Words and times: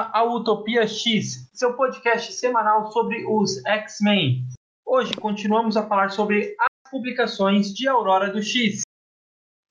volta 0.00 0.10
ao 0.12 0.34
Utopia 0.34 0.86
X, 0.86 1.50
seu 1.52 1.74
podcast 1.74 2.32
semanal 2.32 2.90
sobre 2.90 3.26
os 3.26 3.62
X-Men. 3.66 4.46
Hoje 4.86 5.12
continuamos 5.14 5.76
a 5.76 5.86
falar 5.86 6.08
sobre 6.08 6.54
as 6.58 6.90
publicações 6.90 7.74
de 7.74 7.86
Aurora 7.86 8.32
do 8.32 8.42
X. 8.42 8.80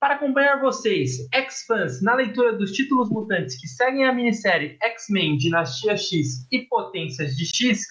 Para 0.00 0.14
acompanhar 0.14 0.60
vocês, 0.60 1.28
X-fãs, 1.34 2.00
na 2.00 2.14
leitura 2.14 2.52
dos 2.52 2.70
títulos 2.72 3.10
mutantes 3.10 3.60
que 3.60 3.66
seguem 3.66 4.04
a 4.04 4.12
minissérie 4.12 4.78
X-Men 4.80 5.36
Dinastia 5.36 5.96
X 5.96 6.46
e 6.50 6.60
Potências 6.60 7.36
de 7.36 7.46
X, 7.46 7.86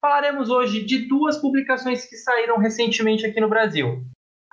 falaremos 0.00 0.50
hoje 0.50 0.84
de 0.84 1.06
duas 1.06 1.38
publicações 1.38 2.04
que 2.06 2.16
saíram 2.16 2.58
recentemente 2.58 3.24
aqui 3.24 3.40
no 3.40 3.48
Brasil. 3.48 4.02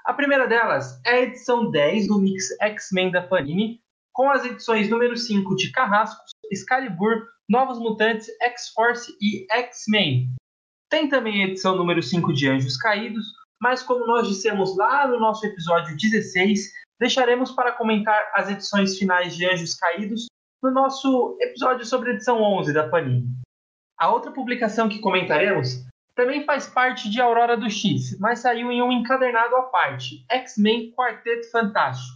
A 0.05 0.13
primeira 0.13 0.47
delas 0.47 1.01
é 1.05 1.11
a 1.11 1.21
edição 1.23 1.71
10 1.71 2.07
do 2.07 2.19
Mix 2.19 2.49
X-Men 2.61 3.11
da 3.11 3.21
Panini, 3.21 3.81
com 4.13 4.29
as 4.29 4.45
edições 4.45 4.89
número 4.89 5.17
5 5.17 5.55
de 5.55 5.71
Carrascos, 5.71 6.31
Excalibur, 6.51 7.27
Novos 7.51 7.79
Mutantes, 7.79 8.29
X-Force 8.41 9.13
e 9.21 9.45
X-Men. 9.51 10.33
Tem 10.89 11.09
também 11.09 11.43
a 11.43 11.47
edição 11.47 11.75
número 11.75 12.01
5 12.01 12.31
de 12.31 12.47
Anjos 12.47 12.77
Caídos, 12.77 13.25
mas 13.61 13.83
como 13.83 14.07
nós 14.07 14.25
dissemos 14.25 14.77
lá 14.77 15.05
no 15.05 15.19
nosso 15.19 15.45
episódio 15.45 15.97
16, 15.97 16.71
deixaremos 16.97 17.51
para 17.51 17.73
comentar 17.73 18.31
as 18.33 18.49
edições 18.49 18.97
finais 18.97 19.35
de 19.35 19.45
Anjos 19.45 19.75
Caídos 19.75 20.27
no 20.63 20.71
nosso 20.71 21.37
episódio 21.41 21.85
sobre 21.85 22.11
a 22.11 22.13
edição 22.13 22.41
11 22.41 22.71
da 22.71 22.87
Panini. 22.87 23.27
A 23.99 24.09
outra 24.09 24.31
publicação 24.31 24.87
que 24.87 25.01
comentaremos 25.01 25.85
também 26.15 26.45
faz 26.45 26.67
parte 26.67 27.09
de 27.09 27.19
Aurora 27.19 27.57
do 27.57 27.69
X, 27.69 28.17
mas 28.17 28.39
saiu 28.39 28.71
em 28.71 28.81
um 28.81 28.93
encadernado 28.93 29.57
à 29.57 29.63
parte, 29.63 30.23
X-Men 30.31 30.93
Quarteto 30.93 31.51
Fantástico. 31.51 32.15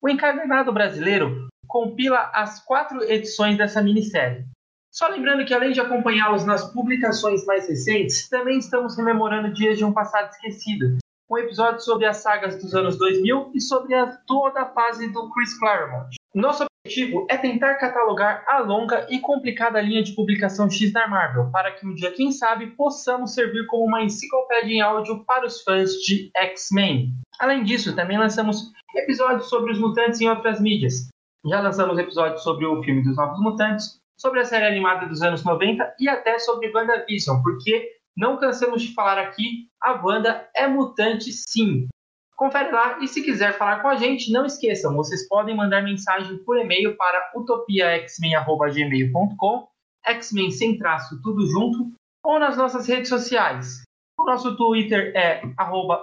O 0.00 0.08
encadernado 0.08 0.72
brasileiro 0.72 1.48
compila 1.66 2.30
as 2.32 2.64
quatro 2.64 3.02
edições 3.02 3.58
dessa 3.58 3.82
minissérie. 3.82 4.48
Só 4.90 5.06
lembrando 5.08 5.44
que, 5.44 5.54
além 5.54 5.70
de 5.70 5.80
acompanhá-los 5.80 6.44
nas 6.44 6.72
publicações 6.72 7.44
mais 7.46 7.68
recentes, 7.68 8.28
também 8.28 8.58
estamos 8.58 8.96
rememorando 8.96 9.52
dias 9.52 9.78
de 9.78 9.84
um 9.84 9.92
passado 9.92 10.30
esquecido, 10.30 10.98
um 11.30 11.38
episódio 11.38 11.80
sobre 11.80 12.06
as 12.06 12.16
sagas 12.16 12.60
dos 12.60 12.74
anos 12.74 12.98
2000 12.98 13.52
e 13.54 13.60
sobre 13.60 13.94
a, 13.94 14.06
toda 14.26 14.62
a 14.62 14.72
fase 14.72 15.12
do 15.12 15.30
Chris 15.30 15.56
Claremont. 15.58 16.16
Nosso 16.34 16.64
objetivo 16.84 17.24
é 17.30 17.36
tentar 17.36 17.76
catalogar 17.76 18.44
a 18.48 18.58
longa 18.58 19.06
e 19.08 19.20
complicada 19.20 19.80
linha 19.80 20.02
de 20.02 20.12
publicação 20.12 20.68
X 20.68 20.92
da 20.92 21.06
Marvel, 21.06 21.50
para 21.52 21.70
que 21.70 21.86
um 21.86 21.94
dia, 21.94 22.10
quem 22.10 22.32
sabe, 22.32 22.68
possamos 22.72 23.32
servir 23.32 23.66
como 23.66 23.84
uma 23.84 24.02
enciclopédia 24.02 24.74
em 24.74 24.80
áudio 24.80 25.24
para 25.24 25.46
os 25.46 25.62
fãs 25.62 25.92
de 25.92 26.30
X-Men. 26.36 27.14
Além 27.38 27.62
disso, 27.62 27.94
também 27.94 28.18
lançamos 28.18 28.72
episódios 28.96 29.48
sobre 29.48 29.70
os 29.72 29.78
mutantes 29.78 30.20
em 30.20 30.28
outras 30.28 30.60
mídias. 30.60 31.08
Já 31.46 31.60
lançamos 31.60 31.96
episódios 31.96 32.42
sobre 32.42 32.66
o 32.66 32.82
filme 32.82 33.02
dos 33.04 33.16
Novos 33.16 33.40
Mutantes, 33.40 33.99
sobre 34.20 34.40
a 34.40 34.44
série 34.44 34.66
animada 34.66 35.06
dos 35.06 35.22
anos 35.22 35.42
90 35.42 35.94
e 35.98 36.06
até 36.08 36.38
sobre 36.38 36.70
WandaVision, 36.70 37.42
porque 37.42 37.90
não 38.16 38.36
cansamos 38.36 38.82
de 38.82 38.92
falar 38.92 39.18
aqui, 39.18 39.70
a 39.80 39.92
Wanda 39.92 40.48
é 40.54 40.68
mutante 40.68 41.32
sim. 41.32 41.88
Confere 42.36 42.70
lá 42.70 42.98
e 43.00 43.08
se 43.08 43.22
quiser 43.22 43.56
falar 43.56 43.80
com 43.80 43.88
a 43.88 43.96
gente, 43.96 44.30
não 44.30 44.44
esqueçam, 44.44 44.94
vocês 44.94 45.26
podem 45.26 45.56
mandar 45.56 45.82
mensagem 45.82 46.36
por 46.44 46.58
e-mail 46.58 46.94
para 46.96 47.32
utopiaxmen.gmail.com, 47.34 49.68
X-Men 50.06 50.50
sem 50.50 50.76
traço, 50.78 51.20
tudo 51.22 51.46
junto, 51.46 51.90
ou 52.24 52.38
nas 52.38 52.56
nossas 52.56 52.86
redes 52.86 53.08
sociais. 53.08 53.82
O 54.18 54.24
nosso 54.24 54.56
Twitter 54.56 55.12
é 55.16 55.42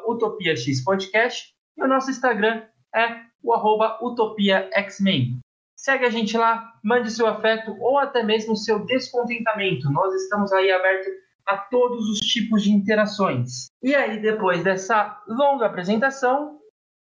utopiaxpodcast 0.07 1.53
e 1.77 1.83
o 1.83 1.87
nosso 1.87 2.09
Instagram 2.09 2.63
é 2.95 3.21
o 3.43 3.53
arroba 3.53 3.99
utopiaxmen. 4.01 5.39
Segue 5.77 6.05
a 6.05 6.09
gente 6.09 6.35
lá, 6.35 6.73
mande 6.83 7.11
seu 7.11 7.27
afeto 7.27 7.71
ou 7.79 7.99
até 7.99 8.23
mesmo 8.23 8.57
seu 8.57 8.83
descontentamento. 8.83 9.91
Nós 9.91 10.11
estamos 10.15 10.51
aí 10.51 10.71
abertos 10.71 11.13
a 11.47 11.55
todos 11.55 12.09
os 12.09 12.19
tipos 12.19 12.63
de 12.63 12.71
interações. 12.71 13.67
E 13.83 13.93
aí, 13.93 14.19
depois 14.19 14.63
dessa 14.63 15.21
longa 15.27 15.67
apresentação, 15.67 16.57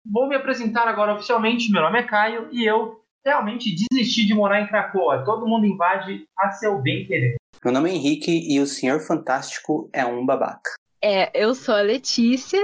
vou 0.05 0.27
me 0.27 0.35
apresentar 0.35 0.89
agora 0.89 1.13
oficialmente. 1.13 1.71
Meu 1.71 1.81
nome 1.81 1.99
é 1.99 2.03
Caio 2.03 2.49
e 2.51 2.65
eu 2.65 2.99
realmente 3.25 3.73
desisti 3.89 4.27
de 4.27 4.33
morar 4.33 4.61
em 4.61 4.67
Cracoa. 4.67 5.23
Todo 5.23 5.47
mundo 5.47 5.65
invade 5.65 6.27
a 6.37 6.51
seu 6.51 6.79
bem 6.81 7.05
querer. 7.05 7.37
Meu 7.63 7.73
nome 7.73 7.89
é 7.89 7.93
Henrique 7.93 8.53
e 8.53 8.59
o 8.59 8.67
Senhor 8.67 8.99
Fantástico 8.99 9.89
é 9.93 10.05
um 10.05 10.25
babaca. 10.25 10.75
É, 11.01 11.31
eu 11.33 11.55
sou 11.55 11.75
a 11.75 11.81
Letícia 11.81 12.59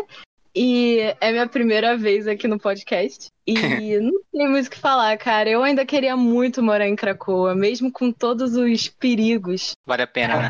e 0.56 1.00
é 1.20 1.32
minha 1.32 1.48
primeira 1.48 1.96
vez 1.98 2.28
aqui 2.28 2.48
no 2.48 2.60
podcast. 2.60 3.30
E 3.48 3.54
não 4.00 4.12
tem 4.32 4.50
muito 4.50 4.68
o 4.68 4.70
que 4.70 4.78
falar, 4.80 5.18
cara. 5.18 5.50
Eu 5.50 5.64
ainda 5.64 5.86
queria 5.86 6.16
muito 6.18 6.62
morar 6.62 6.88
em 6.88 6.96
Cracoa, 6.96 7.56
mesmo 7.56 7.92
com 7.92 8.12
todos 8.12 8.56
os 8.56 8.88
perigos. 8.88 9.72
Vale 9.86 10.04
a 10.04 10.08
pena, 10.08 10.38
né? 10.38 10.50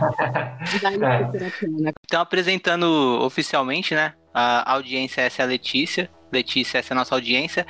Vale 0.81 0.97
É. 1.05 1.47
a 1.47 1.51
pena. 1.51 1.93
Então, 2.05 2.21
apresentando 2.21 2.85
oficialmente, 3.21 3.93
né? 3.95 4.13
A 4.33 4.73
audiência 4.73 5.21
essa 5.21 5.41
é 5.41 5.45
a 5.45 5.47
Letícia. 5.47 6.09
Letícia, 6.31 6.77
essa 6.79 6.93
é 6.93 6.95
a 6.95 6.97
nossa 6.97 7.13
audiência. 7.15 7.65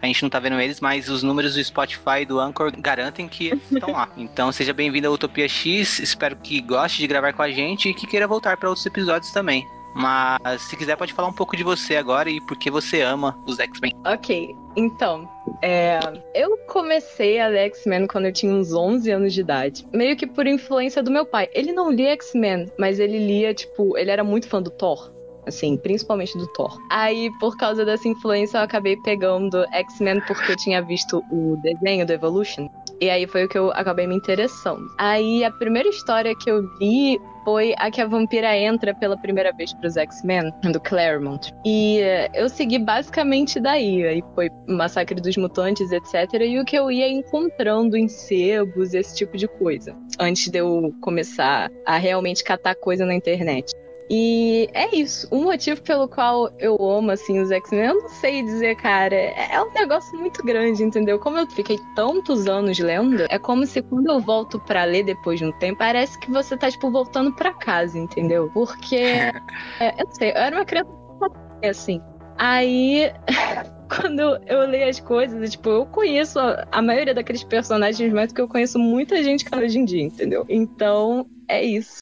A 0.00 0.06
gente 0.06 0.22
não 0.22 0.28
tá 0.30 0.40
vendo 0.40 0.60
eles, 0.60 0.80
mas 0.80 1.08
os 1.08 1.22
números 1.22 1.54
do 1.54 1.62
Spotify 1.62 2.22
e 2.22 2.26
do 2.26 2.40
Anchor 2.40 2.72
garantem 2.76 3.28
que 3.28 3.48
eles 3.48 3.70
estão 3.70 3.92
lá. 3.92 4.12
Então, 4.16 4.50
seja 4.50 4.72
bem-vindo 4.72 5.06
à 5.06 5.10
Utopia 5.10 5.48
X. 5.48 6.00
Espero 6.00 6.34
que 6.36 6.60
goste 6.60 6.98
de 6.98 7.06
gravar 7.06 7.32
com 7.32 7.42
a 7.42 7.50
gente 7.50 7.88
e 7.88 7.94
que 7.94 8.06
queira 8.06 8.26
voltar 8.26 8.56
para 8.56 8.68
outros 8.68 8.84
episódios 8.84 9.30
também. 9.32 9.64
Mas, 9.94 10.62
se 10.62 10.76
quiser, 10.76 10.96
pode 10.96 11.12
falar 11.12 11.28
um 11.28 11.32
pouco 11.32 11.56
de 11.56 11.62
você 11.62 11.96
agora 11.96 12.30
e 12.30 12.40
por 12.40 12.56
que 12.56 12.70
você 12.70 13.02
ama 13.02 13.38
os 13.46 13.58
X-Men. 13.58 13.92
Ok, 14.06 14.54
então, 14.76 15.28
é, 15.60 16.00
eu 16.34 16.56
comecei 16.66 17.38
a 17.40 17.48
ler 17.48 17.66
X-Men 17.66 18.06
quando 18.06 18.26
eu 18.26 18.32
tinha 18.32 18.52
uns 18.52 18.72
11 18.72 19.10
anos 19.10 19.32
de 19.32 19.40
idade. 19.40 19.86
Meio 19.92 20.16
que 20.16 20.26
por 20.26 20.46
influência 20.46 21.02
do 21.02 21.10
meu 21.10 21.26
pai. 21.26 21.48
Ele 21.52 21.72
não 21.72 21.90
lia 21.90 22.12
X-Men, 22.12 22.70
mas 22.78 22.98
ele 22.98 23.18
lia, 23.18 23.52
tipo, 23.52 23.96
ele 23.98 24.10
era 24.10 24.24
muito 24.24 24.48
fã 24.48 24.62
do 24.62 24.70
Thor. 24.70 25.12
Assim, 25.44 25.76
principalmente 25.76 26.38
do 26.38 26.46
Thor. 26.46 26.78
Aí, 26.88 27.28
por 27.40 27.56
causa 27.56 27.84
dessa 27.84 28.06
influência, 28.06 28.58
eu 28.58 28.62
acabei 28.62 28.96
pegando 28.98 29.64
X-Men 29.72 30.20
porque 30.26 30.52
eu 30.52 30.56
tinha 30.56 30.80
visto 30.80 31.22
o 31.32 31.56
desenho 31.62 32.06
do 32.06 32.12
Evolution. 32.12 32.68
E 33.02 33.10
aí 33.10 33.26
foi 33.26 33.46
o 33.46 33.48
que 33.48 33.58
eu 33.58 33.72
acabei 33.72 34.06
me 34.06 34.14
interessando. 34.14 34.88
Aí 34.96 35.42
a 35.42 35.50
primeira 35.50 35.88
história 35.88 36.36
que 36.36 36.48
eu 36.48 36.60
li 36.80 37.20
foi 37.44 37.74
a 37.76 37.90
que 37.90 38.00
a 38.00 38.06
vampira 38.06 38.56
entra 38.56 38.94
pela 38.94 39.16
primeira 39.16 39.52
vez 39.52 39.74
pros 39.74 39.96
X-Men, 39.96 40.52
do 40.70 40.78
Claremont. 40.78 41.52
E 41.64 41.98
eh, 41.98 42.30
eu 42.32 42.48
segui 42.48 42.78
basicamente 42.78 43.58
daí. 43.58 44.06
Aí 44.06 44.22
foi 44.36 44.48
Massacre 44.68 45.20
dos 45.20 45.36
Mutantes, 45.36 45.90
etc. 45.90 46.42
E 46.42 46.60
o 46.60 46.64
que 46.64 46.78
eu 46.78 46.92
ia 46.92 47.08
encontrando 47.08 47.96
em 47.96 48.06
sebos, 48.06 48.94
esse 48.94 49.16
tipo 49.16 49.36
de 49.36 49.48
coisa. 49.48 49.96
Antes 50.20 50.48
de 50.48 50.58
eu 50.58 50.94
começar 51.00 51.72
a 51.84 51.96
realmente 51.96 52.44
catar 52.44 52.76
coisa 52.76 53.04
na 53.04 53.14
internet. 53.14 53.72
E 54.10 54.68
é 54.74 54.94
isso. 54.94 55.26
O 55.30 55.42
motivo 55.42 55.80
pelo 55.82 56.08
qual 56.08 56.50
eu 56.58 56.76
amo, 56.80 57.10
assim, 57.10 57.40
os 57.40 57.50
X-Men, 57.50 57.86
eu 57.86 58.02
não 58.02 58.08
sei 58.08 58.42
dizer, 58.42 58.76
cara. 58.76 59.14
É 59.14 59.52
é 59.52 59.62
um 59.62 59.72
negócio 59.72 60.18
muito 60.18 60.42
grande, 60.42 60.82
entendeu? 60.82 61.18
Como 61.18 61.38
eu 61.38 61.46
fiquei 61.50 61.78
tantos 61.94 62.46
anos 62.46 62.78
lendo, 62.78 63.26
é 63.28 63.38
como 63.38 63.66
se 63.66 63.82
quando 63.82 64.08
eu 64.08 64.20
volto 64.20 64.58
pra 64.60 64.84
ler 64.84 65.04
depois 65.04 65.38
de 65.38 65.44
um 65.44 65.52
tempo, 65.52 65.78
parece 65.78 66.18
que 66.18 66.30
você 66.30 66.56
tá, 66.56 66.70
tipo, 66.70 66.90
voltando 66.90 67.32
pra 67.32 67.52
casa, 67.52 67.98
entendeu? 67.98 68.50
Porque, 68.52 68.96
é, 69.80 70.00
eu 70.00 70.04
não 70.06 70.12
sei, 70.12 70.30
eu 70.30 70.36
era 70.36 70.56
uma 70.56 70.64
criança 70.64 70.90
assim. 71.64 72.00
Aí, 72.38 73.12
quando 73.94 74.20
eu 74.46 74.66
leio 74.68 74.88
as 74.88 75.00
coisas, 75.00 75.50
tipo, 75.50 75.68
eu 75.68 75.86
conheço 75.86 76.38
a, 76.38 76.66
a 76.72 76.82
maioria 76.82 77.14
daqueles 77.14 77.44
personagens 77.44 78.12
mais 78.12 78.28
do 78.28 78.34
que 78.34 78.40
eu 78.40 78.48
conheço 78.48 78.78
muita 78.78 79.22
gente 79.22 79.44
que 79.44 79.56
hoje 79.56 79.78
em 79.78 79.84
dia, 79.84 80.02
entendeu? 80.02 80.44
Então, 80.48 81.26
é 81.48 81.62
isso. 81.62 81.98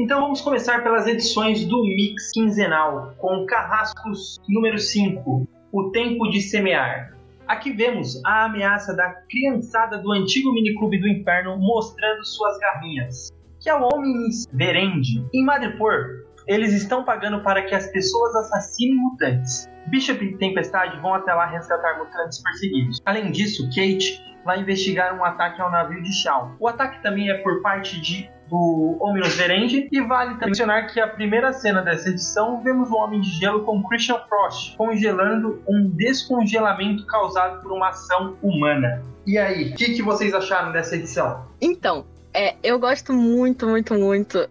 Então 0.00 0.22
vamos 0.22 0.40
começar 0.40 0.82
pelas 0.82 1.06
edições 1.06 1.66
do 1.66 1.82
Mix 1.82 2.30
quinzenal, 2.32 3.12
com 3.18 3.44
Carrascos 3.44 4.40
número 4.48 4.78
5, 4.78 5.46
O 5.70 5.90
Tempo 5.90 6.30
de 6.30 6.40
Semear. 6.40 7.14
Aqui 7.46 7.70
vemos 7.70 8.18
a 8.24 8.46
ameaça 8.46 8.96
da 8.96 9.10
criançada 9.28 9.98
do 9.98 10.10
antigo 10.10 10.54
miniclube 10.54 10.98
do 10.98 11.06
inferno 11.06 11.58
mostrando 11.58 12.24
suas 12.24 12.56
garrinhas, 12.60 13.30
que 13.60 13.68
é 13.68 13.74
o 13.74 13.86
Homens 13.92 14.46
Verendi. 14.50 15.22
Em 15.34 15.44
Madripoor, 15.44 16.24
eles 16.46 16.72
estão 16.72 17.04
pagando 17.04 17.42
para 17.42 17.60
que 17.66 17.74
as 17.74 17.86
pessoas 17.88 18.34
assassinem 18.36 18.96
mutantes. 18.96 19.68
Bishop 19.88 20.24
e 20.24 20.34
Tempestade 20.38 20.98
vão 21.02 21.12
até 21.12 21.34
lá 21.34 21.44
resgatar 21.44 21.98
mutantes 21.98 22.42
perseguidos. 22.42 23.02
Além 23.04 23.30
disso, 23.30 23.66
Kate 23.66 24.18
vai 24.46 24.60
investigar 24.60 25.14
um 25.14 25.22
ataque 25.22 25.60
ao 25.60 25.70
navio 25.70 26.02
de 26.02 26.10
Shaw. 26.10 26.56
O 26.58 26.66
ataque 26.66 27.02
também 27.02 27.28
é 27.28 27.34
por 27.42 27.60
parte 27.60 28.00
de 28.00 28.30
do 28.50 28.98
Omnibus 29.00 29.36
Verendi 29.36 29.88
e 29.90 30.00
vale 30.00 30.34
também 30.34 30.48
mencionar 30.48 30.92
que 30.92 31.00
a 31.00 31.06
primeira 31.06 31.52
cena 31.52 31.80
dessa 31.80 32.08
edição 32.08 32.60
vemos 32.62 32.90
o 32.90 32.96
Homem 32.96 33.20
de 33.20 33.30
Gelo 33.30 33.62
com 33.62 33.82
Christian 33.84 34.18
Frost 34.28 34.76
congelando 34.76 35.62
um 35.68 35.88
descongelamento 35.88 37.06
causado 37.06 37.62
por 37.62 37.72
uma 37.72 37.90
ação 37.90 38.36
humana. 38.42 39.02
E 39.26 39.38
aí, 39.38 39.70
o 39.70 39.74
que, 39.76 39.94
que 39.94 40.02
vocês 40.02 40.34
acharam 40.34 40.72
dessa 40.72 40.96
edição? 40.96 41.46
Então, 41.60 42.04
é, 42.34 42.56
eu 42.62 42.78
gosto 42.78 43.12
muito, 43.12 43.68
muito, 43.68 43.94
muito 43.94 44.48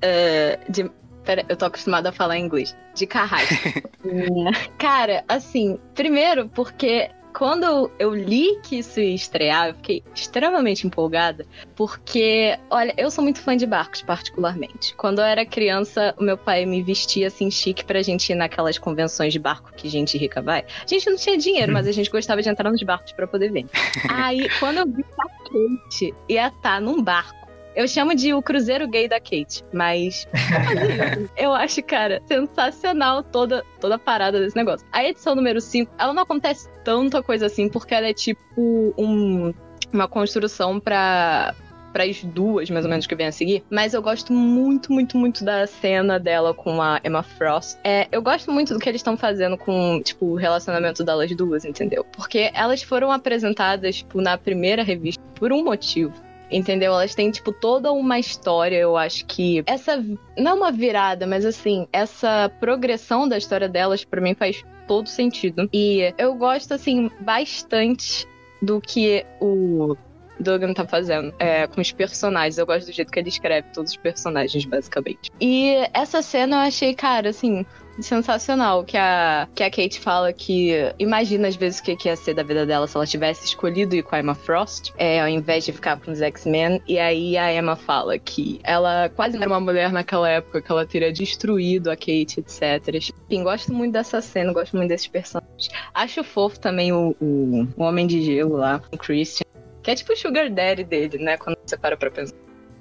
é, 0.00 0.58
de. 0.68 0.90
Pera, 1.24 1.44
eu 1.48 1.56
tô 1.56 1.66
acostumada 1.66 2.08
a 2.08 2.12
falar 2.12 2.36
em 2.36 2.44
inglês. 2.44 2.76
De 2.94 3.06
carrasco. 3.06 3.54
Cara, 4.78 5.24
assim, 5.28 5.78
primeiro 5.94 6.48
porque 6.48 7.10
quando 7.32 7.90
eu 7.98 8.14
li 8.14 8.58
que 8.62 8.78
isso 8.78 9.00
ia 9.00 9.14
estrear, 9.14 9.68
eu 9.68 9.74
fiquei 9.74 10.02
extremamente 10.14 10.86
empolgada, 10.86 11.46
porque, 11.74 12.58
olha, 12.70 12.94
eu 12.96 13.10
sou 13.10 13.22
muito 13.22 13.40
fã 13.40 13.56
de 13.56 13.66
barcos, 13.66 14.02
particularmente. 14.02 14.94
Quando 14.96 15.20
eu 15.20 15.24
era 15.24 15.44
criança, 15.44 16.14
o 16.18 16.22
meu 16.22 16.36
pai 16.36 16.64
me 16.66 16.82
vestia 16.82 17.28
assim 17.28 17.50
chique 17.50 17.84
pra 17.84 18.02
gente 18.02 18.30
ir 18.30 18.34
naquelas 18.34 18.78
convenções 18.78 19.32
de 19.32 19.38
barco 19.38 19.72
que 19.74 19.88
gente 19.88 20.16
rica 20.18 20.40
vai. 20.40 20.60
A 20.60 20.86
gente 20.86 21.08
não 21.08 21.16
tinha 21.16 21.36
dinheiro, 21.36 21.72
mas 21.72 21.86
a 21.86 21.92
gente 21.92 22.10
gostava 22.10 22.42
de 22.42 22.48
entrar 22.48 22.70
nos 22.70 22.82
barcos 22.82 23.12
para 23.12 23.26
poder 23.26 23.50
ver. 23.50 23.66
Aí, 24.10 24.48
quando 24.58 24.78
eu 24.78 24.86
vi 24.86 25.04
a 25.18 25.28
Kate 25.28 26.14
ia 26.28 26.48
estar 26.48 26.60
tá 26.60 26.80
num 26.80 27.02
barco, 27.02 27.41
eu 27.74 27.88
chamo 27.88 28.14
de 28.14 28.34
o 28.34 28.42
cruzeiro 28.42 28.86
gay 28.88 29.08
da 29.08 29.20
Kate, 29.20 29.64
mas 29.72 30.26
eu 31.36 31.52
acho, 31.52 31.82
cara, 31.82 32.20
sensacional 32.26 33.22
toda, 33.22 33.64
toda 33.80 33.96
a 33.96 33.98
parada 33.98 34.40
desse 34.40 34.56
negócio. 34.56 34.86
A 34.92 35.04
edição 35.04 35.34
número 35.34 35.60
5, 35.60 35.92
ela 35.98 36.12
não 36.12 36.22
acontece 36.22 36.68
tanta 36.84 37.22
coisa 37.22 37.46
assim, 37.46 37.68
porque 37.68 37.94
ela 37.94 38.08
é 38.08 38.14
tipo 38.14 38.94
um, 38.98 39.52
uma 39.92 40.08
construção 40.08 40.78
para 40.78 41.54
para 41.92 42.04
as 42.04 42.24
duas, 42.24 42.70
mais 42.70 42.86
ou 42.86 42.90
menos, 42.90 43.06
que 43.06 43.14
vem 43.14 43.26
a 43.26 43.32
seguir. 43.32 43.62
Mas 43.70 43.92
eu 43.92 44.00
gosto 44.00 44.32
muito, 44.32 44.90
muito, 44.90 45.18
muito 45.18 45.44
da 45.44 45.66
cena 45.66 46.18
dela 46.18 46.54
com 46.54 46.80
a 46.80 46.98
Emma 47.04 47.22
Frost. 47.22 47.78
É, 47.84 48.08
eu 48.10 48.22
gosto 48.22 48.50
muito 48.50 48.72
do 48.72 48.80
que 48.80 48.88
eles 48.88 49.00
estão 49.00 49.14
fazendo 49.14 49.58
com, 49.58 50.00
tipo, 50.02 50.24
o 50.24 50.34
relacionamento 50.34 51.04
delas 51.04 51.30
duas, 51.36 51.66
entendeu? 51.66 52.02
Porque 52.04 52.50
elas 52.54 52.82
foram 52.82 53.12
apresentadas, 53.12 53.96
tipo, 53.96 54.22
na 54.22 54.38
primeira 54.38 54.82
revista 54.82 55.22
por 55.34 55.52
um 55.52 55.62
motivo 55.62 56.14
entendeu? 56.52 56.92
Elas 56.92 57.14
têm, 57.14 57.30
tipo, 57.30 57.52
toda 57.52 57.92
uma 57.92 58.18
história, 58.18 58.76
eu 58.76 58.96
acho 58.96 59.24
que. 59.26 59.62
Essa. 59.66 60.04
Não 60.36 60.52
é 60.52 60.54
uma 60.54 60.72
virada, 60.72 61.26
mas 61.26 61.44
assim, 61.44 61.86
essa 61.92 62.50
progressão 62.60 63.28
da 63.28 63.38
história 63.38 63.68
delas, 63.68 64.04
para 64.04 64.20
mim, 64.20 64.34
faz 64.34 64.64
todo 64.86 65.08
sentido. 65.08 65.68
E 65.72 66.12
eu 66.18 66.34
gosto, 66.34 66.74
assim, 66.74 67.10
bastante 67.20 68.26
do 68.60 68.80
que 68.80 69.24
o 69.40 69.96
Duggan 70.42 70.74
tá 70.74 70.86
fazendo 70.86 71.32
é, 71.38 71.66
com 71.66 71.80
os 71.80 71.92
personagens. 71.92 72.58
Eu 72.58 72.66
gosto 72.66 72.86
do 72.86 72.92
jeito 72.92 73.10
que 73.10 73.18
ele 73.18 73.28
escreve 73.28 73.68
todos 73.72 73.92
os 73.92 73.96
personagens, 73.96 74.64
basicamente. 74.64 75.30
E 75.40 75.74
essa 75.92 76.22
cena 76.22 76.56
eu 76.56 76.60
achei, 76.68 76.94
cara, 76.94 77.30
assim, 77.30 77.64
sensacional 78.00 78.84
que 78.84 78.96
a, 78.96 79.48
que 79.54 79.62
a 79.62 79.70
Kate 79.70 80.00
fala 80.00 80.32
que 80.32 80.72
imagina 80.98 81.48
às 81.48 81.56
vezes 81.56 81.80
o 81.80 81.82
que, 81.82 81.96
que 81.96 82.08
ia 82.08 82.16
ser 82.16 82.34
da 82.34 82.42
vida 82.42 82.64
dela 82.64 82.86
se 82.86 82.96
ela 82.96 83.06
tivesse 83.06 83.44
escolhido 83.44 83.94
ir 83.94 84.02
com 84.02 84.14
a 84.14 84.20
Emma 84.20 84.34
Frost, 84.34 84.92
é, 84.96 85.20
ao 85.20 85.28
invés 85.28 85.64
de 85.64 85.72
ficar 85.72 85.98
com 86.00 86.10
os 86.10 86.22
X-Men. 86.22 86.80
E 86.86 86.98
aí 86.98 87.36
a 87.36 87.52
Emma 87.52 87.76
fala 87.76 88.18
que 88.18 88.60
ela 88.62 89.10
quase 89.10 89.36
não 89.36 89.42
era 89.42 89.52
uma 89.52 89.60
mulher 89.60 89.92
naquela 89.92 90.28
época, 90.28 90.62
que 90.62 90.70
ela 90.70 90.86
teria 90.86 91.12
destruído 91.12 91.90
a 91.90 91.96
Kate, 91.96 92.38
etc. 92.38 92.62
Enfim, 92.94 93.42
gosto 93.42 93.72
muito 93.72 93.92
dessa 93.92 94.20
cena, 94.20 94.52
gosto 94.52 94.76
muito 94.76 94.88
desses 94.88 95.08
personagens. 95.08 95.68
Acho 95.92 96.24
fofo 96.24 96.58
também 96.58 96.92
o, 96.92 97.14
o, 97.20 97.68
o 97.76 97.82
Homem 97.82 98.06
de 98.06 98.22
Gelo 98.22 98.56
lá, 98.56 98.80
o 98.90 98.96
Christian. 98.96 99.51
Que 99.82 99.90
é 99.90 99.94
tipo 99.94 100.12
o 100.12 100.16
Sugar 100.16 100.50
Daddy 100.50 100.84
dele, 100.84 101.18
né? 101.18 101.36
Quando 101.36 101.56
você 101.64 101.76
para 101.76 101.96
pra 101.96 102.10
pensar. 102.10 102.36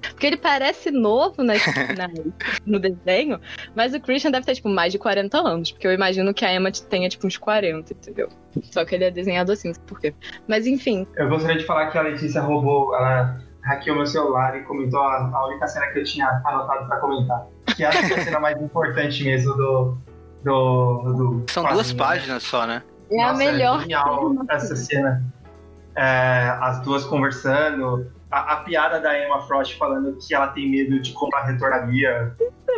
Porque 0.09 0.25
ele 0.25 0.38
parece 0.38 0.89
novo 0.92 1.44
na, 1.44 1.53
na, 1.98 2.09
no 2.65 2.80
desenho, 2.80 3.39
mas 3.75 3.94
o 3.94 4.00
Christian 4.00 4.31
deve 4.31 4.45
ter, 4.45 4.56
tipo, 4.56 4.69
mais 4.69 4.92
de 4.92 5.00
40 5.00 5.38
anos. 5.38 5.71
Porque 5.71 5.88
eu 5.88 5.94
imagino 5.94 6.33
que 6.33 6.44
a 6.44 6.53
Emma 6.53 6.71
tenha, 6.71 7.07
tipo, 7.07 7.27
uns 7.27 7.38
40, 7.38 7.94
entendeu? 7.94 8.30
Só 8.63 8.83
que 8.83 8.95
ele 8.95 9.06
é 9.06 9.12
desenhado 9.12 9.51
assim, 9.51 9.69
não 9.69 9.75
sei 9.75 9.83
por 9.86 10.00
quê. 10.00 10.13
Mas 10.48 10.65
enfim. 10.65 11.07
Eu 11.15 11.30
gostaria 11.30 11.57
de 11.57 11.65
falar 11.65 11.88
que 11.92 11.98
a 11.98 12.01
Letícia 12.01 12.42
roubou, 12.42 12.95
ela 12.95 13.39
hackeou 13.63 13.95
meu 13.95 14.06
celular 14.06 14.57
e 14.57 14.63
comentou 14.63 15.01
a, 15.01 15.30
a 15.33 15.48
única 15.48 15.68
cena 15.68 15.88
que 15.88 16.00
eu 16.00 16.03
tinha 16.03 16.27
anotado 16.45 16.88
pra 16.88 16.98
comentar. 16.98 17.45
Que 17.75 17.83
acho 17.83 18.07
que 18.07 18.13
é 18.13 18.19
a 18.19 18.24
cena 18.24 18.39
mais 18.39 18.62
importante 18.62 19.24
mesmo 19.24 19.53
do. 19.56 19.98
do, 20.44 21.13
do 21.13 21.45
São 21.50 21.63
duas 21.63 21.94
né? 21.94 22.00
páginas 22.00 22.44
só, 22.44 22.65
né? 22.65 22.81
É 23.12 23.18
Nossa, 23.18 23.33
a 23.33 23.38
melhor. 23.38 23.77
É 23.77 23.81
genial 23.81 24.36
essa 24.50 24.75
cena. 24.75 25.24
É, 25.95 26.57
as 26.61 26.81
duas 26.81 27.03
conversando 27.05 28.09
a, 28.31 28.53
a, 28.53 28.55
piada 28.57 28.99
da 28.99 29.19
Emma 29.19 29.41
Frost 29.41 29.77
falando 29.77 30.17
que 30.17 30.33
ela 30.33 30.47
tem 30.47 30.69
medo 30.69 31.01
de 31.01 31.11
como 31.11 31.35
ela 31.35 31.45
retornaria 31.45 32.33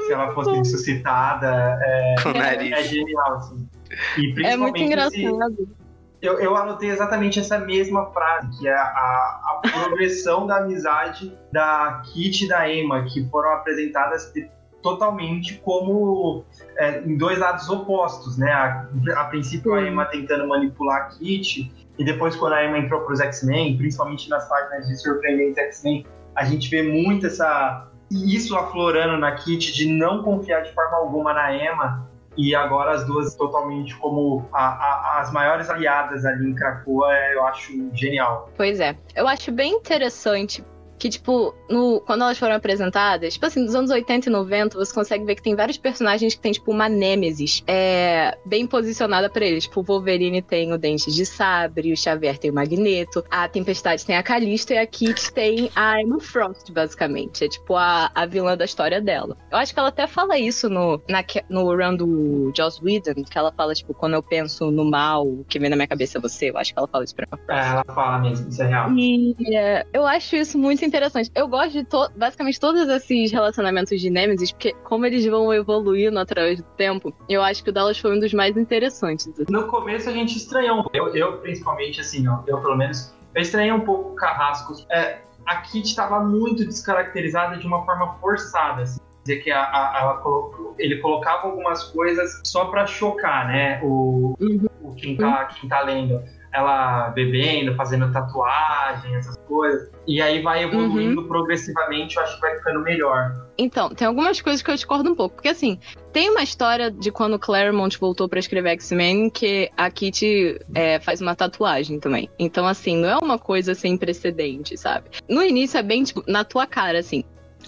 se 0.08 0.12
ela 0.12 0.34
fosse 0.34 0.52
ressuscitada 0.52 1.80
é, 1.82 2.16
é, 2.36 2.72
é, 2.72 2.84
genial, 2.84 3.36
assim. 3.36 3.70
E 4.18 4.34
principalmente 4.34 4.52
é 4.52 4.58
muito 4.58 4.80
engraçado. 4.80 5.14
Esse, 5.14 5.84
eu, 6.24 6.40
eu 6.40 6.56
anotei 6.56 6.90
exatamente 6.90 7.40
essa 7.40 7.60
mesma 7.60 8.06
frase, 8.12 8.58
que 8.58 8.68
é 8.68 8.74
a, 8.74 8.80
a 8.82 9.62
progressão 9.62 10.48
da 10.48 10.58
amizade 10.58 11.38
da 11.52 12.02
Kit 12.06 12.46
e 12.46 12.48
da 12.48 12.68
Emma, 12.72 13.04
que 13.04 13.28
foram 13.30 13.52
apresentadas 13.52 14.34
totalmente 14.82 15.56
como 15.56 16.46
é, 16.78 17.02
em 17.02 17.18
dois 17.18 17.38
lados 17.38 17.70
opostos, 17.70 18.38
né? 18.38 18.52
A, 18.52 18.88
a 19.18 19.24
princípio 19.26 19.74
a 19.74 19.86
Emma 19.86 20.06
tentando 20.06 20.48
manipular 20.48 21.02
a 21.02 21.06
Kit 21.08 21.72
e 21.98 22.04
depois, 22.04 22.36
quando 22.36 22.54
a 22.54 22.66
Emma 22.66 22.80
entrou 22.80 23.02
para 23.02 23.14
os 23.14 23.20
X-Men, 23.20 23.78
principalmente 23.78 24.30
nas 24.30 24.48
páginas 24.50 24.88
de 24.88 24.98
Surpreendentes 24.98 25.58
X-Men, 25.58 26.06
a 26.36 26.44
gente 26.44 26.70
vê 26.70 26.82
muito 26.82 27.28
essa 27.28 27.88
isso 28.12 28.56
aflorando 28.56 29.18
na 29.18 29.32
Kit 29.34 29.74
de 29.74 29.88
não 29.88 30.22
confiar 30.24 30.62
de 30.62 30.72
forma 30.74 30.98
alguma 30.98 31.34
na 31.34 31.56
Emma 31.56 32.08
e 32.38 32.56
agora 32.56 32.92
as 32.92 33.06
duas 33.06 33.36
totalmente 33.36 33.96
como 33.98 34.48
a, 34.52 34.66
a, 34.66 35.22
as 35.22 35.32
maiores 35.32 35.70
aliadas 35.70 36.26
ali 36.26 36.50
em 36.50 36.56
Krakoa, 36.56 37.12
eu 37.32 37.46
acho 37.46 37.72
genial. 37.94 38.50
Pois 38.58 38.80
é, 38.80 38.96
eu 39.16 39.28
acho 39.28 39.52
bem 39.52 39.74
interessante 39.74 40.64
que, 41.04 41.10
tipo, 41.10 41.54
no, 41.70 42.00
quando 42.00 42.22
elas 42.22 42.40
foram 42.40 42.56
apresentadas, 42.56 43.34
tipo 43.34 43.46
assim, 43.46 43.62
nos 43.62 43.76
anos 43.76 43.92
80 43.92 44.30
e 44.30 44.32
90, 44.32 44.78
você 44.78 44.94
consegue 44.94 45.26
ver 45.26 45.36
que 45.36 45.44
tem 45.44 45.54
vários 45.54 45.78
personagens 45.78 46.34
que 46.34 46.40
tem, 46.40 46.54
tipo, 46.54 46.72
uma 46.72 46.88
nêmesis 46.88 47.62
é, 47.68 48.38
bem 48.46 48.66
posicionada 48.66 49.30
para 49.30 49.46
eles. 49.46 49.66
Tipo, 49.66 49.82
o 49.82 49.84
Wolverine 49.84 50.42
tem 50.42 50.72
o 50.72 50.78
Dente 50.78 51.12
de 51.12 51.26
Sabre, 51.26 51.92
o 51.92 51.98
Xavier 51.98 52.38
tem 52.38 52.52
o 52.52 52.54
Magneto, 52.54 53.22
a 53.30 53.50
Tempestade 53.50 54.06
tem 54.06 54.16
a 54.16 54.24
Calista 54.24 54.76
e 54.76 54.78
a 54.78 54.88
Kit 54.88 55.34
tem 55.34 55.70
a 55.76 56.02
Emma 56.02 56.22
Frost, 56.22 56.72
basicamente. 56.72 57.44
É, 57.44 57.50
tipo, 57.50 57.76
a, 57.76 58.10
a 58.16 58.26
vilã 58.26 58.56
da 58.56 58.64
história 58.64 59.02
dela. 59.02 59.36
Eu 59.52 59.58
acho 59.58 59.74
que 59.74 59.80
ela 59.82 59.90
até 59.90 60.08
fala 60.08 60.40
isso 60.40 60.70
no, 60.70 61.02
na, 61.10 61.22
no 61.50 61.66
run 61.76 61.98
do 61.98 62.54
Joss 62.56 62.80
Whedon, 62.82 63.26
que 63.30 63.38
ela 63.38 63.52
fala, 63.52 63.74
tipo, 63.74 63.94
quando 63.94 64.14
eu 64.14 64.24
penso 64.24 64.72
no 64.72 64.90
mal, 64.90 65.28
o 65.28 65.44
que 65.50 65.60
vem 65.60 65.70
na 65.70 65.76
minha 65.76 65.88
cabeça 65.88 66.18
é 66.18 66.22
você. 66.22 66.50
Eu 66.50 66.58
acho 66.58 66.72
que 66.72 66.80
ela 66.80 66.88
fala 66.88 67.04
isso 67.04 67.14
pra 67.14 67.28
Emma 67.28 67.38
Frost. 67.46 67.62
É, 67.62 67.72
ela 67.74 67.84
fala 67.94 68.20
mesmo, 68.20 68.48
isso 68.48 68.64
é 68.64 68.68
real. 68.68 68.90
E 68.94 69.36
é, 69.54 69.86
eu 69.92 70.08
acho 70.08 70.38
isso 70.38 70.58
muito 70.58 70.86
interessante 70.86 70.93
interessante. 70.94 71.32
Eu 71.34 71.48
gosto 71.48 71.72
de 71.72 71.84
to 71.84 72.08
basicamente 72.16 72.60
todos 72.60 72.88
esses 72.88 73.32
relacionamentos 73.32 74.00
de 74.00 74.10
Nemesis, 74.10 74.52
porque 74.52 74.74
como 74.84 75.06
eles 75.06 75.26
vão 75.26 75.52
evoluindo 75.52 76.20
através 76.20 76.62
do 76.62 76.68
tempo, 76.78 77.14
eu 77.28 77.42
acho 77.42 77.64
que 77.64 77.72
o 77.72 77.74
Dallas 77.74 77.98
foi 77.98 78.16
um 78.16 78.20
dos 78.20 78.34
mais 78.34 78.56
interessantes. 78.56 79.28
No 79.50 79.68
começo 79.68 80.10
a 80.10 80.14
gente 80.14 80.38
estranhou. 80.38 80.90
Eu, 80.94 81.16
eu 81.16 81.40
principalmente, 81.40 82.00
assim, 82.00 82.28
ó, 82.28 82.40
eu 82.46 82.62
pelo 82.62 82.78
menos, 82.78 83.14
eu 83.34 83.42
estranhei 83.42 83.72
um 83.72 83.82
pouco 83.82 84.12
o 84.12 84.16
Carrascos. 84.16 84.86
É, 84.92 85.20
a 85.46 85.58
Kit 85.58 85.88
estava 85.88 86.20
muito 86.20 86.64
descaracterizada 86.64 87.58
de 87.58 87.66
uma 87.66 87.84
forma 87.86 88.14
forçada. 88.20 88.84
Assim. 88.84 89.00
Dizer 89.26 89.42
que 89.42 89.52
a, 89.52 89.64
a, 89.64 90.18
colocou, 90.22 90.76
ele 90.78 90.98
colocava 90.98 91.48
algumas 91.48 91.84
coisas 91.86 92.42
só 92.44 92.66
para 92.66 92.86
chocar, 92.86 93.48
né? 93.48 93.80
O, 93.82 94.36
uhum. 94.40 94.68
o 94.82 94.94
quem, 94.94 95.16
tá, 95.16 95.46
quem 95.46 95.70
tá 95.70 95.82
lendo 95.82 96.22
ela 96.54 97.10
bebendo, 97.10 97.76
fazendo 97.76 98.12
tatuagem, 98.12 99.16
essas 99.16 99.36
coisas. 99.48 99.92
E 100.06 100.22
aí 100.22 100.42
vai 100.42 100.64
evoluindo 100.64 101.22
uhum. 101.22 101.28
progressivamente, 101.28 102.18
eu 102.18 102.24
acho 102.24 102.36
que 102.36 102.42
vai 102.42 102.56
ficando 102.58 102.82
melhor. 102.82 103.32
Então, 103.58 103.90
tem 103.90 104.08
algumas 104.08 104.42
coisas 104.42 104.62
que 104.62 104.70
eu 104.70 104.76
discordo 104.76 105.12
um 105.12 105.16
pouco. 105.16 105.36
Porque, 105.36 105.50
assim, 105.50 105.80
tem 106.12 106.30
uma 106.30 106.44
história 106.44 106.92
de 106.92 107.12
quando 107.12 107.40
Claremont 107.40 107.98
voltou 108.00 108.28
para 108.28 108.40
escrever 108.40 108.72
X-Men 108.72 109.30
que 109.30 109.72
a 109.78 109.90
Kitty 109.90 110.60
é, 110.76 111.00
faz 111.00 111.22
uma 111.22 111.36
tatuagem 111.36 112.00
também. 112.00 112.30
Então, 112.38 112.68
assim, 112.68 112.98
não 112.98 113.10
é 113.10 113.18
uma 113.18 113.40
coisa 113.40 113.74
sem 113.74 113.98
precedente, 113.98 114.78
sabe? 114.78 115.10
No 115.30 115.42
início 115.42 115.78
é 115.78 115.84
bem, 115.84 116.04
tipo, 116.04 116.24
na 116.28 116.44
tua 116.44 116.68
cara, 116.68 117.00
assim. 117.00 117.24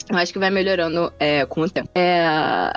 Eu 0.09 0.17
acho 0.17 0.33
que 0.33 0.39
vai 0.39 0.49
melhorando 0.49 1.11
é, 1.19 1.45
com 1.45 1.61
o 1.61 1.69
tempo. 1.69 1.89
É, 1.95 2.73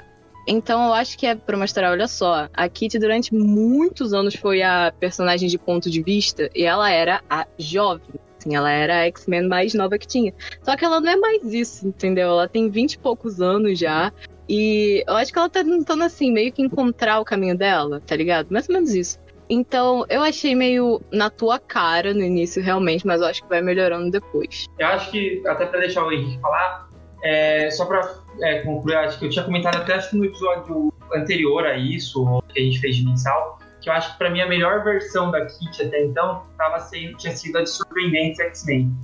então 0.48 0.86
eu 0.86 0.94
acho 0.94 1.18
que 1.18 1.26
é 1.26 1.34
pra 1.34 1.56
mostrar, 1.56 1.90
olha 1.90 2.08
só, 2.08 2.48
a 2.52 2.68
Kitty 2.68 2.98
durante 2.98 3.34
muitos 3.34 4.12
anos 4.12 4.34
foi 4.34 4.62
a 4.62 4.92
personagem 4.98 5.48
de 5.48 5.58
ponto 5.58 5.90
de 5.90 6.02
vista 6.02 6.50
e 6.54 6.64
ela 6.64 6.90
era 6.90 7.20
a 7.28 7.46
jovem. 7.58 8.14
Assim, 8.38 8.54
ela 8.54 8.70
era 8.70 9.00
a 9.00 9.06
X-Men 9.06 9.48
mais 9.48 9.74
nova 9.74 9.98
que 9.98 10.06
tinha. 10.06 10.32
Só 10.62 10.76
que 10.76 10.84
ela 10.84 11.00
não 11.00 11.10
é 11.10 11.16
mais 11.16 11.52
isso, 11.52 11.86
entendeu? 11.86 12.28
Ela 12.28 12.48
tem 12.48 12.70
vinte 12.70 12.94
e 12.94 12.98
poucos 12.98 13.40
anos 13.40 13.78
já. 13.78 14.12
E 14.48 15.04
eu 15.06 15.14
acho 15.14 15.32
que 15.32 15.38
ela 15.38 15.50
tá 15.50 15.62
tentando, 15.62 16.04
assim, 16.04 16.32
meio 16.32 16.52
que 16.52 16.62
encontrar 16.62 17.20
o 17.20 17.24
caminho 17.24 17.56
dela, 17.56 18.00
tá 18.06 18.16
ligado? 18.16 18.48
Mais 18.50 18.68
ou 18.68 18.74
menos 18.74 18.94
isso. 18.94 19.18
Então, 19.50 20.06
eu 20.08 20.22
achei 20.22 20.54
meio 20.54 21.00
na 21.10 21.30
tua 21.30 21.58
cara 21.58 22.14
no 22.14 22.22
início, 22.22 22.62
realmente, 22.62 23.06
mas 23.06 23.20
eu 23.20 23.26
acho 23.26 23.42
que 23.42 23.48
vai 23.48 23.60
melhorando 23.60 24.10
depois. 24.10 24.66
Eu 24.78 24.86
acho 24.86 25.10
que, 25.10 25.42
até 25.46 25.66
pra 25.66 25.80
deixar 25.80 26.04
o 26.04 26.12
Henrique 26.12 26.40
falar, 26.40 26.88
é, 27.22 27.70
só 27.70 27.86
pra 27.86 28.14
é, 28.42 28.60
concluir, 28.60 28.96
acho 28.96 29.18
que 29.18 29.26
eu 29.26 29.30
tinha 29.30 29.44
comentado 29.44 29.76
até 29.76 29.94
acho 29.94 30.10
que 30.10 30.16
no 30.16 30.24
episódio 30.24 30.92
anterior 31.14 31.66
a 31.66 31.76
isso, 31.76 32.42
que 32.48 32.60
a 32.60 32.62
gente 32.64 32.80
fez 32.80 32.96
de 32.96 33.04
mensal, 33.04 33.58
que 33.80 33.88
eu 33.88 33.92
acho 33.92 34.12
que 34.12 34.18
para 34.18 34.30
mim 34.30 34.40
a 34.40 34.46
melhor 34.46 34.84
versão 34.84 35.30
da 35.30 35.44
Kit 35.46 35.82
até 35.82 36.04
então 36.04 36.44
tava 36.56 36.78
sendo, 36.80 37.16
tinha 37.16 37.34
sido 37.34 37.58
a 37.58 37.62
de 37.62 37.70
Surpreendentes 37.70 38.40
X-Men. 38.40 38.94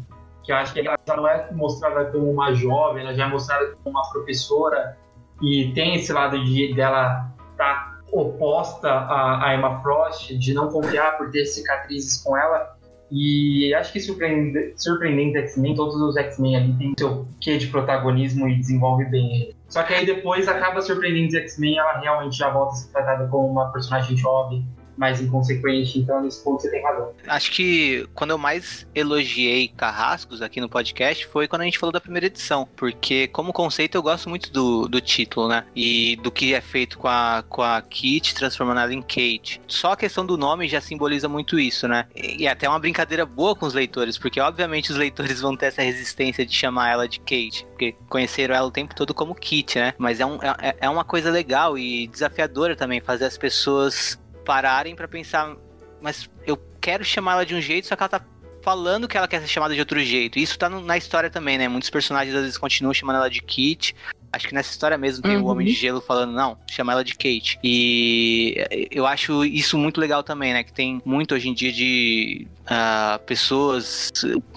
Que 0.43 0.53
eu 0.53 0.57
acho 0.57 0.75
que 0.75 0.81
ela 0.81 0.99
já 1.07 1.17
não 1.17 1.27
é 1.27 1.51
mostrada 1.53 2.05
como 2.11 2.31
uma 2.31 2.53
jovem, 2.53 3.03
ela 3.03 3.15
já 3.15 3.25
é 3.25 3.29
mostrada 3.29 3.75
como 3.83 3.99
uma 3.99 4.11
professora 4.11 4.97
e 5.43 5.73
tem 5.75 5.95
esse 5.95 6.13
lado 6.13 6.43
de 6.45 6.75
dela 6.75 7.31
tá 7.57 7.95
oposta 8.13 8.89
à, 8.89 9.49
à 9.49 9.55
Emma 9.55 9.81
Frost, 9.83 10.37
de 10.37 10.55
não 10.55 10.69
confiar 10.69 11.17
por 11.17 11.31
ter 11.31 11.45
cicatrizes 11.47 12.23
com 12.23 12.37
ela. 12.37 12.74
E 13.17 13.73
acho 13.75 13.93
que 13.93 14.01
surpreendente, 14.01 14.75
surpreendente 14.77 15.39
X-Men, 15.39 15.77
todos 15.77 15.95
os 15.95 16.17
X-Men 16.17 16.57
ali 16.57 16.73
têm 16.73 16.95
seu 16.99 17.25
quê 17.41 17.57
de 17.57 17.69
protagonismo 17.69 18.49
e 18.49 18.57
desenvolve 18.57 19.05
bem 19.05 19.37
ele. 19.37 19.57
Só 19.69 19.85
que 19.85 19.95
aí 19.95 20.05
depois 20.05 20.49
acaba 20.49 20.83
surpreendendo 20.83 21.37
X-Men, 21.37 21.79
ela 21.79 22.01
realmente 22.01 22.37
já 22.37 22.51
volta 22.51 22.73
a 22.73 22.77
ser 22.77 22.91
tratada 22.91 23.29
como 23.29 23.47
uma 23.47 23.71
personagem 23.71 24.17
jovem, 24.17 24.67
mais 24.97 25.21
inconsequente, 25.21 25.99
então 25.99 26.23
nesse 26.23 26.43
ponto 26.43 26.63
você 26.63 26.71
tem 26.71 26.83
razão. 26.83 27.13
Acho 27.27 27.51
que 27.51 28.07
quando 28.15 28.31
eu 28.31 28.39
mais 28.39 28.87
elogiei 28.95 29.69
Carrascos 29.69 30.43
aqui 30.43 30.61
no 30.61 30.69
podcast 30.69 31.27
foi 31.27 31.49
quando 31.49 31.63
a 31.63 31.65
gente 31.65 31.79
falou 31.79 31.93
da 31.93 32.01
primeira 32.01 32.27
edição, 32.27 32.69
porque 32.77 33.29
como 33.29 33.53
conceito 33.53 33.97
eu 33.97 34.03
gosto 34.03 34.29
muito 34.29 34.53
do, 34.53 34.89
do 34.89 35.01
título, 35.01 35.49
né? 35.49 35.65
E 35.75 36.17
do 36.17 36.31
que 36.31 36.55
é 36.55 36.61
feito 36.61 36.99
com 36.99 37.09
a, 37.09 37.45
com 37.49 37.63
a 37.63 37.81
Kit 37.83 38.35
transformando 38.35 38.81
ela 38.81 38.93
em 38.93 39.03
Kate. 39.03 39.61
Só 39.67 39.93
a 39.93 39.97
questão 39.97 40.25
do 40.25 40.37
nome 40.37 40.69
já 40.69 40.81
simboliza 40.81 41.29
muito 41.29 41.59
isso, 41.59 41.89
né? 41.89 42.07
E, 42.15 42.47
até 42.47 42.69
uma 42.69 42.79
brincadeira 42.79 43.25
boa 43.25 43.55
com 43.55 43.67
os 43.67 43.75
leitores, 43.75 44.19
porque 44.19 44.41
obviamente 44.41 44.91
os 44.91 44.97
leitores 44.97 45.41
vão 45.43 45.57
ter 45.57 45.67
essa 45.67 45.83
resistência 45.83 46.45
de 46.45 46.55
chamar 46.55 46.91
ela 46.91 47.09
de 47.09 47.19
Kate, 47.21 47.67
porque 47.71 47.97
conheceram 48.09 48.55
ela 48.55 48.67
o 48.67 48.71
tempo 48.71 48.95
todo 48.95 49.15
como 49.15 49.35
Kit, 49.35 49.79
né? 49.79 49.95
Mas 49.99 50.21
é, 50.21 50.27
um, 50.27 50.37
é, 50.43 50.77
é 50.81 50.89
uma 50.89 51.05
coisa 51.05 51.31
legal 51.31 51.77
e 51.79 52.07
desafiadora 52.07 52.77
também 52.77 53.01
fazer 53.01 53.25
as 53.25 53.39
pessoas 53.39 54.19
pararem 54.45 54.95
para 54.95 55.09
pensar, 55.09 55.57
mas 56.01 56.29
eu 56.47 56.57
quero 56.81 57.05
chamar 57.05 57.33
ela 57.33 57.47
de 57.47 57.55
um 57.55 57.61
jeito, 57.61 57.87
só 57.87 57.97
que 57.97 58.03
ela 58.03 58.09
tá 58.09 58.25
falando 58.65 59.07
que 59.07 59.17
ela 59.17 59.29
quer 59.29 59.41
ser 59.43 59.47
chamada 59.47 59.75
de 59.75 59.81
outro 59.81 60.01
jeito. 60.01 60.39
Isso 60.39 60.59
tá 60.59 60.71
no, 60.71 60.81
na 60.81 60.97
história 60.97 61.29
também, 61.29 61.59
né? 61.59 61.69
Muitos 61.69 61.91
personagens 61.91 62.35
às 62.35 62.43
vezes 62.43 62.59
continuam 62.59 62.95
chamando 62.95 63.17
ela 63.17 63.29
de 63.29 63.43
Kit. 63.43 63.95
Acho 64.33 64.49
que 64.49 64.55
nessa 64.55 64.71
história 64.71 64.97
mesmo 64.97 65.23
tem 65.23 65.37
uhum. 65.37 65.45
o 65.45 65.47
Homem 65.47 65.67
de 65.67 65.75
Gelo 65.75 66.01
falando, 66.01 66.33
não, 66.33 66.59
chama 66.69 66.93
ela 66.93 67.05
de 67.05 67.13
Kate. 67.13 67.59
E 67.63 68.57
eu 68.91 69.07
acho 69.07 69.45
isso 69.45 69.79
muito 69.79 70.01
legal 70.01 70.23
também, 70.23 70.55
né? 70.55 70.65
Que 70.65 70.73
tem 70.73 71.01
muito 71.05 71.35
hoje 71.35 71.49
em 71.49 71.55
dia 71.55 71.71
de 71.71 72.49
uh, 72.63 73.23
pessoas 73.25 74.11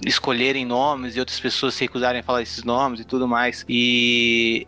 escolherem 0.05 0.65
nomes 0.65 1.15
e 1.15 1.19
outras 1.19 1.39
pessoas 1.39 1.75
se 1.75 1.83
recusarem 1.83 2.21
a 2.21 2.23
falar 2.23 2.41
esses 2.41 2.63
nomes 2.63 3.01
e 3.01 3.03
tudo 3.03 3.27
mais. 3.27 3.65
E 3.67 4.65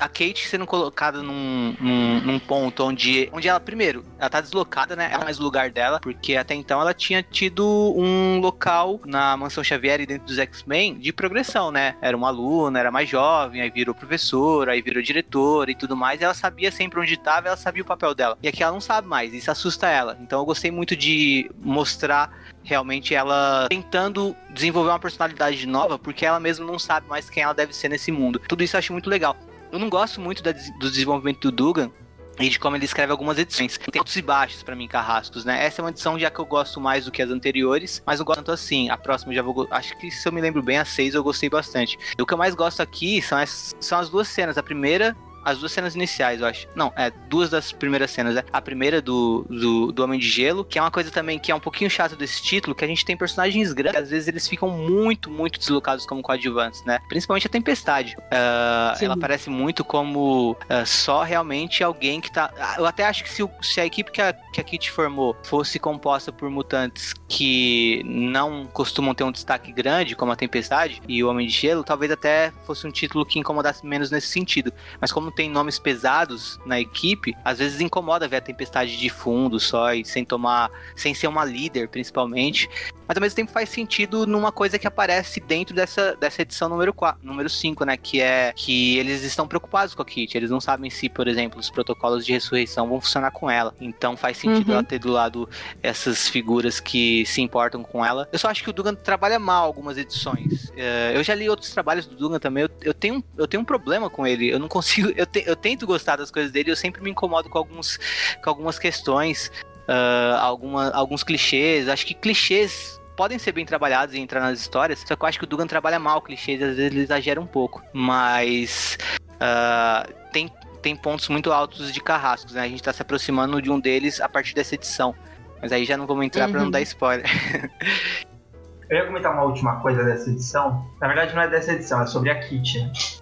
a 0.00 0.08
Kate 0.08 0.48
sendo 0.48 0.66
colocada 0.66 1.22
num, 1.22 1.76
num, 1.78 2.20
num, 2.22 2.38
ponto 2.38 2.82
onde, 2.84 3.28
onde 3.32 3.46
ela, 3.46 3.60
primeiro, 3.60 4.04
ela 4.18 4.30
tá 4.30 4.40
deslocada, 4.40 4.96
né? 4.96 5.10
Ela 5.12 5.22
é 5.22 5.24
mais 5.24 5.38
o 5.38 5.42
lugar 5.42 5.70
dela, 5.70 6.00
porque 6.00 6.36
até 6.36 6.54
então 6.54 6.80
ela 6.80 6.94
tinha 6.94 7.22
tido 7.22 7.64
um 7.94 8.40
local 8.40 8.98
na 9.04 9.36
Mansão 9.36 9.62
Xavier 9.62 10.00
e 10.00 10.06
dentro 10.06 10.26
dos 10.26 10.38
X-Men 10.38 10.98
de 10.98 11.12
progressão, 11.12 11.70
né? 11.70 11.96
Era 12.00 12.16
uma 12.16 12.28
aluna, 12.28 12.80
era 12.80 12.90
mais 12.90 13.08
jovem, 13.08 13.60
aí 13.60 13.70
virou 13.70 13.94
professora, 13.94 14.72
aí 14.72 14.80
virou 14.80 15.02
diretora 15.02 15.70
e 15.70 15.74
tudo 15.74 15.94
mais. 15.94 16.20
E 16.20 16.24
ela 16.24 16.34
sabia 16.34 16.72
sempre 16.72 16.98
onde 16.98 17.14
estava, 17.14 17.48
ela 17.48 17.56
sabia 17.56 17.82
o 17.82 17.86
papel 17.86 18.14
dela. 18.14 18.38
E 18.42 18.48
aqui 18.48 18.62
ela 18.62 18.72
não 18.72 18.80
sabe 18.80 19.06
mais, 19.06 19.34
isso 19.34 19.50
assusta 19.50 19.86
ela. 19.86 20.16
Então 20.22 20.40
eu 20.40 20.46
gostei 20.46 20.70
muito 20.70 20.96
de 20.96 21.50
mostrar 21.58 22.32
realmente 22.62 23.14
ela 23.14 23.66
tentando 23.68 24.34
desenvolver 24.50 24.90
uma 24.90 24.98
personalidade 24.98 25.66
nova, 25.66 25.98
porque 25.98 26.24
ela 26.24 26.40
mesma 26.40 26.64
não 26.64 26.78
sabe 26.78 27.06
mais 27.08 27.28
quem 27.28 27.42
ela 27.42 27.52
deve 27.52 27.74
ser 27.74 27.88
nesse 27.88 28.10
mundo. 28.10 28.40
Tudo 28.48 28.62
isso 28.62 28.76
eu 28.76 28.78
acho 28.78 28.92
muito 28.92 29.10
legal 29.10 29.36
eu 29.72 29.78
não 29.78 29.88
gosto 29.88 30.20
muito 30.20 30.42
da, 30.42 30.52
do 30.52 30.90
desenvolvimento 30.90 31.40
do 31.40 31.52
Dugan, 31.52 31.90
e 32.38 32.48
de 32.48 32.58
como 32.58 32.74
ele 32.74 32.84
escreve 32.84 33.12
algumas 33.12 33.38
edições. 33.38 33.76
Tem 33.76 33.98
altos 33.98 34.16
e 34.16 34.22
baixos 34.22 34.62
para 34.62 34.74
mim, 34.74 34.88
Carrascos, 34.88 35.44
né? 35.44 35.64
Essa 35.64 35.80
é 35.80 35.84
uma 35.84 35.90
edição 35.90 36.18
já 36.18 36.30
que 36.30 36.38
eu 36.38 36.46
gosto 36.46 36.80
mais 36.80 37.04
do 37.04 37.10
que 37.10 37.20
as 37.20 37.30
anteriores, 37.30 38.02
mas 38.06 38.18
não 38.18 38.24
gosto 38.24 38.38
tanto 38.38 38.52
assim. 38.52 38.88
A 38.88 38.96
próxima 38.96 39.34
já 39.34 39.42
vou. 39.42 39.68
Acho 39.70 39.96
que 39.98 40.10
se 40.10 40.26
eu 40.26 40.32
me 40.32 40.40
lembro 40.40 40.62
bem, 40.62 40.78
a 40.78 40.84
6 40.84 41.14
eu 41.14 41.22
gostei 41.22 41.50
bastante. 41.50 41.98
E 42.18 42.22
o 42.22 42.24
que 42.24 42.32
eu 42.32 42.38
mais 42.38 42.54
gosto 42.54 42.80
aqui 42.80 43.20
são 43.20 43.36
as, 43.36 43.74
são 43.78 43.98
as 43.98 44.08
duas 44.08 44.28
cenas. 44.28 44.56
A 44.56 44.62
primeira 44.62 45.14
as 45.44 45.58
duas 45.58 45.72
cenas 45.72 45.94
iniciais, 45.94 46.40
eu 46.40 46.46
acho. 46.46 46.66
Não, 46.74 46.92
é 46.96 47.10
duas 47.28 47.50
das 47.50 47.72
primeiras 47.72 48.10
cenas. 48.10 48.36
É 48.36 48.44
a 48.52 48.60
primeira 48.60 49.00
do, 49.00 49.44
do, 49.48 49.92
do, 49.92 50.02
Homem 50.02 50.18
de 50.18 50.28
Gelo, 50.28 50.64
que 50.64 50.78
é 50.78 50.82
uma 50.82 50.90
coisa 50.90 51.10
também 51.10 51.38
que 51.38 51.50
é 51.50 51.54
um 51.54 51.60
pouquinho 51.60 51.90
chato 51.90 52.16
desse 52.16 52.42
título, 52.42 52.74
que 52.74 52.84
a 52.84 52.88
gente 52.88 53.04
tem 53.04 53.16
personagens 53.16 53.72
grandes, 53.72 54.00
às 54.00 54.10
vezes 54.10 54.28
eles 54.28 54.46
ficam 54.46 54.70
muito, 54.70 55.30
muito 55.30 55.58
deslocados 55.58 56.06
como 56.06 56.22
coadjuvantes, 56.22 56.84
né? 56.84 56.98
Principalmente 57.08 57.46
a 57.46 57.50
Tempestade. 57.50 58.16
Uh, 58.18 59.04
ela 59.04 59.16
parece 59.16 59.50
muito 59.50 59.84
como 59.84 60.52
uh, 60.52 60.86
só 60.86 61.22
realmente 61.22 61.82
alguém 61.82 62.20
que 62.20 62.30
tá. 62.30 62.52
Eu 62.78 62.86
até 62.86 63.04
acho 63.04 63.24
que 63.24 63.30
se, 63.30 63.42
se 63.62 63.80
a 63.80 63.86
equipe 63.86 64.10
que 64.10 64.20
a, 64.20 64.32
que 64.32 64.60
a 64.60 64.64
Kit 64.64 64.90
formou 64.90 65.36
fosse 65.42 65.78
composta 65.78 66.32
por 66.32 66.50
mutantes 66.50 67.14
que 67.28 68.02
não 68.04 68.66
costumam 68.66 69.14
ter 69.14 69.24
um 69.24 69.32
destaque 69.32 69.72
grande, 69.72 70.14
como 70.14 70.32
a 70.32 70.36
Tempestade 70.36 71.00
e 71.08 71.22
o 71.22 71.30
Homem 71.30 71.46
de 71.46 71.52
Gelo, 71.52 71.84
talvez 71.84 72.10
até 72.10 72.52
fosse 72.66 72.86
um 72.86 72.90
título 72.90 73.24
que 73.24 73.38
incomodasse 73.38 73.86
menos 73.86 74.10
nesse 74.10 74.28
sentido. 74.28 74.72
Mas 75.00 75.12
como 75.12 75.29
tem 75.30 75.50
nomes 75.50 75.78
pesados 75.78 76.58
na 76.64 76.80
equipe, 76.80 77.34
às 77.44 77.58
vezes 77.58 77.80
incomoda 77.80 78.28
ver 78.28 78.36
a 78.36 78.40
tempestade 78.40 78.96
de 78.96 79.08
fundo 79.08 79.58
só 79.58 79.92
e 79.92 80.04
sem 80.04 80.24
tomar, 80.24 80.70
sem 80.94 81.14
ser 81.14 81.26
uma 81.26 81.44
líder, 81.44 81.88
principalmente. 81.88 82.68
Mas 83.10 83.16
ao 83.16 83.22
mesmo 83.22 83.34
tempo 83.34 83.50
faz 83.50 83.68
sentido 83.68 84.24
numa 84.24 84.52
coisa 84.52 84.78
que 84.78 84.86
aparece 84.86 85.40
dentro 85.40 85.74
dessa, 85.74 86.14
dessa 86.14 86.42
edição 86.42 86.68
número 86.68 86.94
4, 86.94 87.18
número 87.26 87.50
5, 87.50 87.84
né? 87.84 87.96
Que 87.96 88.20
é 88.20 88.52
que 88.54 88.96
eles 88.98 89.24
estão 89.24 89.48
preocupados 89.48 89.96
com 89.96 90.02
a 90.02 90.04
Kit. 90.04 90.36
Eles 90.36 90.48
não 90.48 90.60
sabem 90.60 90.88
se, 90.90 91.08
por 91.08 91.26
exemplo, 91.26 91.58
os 91.58 91.68
protocolos 91.68 92.24
de 92.24 92.32
ressurreição 92.32 92.88
vão 92.88 93.00
funcionar 93.00 93.32
com 93.32 93.50
ela. 93.50 93.74
Então 93.80 94.16
faz 94.16 94.36
sentido 94.36 94.68
uhum. 94.68 94.74
ela 94.74 94.84
ter 94.84 95.00
do 95.00 95.10
lado 95.10 95.48
essas 95.82 96.28
figuras 96.28 96.78
que 96.78 97.26
se 97.26 97.42
importam 97.42 97.82
com 97.82 98.06
ela. 98.06 98.28
Eu 98.32 98.38
só 98.38 98.46
acho 98.46 98.62
que 98.62 98.70
o 98.70 98.72
Dugan 98.72 98.94
trabalha 98.94 99.40
mal 99.40 99.64
algumas 99.64 99.98
edições. 99.98 100.68
Uh, 100.68 101.10
eu 101.12 101.24
já 101.24 101.34
li 101.34 101.48
outros 101.48 101.72
trabalhos 101.72 102.06
do 102.06 102.14
Dugan 102.14 102.38
também. 102.38 102.62
Eu, 102.62 102.70
eu, 102.80 102.94
tenho, 102.94 103.24
eu 103.36 103.48
tenho 103.48 103.60
um 103.60 103.66
problema 103.66 104.08
com 104.08 104.24
ele. 104.24 104.48
Eu 104.48 104.60
não 104.60 104.68
consigo. 104.68 105.12
Eu, 105.16 105.26
te, 105.26 105.42
eu 105.44 105.56
tento 105.56 105.84
gostar 105.84 106.14
das 106.14 106.30
coisas 106.30 106.52
dele, 106.52 106.70
eu 106.70 106.76
sempre 106.76 107.02
me 107.02 107.10
incomodo 107.10 107.48
com, 107.48 107.58
alguns, 107.58 107.98
com 108.40 108.50
algumas 108.50 108.78
questões, 108.78 109.50
uh, 109.88 110.36
alguma, 110.38 110.90
alguns 110.90 111.24
clichês. 111.24 111.88
Acho 111.88 112.06
que 112.06 112.14
clichês 112.14 112.99
podem 113.20 113.38
ser 113.38 113.52
bem 113.52 113.66
trabalhados 113.66 114.14
e 114.14 114.18
entrar 114.18 114.40
nas 114.40 114.58
histórias, 114.58 115.04
só 115.06 115.14
que 115.14 115.22
eu 115.22 115.28
acho 115.28 115.38
que 115.38 115.44
o 115.44 115.46
Dugan 115.46 115.66
trabalha 115.66 115.98
mal 115.98 116.22
clichês, 116.22 116.62
às 116.62 116.76
vezes 116.76 116.90
ele 116.90 117.02
exagera 117.02 117.38
um 117.38 117.46
pouco. 117.46 117.82
Mas 117.92 118.96
uh, 119.34 120.10
tem, 120.32 120.50
tem 120.80 120.96
pontos 120.96 121.28
muito 121.28 121.52
altos 121.52 121.92
de 121.92 122.00
carrascos, 122.00 122.54
né? 122.54 122.62
A 122.62 122.68
gente 122.68 122.82
tá 122.82 122.94
se 122.94 123.02
aproximando 123.02 123.60
de 123.60 123.70
um 123.70 123.78
deles 123.78 124.22
a 124.22 124.28
partir 124.28 124.54
dessa 124.54 124.74
edição. 124.74 125.14
Mas 125.60 125.70
aí 125.70 125.84
já 125.84 125.98
não 125.98 126.06
vamos 126.06 126.24
entrar 126.24 126.46
uhum. 126.46 126.52
para 126.52 126.62
não 126.62 126.70
dar 126.70 126.80
spoiler. 126.80 127.26
Eu 128.88 128.96
ia 128.96 129.06
comentar 129.06 129.34
uma 129.34 129.42
última 129.42 129.78
coisa 129.82 130.02
dessa 130.02 130.30
edição. 130.30 130.82
Na 130.98 131.06
verdade, 131.06 131.34
não 131.34 131.42
é 131.42 131.48
dessa 131.48 131.74
edição, 131.74 132.00
é 132.00 132.06
sobre 132.06 132.30
a 132.30 132.40
Kit. 132.40 133.19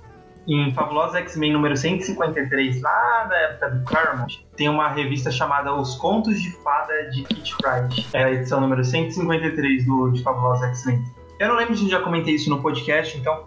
Em 0.49 0.73
Fabulosa 0.73 1.19
X-Men 1.19 1.53
número 1.53 1.77
153, 1.77 2.81
lá 2.81 3.25
da 3.25 3.37
época 3.37 3.69
do 3.69 3.85
Claremont, 3.85 4.47
tem 4.57 4.67
uma 4.67 4.89
revista 4.89 5.31
chamada 5.31 5.75
Os 5.75 5.95
Contos 5.97 6.41
de 6.41 6.51
Fada 6.63 7.11
de 7.11 7.23
Kit 7.25 7.55
Pride. 7.59 8.07
É 8.15 8.25
a 8.25 8.33
edição 8.33 8.59
número 8.59 8.83
153 8.83 9.85
do, 9.85 10.11
de 10.11 10.23
Fabulosa 10.23 10.69
X-Men. 10.69 11.05
Eu 11.39 11.49
não 11.49 11.57
lembro 11.57 11.77
se 11.77 11.85
eu 11.85 11.91
já 11.91 12.01
comentei 12.01 12.35
isso 12.35 12.49
no 12.49 12.63
podcast, 12.63 13.19
então 13.19 13.45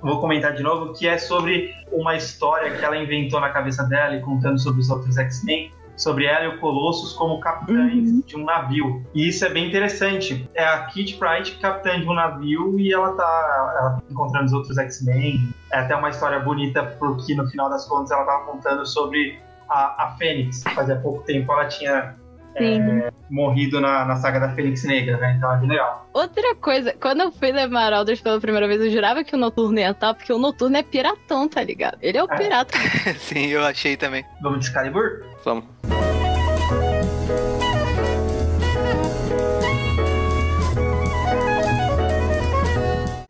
vou 0.00 0.20
comentar 0.20 0.54
de 0.54 0.62
novo, 0.62 0.92
que 0.92 1.08
é 1.08 1.18
sobre 1.18 1.74
uma 1.90 2.14
história 2.14 2.70
que 2.76 2.84
ela 2.84 2.96
inventou 2.96 3.40
na 3.40 3.48
cabeça 3.48 3.82
dela 3.82 4.14
e 4.14 4.20
contando 4.20 4.60
sobre 4.60 4.80
os 4.80 4.88
outros 4.88 5.18
X-Men, 5.18 5.72
sobre 5.96 6.26
ela 6.26 6.44
e 6.44 6.48
o 6.48 6.60
Colossus 6.60 7.12
como 7.14 7.40
capitães 7.40 8.10
uhum. 8.10 8.22
de 8.26 8.36
um 8.36 8.44
navio. 8.44 9.04
E 9.14 9.28
isso 9.28 9.44
é 9.44 9.48
bem 9.48 9.66
interessante. 9.66 10.48
É 10.54 10.64
a 10.64 10.84
Kit 10.86 11.16
Pride, 11.16 11.52
capitã 11.52 11.98
de 11.98 12.06
um 12.06 12.14
navio, 12.14 12.78
e 12.78 12.92
ela 12.92 13.12
tá 13.12 13.74
ela 13.78 14.02
encontrando 14.10 14.46
os 14.46 14.52
outros 14.52 14.76
X-Men. 14.76 15.52
É 15.72 15.78
até 15.78 15.96
uma 15.96 16.10
história 16.10 16.38
bonita, 16.40 16.84
porque 16.98 17.34
no 17.34 17.46
final 17.48 17.70
das 17.70 17.86
contas 17.86 18.10
ela 18.10 18.24
tava 18.24 18.44
contando 18.44 18.86
sobre 18.86 19.38
a, 19.68 20.04
a 20.04 20.16
Fênix. 20.18 20.62
Fazia 20.74 20.96
pouco 20.96 21.22
tempo 21.24 21.50
ela 21.52 21.66
tinha 21.66 22.14
é, 22.56 23.10
morrido 23.30 23.80
na, 23.80 24.04
na 24.04 24.16
saga 24.16 24.40
da 24.40 24.54
Fênix 24.54 24.84
Negra, 24.84 25.16
né? 25.18 25.34
Então 25.36 25.52
é 25.52 25.58
bem 25.58 25.68
legal. 25.68 26.08
Outra 26.12 26.54
coisa, 26.56 26.94
quando 27.00 27.20
eu 27.20 27.32
fui 27.32 27.52
ler 27.52 27.68
Marauders 27.68 28.20
pela 28.20 28.40
primeira 28.40 28.66
vez, 28.66 28.80
eu 28.80 28.90
jurava 28.90 29.22
que 29.22 29.34
o 29.34 29.38
Noturno 29.38 29.78
ia 29.78 29.90
estar, 29.90 30.14
porque 30.14 30.32
o 30.32 30.38
Noturno 30.38 30.76
é 30.76 30.82
piratão, 30.82 31.48
tá 31.48 31.62
ligado? 31.62 31.98
Ele 32.00 32.16
é 32.16 32.24
o 32.24 32.32
é. 32.32 32.36
pirata. 32.36 32.76
Sim, 33.18 33.46
eu 33.46 33.64
achei 33.64 33.96
também. 33.96 34.24
Vamos 34.40 34.60
de 34.60 34.66
Excalibur? 34.66 35.24
Vamos. 35.44 35.64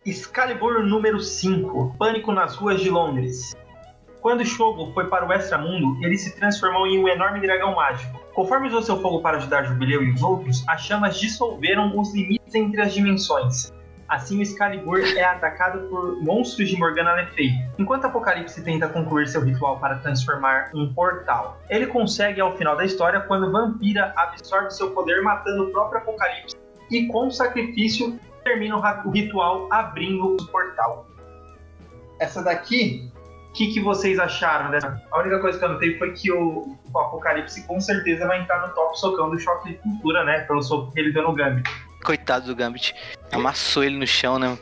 Excalibur 0.05 0.85
número 0.85 1.19
5 1.19 1.97
Pânico 1.99 2.31
nas 2.31 2.55
ruas 2.55 2.81
de 2.81 2.89
Londres. 2.89 3.57
Quando 4.27 4.45
Shogo 4.45 4.93
foi 4.93 5.07
para 5.07 5.25
o 5.25 5.33
Extramundo, 5.33 6.05
ele 6.05 6.19
se 6.19 6.35
transformou 6.35 6.85
em 6.85 6.99
um 6.99 7.07
enorme 7.07 7.39
dragão 7.39 7.77
mágico. 7.77 8.21
Conforme 8.35 8.67
usou 8.67 8.83
seu 8.83 9.01
fogo 9.01 9.21
para 9.21 9.37
ajudar 9.37 9.63
Jubileu 9.63 10.03
e 10.03 10.11
os 10.11 10.21
outros, 10.21 10.65
as 10.67 10.81
chamas 10.81 11.21
dissolveram 11.21 11.97
os 11.97 12.13
limites 12.13 12.53
entre 12.53 12.83
as 12.83 12.93
dimensões. 12.93 13.73
Assim, 14.09 14.37
o 14.37 14.43
Excalibur 14.43 14.99
é 15.17 15.23
atacado 15.23 15.89
por 15.89 16.21
monstros 16.25 16.69
de 16.69 16.77
Morgana 16.77 17.13
Le 17.13 17.27
Fay, 17.37 17.51
enquanto 17.79 18.07
Apocalipse 18.07 18.65
tenta 18.65 18.89
concluir 18.89 19.29
seu 19.29 19.45
ritual 19.45 19.79
para 19.79 19.99
transformar 19.99 20.73
um 20.75 20.93
portal. 20.93 21.61
Ele 21.71 21.87
consegue 21.87 22.41
ao 22.41 22.57
final 22.57 22.77
da 22.77 22.85
história 22.85 23.21
quando 23.21 23.53
Vampira 23.53 24.13
absorve 24.17 24.73
seu 24.73 24.91
poder 24.91 25.23
matando 25.23 25.69
o 25.69 25.71
próprio 25.71 26.01
Apocalipse 26.01 26.57
e 26.91 27.07
com 27.07 27.31
sacrifício 27.31 28.19
termina 28.43 28.77
o 28.77 29.11
ritual 29.13 29.69
abrindo 29.71 30.35
o 30.35 30.47
portal. 30.49 31.07
Essa 32.19 32.43
daqui 32.43 33.09
que, 33.57 33.73
que 33.73 33.81
vocês 33.81 34.19
acharam 34.19 34.71
dessa? 34.71 35.03
A 35.11 35.19
única 35.19 35.41
coisa 35.41 35.59
que 35.59 35.65
eu 35.65 35.71
notei 35.71 35.99
foi 35.99 36.13
que 36.13 36.31
o, 36.31 36.77
o 36.93 36.99
Apocalipse 36.99 37.63
com 37.67 37.81
certeza 37.81 38.27
vai 38.27 38.41
entrar 38.41 38.67
no 38.67 38.75
top 38.75 38.99
socão 39.01 39.31
do 39.31 39.39
choque 39.39 39.71
de 39.71 39.75
cultura, 39.79 40.25
né? 40.25 40.41
Pelo 40.41 40.63
soco 40.63 40.93
que 40.93 41.01
ele 41.01 41.13
deu 41.13 41.23
no 41.23 41.33
Gambit. 41.33 41.69
Coitado 42.05 42.47
do 42.47 42.55
Gambit. 42.55 42.95
Amassou 43.33 43.83
ele 43.83 43.97
no 43.97 44.07
chão, 44.07 44.39
né? 44.39 44.57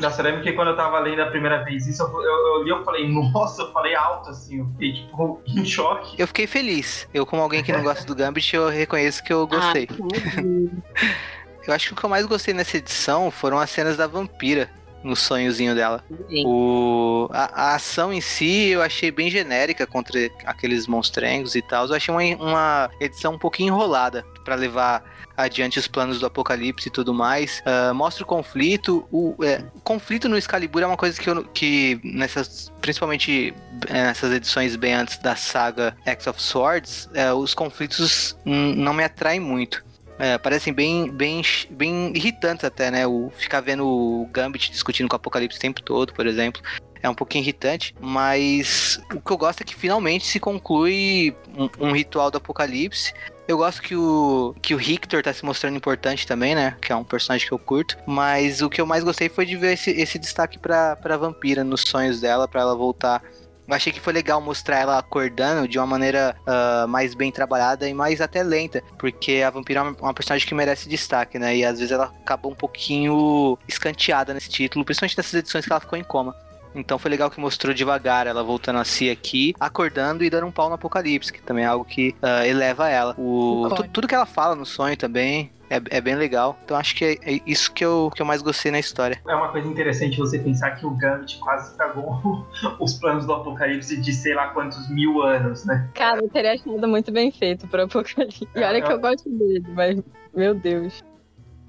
Nossa, 0.00 0.20
eu 0.20 0.24
lembro 0.24 0.42
que 0.42 0.52
quando 0.52 0.68
eu 0.68 0.76
tava 0.76 0.98
lendo 0.98 1.22
a 1.22 1.26
primeira 1.26 1.64
vez 1.64 1.86
isso, 1.86 2.02
eu, 2.02 2.22
eu, 2.22 2.56
eu 2.58 2.62
li 2.64 2.70
eu 2.70 2.84
falei, 2.84 3.08
nossa, 3.08 3.62
eu 3.62 3.72
falei 3.72 3.94
alto 3.94 4.30
assim, 4.30 4.58
eu 4.58 4.66
fiquei 4.72 4.92
tipo 4.92 5.40
em 5.48 5.64
choque. 5.64 6.20
Eu 6.20 6.26
fiquei 6.26 6.46
feliz. 6.46 7.08
Eu, 7.14 7.24
como 7.24 7.40
alguém 7.40 7.62
que 7.62 7.72
não 7.72 7.82
gosta 7.82 8.04
do 8.04 8.14
Gambit, 8.14 8.54
eu 8.54 8.68
reconheço 8.68 9.24
que 9.24 9.32
eu 9.32 9.46
gostei. 9.46 9.88
Ah, 9.90 10.76
eu 11.66 11.72
acho 11.72 11.88
que 11.88 11.92
o 11.94 11.96
que 11.96 12.04
eu 12.04 12.10
mais 12.10 12.26
gostei 12.26 12.52
nessa 12.52 12.76
edição 12.76 13.30
foram 13.30 13.58
as 13.58 13.70
cenas 13.70 13.96
da 13.96 14.06
vampira 14.06 14.68
no 15.08 15.16
sonhozinho 15.16 15.74
dela. 15.74 16.04
sim. 16.28 16.44
O, 16.46 17.28
a, 17.32 17.70
a 17.70 17.74
ação 17.74 18.12
em 18.12 18.20
si 18.20 18.68
eu 18.68 18.82
achei 18.82 19.10
bem 19.10 19.30
genérica 19.30 19.86
contra 19.86 20.18
aqueles 20.44 20.86
monstrengos 20.86 21.54
e 21.54 21.62
tal. 21.62 21.86
Eu 21.86 21.94
achei 21.94 22.14
uma, 22.14 22.22
uma 22.42 22.90
edição 23.00 23.34
um 23.34 23.38
pouquinho 23.38 23.74
enrolada 23.74 24.24
pra 24.44 24.54
levar 24.54 25.04
adiante 25.38 25.78
os 25.78 25.86
planos 25.86 26.18
do 26.18 26.26
apocalipse 26.26 26.88
e 26.88 26.90
tudo 26.90 27.14
mais. 27.14 27.62
Ah, 27.64 27.94
mostra 27.94 28.24
o 28.24 28.26
conflito. 28.26 29.06
O 29.10 29.36
é, 29.44 29.62
conflito 29.84 30.28
no 30.28 30.36
Excalibur 30.36 30.82
é 30.82 30.86
uma 30.86 30.96
coisa 30.96 31.18
que, 31.18 31.30
eu, 31.30 31.44
que 31.44 32.00
nessas, 32.02 32.72
principalmente 32.80 33.54
é, 33.86 34.04
nessas 34.04 34.32
edições 34.32 34.74
bem 34.74 34.94
antes 34.94 35.16
da 35.18 35.36
saga 35.36 35.96
X 36.04 36.26
of 36.26 36.42
Swords, 36.42 37.08
é, 37.14 37.32
os 37.32 37.54
conflitos 37.54 38.36
não 38.44 38.92
me 38.92 39.04
atraem 39.04 39.40
muito. 39.40 39.86
É, 40.18 40.36
parecem 40.36 40.72
bem, 40.72 41.10
bem, 41.10 41.42
bem 41.70 42.12
irritantes 42.14 42.64
até, 42.64 42.90
né? 42.90 43.06
O 43.06 43.30
ficar 43.36 43.60
vendo 43.60 43.86
o 43.86 44.28
Gambit 44.32 44.70
discutindo 44.70 45.08
com 45.08 45.14
o 45.14 45.16
Apocalipse 45.16 45.58
o 45.58 45.60
tempo 45.60 45.80
todo, 45.80 46.12
por 46.12 46.26
exemplo. 46.26 46.60
É 47.00 47.08
um 47.08 47.14
pouquinho 47.14 47.42
irritante, 47.44 47.94
mas 48.00 49.00
o 49.14 49.20
que 49.20 49.30
eu 49.30 49.38
gosto 49.38 49.60
é 49.60 49.64
que 49.64 49.74
finalmente 49.74 50.26
se 50.26 50.40
conclui 50.40 51.34
um, 51.56 51.86
um 51.86 51.92
ritual 51.92 52.30
do 52.30 52.38
Apocalipse. 52.38 53.14
Eu 53.46 53.56
gosto 53.56 53.80
que 53.80 53.94
o, 53.94 54.54
que 54.60 54.74
o 54.74 54.76
Richter 54.76 55.22
tá 55.22 55.32
se 55.32 55.44
mostrando 55.44 55.76
importante 55.76 56.26
também, 56.26 56.54
né? 56.54 56.76
Que 56.82 56.92
é 56.92 56.96
um 56.96 57.04
personagem 57.04 57.46
que 57.46 57.54
eu 57.54 57.58
curto. 57.58 57.96
Mas 58.04 58.60
o 58.60 58.68
que 58.68 58.80
eu 58.80 58.84
mais 58.84 59.02
gostei 59.02 59.28
foi 59.28 59.46
de 59.46 59.56
ver 59.56 59.72
esse, 59.72 59.90
esse 59.90 60.18
destaque 60.18 60.58
pra, 60.58 60.96
pra 60.96 61.16
vampira 61.16 61.64
nos 61.64 61.82
sonhos 61.82 62.20
dela, 62.20 62.46
pra 62.46 62.60
ela 62.60 62.74
voltar 62.74 63.22
eu 63.68 63.74
achei 63.74 63.92
que 63.92 64.00
foi 64.00 64.12
legal 64.12 64.40
mostrar 64.40 64.78
ela 64.78 64.98
acordando 64.98 65.68
de 65.68 65.78
uma 65.78 65.86
maneira 65.86 66.34
ah, 66.46 66.86
mais 66.88 67.14
bem 67.14 67.30
trabalhada 67.30 67.88
e 67.88 67.92
mais 67.94 68.20
até 68.20 68.42
lenta, 68.42 68.82
porque 68.98 69.42
a 69.46 69.50
vampira 69.50 69.80
é 69.80 69.82
uma, 69.82 69.96
uma 70.00 70.14
personagem 70.14 70.48
que 70.48 70.54
merece 70.54 70.88
destaque, 70.88 71.38
né? 71.38 71.54
E 71.56 71.64
às 71.64 71.78
vezes 71.78 71.92
ela 71.92 72.06
acaba 72.22 72.48
um 72.48 72.54
pouquinho 72.54 73.58
escanteada 73.68 74.32
nesse 74.32 74.48
título, 74.48 74.84
principalmente 74.84 75.16
nessas 75.16 75.34
edições 75.34 75.66
que 75.66 75.72
ela 75.72 75.80
ficou 75.80 75.98
em 75.98 76.04
coma. 76.04 76.34
Então 76.74 76.98
foi 76.98 77.10
legal 77.10 77.30
que 77.30 77.40
mostrou 77.40 77.74
devagar 77.74 78.26
ela 78.26 78.42
voltando 78.44 78.78
a 78.78 78.84
si 78.84 79.10
aqui, 79.10 79.54
acordando 79.58 80.22
e 80.22 80.30
dando 80.30 80.46
um 80.46 80.50
pau 80.52 80.68
no 80.68 80.74
apocalipse, 80.74 81.32
que 81.32 81.40
também 81.42 81.64
é 81.64 81.66
algo 81.66 81.84
que 81.84 82.14
ah, 82.22 82.46
eleva 82.46 82.88
ela. 82.88 83.14
O, 83.18 83.68
tu- 83.74 83.88
tudo 83.92 84.06
que 84.08 84.14
ela 84.14 84.26
fala 84.26 84.54
no 84.54 84.66
sonho 84.66 84.96
também 84.96 85.50
é, 85.70 85.98
é 85.98 86.00
bem 86.00 86.14
legal. 86.14 86.58
Então 86.64 86.76
acho 86.76 86.94
que 86.94 87.04
é, 87.04 87.12
é 87.34 87.40
isso 87.46 87.72
que 87.72 87.84
eu, 87.84 88.10
que 88.14 88.22
eu 88.22 88.26
mais 88.26 88.42
gostei 88.42 88.70
na 88.72 88.78
história. 88.78 89.20
É 89.26 89.34
uma 89.34 89.48
coisa 89.48 89.68
interessante 89.68 90.18
você 90.18 90.38
pensar 90.38 90.72
que 90.72 90.86
o 90.86 90.90
Gambit 90.90 91.38
quase 91.38 91.70
estragou 91.70 92.46
os 92.80 92.94
planos 92.94 93.26
do 93.26 93.32
Apocalipse 93.32 94.00
de 94.00 94.12
sei 94.12 94.34
lá 94.34 94.48
quantos 94.48 94.88
mil 94.90 95.22
anos, 95.22 95.64
né? 95.64 95.88
Cara, 95.94 96.20
eu 96.20 96.28
teria 96.28 96.54
achado 96.54 96.88
muito 96.88 97.12
bem 97.12 97.30
feito 97.30 97.66
pro 97.68 97.82
Apocalipse. 97.82 98.48
E 98.54 98.60
olha 98.62 98.82
que 98.82 98.92
eu 98.92 99.00
gosto 99.00 99.28
dele, 99.28 99.64
mas, 99.74 100.02
meu 100.34 100.54
Deus. 100.54 101.02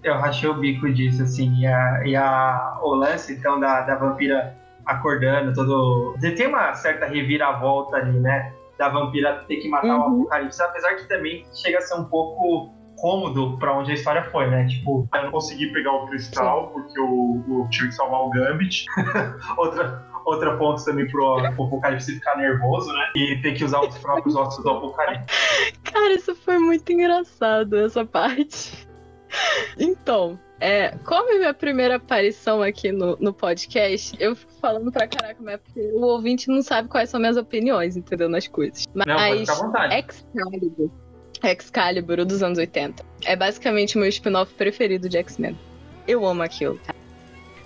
Eu 0.01 0.15
rachei 0.15 0.49
o 0.49 0.53
bico 0.53 0.91
disso, 0.93 1.23
assim, 1.23 1.53
e, 1.59 1.67
a, 1.67 2.01
e 2.05 2.15
a, 2.15 2.79
o 2.81 2.95
lance, 2.95 3.33
então, 3.33 3.59
da, 3.59 3.81
da 3.81 3.95
vampira 3.95 4.55
acordando, 4.85 5.53
todo... 5.53 6.15
Tem 6.21 6.47
uma 6.47 6.73
certa 6.73 7.05
reviravolta 7.05 7.97
ali, 7.97 8.17
né? 8.17 8.53
Da 8.77 8.87
vampira 8.87 9.43
ter 9.45 9.57
que 9.57 9.67
matar 9.67 9.87
o 9.87 9.99
Uhum. 9.99 10.21
Apocalipse, 10.21 10.61
apesar 10.61 10.95
que 10.95 11.07
também 11.07 11.45
chega 11.53 11.79
a 11.79 11.81
ser 11.81 11.95
um 11.95 12.05
pouco 12.05 12.73
cômodo 12.99 13.57
pra 13.57 13.77
onde 13.77 13.91
a 13.91 13.93
história 13.93 14.23
foi, 14.25 14.49
né? 14.49 14.67
Tipo, 14.67 15.07
Eu 15.13 15.23
não 15.23 15.31
consegui 15.31 15.67
pegar 15.71 15.91
o 15.93 16.07
cristal 16.07 16.67
porque 16.67 16.99
o, 16.99 17.43
o 17.47 17.67
tive 17.69 17.89
que 17.89 17.95
salvar 17.95 18.21
o 18.21 18.29
Gambit. 18.29 18.85
outra, 19.57 20.05
outra 20.25 20.57
ponto 20.57 20.83
também 20.83 21.07
pro 21.07 21.23
o 21.23 21.39
Apocalipse 21.39 22.13
ficar 22.13 22.37
nervoso, 22.37 22.91
né? 22.91 23.11
E 23.15 23.41
ter 23.41 23.53
que 23.53 23.63
usar 23.63 23.81
os 23.81 23.97
próprios 23.97 24.35
ossos 24.35 24.63
do 24.63 24.69
Apocalipse. 24.69 25.25
Cara, 25.83 26.13
isso 26.13 26.35
foi 26.35 26.57
muito 26.57 26.91
engraçado, 26.91 27.77
essa 27.77 28.05
parte. 28.05 28.87
Então, 29.77 30.39
é, 30.59 30.91
como 31.05 31.31
é 31.31 31.37
minha 31.37 31.53
primeira 31.53 31.95
aparição 31.95 32.61
aqui 32.61 32.91
no, 32.91 33.15
no 33.17 33.33
podcast, 33.33 34.15
eu 34.19 34.35
fico 34.35 34.51
falando 34.59 34.91
pra 34.91 35.07
caraca, 35.07 35.37
mas 35.39 35.53
é 35.53 35.57
porque 35.57 35.79
o 35.93 36.01
ouvinte 36.01 36.49
não 36.49 36.61
sabe 36.61 36.89
quais 36.89 37.09
são 37.09 37.19
minhas 37.19 37.37
opiniões, 37.37 37.95
entendeu? 37.95 38.27
Nas 38.27 38.47
coisas. 38.47 38.85
Não, 38.93 39.05
Mas 39.05 39.47
vontade. 39.47 39.95
Excalibur, 39.95 40.91
Excalibur, 41.43 42.25
dos 42.25 42.43
anos 42.43 42.57
80, 42.57 43.05
é 43.25 43.35
basicamente 43.35 43.97
meu 43.97 44.07
spin-off 44.07 44.53
preferido 44.53 45.07
de 45.07 45.17
X-Men. 45.17 45.57
Eu 46.07 46.25
amo 46.25 46.43
aquilo, 46.43 46.79
cara. 46.79 46.97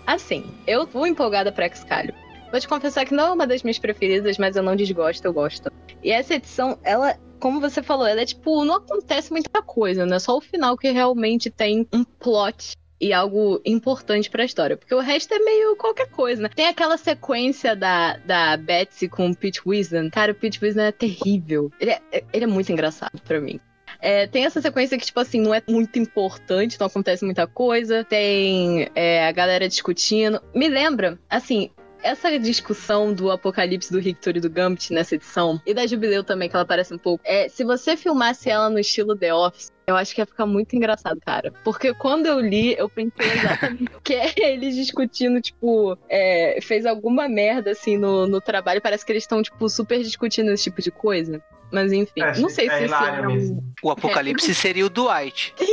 Assim, 0.06 0.46
eu 0.68 0.86
fui 0.86 1.10
empolgada 1.10 1.52
pra 1.52 1.66
Excalibur. 1.66 2.20
Vou 2.52 2.60
te 2.60 2.68
confessar 2.68 3.06
que 3.06 3.16
não 3.16 3.26
é 3.26 3.32
uma 3.32 3.48
das 3.48 3.64
minhas 3.64 3.80
preferidas, 3.80 4.38
mas 4.38 4.56
eu 4.56 4.62
não 4.62 4.76
desgosto, 4.76 5.26
eu 5.26 5.34
gosto. 5.34 5.72
E 6.04 6.12
essa 6.12 6.36
edição, 6.36 6.78
ela, 6.84 7.18
como 7.40 7.60
você 7.60 7.82
falou, 7.82 8.06
ela 8.06 8.22
é 8.22 8.26
tipo, 8.26 8.64
não 8.64 8.76
acontece 8.76 9.32
muita 9.32 9.62
coisa, 9.62 10.06
né? 10.06 10.20
Só 10.20 10.38
o 10.38 10.42
final 10.42 10.78
que 10.78 10.92
realmente 10.92 11.50
tem 11.50 11.88
um 11.92 12.04
plot 12.04 12.76
e 13.00 13.12
algo 13.12 13.62
importante 13.66 14.30
pra 14.30 14.46
história. 14.46 14.78
Porque 14.78 14.96
o 14.96 15.00
resto 15.00 15.34
é 15.34 15.40
meio 15.40 15.76
qualquer 15.76 16.10
coisa, 16.10 16.42
né? 16.42 16.50
Tem 16.54 16.68
aquela 16.68 16.98
sequência 16.98 17.76
da, 17.76 18.18
da 18.18 18.58
Betsy 18.58 19.10
com 19.10 19.30
o 19.30 19.36
Pete 19.36 19.62
Wisdom. 19.66 20.10
Cara, 20.10 20.32
o 20.32 20.36
Pete 20.36 20.64
Wisdom 20.64 20.82
é 20.82 20.92
terrível. 20.92 21.72
Ele 21.80 21.92
é, 21.92 22.02
ele 22.32 22.44
é 22.46 22.48
muito 22.48 22.72
engraçado 22.72 23.22
pra 23.22 23.42
mim. 23.42 23.60
É, 24.00 24.28
tem 24.28 24.46
essa 24.46 24.60
sequência 24.60 24.98
que, 24.98 25.06
tipo 25.06 25.20
assim, 25.20 25.40
não 25.40 25.54
é 25.54 25.62
muito 25.68 25.98
importante, 25.98 26.78
não 26.80 26.88
acontece 26.88 27.24
muita 27.24 27.48
coisa. 27.48 28.04
Tem 28.04 28.90
é, 28.96 29.28
a 29.28 29.32
galera 29.32 29.68
discutindo. 29.68 30.42
Me 30.54 30.68
lembra, 30.68 31.18
assim, 31.30 31.70
essa 32.04 32.38
discussão 32.38 33.14
do 33.14 33.32
apocalipse 33.32 33.92
do 33.92 34.02
Victor 34.02 34.38
e 34.38 34.40
do 34.40 34.50
Gambit 34.50 34.94
nessa 34.94 35.16
edição, 35.16 35.62
e 35.66 35.74
da 35.74 35.88
Jubileu 35.88 36.24
também, 36.24 36.50
que 36.50 36.56
ela 36.56 36.66
parece 36.66 36.94
um 36.94 36.98
pouco. 36.98 37.24
É, 37.26 37.48
se 37.50 37.64
você 37.64 37.96
filmasse 37.98 38.50
ela 38.50 38.70
no 38.70 38.78
estilo 38.78 39.16
The 39.16 39.34
Office, 39.34 39.72
eu 39.86 39.96
acho 39.96 40.14
que 40.14 40.22
ia 40.22 40.26
ficar 40.26 40.46
muito 40.46 40.76
engraçado, 40.76 41.20
cara. 41.26 41.52
Porque 41.64 41.94
quando 41.94 42.26
eu 42.26 42.40
li, 42.40 42.76
eu 42.78 42.88
pensei 42.90 43.32
exatamente 43.34 43.92
que 44.04 44.14
é 44.14 44.34
eles 44.38 44.76
discutindo, 44.76 45.42
tipo, 45.42 45.98
é, 46.10 46.60
fez 46.62 46.86
alguma 46.86 47.28
merda 47.28 47.72
assim 47.72 47.98
no, 47.98 48.28
no 48.28 48.40
trabalho. 48.40 48.82
Parece 48.82 49.06
que 49.06 49.12
eles 49.12 49.24
estão, 49.24 49.42
tipo, 49.42 49.68
super 49.70 50.02
discutindo 50.02 50.52
esse 50.52 50.64
tipo 50.64 50.82
de 50.82 50.92
coisa. 50.92 51.42
Mas 51.72 51.92
enfim, 51.92 52.22
É, 52.22 52.38
não 52.40 52.50
sei 52.50 52.68
é 52.68 52.70
se 52.70 52.76
isso 52.76 52.86
hilário 52.86 53.18
era 53.18 53.30
um, 53.30 53.34
mesmo. 53.34 53.74
O 53.82 53.90
apocalipse 53.90 54.54
seria 54.54 54.86
o 54.86 54.90
Dwight. 54.90 55.56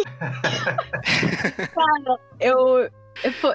Eu, 2.40 2.56
eu, 2.80 2.90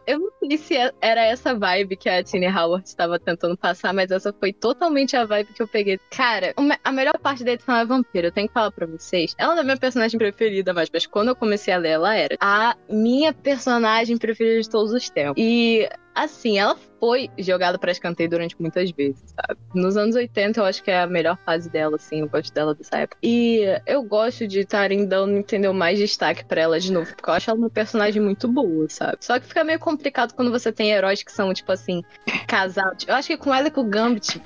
eu 0.06 0.20
não 0.20 0.30
sei 0.40 0.58
se 0.58 0.76
é- 0.76 0.92
era 1.02 1.24
essa 1.24 1.54
vibe 1.58 1.96
que 1.98 2.10
a 2.10 2.24
Tini 2.24 2.48
Howard 2.48 2.88
estava 2.88 3.20
tentando 3.20 3.58
passar, 3.58 3.94
mas 3.94 4.12
essa 4.12 4.34
foi 4.34 4.54
totalmente 4.54 5.16
a 5.16 5.26
vibe 5.26 5.54
que 5.54 5.62
eu 5.62 5.68
peguei. 5.68 6.00
Cara, 6.12 6.54
a 6.84 6.92
melhor 6.92 7.18
parte 7.18 7.44
da 7.44 7.54
edição 7.54 7.76
é 7.76 7.82
a 7.82 7.86
vampira. 7.86 8.28
Eu 8.28 8.32
tenho 8.32 8.48
que 8.48 8.54
falar 8.54 8.72
pra 8.72 8.86
vocês. 8.86 9.36
Ela 9.38 9.56
não 9.56 9.62
é 9.62 9.66
minha 9.66 9.78
personagem 9.78 10.18
preferida, 10.18 10.74
mas, 10.74 10.90
mas 10.92 11.06
quando 11.06 11.30
eu 11.30 11.36
comecei 11.36 11.74
a 11.74 11.78
ler, 11.78 11.90
ela 11.92 12.16
era 12.16 12.38
a 12.40 12.76
minha 12.90 13.34
personagem 13.34 14.18
preferida 14.18 14.62
de 14.62 14.70
todos 14.70 14.92
os 14.92 15.10
tempos. 15.10 15.36
E. 15.38 15.90
Assim, 16.16 16.58
ela 16.58 16.78
foi 17.00 17.30
jogada 17.38 17.78
pra 17.78 17.92
escanteio 17.92 18.30
durante 18.30 18.56
muitas 18.60 18.90
vezes, 18.92 19.22
sabe? 19.36 19.60
Nos 19.74 19.98
anos 19.98 20.16
80, 20.16 20.62
eu 20.62 20.66
acho 20.66 20.82
que 20.82 20.90
é 20.90 21.02
a 21.02 21.08
melhor 21.08 21.38
fase 21.46 21.70
dela, 21.70 21.98
assim, 21.98 22.22
eu 22.22 22.30
gosto 22.30 22.54
dela 22.54 22.74
dessa 22.74 23.00
época. 23.00 23.18
E 23.22 23.64
eu 23.86 24.02
gosto 24.02 24.48
de 24.48 24.62
estarem 24.62 25.06
dando, 25.06 25.38
entendeu, 25.38 25.74
mais 25.74 26.00
destaque 26.00 26.46
pra 26.46 26.62
ela 26.62 26.80
de 26.80 26.92
novo, 26.92 27.14
porque 27.14 27.30
eu 27.30 27.34
acho 27.34 27.50
ela 27.50 27.60
uma 27.60 27.70
personagem 27.70 28.22
muito 28.22 28.48
boa, 28.48 28.88
sabe? 28.90 29.18
Só 29.20 29.38
que 29.40 29.46
fica 29.46 29.64
meio 29.64 29.78
complicado 29.78 30.34
quando 30.34 30.52
você 30.52 30.72
tem 30.72 30.92
heróis 30.92 31.22
que 31.22 31.32
são, 31.32 31.54
tipo 31.54 31.72
assim, 31.72 32.02
casados. 32.48 33.06
Eu 33.08 33.14
acho 33.14 33.28
que 33.28 33.38
com 33.38 33.54
ela 33.54 33.68
e 33.68 33.72
com 33.72 33.82
o 33.82 33.90
Gambit 33.90 34.42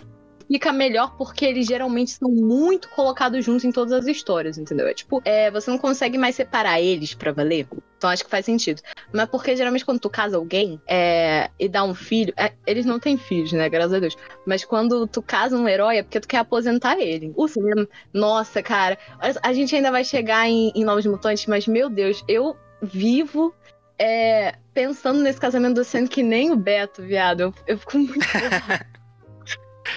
fica 0.51 0.73
melhor 0.73 1.15
porque 1.15 1.45
eles 1.45 1.67
geralmente 1.67 2.11
são 2.11 2.29
muito 2.29 2.89
colocados 2.89 3.45
juntos 3.45 3.63
em 3.63 3.71
todas 3.71 3.93
as 3.93 4.07
histórias, 4.07 4.57
entendeu? 4.57 4.87
É 4.87 4.93
tipo, 4.93 5.21
é, 5.23 5.51
você 5.51 5.69
não 5.69 5.77
consegue 5.77 6.17
mais 6.17 6.35
separar 6.35 6.81
eles 6.81 7.13
pra 7.13 7.31
valer. 7.31 7.67
Então 7.97 8.09
acho 8.09 8.23
que 8.23 8.31
faz 8.31 8.45
sentido. 8.45 8.81
Mas 9.13 9.29
porque 9.29 9.55
geralmente 9.55 9.85
quando 9.85 9.99
tu 9.99 10.09
casa 10.09 10.37
alguém 10.37 10.81
é, 10.87 11.51
e 11.59 11.69
dá 11.69 11.83
um 11.83 11.93
filho. 11.93 12.33
é, 12.37 12.53
eles 12.65 12.85
não 12.85 12.99
têm 12.99 13.17
filhos, 13.17 13.51
né? 13.53 13.69
Graças 13.69 13.93
a 13.93 13.99
Deus. 13.99 14.15
Mas 14.45 14.65
quando 14.65 15.05
tu 15.07 15.21
casa 15.21 15.55
um 15.57 15.67
herói 15.67 15.97
é 15.97 16.03
porque 16.03 16.19
tu 16.19 16.27
quer 16.27 16.37
aposentar 16.39 16.99
ele. 16.99 17.31
O 17.35 17.47
cinema, 17.47 17.87
nossa, 18.13 18.63
cara. 18.63 18.97
A 19.43 19.53
gente 19.53 19.75
ainda 19.75 19.91
vai 19.91 20.03
chegar 20.03 20.47
em, 20.49 20.71
em 20.75 20.83
Novos 20.83 21.05
Mutantes, 21.05 21.45
mas 21.45 21.67
meu 21.67 21.89
Deus, 21.89 22.23
eu 22.27 22.57
vivo. 22.81 23.53
é, 23.99 24.55
pensando 24.73 25.19
nesse 25.21 25.39
casamento 25.39 25.75
do 25.75 25.83
Sam 25.83 26.07
que 26.07 26.23
nem 26.23 26.51
o 26.51 26.55
Beto, 26.55 27.01
viado. 27.03 27.41
Eu, 27.41 27.53
eu 27.67 27.77
fico 27.77 27.97
muito. 27.99 28.19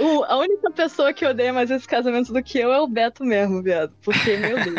O- 0.00 0.24
a 0.24 0.36
única 0.38 0.70
pessoa 0.70 1.12
que 1.12 1.24
odeia 1.26 1.52
mais 1.52 1.70
esse 1.70 1.86
casamento 1.86 2.32
do 2.32 2.42
que 2.42 2.58
eu 2.58 2.72
é 2.72 2.80
o 2.80 2.86
Beto 2.86 3.24
mesmo, 3.24 3.62
viado. 3.62 3.92
Porque, 4.02 4.36
meu 4.36 4.56
Deus. 4.56 4.76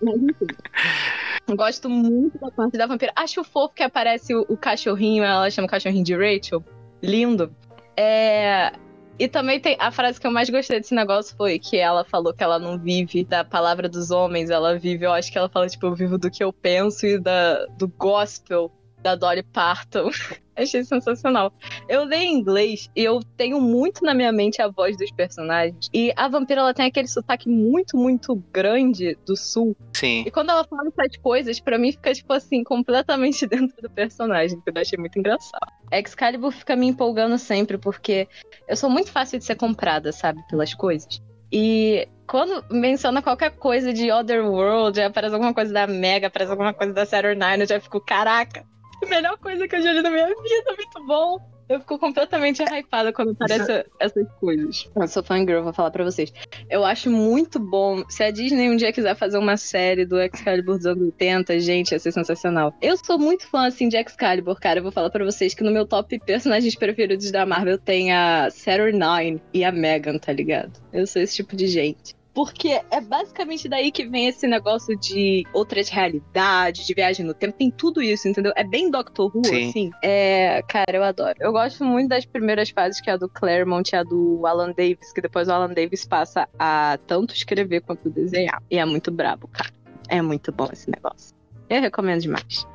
Gosto 1.56 1.88
muito 1.88 2.38
da 2.38 2.50
parte 2.50 2.76
da 2.76 2.86
vampira. 2.86 3.12
Acho 3.14 3.44
fofo 3.44 3.74
que 3.74 3.82
aparece 3.82 4.34
o, 4.34 4.44
o 4.48 4.56
cachorrinho, 4.56 5.22
ela 5.22 5.48
chama 5.50 5.66
o 5.66 5.70
cachorrinho 5.70 6.04
de 6.04 6.14
Rachel. 6.14 6.64
Lindo. 7.02 7.54
É. 7.96 8.72
E 9.18 9.28
também 9.28 9.58
tem 9.58 9.76
a 9.80 9.90
frase 9.90 10.20
que 10.20 10.26
eu 10.26 10.30
mais 10.30 10.50
gostei 10.50 10.78
desse 10.78 10.94
negócio 10.94 11.34
foi 11.36 11.58
que 11.58 11.78
ela 11.78 12.04
falou 12.04 12.34
que 12.34 12.44
ela 12.44 12.58
não 12.58 12.78
vive 12.78 13.24
da 13.24 13.42
palavra 13.42 13.88
dos 13.88 14.10
homens, 14.10 14.50
ela 14.50 14.78
vive, 14.78 15.06
eu 15.06 15.12
acho 15.12 15.32
que 15.32 15.38
ela 15.38 15.48
fala, 15.48 15.66
tipo, 15.68 15.86
eu 15.86 15.94
vivo 15.94 16.18
do 16.18 16.30
que 16.30 16.44
eu 16.44 16.52
penso 16.52 17.06
e 17.06 17.18
da, 17.18 17.64
do 17.78 17.88
gospel 17.88 18.70
da 19.06 19.14
Dolly 19.14 19.44
Parton. 19.44 20.10
Achei 20.56 20.82
sensacional. 20.82 21.52
Eu 21.88 22.04
leio 22.04 22.24
em 22.24 22.34
inglês 22.34 22.90
e 22.96 23.04
eu 23.04 23.20
tenho 23.36 23.60
muito 23.60 24.02
na 24.02 24.14
minha 24.14 24.32
mente 24.32 24.60
a 24.60 24.68
voz 24.68 24.96
dos 24.96 25.12
personagens. 25.12 25.88
E 25.92 26.12
a 26.16 26.26
vampira, 26.28 26.62
ela 26.62 26.74
tem 26.74 26.86
aquele 26.86 27.06
sotaque 27.06 27.48
muito, 27.48 27.96
muito 27.96 28.34
grande 28.52 29.16
do 29.24 29.36
sul. 29.36 29.76
Sim. 29.92 30.24
E 30.26 30.30
quando 30.30 30.50
ela 30.50 30.64
fala 30.64 30.88
essas 30.88 31.16
coisas, 31.18 31.60
pra 31.60 31.78
mim 31.78 31.92
fica, 31.92 32.12
tipo 32.12 32.32
assim, 32.32 32.64
completamente 32.64 33.46
dentro 33.46 33.80
do 33.80 33.90
personagem, 33.90 34.58
que 34.60 34.70
eu 34.70 34.80
achei 34.80 34.98
muito 34.98 35.18
engraçado. 35.18 35.72
Excalibur 35.92 36.50
fica 36.50 36.74
me 36.74 36.86
empolgando 36.86 37.38
sempre, 37.38 37.78
porque 37.78 38.26
eu 38.66 38.76
sou 38.76 38.90
muito 38.90 39.12
fácil 39.12 39.38
de 39.38 39.44
ser 39.44 39.56
comprada, 39.56 40.10
sabe, 40.10 40.42
pelas 40.48 40.74
coisas. 40.74 41.20
E 41.52 42.08
quando 42.26 42.64
menciona 42.70 43.22
qualquer 43.22 43.50
coisa 43.50 43.92
de 43.92 44.10
Otherworld, 44.10 45.00
aparece 45.00 45.34
alguma 45.34 45.54
coisa 45.54 45.72
da 45.72 45.86
Mega, 45.86 46.26
aparece 46.26 46.50
alguma 46.50 46.74
coisa 46.74 46.92
da 46.92 47.06
Saturn 47.06 47.38
Nine, 47.38 47.60
eu 47.60 47.68
já 47.68 47.78
fico, 47.78 48.00
caraca, 48.00 48.64
melhor 49.08 49.38
coisa 49.38 49.66
que 49.66 49.76
eu 49.76 49.82
já 49.82 49.92
li 49.92 50.02
na 50.02 50.10
minha 50.10 50.26
vida, 50.26 50.74
muito 50.76 51.06
bom. 51.06 51.56
Eu 51.68 51.80
fico 51.80 51.98
completamente 51.98 52.62
hypada 52.62 53.12
quando 53.12 53.32
aparecem 53.32 53.84
essas 53.98 54.28
coisas. 54.38 54.88
Eu 54.94 55.08
sou 55.08 55.22
fangirl, 55.22 55.64
vou 55.64 55.72
falar 55.72 55.90
pra 55.90 56.04
vocês. 56.04 56.32
Eu 56.70 56.84
acho 56.84 57.10
muito 57.10 57.58
bom. 57.58 58.04
Se 58.08 58.22
a 58.22 58.30
Disney 58.30 58.70
um 58.70 58.76
dia 58.76 58.92
quiser 58.92 59.16
fazer 59.16 59.36
uma 59.36 59.56
série 59.56 60.06
do 60.06 60.20
Excalibur 60.20 60.76
dos 60.76 60.86
anos 60.86 61.02
80, 61.02 61.58
gente, 61.58 61.90
ia 61.90 61.98
ser 61.98 62.12
sensacional. 62.12 62.72
Eu 62.80 62.96
sou 62.96 63.18
muito 63.18 63.48
fã, 63.48 63.66
assim, 63.66 63.88
de 63.88 63.96
Excalibur, 63.96 64.60
cara. 64.60 64.78
Eu 64.78 64.84
vou 64.84 64.92
falar 64.92 65.10
pra 65.10 65.24
vocês 65.24 65.54
que 65.54 65.64
no 65.64 65.72
meu 65.72 65.84
top 65.86 66.20
personagens 66.20 66.76
preferidos 66.76 67.32
da 67.32 67.44
Marvel 67.44 67.78
tem 67.78 68.12
a 68.12 68.48
Saturnine 68.48 69.42
e 69.52 69.64
a 69.64 69.72
Megan, 69.72 70.18
tá 70.18 70.32
ligado? 70.32 70.80
Eu 70.92 71.04
sou 71.04 71.20
esse 71.20 71.34
tipo 71.34 71.56
de 71.56 71.66
gente. 71.66 72.14
Porque 72.36 72.82
é 72.90 73.00
basicamente 73.00 73.66
daí 73.66 73.90
que 73.90 74.06
vem 74.06 74.28
esse 74.28 74.46
negócio 74.46 74.94
de 74.94 75.46
outras 75.54 75.88
realidades, 75.88 76.86
de 76.86 76.92
viagem 76.92 77.24
no 77.24 77.32
tempo. 77.32 77.56
Tem 77.56 77.70
tudo 77.70 78.02
isso, 78.02 78.28
entendeu? 78.28 78.52
É 78.54 78.62
bem 78.62 78.90
Doctor 78.90 79.34
Who, 79.34 79.42
Sim. 79.46 79.70
assim. 79.70 79.90
É, 80.02 80.62
cara, 80.68 80.98
eu 80.98 81.02
adoro. 81.02 81.34
Eu 81.40 81.50
gosto 81.50 81.82
muito 81.82 82.10
das 82.10 82.26
primeiras 82.26 82.68
fases, 82.68 83.00
que 83.00 83.08
é 83.08 83.14
a 83.14 83.16
do 83.16 83.26
Claremont 83.26 83.90
e 83.90 83.96
a 83.96 84.02
do 84.02 84.46
Alan 84.46 84.74
Davis, 84.76 85.14
que 85.14 85.22
depois 85.22 85.48
o 85.48 85.52
Alan 85.52 85.72
Davis 85.72 86.04
passa 86.04 86.46
a 86.58 86.98
tanto 87.06 87.34
escrever 87.34 87.80
quanto 87.80 88.10
desenhar. 88.10 88.62
E 88.70 88.76
é 88.76 88.84
muito 88.84 89.10
brabo, 89.10 89.48
cara. 89.48 89.70
É 90.06 90.20
muito 90.20 90.52
bom 90.52 90.68
esse 90.70 90.90
negócio. 90.90 91.34
Eu 91.70 91.80
recomendo 91.80 92.20
demais. 92.20 92.66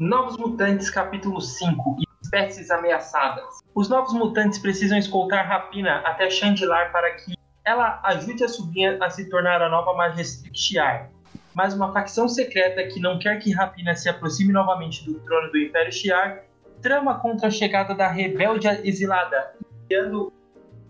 Novos 0.00 0.38
Mutantes, 0.38 0.88
capítulo 0.88 1.42
5 1.42 1.98
Espécies 2.22 2.70
ameaçadas. 2.70 3.44
Os 3.74 3.90
novos 3.90 4.14
mutantes 4.14 4.58
precisam 4.58 4.96
escoltar 4.96 5.46
Rapina 5.46 5.96
até 6.06 6.30
Chandilar 6.30 6.90
para 6.90 7.10
que 7.16 7.34
ela 7.66 8.00
ajude 8.04 8.42
a 8.42 8.48
sobrinha 8.48 8.96
a 8.98 9.10
se 9.10 9.28
tornar 9.28 9.60
a 9.60 9.68
nova 9.68 9.92
Majestric 9.92 10.58
Shiar. 10.58 11.10
Mas 11.52 11.74
uma 11.74 11.92
facção 11.92 12.26
secreta 12.30 12.82
que 12.84 12.98
não 12.98 13.18
quer 13.18 13.40
que 13.40 13.52
Rapina 13.52 13.94
se 13.94 14.08
aproxime 14.08 14.54
novamente 14.54 15.04
do 15.04 15.20
trono 15.20 15.50
do 15.50 15.58
Império 15.58 15.92
Shiar 15.92 16.44
trama 16.80 17.20
contra 17.20 17.48
a 17.48 17.50
chegada 17.50 17.94
da 17.94 18.08
rebelde 18.08 18.68
exilada, 18.82 19.54
enviando 19.84 20.32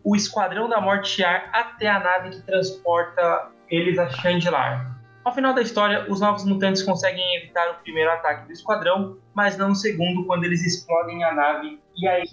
o 0.04 0.14
Esquadrão 0.14 0.68
da 0.68 0.80
Morte 0.80 1.08
Shiar 1.08 1.50
até 1.52 1.88
a 1.88 1.98
nave 1.98 2.30
que 2.30 2.42
transporta 2.42 3.48
eles 3.68 3.98
a 3.98 4.08
Chandilar. 4.08 4.89
Ao 5.24 5.34
final 5.34 5.52
da 5.52 5.60
história, 5.60 6.06
os 6.08 6.20
novos 6.20 6.44
mutantes 6.44 6.82
conseguem 6.82 7.36
evitar 7.36 7.70
o 7.70 7.74
primeiro 7.82 8.10
ataque 8.10 8.46
do 8.46 8.52
esquadrão, 8.52 9.18
mas 9.34 9.56
não 9.56 9.72
o 9.72 9.74
segundo 9.74 10.24
quando 10.26 10.44
eles 10.44 10.64
explodem 10.64 11.22
a 11.24 11.34
nave 11.34 11.78
e 11.96 12.08
aí 12.08 12.24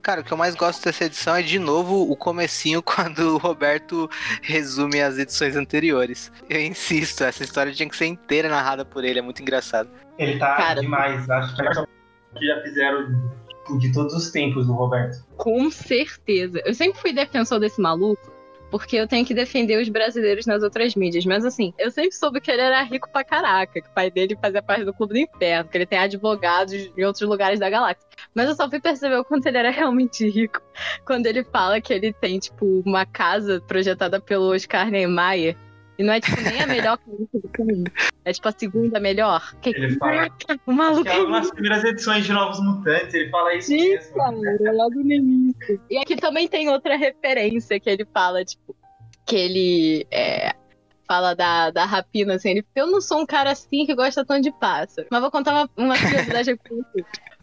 Cara, 0.00 0.22
o 0.22 0.24
que 0.24 0.32
eu 0.32 0.36
mais 0.36 0.54
gosto 0.54 0.82
dessa 0.82 1.04
edição 1.04 1.36
é 1.36 1.42
de 1.42 1.58
novo 1.58 2.10
o 2.10 2.16
comecinho 2.16 2.80
quando 2.84 3.34
o 3.34 3.38
Roberto 3.38 4.08
resume 4.42 5.02
as 5.02 5.18
edições 5.18 5.56
anteriores. 5.56 6.32
Eu 6.48 6.60
insisto, 6.60 7.22
essa 7.22 7.42
história 7.42 7.72
tinha 7.72 7.88
que 7.88 7.96
ser 7.96 8.06
inteira 8.06 8.48
narrada 8.48 8.84
por 8.84 9.04
ele, 9.04 9.18
é 9.18 9.22
muito 9.22 9.42
engraçado. 9.42 9.90
ele 10.18 10.38
tá 10.38 10.56
Cara. 10.56 10.80
demais. 10.80 11.28
Acho 11.28 11.54
que 11.54 11.60
é 11.60 11.64
a 11.64 11.68
versão 11.68 11.86
que 12.34 12.46
já 12.46 12.62
fizeram 12.62 13.06
tipo, 13.48 13.78
de 13.78 13.92
todos 13.92 14.14
os 14.14 14.30
tempos 14.30 14.66
do 14.66 14.72
Roberto. 14.72 15.24
Com 15.36 15.70
certeza. 15.70 16.62
Eu 16.64 16.74
sempre 16.74 17.00
fui 17.00 17.12
defensor 17.12 17.60
desse 17.60 17.80
maluco, 17.80 18.32
porque 18.78 18.96
eu 18.96 19.06
tenho 19.06 19.24
que 19.24 19.32
defender 19.32 19.80
os 19.80 19.88
brasileiros 19.88 20.46
nas 20.46 20.64
outras 20.64 20.96
mídias. 20.96 21.24
Mas 21.24 21.44
assim, 21.44 21.72
eu 21.78 21.92
sempre 21.92 22.10
soube 22.10 22.40
que 22.40 22.50
ele 22.50 22.60
era 22.60 22.82
rico 22.82 23.08
pra 23.08 23.22
caraca, 23.22 23.80
que 23.80 23.88
o 23.88 23.94
pai 23.94 24.10
dele 24.10 24.36
fazia 24.42 24.60
parte 24.60 24.84
do 24.84 24.92
Clube 24.92 25.14
do 25.14 25.18
Inferno, 25.20 25.70
que 25.70 25.78
ele 25.78 25.86
tem 25.86 25.96
advogados 25.96 26.72
em 26.72 27.04
outros 27.04 27.28
lugares 27.28 27.60
da 27.60 27.70
galáxia. 27.70 28.04
Mas 28.34 28.48
eu 28.48 28.56
só 28.56 28.68
fui 28.68 28.80
perceber 28.80 29.14
o 29.14 29.24
quanto 29.24 29.46
ele 29.46 29.58
era 29.58 29.70
realmente 29.70 30.28
rico 30.28 30.60
quando 31.06 31.26
ele 31.26 31.44
fala 31.44 31.80
que 31.80 31.92
ele 31.92 32.12
tem, 32.12 32.40
tipo, 32.40 32.82
uma 32.84 33.06
casa 33.06 33.62
projetada 33.64 34.20
pelo 34.20 34.52
Oscar 34.52 34.90
Niemeyer. 34.90 35.56
E 35.96 36.02
não 36.02 36.12
é, 36.12 36.20
tipo, 36.20 36.40
nem 36.40 36.60
a 36.60 36.66
melhor 36.66 36.98
casa 36.98 37.28
do 37.32 37.64
mundo. 37.64 37.92
É, 38.24 38.32
tipo, 38.32 38.48
a 38.48 38.52
segunda 38.52 38.98
melhor. 38.98 39.54
Que... 39.60 39.70
Ele 39.70 39.96
fala- 39.96 40.28
o 40.66 40.72
maluco 40.72 41.08
é 41.08 41.18
uma 41.22 41.40
das 41.40 41.50
primeiras 41.50 41.84
edições 41.84 42.24
de 42.24 42.32
Novos 42.32 42.58
Mutantes, 42.60 43.12
ele 43.12 43.30
fala 43.30 43.54
isso 43.54 43.68
Sim, 43.68 43.90
mesmo. 43.90 44.14
cara, 44.14 44.72
logo 44.72 44.94
no 44.94 45.12
início. 45.12 45.80
E 45.90 45.98
aqui 45.98 46.16
também 46.16 46.48
tem 46.48 46.68
outra 46.70 46.96
referência 46.96 47.78
que 47.78 47.90
ele 47.90 48.06
fala, 48.06 48.42
tipo, 48.44 48.74
que 49.26 49.36
ele 49.36 50.06
é, 50.10 50.54
fala 51.06 51.34
da, 51.34 51.70
da 51.70 51.84
rapina, 51.84 52.34
assim, 52.34 52.50
ele 52.50 52.64
eu 52.74 52.86
não 52.86 53.00
sou 53.00 53.20
um 53.20 53.26
cara 53.26 53.50
assim 53.50 53.84
que 53.84 53.94
gosta 53.94 54.24
tanto 54.24 54.42
de 54.42 54.52
pássaro. 54.52 55.06
Mas 55.10 55.20
vou 55.20 55.30
contar 55.30 55.52
uma, 55.52 55.70
uma 55.76 55.98
curiosidade 55.98 56.50
aqui 56.50 56.84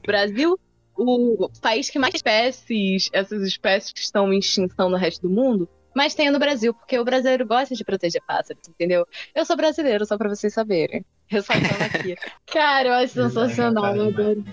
Brasil, 0.06 0.60
o 0.98 1.50
país 1.62 1.89
que 1.89 2.00
mais 2.00 2.15
espécies, 2.15 3.10
essas 3.13 3.44
espécies 3.44 3.94
que 3.94 4.00
estão 4.00 4.32
em 4.34 4.39
extinção 4.39 4.89
no 4.89 4.98
resto 4.98 5.22
do 5.28 5.30
mundo, 5.30 5.70
mas 5.95 6.13
tem 6.15 6.32
no 6.32 6.39
Brasil, 6.39 6.73
porque 6.73 6.97
o 6.97 7.06
brasileiro 7.06 7.45
gosta 7.45 7.75
de 7.75 7.84
proteger 7.84 8.21
pássaros, 8.25 8.67
entendeu? 8.67 9.06
Eu 9.36 9.45
sou 9.45 9.56
brasileiro, 9.56 10.06
só 10.06 10.17
pra 10.17 10.30
vocês 10.30 10.54
saberem. 10.54 11.06
Ressaltando 11.27 11.84
aqui. 11.84 12.15
Cara, 12.51 12.89
eu 12.89 12.93
acho 12.93 13.13
sensacional, 13.13 13.95
eu 13.95 14.10
adoro. 14.10 14.43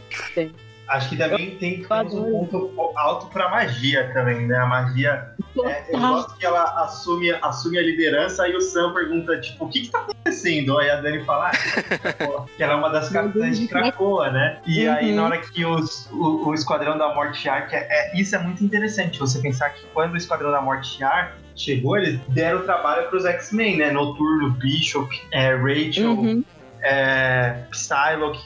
Acho 0.89 1.11
que 1.11 1.17
também 1.17 1.57
tem 1.59 1.83
temos 1.83 2.15
um 2.15 2.31
ponto 2.31 2.93
alto 2.97 3.27
pra 3.29 3.49
magia 3.51 4.11
também, 4.15 4.47
né? 4.47 4.57
A 4.57 4.67
magia. 4.67 5.31
é, 5.65 5.95
eu 5.95 6.01
gosto 6.01 6.37
que 6.39 6.47
ela 6.47 6.63
assume, 6.83 7.31
assume 7.43 7.79
a 7.79 7.83
liderança, 7.83 8.45
aí 8.45 8.57
o 8.57 8.61
Sam 8.61 8.95
pergunta, 8.95 9.39
tipo, 9.41 9.67
o 9.67 9.69
que 9.69 9.83
que 9.83 9.91
tá 9.91 9.99
acontecendo? 10.01 10.79
Aí 10.79 10.91
a 10.91 11.01
Dani 11.01 11.25
fala, 11.25 11.51
ah, 11.51 11.53
que 12.57 12.63
ela 12.63 12.73
é 12.73 12.77
uma 12.77 12.89
das 12.89 13.11
capitães 13.11 13.59
de 13.59 13.69
Krakoa, 13.69 14.31
né? 14.31 14.61
E 14.67 14.87
Uhum. 14.87 14.95
aí 14.95 15.13
na 15.15 15.25
hora 15.25 15.39
que 15.39 15.65
os, 15.65 16.09
o, 16.11 16.49
o 16.49 16.55
Esquadrão 16.55 16.97
da 16.97 17.15
Morte 17.15 17.43
que 17.43 17.49
é, 17.77 17.87
é- 17.91 18.19
isso 18.21 18.35
é 18.35 18.39
muito 18.39 18.65
interessante, 18.65 19.19
você 19.19 19.41
pensar 19.41 19.71
que 19.71 19.87
quando 19.93 20.15
o 20.15 20.17
Esquadrão 20.17 20.51
da 20.51 20.61
Morte 20.63 20.89
Shiar 20.89 21.37
chegou, 21.55 21.99
eles 21.99 22.19
deram 22.29 22.63
trabalho 22.63 23.09
pros 23.09 23.25
X-Men, 23.27 23.77
né? 23.77 23.91
Noturno, 23.91 24.53
Bishop, 24.53 25.09
é, 25.33 25.55
Rachel, 25.55 26.13
Uhum. 26.13 26.45
é, 26.83 27.65
Psylocke. 27.71 28.41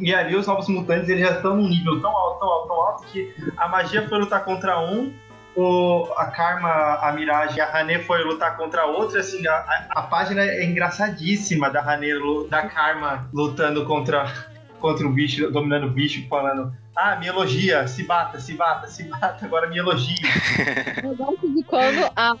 E 0.00 0.14
ali 0.14 0.34
os 0.34 0.46
novos 0.46 0.68
mutantes 0.68 1.08
eles 1.08 1.26
já 1.26 1.36
estão 1.36 1.56
num 1.56 1.68
nível 1.68 2.00
tão 2.00 2.16
alto, 2.16 2.40
tão 2.40 2.48
alto, 2.48 2.68
tão 2.68 2.76
alto 2.76 3.04
que 3.04 3.34
a 3.56 3.68
magia 3.68 4.08
foi 4.08 4.18
lutar 4.18 4.44
contra 4.44 4.80
um, 4.80 5.12
o, 5.54 6.08
a 6.16 6.26
Karma, 6.26 6.70
a 6.96 7.12
Mirage 7.12 7.58
e 7.58 7.60
a 7.60 7.78
Hané 7.78 7.98
foi 8.00 8.22
lutar 8.22 8.56
contra 8.56 8.86
outra. 8.86 9.20
Assim, 9.20 9.46
a, 9.46 9.88
a, 9.90 10.02
página 10.02 10.42
é 10.42 10.64
engraçadíssima 10.64 11.70
da 11.70 11.80
Hané, 11.80 12.08
da 12.48 12.62
Karma 12.68 13.28
lutando 13.32 13.84
contra, 13.84 14.32
contra 14.80 15.06
o 15.06 15.12
bicho, 15.12 15.50
dominando 15.50 15.86
o 15.86 15.90
bicho, 15.90 16.26
falando. 16.28 16.72
Ah, 16.96 17.16
me 17.16 17.26
elogia, 17.26 17.86
se 17.86 18.02
bata, 18.02 18.40
se 18.40 18.54
bata, 18.54 18.88
se 18.88 19.04
bata, 19.04 19.44
agora 19.44 19.68
me 19.68 19.78
elogia. 19.78 20.16
Eu 21.02 21.16
gosto 21.16 21.48
de 21.48 21.62
quando 21.64 22.10
a, 22.16 22.34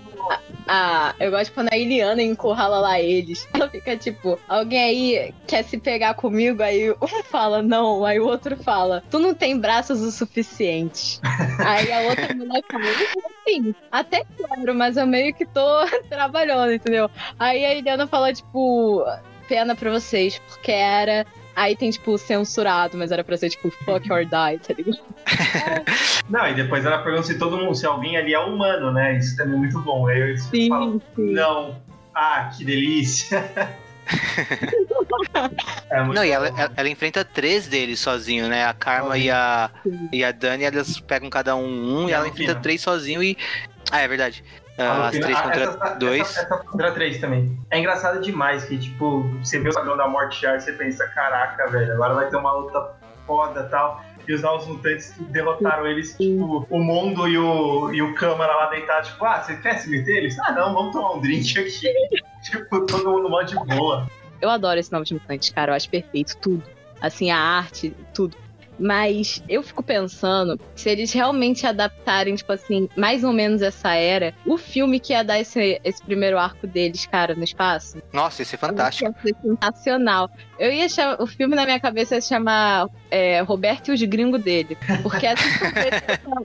a. 0.68 1.14
Eu 1.18 1.30
gosto 1.30 1.52
quando 1.52 1.72
a 1.72 1.76
Iliana 1.78 2.22
encurrala 2.22 2.78
lá 2.78 3.00
eles. 3.00 3.48
Ela 3.54 3.68
fica 3.70 3.96
tipo, 3.96 4.38
alguém 4.48 4.82
aí 4.82 5.34
quer 5.46 5.62
se 5.62 5.78
pegar 5.78 6.14
comigo? 6.14 6.62
Aí 6.62 6.90
um 6.90 7.22
fala 7.24 7.62
não, 7.62 8.04
aí 8.04 8.20
o 8.20 8.26
outro 8.26 8.56
fala, 8.62 9.02
tu 9.10 9.18
não 9.18 9.34
tem 9.34 9.58
braços 9.58 10.00
o 10.00 10.10
suficiente. 10.10 11.20
aí 11.58 11.92
a 11.92 12.00
outra 12.00 12.34
mulher 12.34 12.62
fala, 12.70 12.84
sim, 13.48 13.74
até 13.90 14.24
claro, 14.36 14.74
mas 14.74 14.96
eu 14.96 15.06
meio 15.06 15.34
que 15.34 15.46
tô 15.46 15.60
trabalhando, 16.10 16.72
entendeu? 16.72 17.10
Aí 17.38 17.64
a 17.64 17.74
Iliana 17.74 18.06
fala, 18.06 18.32
tipo, 18.32 19.04
pena 19.48 19.74
pra 19.74 19.90
vocês, 19.90 20.38
porque 20.38 20.70
era. 20.70 21.26
Aí 21.54 21.76
tem, 21.76 21.90
tipo, 21.90 22.16
censurado, 22.16 22.96
mas 22.96 23.10
era 23.10 23.24
pra 23.24 23.36
ser, 23.36 23.50
tipo, 23.50 23.70
fuck 23.84 24.10
or 24.12 24.24
die, 24.24 24.58
tá 24.58 24.74
ligado? 24.76 24.98
Não, 26.28 26.46
e 26.48 26.54
depois 26.54 26.84
ela 26.84 26.98
pergunta 26.98 27.26
se 27.26 27.38
todo 27.38 27.56
mundo, 27.56 27.74
se 27.74 27.86
alguém 27.86 28.16
ali 28.16 28.34
é 28.34 28.38
humano, 28.38 28.92
né? 28.92 29.18
Isso 29.18 29.36
também 29.36 29.54
é 29.54 29.58
muito 29.58 29.80
bom. 29.80 30.06
Aí 30.06 30.38
falam, 30.68 30.92
Sim, 30.92 31.02
sim. 31.16 31.32
Não. 31.32 31.76
Ah, 32.14 32.50
que 32.56 32.64
delícia. 32.64 33.44
É 35.90 36.02
muito 36.02 36.16
Não, 36.16 36.24
e 36.24 36.30
ela, 36.30 36.48
ela, 36.48 36.72
ela 36.76 36.88
enfrenta 36.88 37.24
três 37.24 37.68
deles 37.68 38.00
sozinho, 38.00 38.48
né? 38.48 38.64
A 38.64 38.72
Karma 38.72 39.16
e 39.18 39.30
a, 39.30 39.70
e 40.12 40.24
a 40.24 40.32
Dani, 40.32 40.64
elas 40.64 40.98
pegam 41.00 41.30
cada 41.30 41.54
um 41.54 42.00
um 42.02 42.08
e 42.08 42.10
E 42.10 42.12
ela 42.12 42.26
enfrenta 42.26 42.54
três 42.56 42.80
sozinho 42.80 43.22
e. 43.22 43.36
Ah, 43.90 44.00
é 44.00 44.08
verdade. 44.08 44.42
Ah, 44.78 45.08
as 45.08 45.14
Lupina- 45.14 45.26
três 45.26 45.38
ah, 45.38 45.42
contra 45.42 45.62
essa- 45.62 45.94
dois. 45.96 46.20
Essa, 46.22 46.40
essa 46.42 46.56
contra 46.58 46.92
três 46.92 47.20
também. 47.20 47.58
É 47.70 47.78
engraçado 47.78 48.20
demais 48.20 48.64
que, 48.64 48.78
tipo, 48.78 49.22
você 49.42 49.58
vê 49.58 49.68
o 49.68 49.72
Salão 49.72 49.96
da 49.96 50.08
Morte 50.08 50.40
já 50.40 50.56
e 50.56 50.60
você 50.60 50.72
pensa, 50.72 51.06
caraca, 51.08 51.66
velho, 51.68 51.92
agora 51.92 52.14
vai 52.14 52.28
ter 52.30 52.36
uma 52.36 52.52
luta 52.52 52.92
foda 53.26 53.60
e 53.60 53.70
tal. 53.70 54.02
E 54.28 54.32
os 54.34 54.42
novos 54.42 54.66
mutantes 54.66 55.10
que 55.10 55.24
derrotaram 55.24 55.86
eles, 55.86 56.16
tipo, 56.16 56.66
o 56.70 56.78
Mondo 56.78 57.26
e 57.26 57.36
o, 57.36 57.92
e 57.92 58.00
o 58.00 58.14
Câmara 58.14 58.54
lá 58.54 58.66
deitados, 58.66 59.08
tipo, 59.10 59.24
ah, 59.24 59.42
você 59.42 59.56
quer 59.56 59.78
se 59.78 59.90
meter 59.90 60.18
eles? 60.18 60.38
Ah, 60.38 60.52
não, 60.52 60.72
vamos 60.72 60.92
tomar 60.92 61.14
um 61.14 61.20
drink 61.20 61.50
aqui. 61.58 61.92
tipo, 62.42 62.86
todo 62.86 63.10
mundo 63.10 63.28
mó 63.28 63.42
de 63.42 63.56
boa. 63.56 64.06
Eu 64.40 64.48
adoro 64.48 64.78
esse 64.78 64.90
Novos 64.92 65.10
Mutantes, 65.10 65.50
cara. 65.50 65.72
Eu 65.72 65.76
acho 65.76 65.90
perfeito 65.90 66.36
tudo. 66.38 66.62
Assim, 67.00 67.30
a 67.30 67.38
arte, 67.38 67.94
tudo. 68.14 68.36
Mas 68.80 69.42
eu 69.48 69.62
fico 69.62 69.82
pensando 69.82 70.58
se 70.74 70.88
eles 70.88 71.12
realmente 71.12 71.66
adaptarem, 71.66 72.34
tipo 72.34 72.50
assim, 72.50 72.88
mais 72.96 73.22
ou 73.22 73.32
menos 73.32 73.60
essa 73.60 73.94
era, 73.94 74.34
o 74.46 74.56
filme 74.56 74.98
que 74.98 75.12
ia 75.12 75.22
dar 75.22 75.38
esse, 75.38 75.78
esse 75.84 76.02
primeiro 76.02 76.38
arco 76.38 76.66
deles, 76.66 77.04
cara, 77.04 77.34
no 77.34 77.44
espaço. 77.44 78.02
Nossa, 78.12 78.40
esse 78.40 78.54
é 78.54 78.58
fantástico. 78.58 79.10
Ia 79.10 79.22
ser 79.22 79.36
sensacional. 79.42 80.30
Eu 80.58 80.72
ia 80.72 80.88
chamar. 80.88 81.20
O 81.20 81.26
filme 81.26 81.54
na 81.54 81.64
minha 81.64 81.78
cabeça 81.78 82.14
ia 82.14 82.20
chamar 82.20 82.88
é, 83.10 83.40
Roberto 83.40 83.88
e 83.88 83.92
os 83.92 84.02
gringos 84.02 84.42
dele. 84.42 84.76
Porque 85.02 85.26
assim 85.26 85.48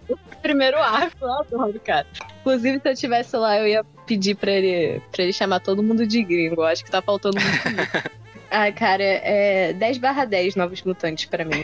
o 0.09 0.17
primeiro 0.41 0.77
arco, 0.77 1.17
eu 1.21 1.33
adoro, 1.33 1.79
cara. 1.79 2.05
Inclusive, 2.41 2.79
se 2.79 2.89
eu 2.89 2.95
tivesse 2.95 3.35
lá, 3.37 3.57
eu 3.57 3.67
ia 3.67 3.83
pedir 4.05 4.35
pra 4.35 4.51
ele, 4.51 5.01
pra 5.11 5.23
ele 5.23 5.33
chamar 5.33 5.59
todo 5.59 5.81
mundo 5.81 6.05
de 6.05 6.23
gringo. 6.23 6.61
Eu 6.61 6.65
acho 6.65 6.83
que 6.83 6.91
tá 6.91 7.01
faltando 7.01 7.37
muito 7.39 7.67
isso. 7.67 8.09
Ai, 8.51 8.71
cara, 8.73 9.03
é 9.03 9.73
10 9.73 9.97
barra 9.97 10.25
10 10.25 10.55
Novos 10.55 10.81
Mutantes 10.83 11.25
pra 11.25 11.43
mim. 11.43 11.63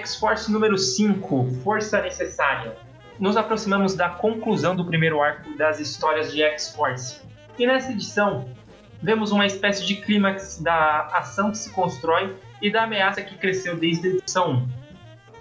X-Force 0.00 0.50
número 0.50 0.78
5, 0.78 1.60
Força 1.62 2.00
Necessária. 2.00 2.74
Nos 3.18 3.36
aproximamos 3.36 3.94
da 3.94 4.08
conclusão 4.08 4.74
do 4.74 4.86
primeiro 4.86 5.20
arco 5.20 5.54
das 5.58 5.78
histórias 5.78 6.32
de 6.32 6.42
X-Force. 6.42 7.20
E 7.58 7.66
nessa 7.66 7.92
edição, 7.92 8.48
vemos 9.02 9.30
uma 9.30 9.44
espécie 9.44 9.84
de 9.84 9.96
clímax 9.96 10.58
da 10.58 11.06
ação 11.12 11.50
que 11.50 11.58
se 11.58 11.70
constrói 11.70 12.34
e 12.62 12.70
da 12.70 12.84
ameaça 12.84 13.20
que 13.20 13.36
cresceu 13.36 13.76
desde 13.76 14.08
a 14.08 14.10
edição 14.12 14.52
1. 14.52 14.79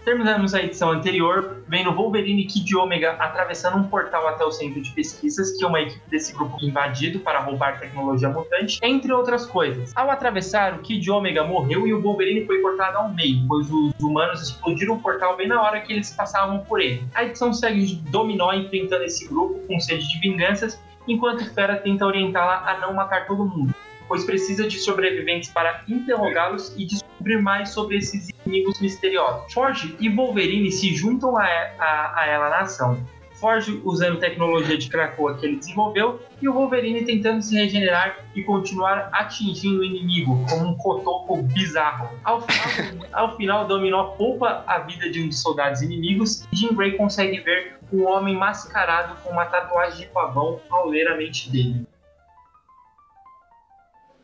Terminamos 0.04 0.54
a 0.54 0.62
edição 0.62 0.92
anterior 0.92 1.58
vendo 1.68 1.94
Wolverine 1.94 2.42
e 2.42 2.46
Kid 2.46 2.76
Omega 2.76 3.12
atravessando 3.20 3.78
um 3.78 3.84
portal 3.84 4.28
até 4.28 4.44
o 4.44 4.52
centro 4.52 4.82
de 4.82 4.92
pesquisas 4.92 5.58
que 5.58 5.66
uma 5.66 5.82
equipe 5.82 6.02
desse 6.10 6.34
grupo 6.34 6.58
invadido 6.62 7.20
para 7.20 7.40
roubar 7.40 7.80
tecnologia 7.80 8.30
mutante, 8.30 8.80
entre 8.82 9.12
outras 9.12 9.46
coisas. 9.46 9.92
Ao 9.96 10.10
atravessar, 10.10 10.74
o 10.74 10.80
Kid 10.80 11.10
Omega 11.12 11.44
morreu 11.44 11.86
e 11.86 11.94
o 11.94 12.02
Wolverine 12.02 12.46
foi 12.46 12.62
cortado 12.62 12.98
ao 12.98 13.14
meio, 13.14 13.46
pois 13.48 13.70
os 13.70 13.94
humanos 14.00 14.42
explodiram 14.42 14.96
o 14.96 15.02
portal 15.02 15.36
bem 15.36 15.48
na 15.48 15.62
hora 15.62 15.82
que 15.82 15.94
eles 15.94 16.10
passavam 16.12 16.60
por 16.60 16.80
ele. 16.80 17.04
A 17.14 17.24
edição 17.24 17.54
segue 17.54 17.96
Dominó 18.10 18.54
enfrentando 18.54 19.04
esse 19.04 19.28
grupo 19.28 19.60
com 19.68 19.80
sede 19.80 20.08
de 20.08 20.20
vinganças, 20.20 20.80
enquanto 21.08 21.54
Fera 21.54 21.76
tenta 21.78 22.06
orientá-la 22.06 22.64
a 22.66 22.80
não 22.80 22.94
matar 22.94 23.26
todo 23.26 23.46
mundo, 23.46 23.74
pois 24.10 24.26
precisa 24.26 24.68
de 24.68 24.80
sobreviventes 24.80 25.50
para 25.50 25.84
interrogá-los 25.88 26.74
e 26.76 26.84
descobrir 26.84 27.42
mais 27.42 27.70
sobre 27.70 27.98
esses 27.98 28.30
inimigos 28.44 28.82
misteriosos. 28.82 29.54
Forge 29.54 29.96
e 30.00 30.10
Wolverine 30.10 30.72
se 30.72 30.94
juntam 30.96 31.38
a, 31.38 31.44
a, 31.44 32.14
a 32.22 32.28
ela 32.28 32.50
na 32.50 32.60
ação. 32.62 33.00
Forge 33.36 33.80
usando 33.86 34.20
tecnologia 34.20 34.78
de 34.78 34.90
Krakoa 34.90 35.38
que 35.38 35.46
ele 35.46 35.56
desenvolveu 35.58 36.20
e 36.42 36.50
o 36.50 36.54
Wolverine 36.54 37.06
tentando 37.06 37.42
se 37.42 37.56
regenerar 37.56 38.26
e 38.36 38.44
continuar 38.44 39.10
atingindo 39.14 39.80
o 39.80 39.84
inimigo 39.84 40.44
como 40.50 40.72
um 40.72 40.76
cotoco 40.76 41.42
bizarro. 41.44 42.10
Ao 42.26 42.42
final, 42.42 43.08
ao 43.14 43.38
final 43.38 43.66
Dominó 43.66 44.16
poupa 44.18 44.64
a 44.68 44.80
vida 44.80 45.10
de 45.10 45.22
um 45.22 45.30
dos 45.30 45.42
soldados 45.42 45.82
inimigos 45.82 46.46
e 46.52 46.58
Jean 46.58 46.76
Grey 46.76 46.98
consegue 46.98 47.40
ver 47.40 47.78
um 47.94 48.06
homem 48.06 48.36
mascarado 48.36 49.16
com 49.24 49.30
uma 49.30 49.46
tatuagem 49.46 50.00
de 50.00 50.08
pavão 50.08 50.60
ao 50.70 50.90
ler 50.90 51.08
a 51.08 51.16
mente 51.16 51.50
dele. 51.50 51.88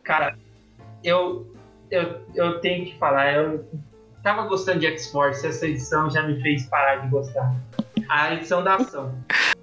Cara, 0.05 0.37
eu, 1.03 1.51
eu, 1.89 2.21
eu 2.35 2.59
tenho 2.61 2.85
que 2.85 2.97
falar, 2.97 3.33
eu 3.33 3.67
tava 4.23 4.43
gostando 4.43 4.79
de 4.79 4.85
X-Force, 4.85 5.45
essa 5.45 5.67
edição 5.67 6.09
já 6.09 6.21
me 6.21 6.39
fez 6.41 6.67
parar 6.67 6.97
de 6.97 7.09
gostar. 7.09 7.53
A 8.07 8.33
edição 8.35 8.63
da 8.63 8.75
ação. 8.75 9.17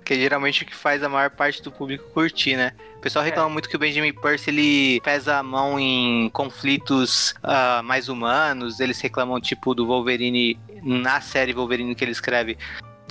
Que 0.05 0.15
é 0.15 0.17
geralmente 0.17 0.65
o 0.65 0.67
que 0.67 0.75
faz 0.75 1.03
a 1.05 1.09
maior 1.09 1.31
parte 1.31 1.63
do 1.63 1.71
público 1.71 2.11
curtir, 2.11 2.57
né? 2.57 2.73
O 2.97 3.01
pessoal 3.01 3.25
reclama 3.25 3.49
muito 3.49 3.69
que 3.69 3.77
o 3.77 3.79
Benjamin 3.79 4.13
Percy 4.13 4.51
ele 4.51 5.01
pesa 5.03 5.39
a 5.39 5.43
mão 5.45 5.79
em 5.79 6.29
conflitos 6.31 7.35
ah, 7.41 7.81
mais 7.85 8.09
humanos. 8.09 8.81
Eles 8.81 9.01
reclamam, 9.01 9.41
tipo, 9.41 9.75
do 9.75 9.87
Wolverine 9.87 10.59
na 10.83 11.21
série 11.21 11.53
Wolverine 11.53 11.95
que 11.95 12.03
ele 12.03 12.11
escreve. 12.11 12.59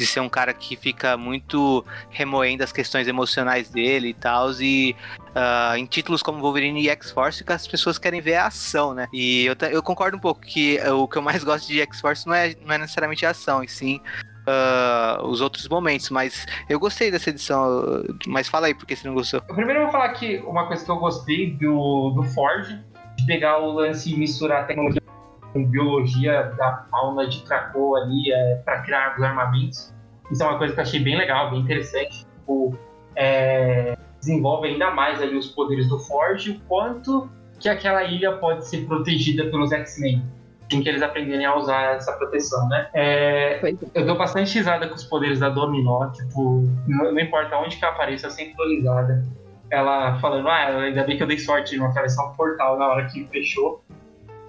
De 0.01 0.07
ser 0.07 0.19
um 0.19 0.27
cara 0.27 0.51
que 0.51 0.75
fica 0.75 1.15
muito 1.15 1.85
remoendo 2.09 2.63
as 2.63 2.71
questões 2.71 3.07
emocionais 3.07 3.69
dele 3.69 4.09
e 4.09 4.13
tal. 4.15 4.51
E 4.59 4.95
ah, 5.35 5.73
em 5.77 5.85
títulos 5.85 6.23
como 6.23 6.39
Wolverine 6.39 6.81
e 6.81 6.89
X-Force, 6.89 7.43
que 7.43 7.53
as 7.53 7.67
pessoas 7.67 7.99
querem 7.99 8.19
ver 8.19 8.33
a 8.33 8.47
ação, 8.47 8.95
né? 8.95 9.07
E 9.13 9.45
eu, 9.45 9.55
eu 9.69 9.83
concordo 9.83 10.17
um 10.17 10.19
pouco 10.19 10.41
que 10.41 10.79
o 10.89 11.07
que 11.07 11.19
eu 11.19 11.21
mais 11.21 11.43
gosto 11.43 11.67
de 11.67 11.79
X-Force 11.81 12.25
não 12.25 12.33
é, 12.33 12.55
não 12.65 12.73
é 12.73 12.79
necessariamente 12.79 13.27
a 13.27 13.29
ação, 13.29 13.63
e 13.63 13.67
sim 13.67 14.01
ah, 14.47 15.19
os 15.23 15.39
outros 15.39 15.67
momentos. 15.69 16.09
Mas 16.09 16.47
eu 16.67 16.79
gostei 16.79 17.11
dessa 17.11 17.29
edição. 17.29 18.03
Mas 18.25 18.47
fala 18.47 18.65
aí, 18.65 18.73
por 18.73 18.87
que 18.87 18.95
você 18.95 19.07
não 19.07 19.13
gostou? 19.13 19.39
Eu 19.47 19.55
primeiro 19.55 19.83
vou 19.83 19.91
falar 19.91 20.09
que 20.13 20.37
uma 20.39 20.65
coisa 20.65 20.83
que 20.83 20.89
eu 20.89 20.97
gostei 20.97 21.51
do, 21.57 22.09
do 22.15 22.23
Ford, 22.23 22.79
de 23.17 23.25
pegar 23.27 23.59
o 23.59 23.71
lance 23.71 24.11
e 24.11 24.17
misturar 24.17 24.65
tecnologia 24.65 25.01
com 25.53 25.65
biologia 25.65 26.43
da 26.57 26.85
fauna 26.89 27.27
de 27.27 27.41
Krakow 27.41 27.95
ali 27.95 28.31
é, 28.31 28.55
para 28.63 28.81
criar 28.81 29.15
os 29.17 29.23
armamentos. 29.23 29.90
Isso 30.31 30.41
é 30.41 30.45
uma 30.45 30.57
coisa 30.57 30.73
que 30.73 30.79
eu 30.79 30.83
achei 30.83 30.99
bem 30.99 31.17
legal, 31.17 31.51
bem 31.51 31.59
interessante. 31.59 32.25
Tipo, 32.25 32.77
é, 33.15 33.97
desenvolve 34.19 34.67
ainda 34.67 34.91
mais 34.91 35.21
ali 35.21 35.35
os 35.35 35.47
poderes 35.47 35.87
do 35.89 35.99
Forge, 35.99 36.51
o 36.51 36.59
quanto 36.67 37.29
que 37.59 37.69
aquela 37.69 38.03
ilha 38.03 38.33
pode 38.33 38.67
ser 38.67 38.85
protegida 38.85 39.45
pelos 39.45 39.71
X-Men. 39.71 40.23
Assim 40.71 40.81
que 40.81 40.87
eles 40.87 41.01
aprenderem 41.01 41.45
a 41.45 41.55
usar 41.57 41.95
essa 41.95 42.13
proteção, 42.13 42.69
né? 42.69 42.87
É, 42.93 43.59
é. 43.61 43.75
eu 43.93 44.05
dou 44.05 44.17
bastante 44.17 44.57
risada 44.57 44.87
com 44.87 44.95
os 44.95 45.03
poderes 45.03 45.39
da 45.39 45.49
Dominó, 45.49 46.09
tipo, 46.11 46.65
não, 46.87 47.11
não 47.11 47.19
importa 47.19 47.57
onde 47.57 47.75
que 47.75 47.83
ela 47.83 47.93
apareça, 47.93 48.27
eu 48.27 48.31
sempre 48.31 48.55
dou 48.55 48.69
risada. 48.69 49.25
Ela 49.69 50.17
falando, 50.19 50.47
ah, 50.47 50.83
ainda 50.83 51.03
bem 51.03 51.17
que 51.17 51.23
eu 51.23 51.27
dei 51.27 51.37
sorte 51.37 51.71
de 51.71 51.77
não 51.77 51.87
atravessar 51.87 52.25
um 52.25 52.33
portal 52.35 52.79
na 52.79 52.87
hora 52.87 53.05
que 53.07 53.25
fechou. 53.27 53.83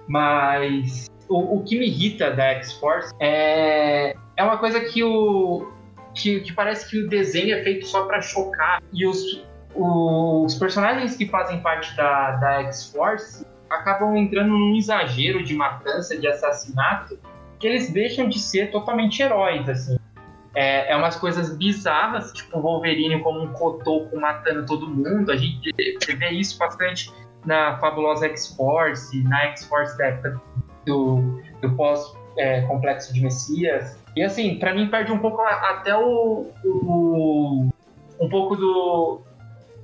Mas 0.07 1.09
o, 1.27 1.57
o 1.57 1.63
que 1.63 1.77
me 1.77 1.87
irrita 1.87 2.31
da 2.31 2.43
X-Force 2.55 3.13
é, 3.19 4.15
é 4.43 4.45
uma 4.45 4.57
coisa 4.57 4.79
que 4.81 5.03
o. 5.03 5.71
Que, 6.13 6.41
que 6.41 6.53
parece 6.53 6.89
que 6.89 6.99
o 6.99 7.09
desenho 7.09 7.55
é 7.55 7.63
feito 7.63 7.87
só 7.87 8.05
pra 8.05 8.21
chocar. 8.21 8.81
E 8.91 9.05
os, 9.05 9.43
os 9.73 10.53
personagens 10.55 11.15
que 11.15 11.25
fazem 11.27 11.59
parte 11.59 11.95
da, 11.95 12.31
da 12.33 12.51
X-Force 12.65 13.47
acabam 13.67 14.15
entrando 14.15 14.49
num 14.49 14.75
exagero 14.75 15.43
de 15.43 15.55
matança, 15.55 16.15
de 16.15 16.27
assassinato, 16.27 17.17
que 17.59 17.65
eles 17.65 17.91
deixam 17.91 18.29
de 18.29 18.37
ser 18.37 18.69
totalmente 18.69 19.23
heróis, 19.23 19.67
assim. 19.67 19.97
É, 20.53 20.91
é 20.91 20.95
umas 20.95 21.15
coisas 21.15 21.57
bizarras, 21.57 22.31
tipo 22.31 22.59
o 22.59 22.61
Wolverine 22.61 23.19
como 23.23 23.41
um 23.41 23.51
cotoco 23.53 24.15
matando 24.19 24.67
todo 24.67 24.87
mundo. 24.87 25.31
A 25.31 25.35
gente 25.35 25.73
vê 25.75 26.29
isso 26.29 26.59
bastante 26.59 27.11
na 27.43 27.79
fabulosa 27.79 28.27
X-Force, 28.27 29.23
na 29.23 29.45
X-Force 29.47 29.97
da 29.97 30.05
época 30.07 30.39
do, 30.85 31.41
do 31.59 31.75
pós-complexo 31.75 33.11
de 33.11 33.21
Messias. 33.21 34.02
E 34.15 34.21
assim, 34.23 34.57
pra 34.59 34.73
mim 34.73 34.87
perde 34.89 35.11
um 35.11 35.19
pouco 35.19 35.41
até 35.41 35.95
o, 35.97 36.47
o- 36.63 37.67
um 38.19 38.29
pouco 38.29 38.55
do 38.55 39.21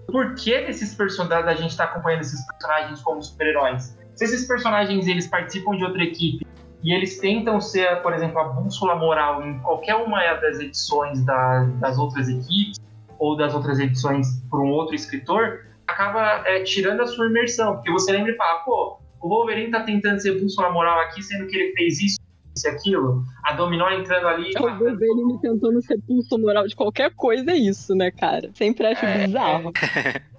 porquê 0.08 0.62
desses 0.62 0.94
personagens 0.96 1.48
a 1.48 1.62
gente 1.62 1.76
tá 1.76 1.84
acompanhando 1.86 2.22
esses 2.22 2.46
personagens 2.48 3.02
como 3.02 3.22
super-heróis. 3.24 3.98
Se 4.16 4.26
esses 4.26 4.48
personagens 4.48 5.08
eles 5.08 5.28
participam 5.28 5.76
de 5.78 5.84
outra 5.84 6.04
equipe 6.04 6.46
e 6.84 6.94
eles 6.94 7.20
tentam 7.20 7.60
ser, 7.60 8.02
por 8.02 8.14
exemplo, 8.14 8.40
a 8.40 8.44
bússola 8.46 8.96
moral 8.96 9.46
em 9.46 9.60
qualquer 9.60 9.96
uma 9.96 10.20
das 10.36 10.60
edições 10.60 11.24
da- 11.26 11.64
das 11.80 11.98
outras 11.98 12.28
equipes 12.30 12.80
ou 13.18 13.36
das 13.36 13.54
outras 13.54 13.80
edições 13.80 14.28
por 14.50 14.62
um 14.62 14.70
outro 14.70 14.96
escritor, 14.96 15.66
acaba 15.88 16.42
é, 16.48 16.62
tirando 16.64 17.02
a 17.02 17.08
sua 17.08 17.26
imersão. 17.28 17.76
Porque 17.76 17.92
você 17.92 18.12
lembra 18.12 18.32
e 18.32 18.36
fala, 18.36 18.60
pô, 18.60 19.00
o 19.22 19.28
Wolverine 19.28 19.72
tá 19.72 19.82
tentando 19.84 20.20
ser 20.22 20.40
bússola 20.40 20.72
moral 20.72 21.00
aqui, 21.02 21.22
sendo 21.22 21.48
que 21.48 21.56
ele 21.58 21.74
fez 21.74 22.00
isso, 22.02 22.19
isso 22.60 22.68
e 22.68 22.70
aquilo. 22.70 23.24
A 23.44 23.54
Dominó 23.54 23.90
entrando 23.90 24.28
ali. 24.28 24.52
O 24.58 24.62
Wolverine 24.62 25.40
tentando 25.42 25.82
ser 25.82 26.00
pulso 26.02 26.38
moral 26.38 26.68
de 26.68 26.76
qualquer 26.76 27.12
coisa 27.16 27.52
é 27.52 27.56
isso, 27.56 27.96
né, 27.96 28.12
cara? 28.12 28.50
Sempre 28.54 28.88
acho 28.88 29.06
É, 29.06 29.26
bizarro. 29.26 29.72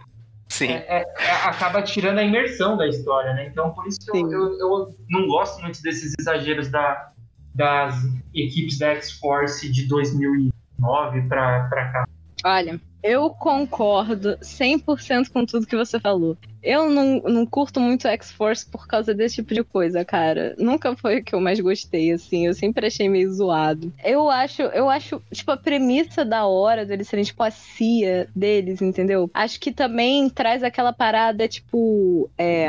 Sim. 0.48 0.66
é, 0.66 0.85
é, 0.88 1.14
é, 1.18 1.30
acaba 1.44 1.80
tirando 1.80 2.18
a 2.18 2.24
imersão 2.24 2.76
da 2.76 2.87
história, 2.87 3.33
né? 3.35 3.46
Então, 3.46 3.70
por 3.72 3.87
isso 3.87 4.00
que 4.00 4.18
eu, 4.18 4.28
eu, 4.28 4.59
eu 4.59 4.88
não 5.09 5.26
gosto 5.28 5.62
muito 5.62 5.80
desses 5.80 6.12
exageros 6.18 6.68
da, 6.68 7.12
das 7.54 7.94
equipes 8.35 8.76
da 8.76 8.88
X-Force 8.96 9.70
de 9.70 9.87
2009 9.87 11.22
para 11.28 11.92
cá? 11.92 12.04
Olha, 12.44 12.81
eu 13.03 13.31
concordo 13.31 14.37
100% 14.38 15.31
com 15.31 15.46
tudo 15.46 15.66
que 15.66 15.76
você 15.76 15.98
falou. 15.98 16.37
Eu 16.62 16.90
não, 16.90 17.20
não 17.22 17.46
curto 17.46 17.81
muito 17.81 18.07
X-Force 18.07 18.66
por 18.66 18.87
causa 18.87 19.14
desse 19.14 19.37
tipo 19.37 19.55
de 19.55 19.64
coisa, 19.64 20.05
cara. 20.05 20.55
Nunca 20.59 20.94
foi 20.94 21.18
o 21.18 21.24
que 21.24 21.35
eu 21.35 21.40
mais 21.40 21.59
gostei, 21.59 22.12
assim. 22.12 22.46
Eu 22.46 22.53
sempre 22.53 22.87
achei 22.87 23.09
meio 23.09 23.33
zoado. 23.33 23.90
Eu 24.05 24.29
acho, 24.29 24.61
eu 24.62 24.90
acho, 24.90 25.22
tipo, 25.33 25.50
a 25.50 25.57
premissa 25.57 26.24
da 26.24 26.46
hora 26.46 26.85
deles 26.85 27.09
serem, 27.09 27.24
tipo, 27.24 27.42
a 27.42 27.50
CIA 27.50 28.29
deles, 28.37 28.83
entendeu? 28.83 29.31
Acho 29.33 29.59
que 29.59 29.72
também 29.72 30.29
traz 30.29 30.62
aquela 30.62 30.92
parada, 30.92 31.48
tipo, 31.48 32.29
é, 32.37 32.68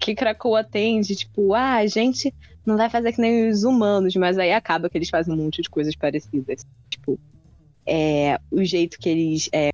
que 0.00 0.14
Krakoa 0.14 0.64
tem, 0.64 1.02
de 1.02 1.14
tipo, 1.14 1.52
ah, 1.52 1.74
a 1.74 1.86
gente 1.86 2.32
não 2.64 2.78
vai 2.78 2.88
fazer 2.88 3.12
que 3.12 3.20
nem 3.20 3.50
os 3.50 3.62
humanos, 3.62 4.16
mas 4.16 4.38
aí 4.38 4.52
acaba 4.52 4.88
que 4.88 4.96
eles 4.96 5.10
fazem 5.10 5.34
um 5.34 5.36
monte 5.36 5.60
de 5.60 5.68
coisas 5.68 5.94
parecidas. 5.94 6.66
Tipo, 6.88 7.20
é, 7.86 8.40
o 8.50 8.64
jeito 8.64 8.98
que 8.98 9.08
eles 9.08 9.48
é, 9.52 9.70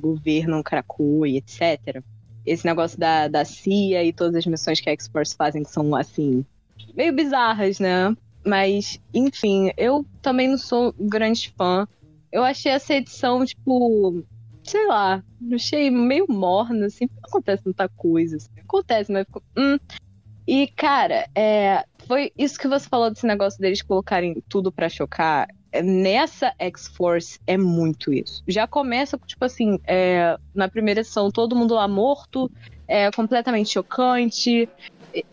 governam 0.00 0.62
Krakoa 0.62 1.28
e 1.28 1.36
etc. 1.36 2.02
Esse 2.46 2.64
negócio 2.64 2.98
da, 2.98 3.28
da 3.28 3.44
CIA 3.44 4.04
e 4.04 4.12
todas 4.12 4.36
as 4.36 4.46
missões 4.46 4.80
que 4.80 4.88
a 4.88 4.92
X-Force 4.92 5.34
fazem 5.34 5.62
que 5.62 5.70
são, 5.70 5.94
assim, 5.94 6.44
meio 6.94 7.12
bizarras, 7.12 7.78
né? 7.78 8.16
Mas, 8.44 9.00
enfim, 9.12 9.70
eu 9.76 10.06
também 10.22 10.48
não 10.48 10.58
sou 10.58 10.94
grande 10.98 11.52
fã. 11.56 11.86
Eu 12.30 12.44
achei 12.44 12.72
essa 12.72 12.94
edição, 12.94 13.44
tipo, 13.44 14.24
sei 14.62 14.86
lá, 14.86 15.22
achei 15.52 15.90
meio 15.90 16.26
morna, 16.28 16.86
assim, 16.86 17.08
não 17.10 17.22
acontece 17.24 17.62
muita 17.64 17.88
coisa. 17.88 18.36
Assim. 18.36 18.50
Acontece, 18.60 19.12
mas 19.12 19.26
ficou. 19.26 19.42
Hum. 19.56 19.78
E, 20.46 20.66
cara, 20.68 21.28
é, 21.34 21.84
foi 22.06 22.32
isso 22.38 22.58
que 22.58 22.68
você 22.68 22.88
falou 22.88 23.10
desse 23.10 23.26
negócio 23.26 23.60
deles 23.60 23.82
colocarem 23.82 24.42
tudo 24.48 24.72
para 24.72 24.88
chocar 24.88 25.46
nessa 25.82 26.52
X-Force 26.58 27.38
é 27.46 27.56
muito 27.56 28.12
isso. 28.12 28.42
Já 28.46 28.66
começa, 28.66 29.18
tipo 29.26 29.44
assim, 29.44 29.78
é, 29.86 30.36
na 30.54 30.68
primeira 30.68 31.00
edição, 31.00 31.30
todo 31.30 31.56
mundo 31.56 31.74
lá 31.74 31.86
morto, 31.86 32.50
é 32.86 33.10
completamente 33.10 33.70
chocante. 33.70 34.68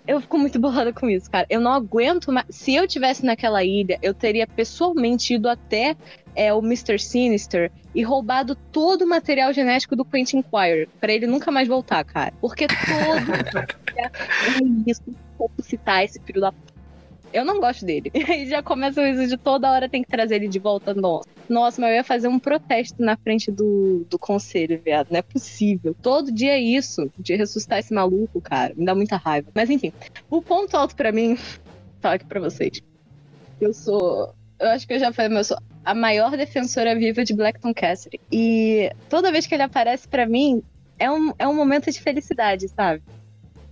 Eu 0.08 0.22
fico 0.22 0.38
muito 0.38 0.60
bolada 0.60 0.92
com 0.92 1.10
isso, 1.10 1.30
cara. 1.30 1.48
Eu 1.50 1.62
não 1.62 1.72
aguento 1.72 2.32
mais. 2.32 2.48
Se 2.50 2.76
eu 2.76 2.88
tivesse 2.88 3.26
naquela 3.26 3.64
ilha, 3.64 3.98
eu 4.02 4.14
teria 4.14 4.46
pessoalmente 4.46 5.36
ido 5.36 5.48
até 5.48 5.96
é, 6.36 6.54
o 6.54 6.60
Mr. 6.60 7.00
Sinister 7.00 7.72
e 7.94 8.04
roubado 8.04 8.56
todo 8.56 9.04
o 9.04 9.08
material 9.08 9.54
genético 9.54 9.96
do 9.96 10.04
Quentin 10.04 10.42
Quire, 10.42 10.90
para 11.00 11.14
ele 11.14 11.26
nunca 11.26 11.50
mais 11.50 11.68
voltar, 11.68 12.04
cara. 12.04 12.34
Porque 12.42 12.68
todo. 12.68 12.76
é 13.96 14.92
isso, 14.92 15.02
citar 15.62 16.04
esse 16.04 16.20
filho 16.22 16.42
da 16.42 16.54
eu 17.36 17.44
não 17.44 17.60
gosto 17.60 17.86
dele. 17.86 18.12
E 18.16 18.32
aí 18.32 18.50
já 18.50 18.64
começa 18.64 19.02
o 19.02 19.06
isso 19.06 19.28
de 19.28 19.38
toda 19.38 19.70
hora 19.70 19.90
tem 19.90 20.02
que 20.02 20.10
trazer 20.10 20.36
ele 20.36 20.48
de 20.48 20.58
volta. 20.58 20.94
Nossa, 20.94 21.28
nossa, 21.50 21.82
mas 21.82 21.90
eu 21.92 21.96
ia 21.98 22.04
fazer 22.04 22.28
um 22.30 22.40
protesto 22.40 23.02
na 23.04 23.18
frente 23.18 23.52
do, 23.52 24.06
do 24.10 24.18
conselho, 24.18 24.82
viado. 24.84 25.10
Não 25.12 25.20
é 25.20 25.22
possível. 25.22 25.96
Todo 26.02 26.32
dia 26.32 26.54
é 26.54 26.60
isso, 26.60 27.12
de 27.20 27.36
ressuscitar 27.36 27.80
esse 27.80 27.94
maluco, 27.94 28.40
cara. 28.40 28.74
Me 28.76 28.86
dá 28.86 28.96
muita 28.96 29.18
raiva. 29.18 29.52
Mas 29.54 29.70
enfim, 29.70 29.92
o 30.30 30.42
ponto 30.42 30.76
alto 30.76 30.96
para 30.96 31.12
mim, 31.12 31.38
falar 32.00 32.16
aqui 32.16 32.26
pra 32.26 32.40
vocês. 32.40 32.82
Eu 33.60 33.74
sou. 33.74 34.34
Eu 34.58 34.70
acho 34.70 34.88
que 34.88 34.94
eu 34.94 35.00
já 35.00 35.12
falei, 35.12 35.30
mas 35.30 35.50
eu 35.50 35.58
sou 35.58 35.66
a 35.84 35.94
maior 35.94 36.32
defensora 36.38 36.96
viva 36.96 37.24
de 37.26 37.34
Blackton 37.34 37.74
Cassidy. 37.74 38.20
E 38.32 38.90
toda 39.10 39.32
vez 39.32 39.46
que 39.46 39.54
ele 39.54 39.64
aparece 39.64 40.08
para 40.08 40.26
mim, 40.26 40.64
é 40.98 41.12
um, 41.12 41.34
é 41.38 41.48
um 41.48 41.54
momento 41.54 41.92
de 41.92 42.02
felicidade, 42.02 42.70
sabe? 42.70 43.04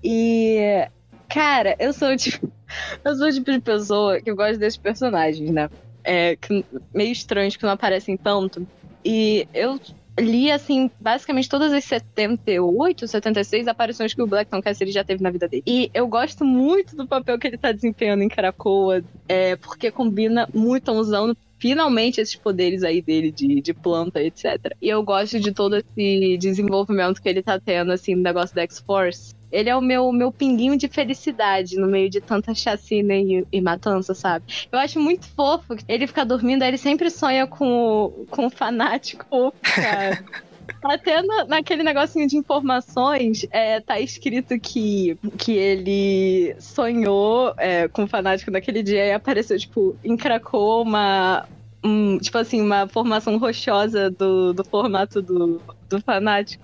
E 0.03 0.85
Cara, 1.29 1.75
eu 1.79 1.93
sou 1.93 2.15
tipo. 2.15 2.51
Eu 3.05 3.15
sou 3.15 3.27
o 3.27 3.31
tipo 3.31 3.51
de 3.51 3.59
pessoa 3.59 4.19
que 4.19 4.33
gosta 4.33 4.57
desses 4.57 4.77
personagens, 4.77 5.47
né? 5.51 5.69
É, 6.03 6.35
que, 6.35 6.65
meio 6.91 7.11
estranhos 7.11 7.55
que 7.55 7.61
não 7.61 7.69
aparecem 7.69 8.17
tanto. 8.17 8.67
E 9.05 9.47
eu 9.53 9.79
li, 10.19 10.51
assim, 10.51 10.89
basicamente 10.99 11.49
todas 11.49 11.73
as 11.73 11.83
78, 11.83 13.07
76 13.07 13.67
aparições 13.67 14.13
que 14.13 14.21
o 14.21 14.27
Blackton 14.27 14.61
Cassidy 14.61 14.91
já 14.91 15.03
teve 15.03 15.23
na 15.23 15.31
vida 15.31 15.47
dele. 15.47 15.63
E 15.65 15.89
eu 15.93 16.07
gosto 16.07 16.45
muito 16.45 16.95
do 16.95 17.07
papel 17.07 17.37
que 17.39 17.47
ele 17.47 17.57
tá 17.57 17.71
desempenhando 17.71 18.23
em 18.23 18.29
Caracoa, 18.29 19.03
é, 19.27 19.55
porque 19.55 19.91
combina 19.91 20.47
muito, 20.53 20.91
usando 20.91 21.35
finalmente 21.57 22.19
esses 22.19 22.35
poderes 22.35 22.83
aí 22.83 23.01
dele 23.01 23.31
de, 23.31 23.61
de 23.61 23.73
planta, 23.73 24.21
etc. 24.21 24.75
E 24.81 24.89
eu 24.89 25.01
gosto 25.01 25.39
de 25.39 25.51
todo 25.51 25.77
esse 25.77 26.37
desenvolvimento 26.37 27.21
que 27.21 27.29
ele 27.29 27.41
tá 27.41 27.59
tendo, 27.59 27.91
assim, 27.91 28.15
no 28.15 28.21
negócio 28.21 28.55
da 28.55 28.63
X-Force. 28.63 29.33
Ele 29.53 29.69
é 29.69 29.75
o 29.75 29.81
meu, 29.81 30.11
meu 30.11 30.31
pinguinho 30.31 30.75
de 30.75 30.87
felicidade 30.87 31.77
no 31.77 31.87
meio 31.87 32.09
de 32.09 32.19
tanta 32.19 32.55
chacina 32.55 33.13
e, 33.13 33.45
e 33.51 33.61
matança, 33.61 34.15
sabe? 34.15 34.45
Eu 34.71 34.79
acho 34.79 34.99
muito 34.99 35.27
fofo. 35.27 35.75
Ele 35.87 36.07
fica 36.07 36.25
dormindo, 36.25 36.63
aí 36.63 36.69
ele 36.69 36.77
sempre 36.79 37.11
sonha 37.11 37.45
com, 37.45 38.25
com 38.31 38.47
o 38.47 38.49
fanático, 38.49 39.53
cara. 39.61 40.25
Até 40.83 41.21
na, 41.21 41.45
naquele 41.45 41.83
negocinho 41.83 42.27
de 42.27 42.35
informações, 42.35 43.45
é, 43.51 43.79
tá 43.79 43.99
escrito 43.99 44.59
que, 44.59 45.17
que 45.37 45.51
ele 45.51 46.55
sonhou 46.59 47.53
é, 47.57 47.87
com 47.87 48.05
o 48.05 48.07
fanático 48.07 48.49
naquele 48.49 48.81
dia 48.81 49.05
e 49.05 49.13
apareceu, 49.13 49.57
tipo, 49.59 49.95
encracou 50.03 50.81
uma. 50.81 51.45
Um, 51.85 52.17
tipo 52.17 52.37
assim, 52.37 52.61
uma 52.61 52.87
formação 52.87 53.37
rochosa 53.37 54.09
do, 54.09 54.53
do 54.53 54.63
formato 54.63 55.21
do, 55.21 55.61
do 55.89 56.01
fanático. 56.01 56.63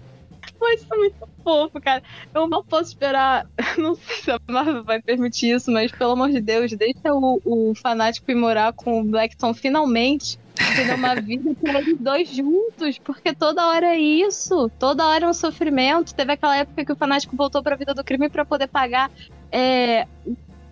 Mas 0.59 0.85
é 0.91 0.95
muito 0.95 1.29
fofo, 1.43 1.79
cara. 1.81 2.03
Eu 2.33 2.47
não 2.47 2.63
posso 2.63 2.89
esperar. 2.89 3.47
Não 3.77 3.95
sei 3.95 4.15
se 4.17 4.31
a 4.31 4.39
Marvel 4.47 4.83
vai 4.83 5.01
permitir 5.01 5.55
isso, 5.55 5.71
mas 5.71 5.91
pelo 5.91 6.11
amor 6.11 6.29
de 6.29 6.41
Deus, 6.41 6.71
deixa 6.73 7.13
o, 7.13 7.41
o 7.45 7.73
fanático 7.75 8.29
ir 8.29 8.35
morar 8.35 8.73
com 8.73 8.99
o 8.99 9.03
Blackton 9.03 9.53
finalmente. 9.53 10.37
Ter 10.75 10.93
uma 10.93 11.15
vida 11.15 11.55
com 11.55 11.67
eles 11.69 11.97
dois 11.97 12.29
juntos, 12.29 12.99
porque 12.99 13.33
toda 13.33 13.67
hora 13.67 13.95
é 13.95 13.99
isso. 13.99 14.69
Toda 14.77 15.07
hora 15.07 15.25
é 15.25 15.29
um 15.29 15.33
sofrimento. 15.33 16.13
Teve 16.13 16.33
aquela 16.33 16.57
época 16.57 16.83
que 16.83 16.91
o 16.91 16.95
fanático 16.95 17.35
voltou 17.35 17.63
pra 17.63 17.77
vida 17.77 17.93
do 17.93 18.03
crime 18.03 18.29
para 18.29 18.43
poder 18.43 18.67
pagar. 18.67 19.09
É... 19.51 20.05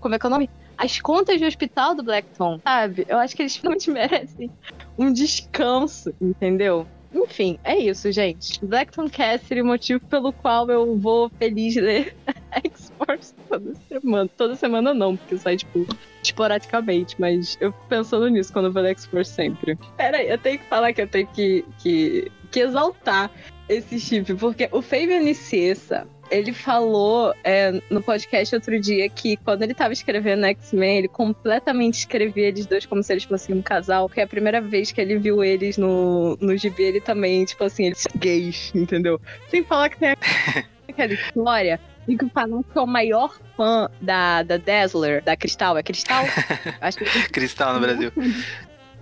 Como 0.02 0.14
é 0.14 0.20
que 0.20 0.26
é 0.26 0.28
o 0.28 0.32
nome? 0.32 0.50
as 0.78 1.02
contas 1.02 1.40
do 1.40 1.48
hospital 1.48 1.96
do 1.96 2.04
Blackton, 2.04 2.60
sabe? 2.64 3.06
Eu 3.10 3.18
acho 3.18 3.36
que 3.36 3.42
eles 3.42 3.56
realmente 3.58 3.90
merecem 3.90 4.52
um 4.98 5.12
descanso, 5.12 6.14
entendeu? 6.22 6.88
Enfim, 7.14 7.58
é 7.64 7.78
isso, 7.78 8.12
gente. 8.12 8.64
Blackton 8.66 9.10
Cassidy, 9.10 9.64
motivo 9.64 10.06
pelo 10.08 10.32
qual 10.34 10.70
eu 10.70 10.98
vou 10.98 11.30
feliz 11.30 11.76
ler 11.76 12.16
X-Force 12.66 13.34
toda 13.50 13.74
semana. 13.88 14.30
Toda 14.36 14.56
semana 14.56 14.94
não, 14.94 15.16
porque 15.16 15.38
sai, 15.38 15.58
tipo, 15.58 15.86
esporadicamente, 16.24 17.16
mas 17.20 17.58
eu 17.62 17.72
fico 17.72 17.86
pensando 17.88 18.28
nisso 18.28 18.52
quando 18.52 18.66
eu 18.66 18.72
vou 18.74 18.82
ler 18.82 18.92
X-Force 18.92 19.32
sempre. 19.32 19.78
Pera 19.96 20.18
aí, 20.18 20.30
eu 20.30 20.38
tenho 20.38 20.60
que 20.60 20.66
falar 20.66 20.94
que 20.94 21.02
eu 21.02 21.08
tenho 21.08 21.28
que, 21.28 21.66
que, 21.80 22.32
que 22.52 22.60
exaltar 22.60 23.32
esse 23.70 24.00
chip, 24.00 24.34
porque 24.36 24.70
o 24.72 24.82
Fabian 24.82 25.20
Niciesa, 25.20 26.08
ele 26.30 26.54
falou 26.54 27.34
é, 27.44 27.72
no 27.90 28.02
podcast 28.02 28.54
outro 28.56 28.80
dia 28.80 29.10
que 29.10 29.38
quando 29.38 29.64
ele 29.64 29.74
tava 29.74 29.94
escrevendo 29.94 30.46
X-Men, 30.46 31.00
ele 31.00 31.08
completamente 31.08 32.00
escrevia 32.00 32.48
eles 32.48 32.66
dois 32.66 32.86
como 32.86 33.04
se 33.04 33.14
eles 33.14 33.24
fossem 33.24 33.56
um 33.56 33.62
casal, 33.62 34.10
que 34.10 34.20
é 34.20 34.24
a 34.24 34.28
primeira 34.28 34.62
vez 34.62 34.92
que 34.92 35.02
ele 35.02 35.18
viu 35.18 35.44
eles 35.44 35.78
no, 35.78 36.38
no 36.42 36.56
gibi, 36.58 36.84
ele 36.84 37.02
também, 37.02 37.46
tipo 37.46 37.64
assim, 37.64 37.88
eles 37.88 38.04
gays, 38.18 38.72
entendeu? 38.76 39.20
Sem 39.50 39.64
falar 39.64 39.90
que 39.90 40.00
tem 40.00 40.16
aquela 40.88 41.14
história 41.14 41.80
e 42.08 42.18
que 42.18 42.26
o 42.26 42.30
Fanuco 42.30 42.78
é 42.78 42.82
o 42.82 42.88
maior 42.88 43.38
fã 43.56 43.90
da, 44.02 44.42
da 44.44 44.58
Dazzler, 44.58 45.22
da 45.24 45.36
Cristal. 45.36 45.78
É 45.78 45.84
Cristal? 45.84 46.24
Acho 46.80 46.98
que... 47.00 47.30
Cristal 47.30 47.74
no 47.74 47.80
Brasil 47.82 48.12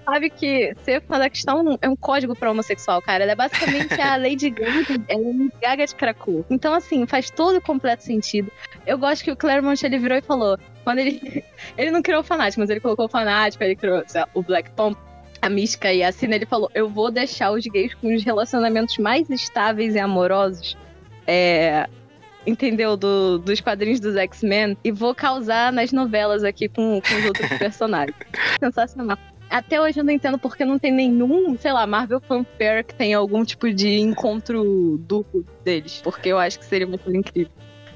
sabe 0.06 0.30
que 0.30 0.74
ser 0.84 1.02
questão 1.32 1.78
é 1.82 1.90
um 1.90 1.96
código 1.96 2.36
pra 2.36 2.52
homossexual, 2.52 3.02
cara. 3.02 3.24
Ela 3.24 3.34
é 3.34 3.36
basicamente 3.36 4.00
a 4.00 4.16
Lady 4.16 4.50
Gaga, 4.50 5.04
ela 5.08 5.22
é 5.22 5.30
uma 5.30 5.52
Gaga 5.62 5.86
de 5.86 5.96
Krakow. 5.96 6.46
Então, 6.50 6.74
assim, 6.74 7.06
faz 7.06 7.30
todo 7.30 7.58
o 7.58 7.62
completo 7.62 8.04
sentido. 8.04 8.52
Eu 8.86 8.98
gosto 8.98 9.24
que 9.24 9.32
o 9.32 9.36
Claremont, 9.36 9.84
ele 9.84 9.98
virou 9.98 10.18
e 10.18 10.22
falou, 10.22 10.58
quando 10.84 11.00
ele... 11.00 11.44
ele 11.78 11.92
não 11.92 12.02
criou 12.02 12.22
o 12.22 12.24
fanático, 12.24 12.62
mas 12.62 12.70
ele 12.70 12.80
colocou 12.80 13.06
o 13.06 13.10
fanático, 13.10 13.64
ele 13.64 13.76
criou 13.76 14.04
o 14.34 14.44
Black 14.44 14.72
Tom, 14.72 14.94
a 15.42 15.50
Mística 15.50 15.92
e 15.92 16.04
a 16.04 16.12
Cina, 16.12 16.36
ele 16.36 16.46
falou, 16.46 16.70
eu 16.74 16.90
vou 16.90 17.12
deixar 17.12 17.52
os 17.52 17.66
gays 17.66 17.94
com 17.96 18.14
os 18.14 18.24
relacionamentos 18.24 18.98
mais 18.98 19.30
estáveis 19.30 19.96
e 19.96 20.00
amorosos, 20.00 20.78
é, 21.28 21.88
entendeu? 22.46 22.96
Do, 22.96 23.38
dos 23.40 23.62
quadrinhos 23.62 24.00
dos 24.00 24.16
X-Men 24.16 24.78
e 24.84 24.92
vou 24.92 25.14
causar 25.14 25.72
nas 25.72 25.92
novelas 25.92 26.44
aqui 26.44 26.68
com, 26.68 27.02
com 27.02 27.16
os 27.16 27.26
outros 27.26 27.50
personagens. 27.58 28.16
Sensacional. 28.60 29.18
Até 29.50 29.80
hoje 29.80 30.00
eu 30.00 30.04
não 30.04 30.12
entendo 30.12 30.38
porque 30.38 30.66
não 30.66 30.80
tem 30.80 30.92
nenhum, 30.92 31.58
sei 31.58 31.72
lá, 31.72 31.86
Marvel 31.86 32.20
Fanfare 32.20 32.84
que 32.84 32.96
tem 32.96 33.14
algum 33.14 33.44
tipo 33.46 33.72
de 33.72 34.00
encontro 34.00 34.98
duplo 35.00 35.46
deles. 35.64 36.02
Porque 36.04 36.30
eu 36.30 36.38
acho 36.38 36.60
que 36.60 36.66
seria 36.66 36.88
muito 36.88 37.10
incrível. 37.16 37.52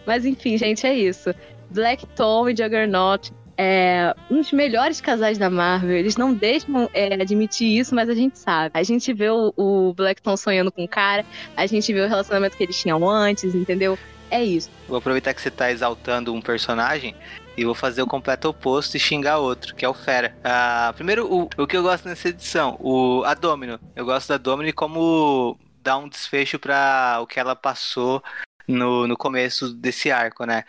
Mas 0.05 0.25
enfim, 0.25 0.57
gente, 0.57 0.85
é 0.85 0.93
isso. 0.93 1.33
Black 1.69 2.05
Tom 2.15 2.49
e 2.49 2.55
Juggernaut 2.55 3.31
é 3.57 4.15
um 4.31 4.37
dos 4.37 4.53
melhores 4.53 5.01
casais 5.01 5.37
da 5.37 5.49
Marvel. 5.49 5.91
Eles 5.97 6.15
não 6.15 6.33
deixam 6.33 6.89
é, 6.93 7.13
admitir 7.13 7.77
isso, 7.77 7.93
mas 7.93 8.07
a 8.07 8.15
gente 8.15 8.39
sabe. 8.39 8.71
A 8.73 8.83
gente 8.83 9.11
vê 9.13 9.29
o, 9.29 9.53
o 9.57 9.93
Black 9.93 10.21
Tom 10.21 10.37
sonhando 10.37 10.71
com 10.71 10.85
o 10.85 10.87
cara, 10.87 11.25
a 11.57 11.65
gente 11.65 11.91
vê 11.91 11.99
o 11.99 12.07
relacionamento 12.07 12.55
que 12.55 12.63
eles 12.63 12.79
tinham 12.79 13.07
antes, 13.07 13.53
entendeu? 13.53 13.99
É 14.31 14.41
isso. 14.41 14.69
Vou 14.87 14.97
aproveitar 14.97 15.33
que 15.33 15.41
você 15.41 15.51
tá 15.51 15.71
exaltando 15.71 16.33
um 16.33 16.41
personagem 16.41 17.15
e 17.59 17.65
vou 17.65 17.75
fazer 17.75 18.01
o 18.01 18.07
completo 18.07 18.47
oposto 18.47 18.95
e 18.95 18.99
xingar 18.99 19.37
outro, 19.37 19.75
que 19.75 19.83
é 19.83 19.89
o 19.89 19.93
Fera. 19.93 20.33
Ah, 20.43 20.93
primeiro, 20.95 21.27
o, 21.31 21.49
o 21.57 21.67
que 21.67 21.75
eu 21.75 21.83
gosto 21.83 22.07
nessa 22.07 22.29
edição, 22.29 22.77
o, 22.79 23.21
a 23.25 23.33
Domino. 23.33 23.77
Eu 23.95 24.05
gosto 24.05 24.29
da 24.29 24.37
Domino 24.37 24.73
como 24.73 25.59
dá 25.83 25.97
um 25.97 26.07
desfecho 26.07 26.57
para 26.57 27.19
o 27.21 27.27
que 27.27 27.37
ela 27.37 27.57
passou 27.57 28.23
no, 28.65 29.05
no 29.05 29.17
começo 29.17 29.73
desse 29.73 30.09
arco, 30.09 30.45
né? 30.45 30.63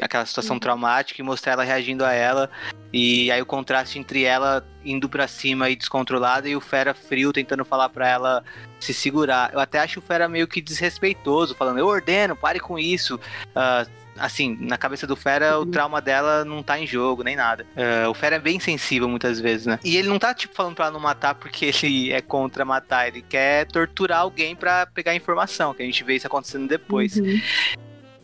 Aquela 0.00 0.24
situação 0.24 0.54
Uhum. 0.56 0.60
traumática 0.60 1.20
e 1.20 1.24
mostrar 1.24 1.52
ela 1.52 1.62
reagindo 1.62 2.04
a 2.06 2.12
ela. 2.12 2.50
E 2.90 3.30
aí 3.30 3.42
o 3.42 3.46
contraste 3.46 3.98
entre 3.98 4.22
ela 4.24 4.66
indo 4.84 5.08
pra 5.08 5.28
cima 5.28 5.68
e 5.68 5.76
descontrolada 5.76 6.48
e 6.48 6.56
o 6.56 6.60
Fera 6.60 6.94
frio 6.94 7.32
tentando 7.32 7.64
falar 7.66 7.90
pra 7.90 8.08
ela 8.08 8.44
se 8.80 8.94
segurar. 8.94 9.52
Eu 9.52 9.60
até 9.60 9.78
acho 9.78 9.98
o 9.98 10.02
Fera 10.02 10.28
meio 10.28 10.48
que 10.48 10.60
desrespeitoso, 10.62 11.54
falando, 11.54 11.78
eu 11.78 11.86
ordeno, 11.86 12.34
pare 12.34 12.60
com 12.60 12.78
isso. 12.78 13.20
Ah, 13.54 13.84
assim, 14.18 14.56
na 14.60 14.76
cabeça 14.78 15.06
do 15.06 15.16
Fera, 15.16 15.58
o 15.58 15.62
Uhum. 15.62 15.70
trauma 15.70 16.00
dela 16.00 16.44
não 16.44 16.62
tá 16.62 16.78
em 16.78 16.86
jogo, 16.86 17.22
nem 17.22 17.36
nada. 17.36 17.66
Ah, 17.76 18.08
o 18.08 18.14
Fera 18.14 18.36
é 18.36 18.38
bem 18.38 18.58
sensível 18.60 19.08
muitas 19.08 19.40
vezes, 19.40 19.66
né? 19.66 19.78
E 19.84 19.96
ele 19.96 20.08
não 20.08 20.18
tá, 20.18 20.32
tipo, 20.34 20.54
falando 20.54 20.74
pra 20.74 20.86
ela 20.86 20.94
não 20.94 21.00
matar 21.00 21.34
porque 21.34 21.66
ele 21.82 22.12
é 22.12 22.20
contra 22.20 22.64
matar, 22.64 23.08
ele 23.08 23.22
quer 23.22 23.66
torturar 23.66 24.20
alguém 24.20 24.54
pra 24.54 24.86
pegar 24.86 25.14
informação, 25.14 25.74
que 25.74 25.82
a 25.82 25.86
gente 25.86 26.02
vê 26.04 26.14
isso 26.16 26.26
acontecendo 26.26 26.66
depois. 26.68 27.16
Uhum. 27.16 27.40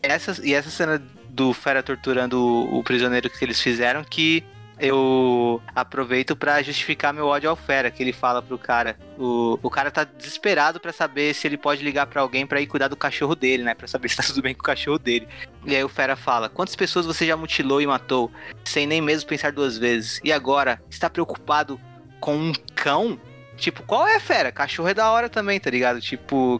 Essa, 0.01 0.35
e 0.43 0.53
essa 0.53 0.69
cena 0.69 1.01
do 1.29 1.53
Fera 1.53 1.81
torturando 1.83 2.37
o, 2.39 2.79
o 2.79 2.83
prisioneiro 2.83 3.29
que 3.29 3.43
eles 3.45 3.61
fizeram 3.61 4.03
que 4.03 4.43
eu 4.81 5.61
aproveito 5.75 6.35
pra 6.35 6.61
justificar 6.63 7.13
meu 7.13 7.27
ódio 7.27 7.49
ao 7.49 7.55
Fera, 7.55 7.91
que 7.91 8.01
ele 8.01 8.11
fala 8.11 8.41
pro 8.41 8.57
cara. 8.57 8.97
O, 9.17 9.59
o 9.61 9.69
cara 9.69 9.91
tá 9.91 10.03
desesperado 10.03 10.79
pra 10.79 10.91
saber 10.91 11.35
se 11.35 11.47
ele 11.47 11.55
pode 11.55 11.83
ligar 11.83 12.07
pra 12.07 12.21
alguém 12.21 12.47
pra 12.47 12.59
ir 12.59 12.65
cuidar 12.65 12.87
do 12.87 12.95
cachorro 12.95 13.35
dele, 13.35 13.61
né? 13.61 13.75
Pra 13.75 13.87
saber 13.87 14.09
se 14.09 14.17
tá 14.17 14.23
tudo 14.23 14.41
bem 14.41 14.55
com 14.55 14.61
o 14.61 14.63
cachorro 14.63 14.97
dele. 14.97 15.27
E 15.65 15.75
aí 15.75 15.83
o 15.83 15.89
Fera 15.89 16.15
fala: 16.15 16.49
Quantas 16.49 16.75
pessoas 16.75 17.05
você 17.05 17.27
já 17.27 17.37
mutilou 17.37 17.79
e 17.79 17.85
matou, 17.85 18.31
sem 18.65 18.87
nem 18.87 19.01
mesmo 19.01 19.29
pensar 19.29 19.51
duas 19.51 19.77
vezes? 19.77 20.19
E 20.23 20.33
agora, 20.33 20.81
está 20.89 21.07
preocupado 21.09 21.79
com 22.19 22.35
um 22.35 22.53
cão? 22.75 23.19
Tipo, 23.57 23.83
qual 23.83 24.07
é, 24.07 24.19
fera? 24.19 24.51
Cachorro 24.51 24.89
é 24.89 24.93
da 24.95 25.11
hora 25.11 25.29
também, 25.29 25.59
tá 25.59 25.69
ligado? 25.69 26.01
Tipo, 26.01 26.59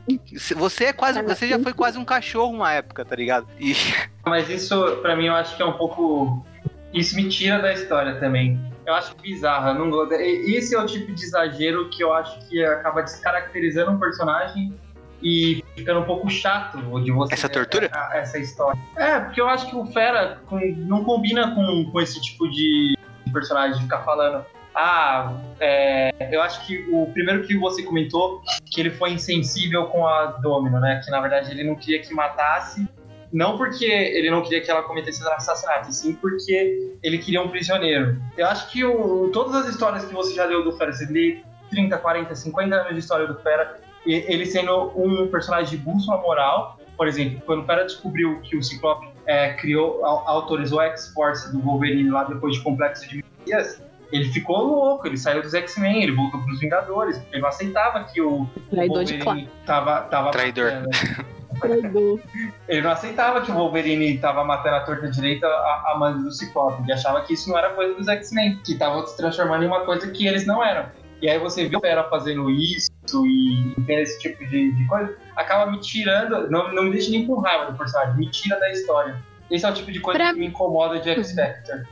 você 0.55 0.86
é 0.86 0.93
quase. 0.93 1.19
Você 1.24 1.47
já 1.47 1.57
foi 1.57 1.74
quase 1.74 1.97
um 1.97 2.05
cachorro 2.05 2.53
uma 2.53 2.72
época, 2.72 3.03
tá 3.03 3.15
ligado? 3.15 3.47
E 3.59 3.76
Mas 4.24 4.47
isso, 4.47 4.97
pra 5.01 5.15
mim, 5.15 5.26
eu 5.26 5.34
acho 5.34 5.57
que 5.57 5.63
é 5.63 5.65
um 5.65 5.74
pouco. 5.74 6.45
Isso 6.94 7.16
me 7.16 7.28
tira 7.30 7.60
da 7.60 7.72
história 7.74 8.16
também. 8.16 8.60
Eu 8.86 8.94
acho 8.96 9.16
bizarro. 9.22 9.70
eu 9.70 9.86
Não... 9.86 10.12
Esse 10.14 10.76
é 10.76 10.80
o 10.80 10.86
tipo 10.86 11.14
de 11.14 11.24
exagero 11.24 11.89
que 11.89 12.04
eu 12.04 12.14
acho 12.14 12.38
que 12.50 12.64
acaba 12.64 13.02
descaracterizando 13.02 13.92
um 13.92 14.00
personagem 14.00 14.74
e 15.22 15.64
ficando 15.76 16.00
um 16.00 16.04
pouco 16.06 16.30
chato 16.30 16.78
de 17.02 17.12
você. 17.12 17.34
Essa 17.34 17.48
tortura? 17.48 17.89
a- 17.94 18.18
Essa 18.18 18.39
história. 18.39 18.80
É, 18.98 19.20
porque 19.20 19.39
eu 19.39 19.48
acho 19.48 19.70
que 19.70 19.76
o 19.76 19.86
Fera 19.86 20.39
com- 20.48 20.60
não 20.78 21.04
combina 21.04 21.54
com, 21.54 21.89
com 21.92 22.02
esse 22.02 22.20
tipo 22.22 22.50
de 22.50 22.98
personagem 23.32 23.78
de 23.78 23.84
ficar 23.84 24.00
falando. 24.00 24.44
Ah, 24.74 25.34
é, 25.60 26.12
eu 26.32 26.42
acho 26.42 26.66
que 26.66 26.86
o 26.92 27.06
primeiro 27.14 27.44
que 27.44 27.58
você 27.58 27.84
comentou 27.84 28.42
que 28.66 28.80
ele 28.80 28.89
foi 28.89 29.12
insensível 29.12 29.86
com 29.88 30.08
a 30.08 30.26
Domino, 30.42 30.80
né? 30.80 31.02
Que 31.04 31.12
na 31.12 31.20
verdade 31.22 31.52
ele 31.52 31.64
não 31.66 31.76
queria 31.76 32.02
que 32.02 32.14
matasse, 32.14 32.88
não 33.32 33.57
porque 33.57 33.86
ele 33.86 34.29
não 34.29 34.41
queria 34.41 34.61
que 34.61 34.69
ela 34.69 34.84
cometesse 34.84 35.25
assassinato, 35.27 35.89
e 35.89 35.93
sim 35.93 36.13
porque 36.13 36.91
ele 37.01 37.17
queria 37.17 37.41
um 37.41 37.47
prisioneiro. 37.49 38.17
Eu 38.38 38.47
acho 38.47 38.69
que 38.71 38.84
o- 38.84 39.29
todas 39.32 39.55
as 39.55 39.69
histórias 39.69 40.03
que 40.05 40.13
você 40.13 40.34
já 40.34 40.45
leu 40.45 40.63
do 40.63 40.71
Fera, 40.73 40.91
você 40.91 41.05
lê 41.05 41.41
30, 41.69 41.97
40, 41.97 42.36
50 42.36 42.75
anos 42.75 42.93
de 42.93 42.99
história 42.99 43.25
do 43.27 43.36
Fera, 43.36 43.79
e- 44.05 44.13
ele 44.27 44.45
sendo 44.45 44.91
um 44.95 45.27
personagem 45.27 45.77
de 45.77 45.84
bússola 45.84 46.21
moral, 46.21 46.77
por 46.97 47.07
exemplo, 47.07 47.41
quando 47.45 47.61
o 47.63 47.65
Fera 47.65 47.84
descobriu 47.86 48.39
que 48.41 48.57
o 48.57 48.61
Ciclope 48.63 49.07
é, 49.25 49.53
criou, 49.53 50.03
au- 50.05 50.27
autorizou 50.27 50.79
a 50.79 50.86
X-Force 50.88 51.51
do 51.51 51.59
Wolverine 51.61 52.09
lá 52.09 52.23
depois 52.25 52.55
de 52.55 52.61
Complexo 52.61 53.07
de 53.07 53.23
Messias, 53.39 53.82
ele 54.11 54.25
ficou 54.25 54.57
louco, 54.57 55.07
ele 55.07 55.15
saiu 55.17 55.41
dos 55.41 55.53
X-Men, 55.53 56.03
ele 56.03 56.11
voltou 56.11 56.41
para 56.41 56.51
os 56.51 56.59
Vingadores, 56.59 57.17
porque 57.17 57.36
ele 57.36 57.41
não 57.41 57.47
aceitava 57.49 58.03
que 58.03 58.21
o 58.21 58.45
Traidor 58.69 59.05
de 59.05 59.17
Wolverine 59.19 59.49
tava, 59.65 60.01
tava 60.01 60.32
Traidor. 60.32 60.65
matando. 60.73 60.89
Traidor. 61.62 62.20
Ele 62.68 62.82
não 62.82 62.91
aceitava 62.91 63.41
que 63.41 63.51
o 63.51 63.53
Wolverine 63.53 64.18
tava 64.18 64.43
matando 64.43 64.76
a 64.78 64.82
torta 64.82 65.09
direita 65.09 65.47
a, 65.47 65.93
a 65.93 65.97
mãe 65.97 66.14
do 66.14 66.32
Ciclope. 66.32 66.84
Ele 66.84 66.93
achava 66.93 67.22
que 67.22 67.34
isso 67.34 67.49
não 67.49 67.57
era 67.57 67.70
coisa 67.74 67.93
dos 67.93 68.07
X-Men, 68.07 68.59
que 68.66 68.74
estavam 68.74 69.05
se 69.05 69.16
transformando 69.16 69.64
em 69.64 69.68
uma 69.68 69.82
coisa 69.82 70.09
que 70.12 70.28
eles 70.28 70.45
não 70.45 70.64
eram. 70.64 70.89
E 71.22 71.30
aí 71.30 71.38
você 71.38 71.68
viu 71.68 71.78
o 71.78 71.82
Fera 71.82 72.03
fazendo 72.09 72.49
isso 72.49 72.89
e 73.26 73.76
vendo 73.78 73.99
esse 73.99 74.20
tipo 74.20 74.43
de, 74.47 74.72
de 74.72 74.88
coisa, 74.88 75.16
acaba 75.36 75.72
me 75.72 75.80
tirando, 75.80 76.49
não, 76.49 76.74
não 76.74 76.84
me 76.84 76.91
deixa 76.91 77.12
nem 77.12 77.28
com 77.28 77.39
raiva 77.39 77.72
do 77.72 77.78
personagem, 77.78 78.18
me 78.18 78.28
tira 78.30 78.59
da 78.59 78.72
história. 78.72 79.16
Esse 79.52 79.66
é 79.66 79.70
o 79.70 79.74
tipo 79.74 79.91
de 79.91 79.99
coisa 79.99 80.18
Pra- 80.18 80.34
que 80.34 80.39
me 80.39 80.47
incomoda 80.47 80.99
de 80.99 81.10
X-Factor, 81.10 81.84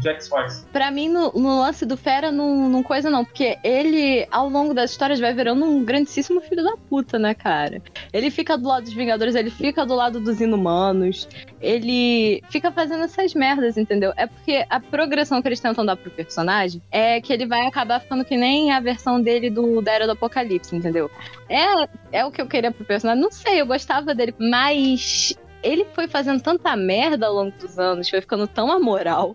de 0.00 0.08
X-Force. 0.08 0.66
Pra 0.72 0.90
mim, 0.90 1.08
no, 1.08 1.30
no 1.32 1.60
lance 1.60 1.86
do 1.86 1.96
Fera, 1.96 2.32
não, 2.32 2.68
não 2.68 2.82
coisa 2.82 3.08
não, 3.08 3.24
porque 3.24 3.56
ele, 3.62 4.26
ao 4.30 4.48
longo 4.48 4.74
das 4.74 4.90
histórias, 4.90 5.20
vai 5.20 5.32
virando 5.32 5.64
um 5.64 5.84
grandíssimo 5.84 6.40
filho 6.40 6.64
da 6.64 6.76
puta, 6.90 7.16
né, 7.18 7.32
cara? 7.32 7.80
Ele 8.12 8.30
fica 8.30 8.58
do 8.58 8.66
lado 8.68 8.82
dos 8.84 8.92
Vingadores, 8.92 9.34
ele 9.36 9.50
fica 9.50 9.86
do 9.86 9.94
lado 9.94 10.18
dos 10.18 10.40
Inumanos, 10.40 11.28
ele 11.60 12.42
fica 12.50 12.72
fazendo 12.72 13.04
essas 13.04 13.32
merdas, 13.32 13.76
entendeu? 13.76 14.12
É 14.16 14.26
porque 14.26 14.64
a 14.68 14.80
progressão 14.80 15.40
que 15.40 15.48
eles 15.48 15.60
tentam 15.60 15.86
dar 15.86 15.96
pro 15.96 16.10
personagem 16.10 16.82
é 16.90 17.20
que 17.20 17.32
ele 17.32 17.46
vai 17.46 17.66
acabar 17.66 18.00
ficando 18.00 18.24
que 18.24 18.36
nem 18.36 18.72
a 18.72 18.80
versão 18.80 19.20
dele 19.22 19.50
do 19.50 19.80
da 19.80 19.92
Era 19.92 20.06
do 20.06 20.12
Apocalipse, 20.12 20.74
entendeu? 20.74 21.10
É, 21.48 21.88
é 22.10 22.24
o 22.24 22.30
que 22.32 22.42
eu 22.42 22.46
queria 22.48 22.72
pro 22.72 22.84
personagem, 22.84 23.22
não 23.22 23.30
sei, 23.30 23.60
eu 23.60 23.66
gostava 23.66 24.14
dele, 24.14 24.34
mas 24.38 25.34
ele 25.64 25.86
foi 25.94 26.06
fazendo 26.06 26.40
tanta 26.42 26.76
merda 26.76 27.26
ao 27.26 27.34
longo 27.34 27.50
dos 27.58 27.78
anos, 27.78 28.08
foi 28.08 28.20
ficando 28.20 28.46
tão 28.46 28.70
amoral, 28.70 29.34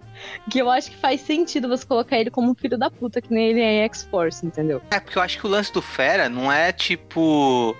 que 0.49 0.59
eu 0.59 0.69
acho 0.69 0.91
que 0.91 0.97
faz 0.97 1.21
sentido 1.21 1.67
você 1.67 1.85
colocar 1.85 2.17
ele 2.17 2.29
como 2.29 2.51
um 2.51 2.55
filho 2.55 2.77
da 2.77 2.89
puta, 2.89 3.19
que 3.21 3.33
nem 3.33 3.47
ele 3.49 3.61
é 3.61 3.83
X-Force, 3.85 4.45
entendeu? 4.45 4.81
É, 4.91 4.99
porque 4.99 5.17
eu 5.17 5.21
acho 5.21 5.37
que 5.39 5.45
o 5.45 5.49
lance 5.49 5.73
do 5.73 5.81
Fera 5.81 6.29
não 6.29 6.51
é 6.51 6.71
tipo. 6.71 7.75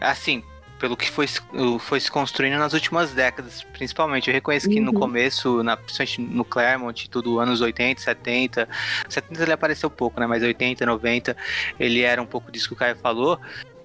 Assim, 0.00 0.42
pelo 0.78 0.96
que 0.96 1.10
foi, 1.10 1.26
se- 1.26 1.40
foi 1.78 1.98
se 2.00 2.10
construindo 2.10 2.58
nas 2.58 2.74
últimas 2.74 3.12
décadas, 3.12 3.62
principalmente. 3.72 4.28
Eu 4.28 4.34
reconheço 4.34 4.68
que 4.68 4.80
no 4.80 4.92
Uhum. 4.92 4.98
começo, 5.00 5.62
na, 5.62 5.76
principalmente 5.76 6.20
no 6.20 6.44
Claremont, 6.44 7.08
tudo, 7.08 7.38
anos 7.40 7.60
80, 7.62 8.00
70. 8.02 8.68
70 9.08 9.42
ele 9.42 9.52
apareceu 9.52 9.88
pouco, 9.88 10.20
né? 10.20 10.26
Mas 10.26 10.42
80, 10.42 10.84
90, 10.84 11.34
ele 11.80 12.02
era 12.02 12.20
um 12.20 12.26
pouco 12.26 12.52
disso 12.52 12.68
que 12.68 12.74
o 12.74 12.76
Caio 12.76 12.96
falou. 12.96 13.38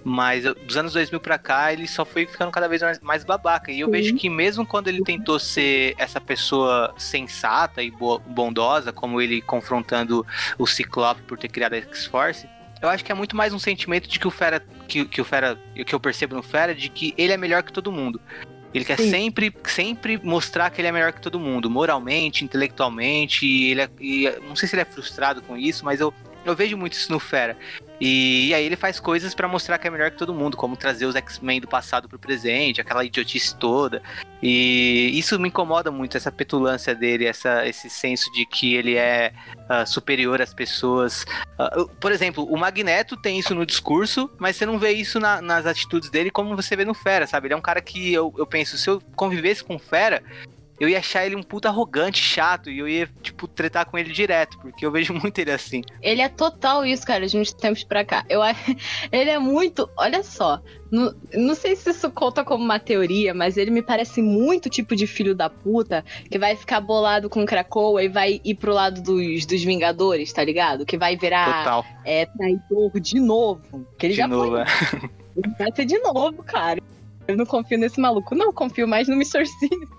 Mas 0.04 0.44
dos 0.66 0.78
anos 0.78 0.94
2000 0.94 1.20
pra 1.20 1.38
cá, 1.38 1.74
ele 1.74 1.88
só 1.88 2.06
foi 2.06 2.26
ficando 2.26 2.52
cada 2.52 2.68
vez 2.70 2.82
mais, 2.82 3.00
mais 3.00 3.24
babaca. 3.24 3.72
E 3.72 3.82
eu 3.82 3.88
Sim. 3.88 3.92
vejo 3.92 4.16
que 4.16 4.30
mesmo 4.30 4.66
quando 4.66 4.88
ele 4.88 5.04
tentou 5.04 5.38
ser 5.38 5.94
essa 5.98 6.22
pessoa 6.22 6.94
sensata 6.98 7.84
e 7.84 7.92
bo- 7.92 8.20
bondosa, 8.20 8.94
como 8.94 9.22
ele 9.22 9.42
confrontando 9.42 10.26
o 10.58 10.66
Ciclope 10.66 11.22
por 11.24 11.38
ter 11.38 11.50
criado 11.50 11.74
a 11.74 11.78
X-Force, 11.78 12.48
eu 12.82 12.88
acho 12.88 13.04
que 13.04 13.12
é 13.12 13.16
muito 13.16 13.36
mais 13.36 13.54
um 13.54 13.60
sentimento 13.60 14.08
de 14.08 14.18
que 14.18 14.28
o 14.28 14.32
Fera, 14.32 14.64
que, 14.88 15.04
que 15.04 15.20
o 15.20 15.26
Fera, 15.26 15.60
que 15.86 15.94
eu 15.94 16.00
percebo 16.00 16.34
no 16.34 16.42
Fera, 16.42 16.74
de 16.74 16.88
que 16.88 17.14
ele 17.18 17.34
é 17.34 17.38
melhor 17.38 17.62
que 17.62 17.74
todo 17.74 17.92
mundo. 17.92 18.22
Ele 18.74 18.86
quer 18.86 18.98
Sim. 18.98 19.10
sempre, 19.10 19.54
sempre 19.66 20.18
mostrar 20.24 20.70
que 20.70 20.80
ele 20.80 20.88
é 20.88 20.92
melhor 20.92 21.12
que 21.12 21.20
todo 21.20 21.40
mundo, 21.40 21.70
moralmente, 21.70 22.46
intelectualmente. 22.46 23.46
E 23.46 23.72
ele 23.72 23.82
é, 23.82 23.90
e 24.00 24.30
não 24.48 24.56
sei 24.56 24.70
se 24.70 24.76
ele 24.76 24.84
é 24.84 24.86
frustrado 24.86 25.42
com 25.42 25.58
isso, 25.58 25.84
mas 25.84 26.00
eu, 26.00 26.14
eu 26.46 26.56
vejo 26.56 26.78
muito 26.78 26.94
isso 26.94 27.12
no 27.12 27.20
Fera. 27.20 27.58
E, 28.00 28.54
aí 28.54 28.64
ele 28.66 28.76
faz 28.76 29.00
coisas 29.00 29.34
pra 29.34 29.48
mostrar 29.48 29.78
que 29.78 29.88
é 29.88 29.92
melhor 29.92 30.12
que 30.12 30.18
todo 30.18 30.34
mundo, 30.34 30.56
como 30.56 30.78
trazer 30.78 31.06
os 31.06 31.16
X-Men 31.16 31.60
do 31.62 31.68
passado 31.68 32.08
pro 32.08 32.18
presente, 32.18 32.80
aquela 32.80 33.04
idiotice 33.04 33.56
toda. 33.56 34.02
E 34.42 35.12
isso 35.14 35.38
me 35.38 35.50
incomoda 35.50 35.92
muito, 35.92 36.16
essa 36.16 36.32
petulância 36.32 36.96
dele, 36.96 37.26
essa, 37.26 37.68
esse 37.68 37.90
senso 37.90 38.32
de 38.32 38.46
que 38.46 38.74
ele 38.74 38.96
é 38.96 39.34
ah, 39.68 39.86
superior 39.86 40.42
às 40.42 40.54
pessoas. 40.54 41.26
Eu- 41.76 41.90
por 41.90 42.12
exemplo, 42.12 42.46
o 42.46 42.58
Magneto 42.58 43.18
tem 43.18 43.38
isso 43.38 43.54
no 43.54 43.66
discurso, 43.66 44.30
mas 44.40 44.56
você 44.56 44.66
não 44.66 44.80
vê 44.80 44.92
isso 44.94 45.20
na- 45.20 45.42
nas 45.42 45.66
atitudes 45.66 46.10
dele 46.10 46.32
como 46.32 46.56
você 46.56 46.76
vê 46.76 46.86
no 46.86 46.94
Fera, 46.94 47.28
sabe? 47.28 47.48
Ele 47.48 47.54
é 47.54 47.58
um 47.58 47.62
cara 47.62 47.82
que 47.82 48.14
eu, 48.14 48.34
eu 48.38 48.48
penso, 48.48 48.78
se 48.78 48.90
eu 48.90 49.02
convivesse 49.16 49.62
com 49.64 49.76
o 49.76 49.80
Fera, 49.80 50.24
eu 50.80 50.88
ia 50.88 51.00
achar 51.00 51.26
ele 51.26 51.36
um 51.36 51.44
puta 51.44 51.68
arrogante, 51.68 52.20
chato, 52.22 52.70
e 52.70 52.80
eu 52.80 52.88
ia, 52.88 53.10
tipo, 53.22 53.48
tretar 53.48 53.86
com 53.86 53.98
ele 53.98 54.12
direto, 54.12 54.58
porque 54.60 54.86
eu 54.86 54.92
vejo 54.92 55.14
muito 55.16 55.40
ele 55.40 55.52
assim. 55.52 55.82
Ele 56.02 56.22
é 56.22 56.30
total 56.30 56.86
isso, 56.86 57.06
cara, 57.06 57.28
de 57.28 57.38
uns 57.38 57.52
tempos 57.52 57.84
pra 57.84 58.06
cá. 58.06 58.26
Eu, 58.30 58.42
ele 59.12 59.30
é 59.30 59.40
muito. 59.40 59.90
Olha 59.98 60.24
só. 60.24 60.62
Não, 60.92 61.14
não 61.34 61.54
sei 61.54 61.76
se 61.76 61.92
isso 61.92 62.10
conta 62.10 62.44
como 62.44 62.64
uma 62.64 62.80
teoria, 62.80 63.34
mas 63.34 63.58
ele 63.58 63.70
me 63.70 63.82
parece 63.82 64.22
muito 64.22 64.70
tipo 64.70 64.96
de 64.96 65.06
filho 65.06 65.36
da 65.36 65.48
puta 65.50 66.04
que 66.32 66.40
vai 66.40 66.56
ficar 66.56 66.82
bolado 66.82 67.30
com 67.30 67.46
Krakoa 67.46 68.04
e 68.04 68.08
vai 68.08 68.42
ir 68.44 68.56
pro 68.56 68.74
lado 68.74 69.02
dos, 69.02 69.46
dos 69.46 69.64
Vingadores, 69.64 70.34
tá 70.34 70.44
ligado? 70.44 70.86
Que 70.86 70.98
vai 70.98 71.16
virar 71.16 71.64
Total. 71.64 71.86
é, 72.04 72.26
traidor 72.26 73.00
de 73.00 73.20
novo. 73.20 73.88
Que 74.00 74.08
ele 74.08 74.14
de 74.14 74.18
já 74.18 74.28
novo, 74.28 74.52
foi. 74.52 74.62
é. 74.62 74.66
Ele 75.36 75.56
vai 75.58 75.72
ser 75.76 75.86
de 75.86 76.00
novo, 76.00 76.44
cara. 76.44 76.82
Eu 77.28 77.38
não 77.38 77.46
confio 77.46 77.78
nesse 77.78 78.00
maluco. 78.00 78.34
Não 78.34 78.52
confio 78.52 78.88
mais 78.88 79.08
no 79.08 79.14
Mr. 79.14 79.44
Maluco. 79.70 79.99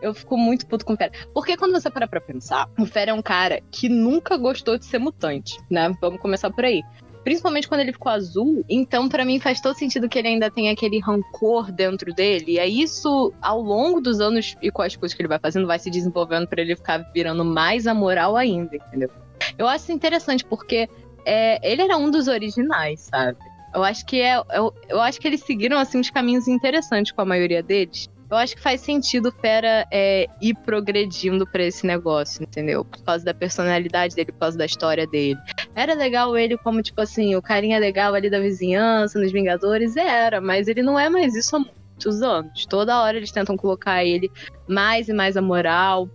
Eu 0.00 0.14
fico 0.14 0.36
muito 0.36 0.66
puto 0.66 0.84
com 0.84 0.92
o 0.92 0.96
Fera. 0.96 1.12
Porque 1.34 1.56
quando 1.56 1.72
você 1.72 1.90
para 1.90 2.06
pra 2.06 2.20
pensar, 2.20 2.68
o 2.78 2.86
Fera 2.86 3.10
é 3.10 3.14
um 3.14 3.22
cara 3.22 3.60
que 3.70 3.88
nunca 3.88 4.36
gostou 4.36 4.78
de 4.78 4.84
ser 4.84 4.98
mutante, 4.98 5.58
né? 5.68 5.92
Vamos 6.00 6.20
começar 6.20 6.50
por 6.50 6.64
aí. 6.64 6.82
Principalmente 7.24 7.68
quando 7.68 7.80
ele 7.80 7.92
ficou 7.92 8.10
azul. 8.10 8.64
Então, 8.68 9.08
para 9.08 9.24
mim, 9.24 9.40
faz 9.40 9.60
todo 9.60 9.76
sentido 9.76 10.08
que 10.08 10.18
ele 10.18 10.28
ainda 10.28 10.50
tem 10.50 10.70
aquele 10.70 11.00
rancor 11.00 11.72
dentro 11.72 12.14
dele. 12.14 12.52
E 12.52 12.60
aí, 12.60 12.80
isso, 12.80 13.32
ao 13.42 13.60
longo 13.60 14.00
dos 14.00 14.20
anos 14.20 14.56
e 14.62 14.70
com 14.70 14.82
as 14.82 14.94
coisas 14.94 15.14
que 15.14 15.20
ele 15.20 15.28
vai 15.28 15.38
fazendo, 15.38 15.66
vai 15.66 15.78
se 15.78 15.90
desenvolvendo 15.90 16.46
para 16.46 16.62
ele 16.62 16.76
ficar 16.76 16.98
virando 17.12 17.44
mais 17.44 17.86
amoral 17.86 18.36
ainda, 18.36 18.76
entendeu? 18.76 19.10
Eu 19.58 19.66
acho 19.66 19.90
interessante 19.90 20.44
porque 20.44 20.88
é, 21.24 21.58
ele 21.68 21.82
era 21.82 21.96
um 21.96 22.10
dos 22.10 22.28
originais, 22.28 23.00
sabe? 23.00 23.38
Eu 23.74 23.84
acho 23.84 24.06
que 24.06 24.20
é. 24.20 24.36
Eu, 24.54 24.72
eu 24.88 25.00
acho 25.00 25.20
que 25.20 25.26
eles 25.26 25.42
seguiram 25.42 25.78
assim 25.78 25.98
uns 25.98 26.10
caminhos 26.10 26.48
interessantes 26.48 27.12
com 27.12 27.20
a 27.20 27.24
maioria 27.24 27.62
deles. 27.62 28.08
Eu 28.30 28.36
acho 28.36 28.56
que 28.56 28.62
faz 28.62 28.82
sentido 28.82 29.30
o 29.30 29.32
Fera 29.32 29.86
é, 29.90 30.26
ir 30.40 30.54
progredindo 30.54 31.46
para 31.46 31.62
esse 31.62 31.86
negócio, 31.86 32.42
entendeu? 32.42 32.84
Por 32.84 33.02
causa 33.02 33.24
da 33.24 33.32
personalidade 33.32 34.14
dele, 34.14 34.32
por 34.32 34.40
causa 34.40 34.58
da 34.58 34.66
história 34.66 35.06
dele. 35.06 35.38
Era 35.74 35.94
legal 35.94 36.36
ele 36.36 36.58
como, 36.58 36.82
tipo 36.82 37.00
assim, 37.00 37.34
o 37.34 37.42
carinha 37.42 37.78
legal 37.78 38.14
ali 38.14 38.28
da 38.28 38.38
vizinhança, 38.38 39.18
nos 39.18 39.32
Vingadores, 39.32 39.96
era, 39.96 40.40
mas 40.40 40.68
ele 40.68 40.82
não 40.82 40.98
é 40.98 41.08
mais 41.08 41.34
isso 41.34 41.56
há 41.56 41.60
muitos 41.60 42.22
anos. 42.22 42.66
Toda 42.66 43.00
hora 43.00 43.16
eles 43.16 43.32
tentam 43.32 43.56
colocar 43.56 44.04
ele 44.04 44.30
mais 44.68 45.08
e 45.08 45.14
mais 45.14 45.34
a 45.36 45.42
moral, 45.42 46.08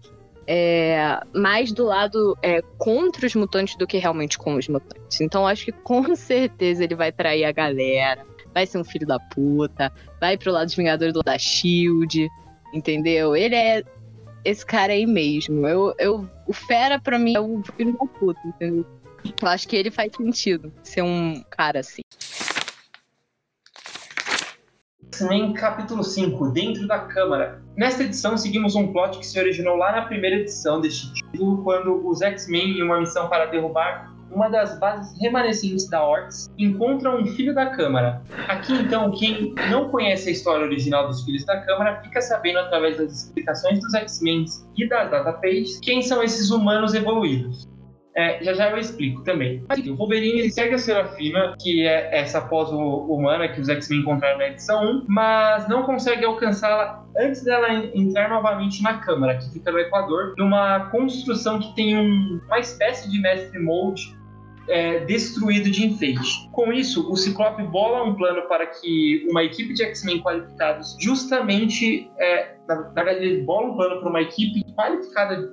é, 0.45 1.19
mais 1.33 1.71
do 1.71 1.85
lado 1.85 2.37
é, 2.41 2.61
contra 2.77 3.25
os 3.25 3.35
mutantes 3.35 3.75
do 3.75 3.87
que 3.87 3.97
realmente 3.97 4.37
com 4.37 4.55
os 4.55 4.67
mutantes. 4.67 5.21
Então 5.21 5.47
acho 5.47 5.65
que 5.65 5.71
com 5.71 6.13
certeza 6.15 6.83
ele 6.83 6.95
vai 6.95 7.11
trair 7.11 7.45
a 7.45 7.51
galera, 7.51 8.25
vai 8.53 8.65
ser 8.65 8.77
um 8.77 8.83
filho 8.83 9.07
da 9.07 9.19
puta, 9.19 9.91
vai 10.19 10.37
pro 10.37 10.51
lado 10.51 10.65
dos 10.65 10.75
Vingadores 10.75 11.13
da 11.25 11.37
Shield, 11.37 12.29
entendeu? 12.73 13.35
Ele 13.35 13.55
é 13.55 13.83
esse 14.45 14.65
cara 14.65 14.93
aí 14.93 15.05
mesmo. 15.05 15.67
Eu, 15.67 15.93
eu, 15.97 16.29
o 16.47 16.53
Fera, 16.53 16.99
pra 16.99 17.17
mim, 17.17 17.35
é 17.35 17.39
o 17.39 17.61
filho 17.75 17.93
da 17.93 18.05
puta, 18.05 18.39
entendeu? 18.45 18.85
Eu 19.41 19.47
acho 19.47 19.67
que 19.67 19.75
ele 19.75 19.89
faz 19.89 20.11
sentido 20.15 20.71
ser 20.83 21.01
um 21.01 21.41
cara 21.49 21.79
assim. 21.79 22.01
X-Men 25.13 25.53
capítulo 25.53 26.03
5, 26.03 26.49
Dentro 26.49 26.87
da 26.87 26.99
Câmara. 26.99 27.61
Nesta 27.77 28.03
edição, 28.03 28.35
seguimos 28.35 28.75
um 28.75 28.91
plot 28.91 29.19
que 29.19 29.25
se 29.25 29.39
originou 29.39 29.75
lá 29.75 29.91
na 29.91 30.01
primeira 30.03 30.37
edição 30.37 30.81
deste 30.81 31.13
título, 31.13 31.63
quando 31.63 32.05
os 32.07 32.21
X-Men, 32.21 32.79
em 32.79 32.83
uma 32.83 32.99
missão 32.99 33.29
para 33.29 33.45
derrubar 33.45 34.12
uma 34.33 34.49
das 34.49 34.79
bases 34.79 35.19
remanescentes 35.21 35.89
da 35.89 36.03
Orcs, 36.03 36.49
encontram 36.57 37.21
um 37.21 37.25
filho 37.27 37.53
da 37.53 37.67
Câmara. 37.67 38.21
Aqui, 38.47 38.73
então, 38.73 39.11
quem 39.11 39.53
não 39.69 39.89
conhece 39.89 40.29
a 40.29 40.31
história 40.31 40.65
original 40.65 41.07
dos 41.07 41.23
Filhos 41.23 41.45
da 41.45 41.59
Câmara 41.61 42.01
fica 42.01 42.21
sabendo 42.21 42.59
através 42.59 42.97
das 42.97 43.11
explicações 43.11 43.79
dos 43.79 43.93
X-Men 43.93 44.45
e 44.77 44.87
das 44.87 45.09
datapages 45.09 45.79
quem 45.81 46.01
são 46.01 46.23
esses 46.23 46.49
humanos 46.49 46.93
evoluídos. 46.93 47.67
É, 48.15 48.43
já 48.43 48.53
já 48.53 48.69
eu 48.69 48.77
explico 48.77 49.23
também. 49.23 49.63
Mas, 49.67 49.79
o 49.87 49.95
Wolverine 49.95 50.49
segue 50.51 50.75
a 50.75 50.77
Serafina, 50.77 51.55
que 51.59 51.87
é 51.87 52.19
essa 52.19 52.41
pós-humana 52.41 53.47
que 53.47 53.59
os 53.59 53.69
X-Men 53.69 54.01
encontraram 54.01 54.37
na 54.37 54.49
edição 54.49 54.83
1, 54.83 55.05
mas 55.07 55.67
não 55.67 55.83
consegue 55.83 56.23
alcançá-la 56.23 57.03
antes 57.17 57.43
dela 57.43 57.73
entrar 57.73 58.29
novamente 58.29 58.83
na 58.83 58.99
Câmara, 58.99 59.37
que 59.37 59.51
fica 59.51 59.71
no 59.71 59.79
Equador, 59.79 60.35
numa 60.37 60.91
construção 60.91 61.59
que 61.59 61.73
tem 61.75 61.97
um, 61.97 62.39
uma 62.45 62.59
espécie 62.59 63.09
de 63.09 63.19
mestre 63.19 63.59
mold 63.59 64.15
é, 64.67 65.03
destruído 65.05 65.69
de 65.69 65.85
enfeite. 65.85 66.49
Com 66.51 66.71
isso, 66.71 67.11
o 67.11 67.15
Ciclope 67.15 67.63
bola 67.63 68.03
um 68.03 68.15
plano 68.15 68.47
para 68.47 68.67
que 68.67 69.25
uma 69.29 69.43
equipe 69.43 69.73
de 69.73 69.83
X-Men 69.83 70.21
qualificados, 70.21 70.95
justamente, 70.99 72.09
é, 72.17 72.55
na, 72.67 72.75
na 72.75 73.03
verdade, 73.03 73.25
ele 73.25 73.43
bola 73.43 73.71
um 73.71 73.75
plano 73.75 73.99
para 73.99 74.09
uma 74.09 74.21
equipe 74.21 74.63
qualificada 74.73 75.51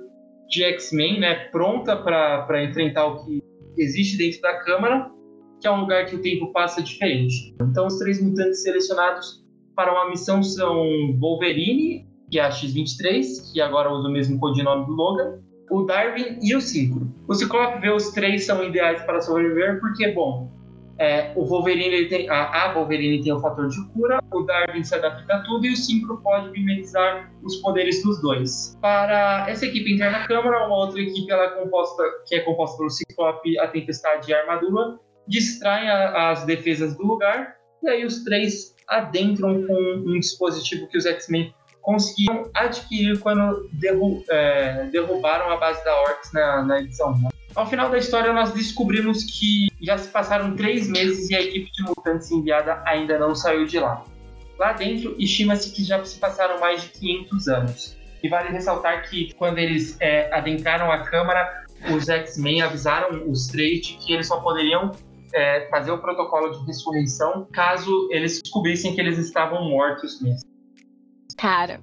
de 0.49 0.63
X-Men, 0.63 1.19
né, 1.19 1.35
pronta 1.51 1.95
para 1.95 2.63
enfrentar 2.63 3.05
o 3.05 3.25
que 3.25 3.41
existe 3.77 4.17
dentro 4.17 4.41
da 4.41 4.59
Câmara, 4.59 5.09
que 5.59 5.67
é 5.67 5.71
um 5.71 5.81
lugar 5.81 6.05
que 6.05 6.15
o 6.15 6.21
tempo 6.21 6.51
passa 6.51 6.81
diferente. 6.81 7.55
Então, 7.61 7.87
os 7.87 7.97
três 7.97 8.21
mutantes 8.21 8.63
selecionados 8.63 9.45
para 9.75 9.91
uma 9.91 10.09
missão 10.09 10.41
são 10.43 11.17
Wolverine, 11.19 12.07
que 12.29 12.39
é 12.39 12.43
a 12.43 12.51
X-23, 12.51 13.53
que 13.53 13.61
agora 13.61 13.91
usa 13.91 14.07
o 14.07 14.11
mesmo 14.11 14.39
codinome 14.39 14.85
do 14.85 14.93
Logan, 14.93 15.39
o 15.71 15.83
Darwin 15.83 16.37
e 16.41 16.53
o 16.53 16.61
Synchro. 16.61 17.09
O 17.27 17.33
Ciclope 17.33 17.79
vê 17.79 17.89
os 17.89 18.09
três 18.11 18.45
são 18.45 18.61
ideais 18.61 19.01
para 19.03 19.21
sobreviver 19.21 19.79
porque, 19.79 20.11
bom, 20.11 20.51
é, 20.99 21.31
o 21.33 21.45
Wolverine 21.45 22.09
tem, 22.09 22.29
a, 22.29 22.65
a, 22.65 22.73
Wolverine 22.73 23.23
tem 23.23 23.31
o 23.31 23.39
fator 23.39 23.69
de 23.69 23.81
cura, 23.93 24.21
o 24.33 24.41
Darwin 24.41 24.83
se 24.83 24.93
adapta 24.93 25.33
a 25.33 25.39
tudo 25.43 25.65
e 25.65 25.71
o 25.71 25.77
Synchro 25.77 26.21
pode 26.21 26.51
mimetizar 26.51 27.31
os 27.41 27.55
poderes 27.55 28.03
dos 28.03 28.21
dois. 28.21 28.77
Para 28.81 29.45
essa 29.49 29.65
equipe 29.65 29.93
entrar 29.93 30.11
na 30.11 30.27
Câmara, 30.27 30.67
uma 30.67 30.75
outra 30.75 30.99
equipe 30.99 31.31
ela 31.31 31.45
é 31.45 31.49
composta, 31.51 32.03
que 32.27 32.35
é 32.35 32.41
composta 32.41 32.77
pelo 32.77 32.89
Ciclope, 32.89 33.57
a 33.57 33.67
Tempestade 33.69 34.29
e 34.29 34.33
a 34.33 34.41
Armadura, 34.41 34.99
distraem 35.25 35.89
a, 35.89 36.31
as 36.31 36.43
defesas 36.45 36.97
do 36.97 37.03
lugar 37.03 37.55
e 37.81 37.89
aí 37.89 38.05
os 38.05 38.23
três 38.25 38.75
adentram 38.87 39.65
com 39.65 40.03
um 40.05 40.19
dispositivo 40.19 40.87
que 40.87 40.97
os 40.97 41.05
X-Men 41.05 41.53
conseguiram 41.81 42.49
adquirir 42.53 43.19
quando 43.19 43.69
derru 43.73 44.23
é, 44.29 44.85
derrubaram 44.91 45.51
a 45.51 45.57
base 45.57 45.83
da 45.83 46.01
Orcs 46.01 46.31
na, 46.33 46.63
na 46.63 46.79
edição. 46.79 47.17
Né? 47.17 47.29
Ao 47.53 47.67
final 47.67 47.89
da 47.89 47.97
história, 47.97 48.31
nós 48.31 48.53
descobrimos 48.53 49.23
que 49.23 49.67
já 49.81 49.97
se 49.97 50.07
passaram 50.07 50.55
três 50.55 50.87
meses 50.87 51.29
e 51.29 51.35
a 51.35 51.41
equipe 51.41 51.69
de 51.71 51.83
mutantes 51.83 52.31
enviada 52.31 52.81
ainda 52.85 53.19
não 53.19 53.35
saiu 53.35 53.65
de 53.65 53.79
lá. 53.79 54.03
Lá 54.57 54.73
dentro, 54.73 55.15
estima-se 55.19 55.71
que 55.71 55.83
já 55.83 56.03
se 56.05 56.17
passaram 56.19 56.59
mais 56.59 56.83
de 56.83 56.89
500 56.89 57.47
anos. 57.47 57.97
E 58.23 58.29
vale 58.29 58.49
ressaltar 58.49 59.09
que 59.09 59.33
quando 59.33 59.57
eles 59.57 59.97
é, 59.99 60.33
adentraram 60.33 60.91
a 60.91 60.99
Câmara, 60.99 61.65
os 61.93 62.07
X-Men 62.07 62.61
avisaram 62.61 63.29
os 63.29 63.47
três 63.47 63.85
de 63.85 63.93
que 63.95 64.13
eles 64.13 64.27
só 64.27 64.39
poderiam 64.39 64.91
é, 65.33 65.67
fazer 65.69 65.91
o 65.91 65.97
protocolo 65.97 66.51
de 66.51 66.65
ressurreição 66.65 67.47
caso 67.51 68.07
eles 68.11 68.41
descobrissem 68.41 68.93
que 68.93 69.01
eles 69.01 69.17
estavam 69.17 69.67
mortos 69.69 70.21
mesmo. 70.21 70.50
Cara, 71.41 71.81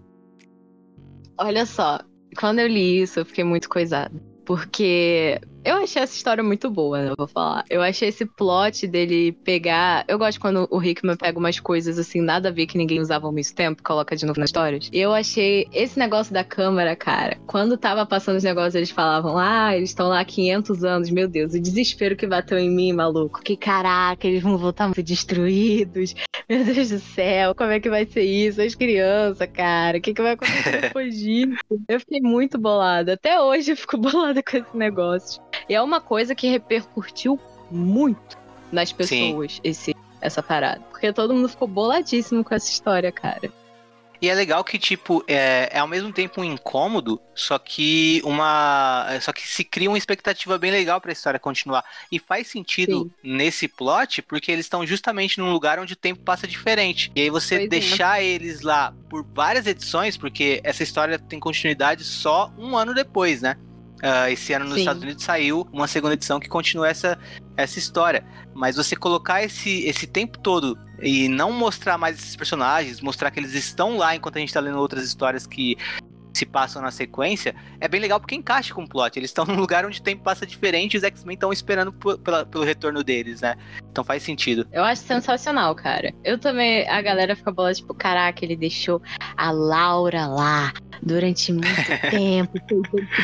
olha 1.36 1.66
só, 1.66 1.98
quando 2.38 2.60
eu 2.60 2.68
li 2.68 3.02
isso, 3.02 3.18
eu 3.18 3.26
fiquei 3.26 3.42
muito 3.42 3.68
coisada. 3.68 4.14
Porque 4.46 5.40
eu 5.68 5.76
achei 5.76 6.02
essa 6.02 6.14
história 6.14 6.42
muito 6.42 6.70
boa, 6.70 7.02
né? 7.02 7.12
Vou 7.16 7.28
falar. 7.28 7.64
Eu 7.68 7.82
achei 7.82 8.08
esse 8.08 8.24
plot 8.24 8.86
dele 8.86 9.32
pegar. 9.32 10.04
Eu 10.08 10.18
gosto 10.18 10.40
quando 10.40 10.66
o 10.70 10.82
Hickman 10.82 11.16
pega 11.16 11.38
umas 11.38 11.60
coisas 11.60 11.98
assim, 11.98 12.22
nada 12.22 12.48
a 12.48 12.52
ver 12.52 12.66
que 12.66 12.78
ninguém 12.78 13.00
usava 13.00 13.28
há 13.28 13.32
muito 13.32 13.54
tempo, 13.54 13.82
coloca 13.82 14.16
de 14.16 14.24
novo 14.24 14.40
nas 14.40 14.48
histórias. 14.48 14.88
Eu 14.92 15.12
achei 15.12 15.68
esse 15.72 15.98
negócio 15.98 16.32
da 16.32 16.42
câmera, 16.42 16.96
cara. 16.96 17.38
Quando 17.46 17.76
tava 17.76 18.06
passando 18.06 18.36
os 18.36 18.44
negócios, 18.44 18.74
eles 18.74 18.90
falavam, 18.90 19.36
ah, 19.36 19.76
eles 19.76 19.90
estão 19.90 20.08
lá 20.08 20.20
há 20.20 20.24
500 20.24 20.84
anos. 20.84 21.10
Meu 21.10 21.28
Deus, 21.28 21.52
o 21.52 21.60
desespero 21.60 22.16
que 22.16 22.26
bateu 22.26 22.58
em 22.58 22.70
mim, 22.70 22.92
maluco. 22.92 23.42
Que 23.42 23.56
caraca, 23.56 24.26
eles 24.26 24.42
vão 24.42 24.56
voltar 24.56 24.86
muito 24.86 25.02
destruídos. 25.02 26.14
Meu 26.48 26.64
Deus 26.64 26.88
do 26.88 26.98
céu, 26.98 27.54
como 27.54 27.72
é 27.72 27.80
que 27.80 27.90
vai 27.90 28.06
ser 28.06 28.22
isso? 28.22 28.62
As 28.62 28.74
crianças, 28.74 29.46
cara. 29.52 29.98
O 29.98 30.00
que, 30.00 30.14
que 30.14 30.22
vai 30.22 30.32
acontecer 30.32 30.80
depois 30.80 31.18
disso? 31.18 31.58
Eu 31.86 32.00
fiquei 32.00 32.20
muito 32.22 32.56
bolada. 32.56 33.12
Até 33.12 33.38
hoje 33.38 33.72
eu 33.72 33.76
fico 33.76 33.98
bolada 34.00 34.42
com 34.42 34.56
esse 34.56 34.76
negócio. 34.76 35.42
E 35.68 35.74
é 35.74 35.82
uma 35.82 36.00
coisa 36.00 36.34
que 36.34 36.48
repercutiu 36.48 37.38
muito 37.70 38.38
nas 38.72 38.92
pessoas 38.92 39.60
esse, 39.62 39.94
essa 40.20 40.42
parada. 40.42 40.80
Porque 40.90 41.12
todo 41.12 41.34
mundo 41.34 41.48
ficou 41.48 41.68
boladíssimo 41.68 42.42
com 42.44 42.54
essa 42.54 42.70
história, 42.70 43.12
cara. 43.12 43.52
E 44.20 44.28
é 44.28 44.34
legal 44.34 44.64
que, 44.64 44.78
tipo, 44.78 45.24
é, 45.28 45.68
é 45.72 45.78
ao 45.78 45.86
mesmo 45.86 46.12
tempo 46.12 46.40
um 46.40 46.44
incômodo, 46.44 47.20
só 47.36 47.56
que 47.56 48.20
uma. 48.24 49.06
Só 49.20 49.32
que 49.32 49.46
se 49.46 49.62
cria 49.62 49.88
uma 49.88 49.98
expectativa 49.98 50.58
bem 50.58 50.72
legal 50.72 51.00
pra 51.00 51.12
história 51.12 51.38
continuar. 51.38 51.84
E 52.10 52.18
faz 52.18 52.48
sentido 52.48 53.04
Sim. 53.04 53.10
nesse 53.22 53.68
plot, 53.68 54.22
porque 54.22 54.50
eles 54.50 54.66
estão 54.66 54.84
justamente 54.84 55.38
num 55.38 55.52
lugar 55.52 55.78
onde 55.78 55.92
o 55.92 55.96
tempo 55.96 56.20
passa 56.22 56.48
diferente. 56.48 57.12
E 57.14 57.20
aí 57.20 57.30
você 57.30 57.56
pois 57.56 57.66
é. 57.66 57.68
deixar 57.68 58.20
é. 58.20 58.26
eles 58.26 58.62
lá 58.62 58.92
por 59.08 59.24
várias 59.24 59.66
edições, 59.68 60.16
porque 60.16 60.60
essa 60.64 60.82
história 60.82 61.16
tem 61.16 61.38
continuidade 61.38 62.02
só 62.02 62.52
um 62.58 62.76
ano 62.76 62.92
depois, 62.92 63.42
né? 63.42 63.56
Uh, 63.98 64.30
esse 64.30 64.52
ano 64.52 64.64
nos 64.64 64.74
Sim. 64.74 64.80
Estados 64.80 65.02
Unidos 65.02 65.24
saiu 65.24 65.66
uma 65.72 65.88
segunda 65.88 66.14
edição 66.14 66.38
que 66.38 66.48
continua 66.48 66.88
essa, 66.88 67.18
essa 67.56 67.78
história. 67.78 68.24
Mas 68.54 68.76
você 68.76 68.94
colocar 68.94 69.42
esse, 69.42 69.84
esse 69.86 70.06
tempo 70.06 70.38
todo 70.38 70.78
e 71.02 71.28
não 71.28 71.52
mostrar 71.52 71.98
mais 71.98 72.18
esses 72.18 72.36
personagens, 72.36 73.00
mostrar 73.00 73.30
que 73.30 73.40
eles 73.40 73.54
estão 73.54 73.96
lá 73.96 74.14
enquanto 74.14 74.36
a 74.36 74.40
gente 74.40 74.52
tá 74.52 74.60
lendo 74.60 74.78
outras 74.78 75.04
histórias 75.04 75.46
que 75.46 75.76
se 76.38 76.46
passam 76.46 76.80
na 76.80 76.90
sequência, 76.90 77.54
é 77.80 77.88
bem 77.88 78.00
legal 78.00 78.20
porque 78.20 78.34
encaixa 78.34 78.74
com 78.74 78.84
o 78.84 78.88
plot. 78.88 79.18
Eles 79.18 79.30
estão 79.30 79.44
num 79.46 79.56
lugar 79.56 79.84
onde 79.84 80.00
o 80.00 80.02
tempo 80.02 80.22
passa 80.22 80.46
diferente 80.46 80.94
e 80.94 80.98
os 80.98 81.04
X-Men 81.04 81.34
estão 81.34 81.52
esperando 81.52 81.92
pelo 81.92 82.64
retorno 82.64 83.02
deles, 83.02 83.40
né? 83.40 83.56
Então 83.90 84.04
faz 84.04 84.22
sentido. 84.22 84.66
Eu 84.72 84.84
acho 84.84 85.02
sensacional, 85.02 85.74
cara. 85.74 86.12
Eu 86.24 86.38
também, 86.38 86.88
a 86.88 87.00
galera 87.02 87.34
fica 87.34 87.50
bola 87.50 87.74
tipo, 87.74 87.92
caraca, 87.94 88.44
ele 88.44 88.56
deixou 88.56 89.02
a 89.36 89.50
Laura 89.50 90.26
lá 90.26 90.72
durante 91.02 91.52
muito 91.52 91.66
tempo, 92.10 92.52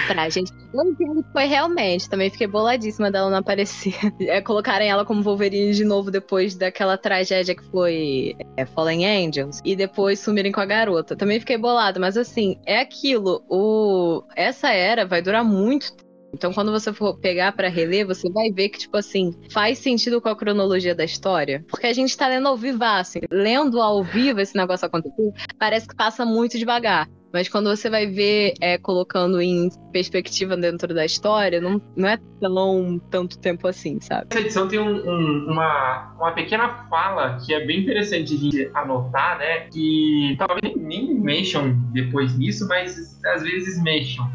pra 0.07 0.29
gente. 0.29 0.53
Eu 0.73 0.85
entendo 0.85 1.23
que 1.23 1.33
foi 1.33 1.45
realmente, 1.45 2.09
também 2.09 2.31
fiquei 2.31 2.47
boladíssima 2.47 3.11
dela 3.11 3.31
não 3.31 3.39
aparecer. 3.39 3.95
É, 4.25 4.41
colocarem 4.41 4.89
ela 4.89 5.05
como 5.05 5.23
Wolverine 5.23 5.75
de 5.75 5.85
novo 5.85 6.11
depois 6.11 6.55
daquela 6.55 6.97
tragédia 6.97 7.55
que 7.55 7.63
foi 7.65 8.35
é, 8.57 8.65
Fallen 8.65 9.05
Angels 9.05 9.61
e 9.65 9.77
depois 9.77 10.19
sumirem 10.19 10.51
com 10.51 10.61
a 10.61 10.67
garota. 10.67 11.15
Também 11.15 11.39
fiquei 11.39 11.59
bolada, 11.59 12.01
mas 12.01 12.17
assim, 12.17 12.59
é 12.65 12.85
aquilo, 13.05 13.45
o... 13.49 14.25
essa 14.35 14.71
era 14.71 15.05
vai 15.05 15.21
durar 15.21 15.45
muito 15.45 15.93
tempo 15.93 16.05
Então, 16.35 16.53
quando 16.53 16.73
você 16.73 16.93
for 16.93 17.17
pegar 17.21 17.53
pra 17.53 17.69
reler, 17.69 18.05
você 18.05 18.29
vai 18.29 18.51
ver 18.51 18.69
que, 18.69 18.79
tipo 18.79 18.97
assim, 18.97 19.33
faz 19.53 19.79
sentido 19.79 20.21
com 20.21 20.29
a 20.29 20.35
cronologia 20.35 20.93
da 20.93 21.05
história. 21.05 21.65
Porque 21.69 21.87
a 21.87 21.93
gente 21.93 22.17
tá 22.17 22.27
lendo 22.27 22.49
ao 22.49 22.57
vivasso. 22.57 23.21
Lendo 23.31 23.81
ao 23.81 24.03
vivo 24.03 24.41
esse 24.41 24.57
negócio 24.57 24.85
acontecer, 24.85 25.33
parece 25.57 25.87
que 25.87 25.95
passa 25.95 26.27
muito 26.27 26.59
devagar. 26.59 27.09
Mas 27.35 27.49
quando 27.49 27.69
você 27.69 27.91
vai 27.91 28.07
ver, 28.07 28.55
é, 28.61 28.79
colocando 28.79 29.43
em 29.43 29.69
perspectiva 29.91 30.57
dentro 30.57 30.95
da 30.95 31.05
história, 31.05 31.61
não, 31.61 31.83
não 31.97 32.09
é 32.09 32.17
tão 32.41 33.01
tanto 33.11 33.37
tempo 33.41 33.67
assim, 33.67 33.99
sabe? 34.01 34.29
Essa 34.31 34.41
edição 34.41 34.69
tem 34.69 34.79
um- 34.79 35.03
um- 35.05 35.51
uma, 35.51 36.15
uma 36.17 36.31
pequena 36.31 36.87
fala 36.89 37.41
que 37.45 37.53
é 37.53 37.67
bem 37.67 37.81
interessante 37.81 38.39
de 38.39 38.71
anotar, 38.73 39.37
né? 39.39 39.69
Que 39.69 40.37
talvez 40.39 40.77
nem 40.77 41.13
mexam 41.13 41.73
depois 41.93 42.39
nisso, 42.39 42.69
mas 42.69 43.21
às 43.27 43.43
vezes 43.43 43.83
mexam. 43.83 44.31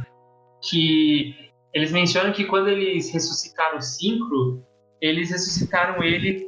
Que 0.70 1.34
eles 1.74 1.94
mencionam 1.94 2.34
que 2.34 2.44
quando 2.44 2.68
eles 2.68 3.10
ressuscitaram 3.14 3.78
o 3.78 3.82
Synchro, 3.82 4.62
eles 5.02 5.32
ressuscitaram 5.32 6.04
ele 6.04 6.46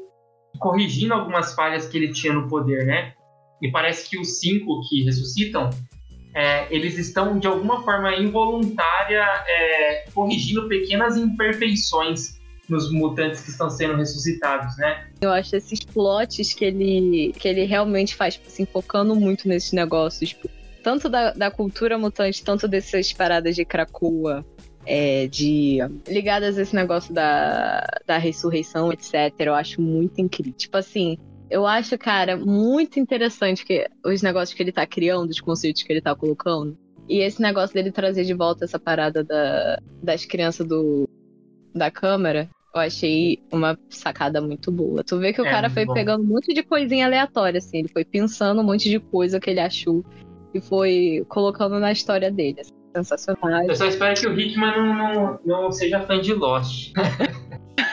corrigindo 0.60 1.14
algumas 1.14 1.56
falhas 1.56 1.88
que 1.88 1.98
ele 1.98 2.12
tinha 2.12 2.34
no 2.34 2.50
poder, 2.50 2.86
né? 2.86 3.14
E 3.62 3.72
parece 3.72 4.10
que 4.10 4.20
os 4.20 4.40
cinco 4.42 4.82
que 4.90 5.04
ressuscitam, 5.04 5.70
é, 6.34 6.74
eles 6.74 6.98
estão 6.98 7.38
de 7.38 7.48
alguma 7.48 7.84
forma 7.84 8.16
involuntária 8.16 9.26
é, 9.48 10.06
corrigindo 10.14 10.68
pequenas 10.68 11.18
imperfeições 11.18 12.40
nos 12.70 12.92
mutantes 12.92 13.42
que 13.42 13.50
estão 13.50 13.70
sendo 13.70 13.96
ressuscitados, 13.96 14.78
né? 14.78 15.08
Eu 15.20 15.30
acho 15.32 15.56
esses 15.56 15.82
plots 15.82 16.54
que 16.54 16.64
ele, 16.64 17.34
que 17.38 17.48
ele 17.48 17.66
realmente 17.66 18.16
faz, 18.16 18.36
tipo 18.36 18.48
assim, 18.48 18.66
focando 18.66 19.14
muito 19.14 19.48
nesses 19.48 19.74
negócios, 19.74 20.30
tipo, 20.30 20.50
tanto 20.82 21.10
da, 21.10 21.34
da 21.34 21.52
cultura 21.52 21.98
mutante, 21.98 22.44
tanto 22.44 22.68
dessas 22.68 23.12
paradas 23.12 23.56
de 23.56 23.66
Krakoa, 23.66 24.46
é, 24.86 25.28
de 25.28 25.80
ligadas 26.08 26.58
a 26.58 26.62
esse 26.62 26.76
negócio 26.76 27.14
da, 27.14 27.86
da 28.06 28.18
ressurreição, 28.18 28.92
etc. 28.92 29.34
Eu 29.40 29.54
acho 29.54 29.82
muito 29.82 30.20
incrível. 30.20 30.54
Tipo 30.54 30.78
assim, 30.78 31.18
eu 31.52 31.68
acho, 31.68 31.98
cara, 31.98 32.36
muito 32.38 33.00
interessante 33.00 33.66
que 33.66 33.86
os 34.06 34.22
negócios 34.22 34.56
que 34.56 34.64
ele 34.64 34.72
tá 34.72 34.86
criando, 34.86 35.30
os 35.30 35.40
conceitos 35.42 35.84
que 35.84 35.92
ele 35.92 36.02
tá 36.02 36.16
colocando. 36.16 36.78
E 37.10 37.20
esse 37.20 37.42
negócio 37.42 37.74
dele 37.74 37.92
trazer 37.92 38.24
de 38.24 38.34
volta 38.34 38.64
essa 38.66 38.80
parada 38.80 39.24
da, 39.24 39.80
das 40.02 40.26
crianças 40.26 40.66
do, 40.66 41.08
da 41.76 41.92
câmara, 41.92 42.50
eu 42.74 42.80
achei 42.82 43.40
uma 43.52 43.78
sacada 43.90 44.40
muito 44.42 44.72
boa. 44.72 45.04
Tu 45.04 45.20
vê 45.20 45.34
que 45.34 45.42
o 45.42 45.46
É, 45.46 45.52
cara 45.52 45.70
foi 45.70 45.86
bom. 45.86 45.94
pegando 45.94 46.24
um 46.24 46.28
monte 46.28 46.54
de 46.54 46.64
coisinha 46.64 47.06
aleatória, 47.06 47.58
assim. 47.58 47.80
Ele 47.80 47.90
foi 47.90 48.06
pensando 48.06 48.62
um 48.62 48.64
monte 48.64 48.90
de 48.90 49.00
coisa 49.00 49.40
que 49.40 49.50
ele 49.50 49.60
achou 49.60 50.06
e 50.54 50.62
foi 50.62 51.26
colocando 51.28 51.80
na 51.80 51.92
história 51.92 52.32
dele. 52.32 52.62
assim, 52.62 52.72
sensacional. 52.96 53.64
Eu 53.68 53.76
só 53.76 53.86
espero 53.88 54.20
que 54.20 54.28
o 54.28 54.38
Hickman 54.40 54.72
não, 54.78 54.94
não, 54.96 55.40
não 55.46 55.72
seja 55.72 56.00
fã 56.02 56.20
de 56.22 56.34
Lost. 56.34 56.92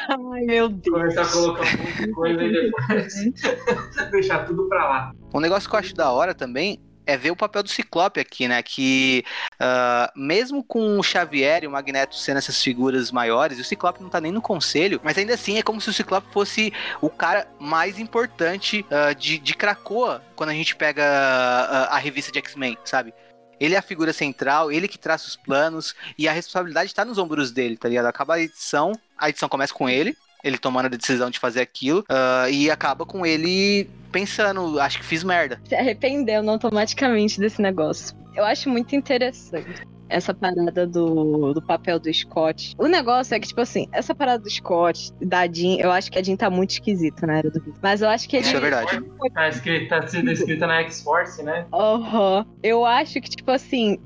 Ai, 0.08 0.40
meu 0.46 0.68
Deus. 0.70 0.96
Começar 0.96 1.22
a 1.22 1.28
colocar 1.30 1.62
um 1.62 1.78
monte 1.78 2.06
de 2.06 2.12
coisa 2.12 2.42
e 2.42 2.52
depois 2.52 3.14
deixar 4.10 4.46
tudo 4.46 4.66
pra 4.68 4.88
lá. 4.88 5.12
Um 5.34 5.40
negócio 5.40 5.68
que 5.68 5.74
eu 5.74 5.78
acho 5.80 5.94
da 5.94 6.10
hora 6.10 6.34
também 6.34 6.80
é 7.08 7.16
ver 7.16 7.30
o 7.30 7.36
papel 7.36 7.62
do 7.62 7.70
Ciclope 7.70 8.20
aqui, 8.20 8.46
né? 8.46 8.62
Que 8.62 9.24
ah, 9.58 10.12
mesmo 10.14 10.62
com 10.62 10.98
o 10.98 11.02
Xavier 11.02 11.64
e 11.64 11.66
o 11.66 11.70
Magneto 11.70 12.14
sendo 12.14 12.36
essas 12.36 12.62
figuras 12.62 13.10
maiores, 13.10 13.58
o 13.58 13.64
Ciclope 13.64 14.02
não 14.02 14.10
tá 14.10 14.20
nem 14.20 14.30
no 14.30 14.42
conselho, 14.42 15.00
mas 15.02 15.16
ainda 15.16 15.32
assim 15.34 15.58
é 15.58 15.62
como 15.62 15.80
se 15.80 15.88
o 15.88 15.92
Ciclope 15.92 16.26
fosse 16.30 16.72
o 17.00 17.08
cara 17.08 17.48
mais 17.58 17.98
importante 17.98 18.84
ah, 18.90 19.14
de, 19.14 19.38
de 19.38 19.54
Krakoa 19.54 20.22
quando 20.36 20.50
a 20.50 20.54
gente 20.54 20.76
pega 20.76 21.02
ah, 21.04 21.96
a 21.96 21.98
revista 21.98 22.30
de 22.30 22.38
X-Men, 22.38 22.76
sabe? 22.84 23.14
Ele 23.60 23.74
é 23.74 23.78
a 23.78 23.82
figura 23.82 24.12
central, 24.12 24.70
ele 24.70 24.88
que 24.88 24.98
traça 24.98 25.26
os 25.26 25.36
planos, 25.36 25.94
e 26.16 26.28
a 26.28 26.32
responsabilidade 26.32 26.94
tá 26.94 27.04
nos 27.04 27.18
ombros 27.18 27.50
dele, 27.50 27.76
tá 27.76 27.88
ligado? 27.88 28.06
Acaba 28.06 28.34
a 28.34 28.40
edição, 28.40 28.92
a 29.16 29.28
edição 29.28 29.48
começa 29.48 29.74
com 29.74 29.88
ele, 29.88 30.16
ele 30.44 30.58
tomando 30.58 30.86
a 30.86 30.88
decisão 30.88 31.30
de 31.30 31.38
fazer 31.38 31.60
aquilo, 31.60 32.04
ah, 32.08 32.48
e 32.50 32.70
acaba 32.70 33.04
com 33.04 33.26
ele 33.26 33.90
pensando, 34.12 34.80
acho 34.80 34.98
que 34.98 35.04
fiz 35.04 35.24
merda. 35.24 35.60
Se 35.68 35.74
arrependendo 35.74 36.50
automaticamente 36.50 37.40
desse 37.40 37.60
negócio. 37.60 38.16
Eu 38.34 38.44
acho 38.44 38.68
muito 38.70 38.94
interessante 38.94 39.82
essa 40.08 40.32
parada 40.34 40.86
do, 40.86 41.52
do 41.54 41.62
papel 41.62 41.98
do 41.98 42.12
Scott. 42.12 42.74
O 42.78 42.86
negócio 42.86 43.34
é 43.34 43.40
que, 43.40 43.48
tipo 43.48 43.60
assim, 43.60 43.88
essa 43.92 44.14
parada 44.14 44.42
do 44.42 44.50
Scott, 44.50 45.12
da 45.20 45.46
Jean, 45.46 45.76
eu 45.78 45.90
acho 45.90 46.10
que 46.10 46.18
a 46.18 46.22
Jean 46.22 46.36
tá 46.36 46.48
muito 46.50 46.70
esquisita 46.70 47.26
na 47.26 47.38
era 47.38 47.50
do 47.50 47.60
Rio. 47.60 47.74
Mas 47.82 48.02
eu 48.02 48.08
acho 48.08 48.28
que 48.28 48.36
ele. 48.36 48.46
Isso 48.46 48.56
é 48.56 48.60
verdade. 48.60 49.02
Tá, 49.34 49.48
escrita, 49.48 50.00
tá 50.00 50.06
sendo 50.08 50.30
escrita 50.30 50.66
na 50.66 50.80
X-Force, 50.80 51.42
né? 51.42 51.66
Aham. 51.72 52.46
Eu 52.62 52.84
acho 52.84 53.20
que, 53.20 53.28
tipo 53.30 53.50
assim, 53.50 53.98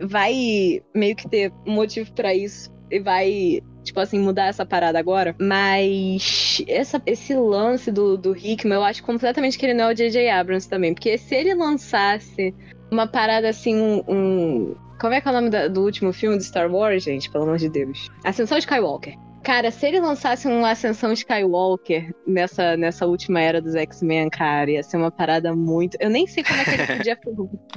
vai 0.00 0.82
meio 0.94 1.16
que 1.16 1.28
ter 1.28 1.52
motivo 1.66 2.12
pra 2.12 2.34
isso. 2.34 2.72
E 2.90 3.00
vai, 3.00 3.60
tipo 3.82 3.98
assim, 3.98 4.20
mudar 4.20 4.46
essa 4.46 4.64
parada 4.64 4.98
agora. 4.98 5.34
Mas 5.40 6.62
essa, 6.68 7.02
esse 7.06 7.34
lance 7.34 7.90
do, 7.90 8.16
do 8.16 8.36
Hickman, 8.36 8.76
eu 8.76 8.84
acho 8.84 9.02
completamente 9.02 9.58
que 9.58 9.66
ele 9.66 9.74
não 9.74 9.86
é 9.86 9.92
o 9.92 9.94
J.J. 9.96 10.28
Abrams 10.30 10.68
também. 10.68 10.94
Porque 10.94 11.16
se 11.18 11.34
ele 11.34 11.54
lançasse 11.54 12.54
uma 12.90 13.06
parada 13.06 13.48
assim, 13.48 13.74
um. 13.74 14.04
um- 14.08 14.76
como 15.00 15.14
é 15.14 15.20
que 15.20 15.28
é 15.28 15.30
o 15.30 15.34
nome 15.34 15.50
da- 15.50 15.68
do 15.68 15.82
último 15.82 16.12
filme 16.12 16.36
de 16.38 16.44
Star 16.44 16.70
Wars, 16.72 17.02
gente? 17.02 17.30
Pelo 17.30 17.44
amor 17.44 17.58
de 17.58 17.68
Deus. 17.68 18.08
Ascensão 18.24 18.58
Skywalker. 18.58 19.14
Cara, 19.42 19.70
se 19.70 19.86
ele 19.86 20.00
lançasse 20.00 20.48
um 20.48 20.64
Ascensão 20.64 21.12
Skywalker 21.12 22.14
nessa, 22.26 22.76
nessa 22.78 23.06
última 23.06 23.40
era 23.40 23.60
dos 23.60 23.74
X-Men, 23.74 24.30
cara, 24.30 24.70
ia 24.70 24.82
ser 24.82 24.96
uma 24.96 25.10
parada 25.10 25.54
muito. 25.54 25.96
Eu 26.00 26.08
nem 26.08 26.26
sei 26.26 26.42
como 26.42 26.60
é 26.60 26.64
que 26.64 26.70
ele 26.70 26.96
podia 26.96 27.18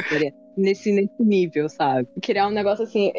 fazer 0.09 0.34
nesse, 0.57 0.91
nesse 0.93 1.22
nível, 1.24 1.68
sabe? 1.68 2.07
Criar 2.22 2.47
um 2.47 2.51
negócio 2.51 2.84
assim. 2.86 3.11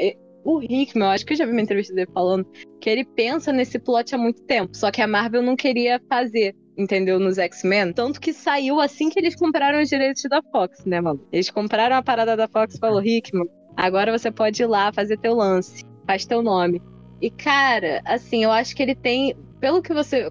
O 0.45 0.63
Hickman, 0.63 1.09
eu 1.09 1.13
acho 1.13 1.27
que 1.27 1.35
eu 1.35 1.37
já 1.37 1.45
vi 1.45 1.53
uma 1.53 1.61
entrevista 1.61 1.93
dele 1.95 2.09
falando 2.15 2.47
que 2.81 2.89
ele 2.89 3.05
pensa 3.05 3.53
nesse 3.53 3.79
plot 3.79 4.15
há 4.15 4.19
muito 4.19 4.41
tempo, 4.45 4.75
só 4.75 4.91
que 4.91 5.03
a 5.03 5.07
Marvel 5.07 5.43
não 5.43 5.55
queria 5.57 6.01
fazer. 6.09 6.55
Entendeu? 6.79 7.19
Nos 7.19 7.39
X-Men. 7.39 7.93
Tanto 7.93 8.21
que 8.21 8.33
saiu 8.33 8.81
assim 8.81 9.11
que 9.11 9.19
eles 9.19 9.35
compraram 9.35 9.83
os 9.83 9.89
direitos 9.89 10.23
da 10.31 10.41
Fox, 10.53 10.85
né, 10.87 11.01
mano? 11.01 11.21
Eles 11.33 11.51
compraram 11.51 11.97
a 11.97 12.03
parada 12.05 12.37
da 12.37 12.47
Fox 12.47 12.77
e 12.77 12.79
falou: 12.79 13.03
Hickman, 13.05 13.49
agora 13.79 14.17
você 14.17 14.31
pode 14.31 14.63
ir 14.63 14.67
lá 14.67 14.93
fazer 14.93 15.17
teu 15.19 15.35
lance, 15.35 15.85
faz 16.07 16.27
teu 16.27 16.43
nome. 16.43 16.83
E, 17.21 17.31
cara, 17.31 18.01
assim, 18.05 18.45
eu 18.45 18.51
acho 18.51 18.75
que 18.75 18.83
ele 18.83 18.95
tem. 18.95 19.37
Pelo 19.61 19.83
que 19.83 19.93
você 19.93 20.31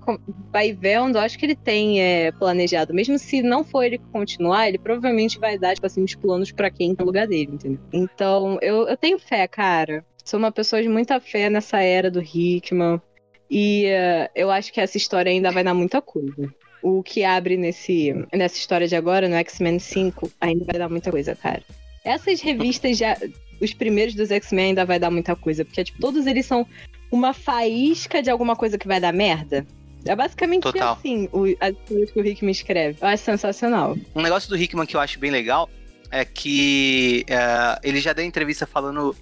vai 0.54 0.72
vendo, 0.72 1.18
eu 1.18 1.22
acho 1.22 1.38
que 1.38 1.46
ele 1.46 1.56
tem 1.56 2.02
é, 2.02 2.32
planejado. 2.32 2.94
Mesmo 2.94 3.20
se 3.20 3.42
não 3.42 3.62
for 3.62 3.84
ele 3.84 3.98
continuar, 3.98 4.70
ele 4.70 4.78
provavelmente 4.78 5.38
vai 5.38 5.58
dar, 5.58 5.74
tipo 5.74 5.86
assim, 5.86 6.02
os 6.02 6.16
planos 6.16 6.52
pra 6.52 6.72
quem 6.72 6.96
tá 6.96 7.04
no 7.04 7.08
lugar 7.08 7.28
dele, 7.28 7.52
entendeu? 7.54 7.80
Então, 7.92 8.58
eu, 8.62 8.88
eu 8.88 8.96
tenho 8.96 9.20
fé, 9.20 9.46
cara. 9.48 10.06
Sou 10.24 10.40
uma 10.40 10.52
pessoa 10.52 10.82
de 10.82 10.88
muita 10.88 11.20
fé 11.20 11.50
nessa 11.50 11.82
era 11.82 12.10
do 12.10 12.22
Hickman. 12.22 13.02
E 13.50 13.86
é, 13.86 14.32
eu 14.34 14.50
acho 14.50 14.72
que 14.72 14.80
essa 14.80 14.98
história 14.98 15.30
ainda 15.30 15.52
vai 15.52 15.64
dar 15.64 15.74
muita 15.74 16.02
coisa. 16.02 16.50
O 16.82 17.04
que 17.04 17.26
abre 17.26 17.58
nesse, 17.58 18.14
nessa 18.34 18.56
história 18.56 18.88
de 18.88 18.96
agora, 18.96 19.28
no 19.28 19.36
X-Men 19.36 19.80
5, 19.80 20.32
ainda 20.40 20.64
vai 20.64 20.80
dar 20.80 20.90
muita 20.90 21.12
coisa, 21.12 21.36
cara. 21.36 21.64
Essas 22.08 22.42
revistas 22.42 22.98
já 22.98 23.18
os 23.62 23.74
primeiros 23.74 24.14
dos 24.16 24.30
X-Men 24.32 24.68
ainda 24.68 24.86
vai 24.86 25.00
dar 25.00 25.10
muita 25.12 25.36
coisa, 25.36 25.66
porque 25.66 25.84
tipo, 25.84 26.00
todos 26.00 26.26
eles 26.28 26.46
são 26.46 26.66
uma 27.12 27.34
faísca 27.34 28.22
de 28.22 28.30
alguma 28.30 28.56
coisa 28.56 28.78
que 28.78 28.88
vai 28.88 29.00
dar 29.00 29.12
merda. 29.14 29.66
É 30.06 30.16
basicamente 30.16 30.64
Total. 30.64 30.94
assim 30.94 31.28
o, 31.34 31.46
as 31.60 31.74
coisas 31.88 32.12
que 32.12 32.20
o 32.20 32.24
Rick 32.24 32.46
me 32.46 32.52
escreve. 32.52 32.98
Eu 33.02 33.08
acho 33.08 33.24
sensacional. 33.24 33.98
Um 34.16 34.22
negócio 34.22 34.48
do 34.50 34.56
Hickman 34.58 34.86
que 34.86 34.96
eu 34.96 35.00
acho 35.02 35.20
bem 35.20 35.32
legal 35.32 35.70
é 36.12 36.24
que 36.24 37.26
é, 37.28 37.80
ele 37.84 38.00
já 38.00 38.14
deu 38.14 38.24
entrevista 38.24 38.66
falando 38.66 39.14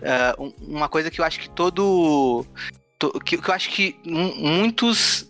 é, 0.00 0.34
um- 0.40 0.52
uma 0.66 0.88
coisa 0.88 1.10
que 1.10 1.20
eu 1.20 1.24
acho 1.24 1.38
que 1.38 1.48
todo. 1.50 2.44
to- 2.98 3.20
que, 3.24 3.36
que 3.38 3.48
eu 3.50 3.54
acho 3.54 3.70
que 3.70 3.94
mu- 4.04 4.34
muitos 4.36 5.28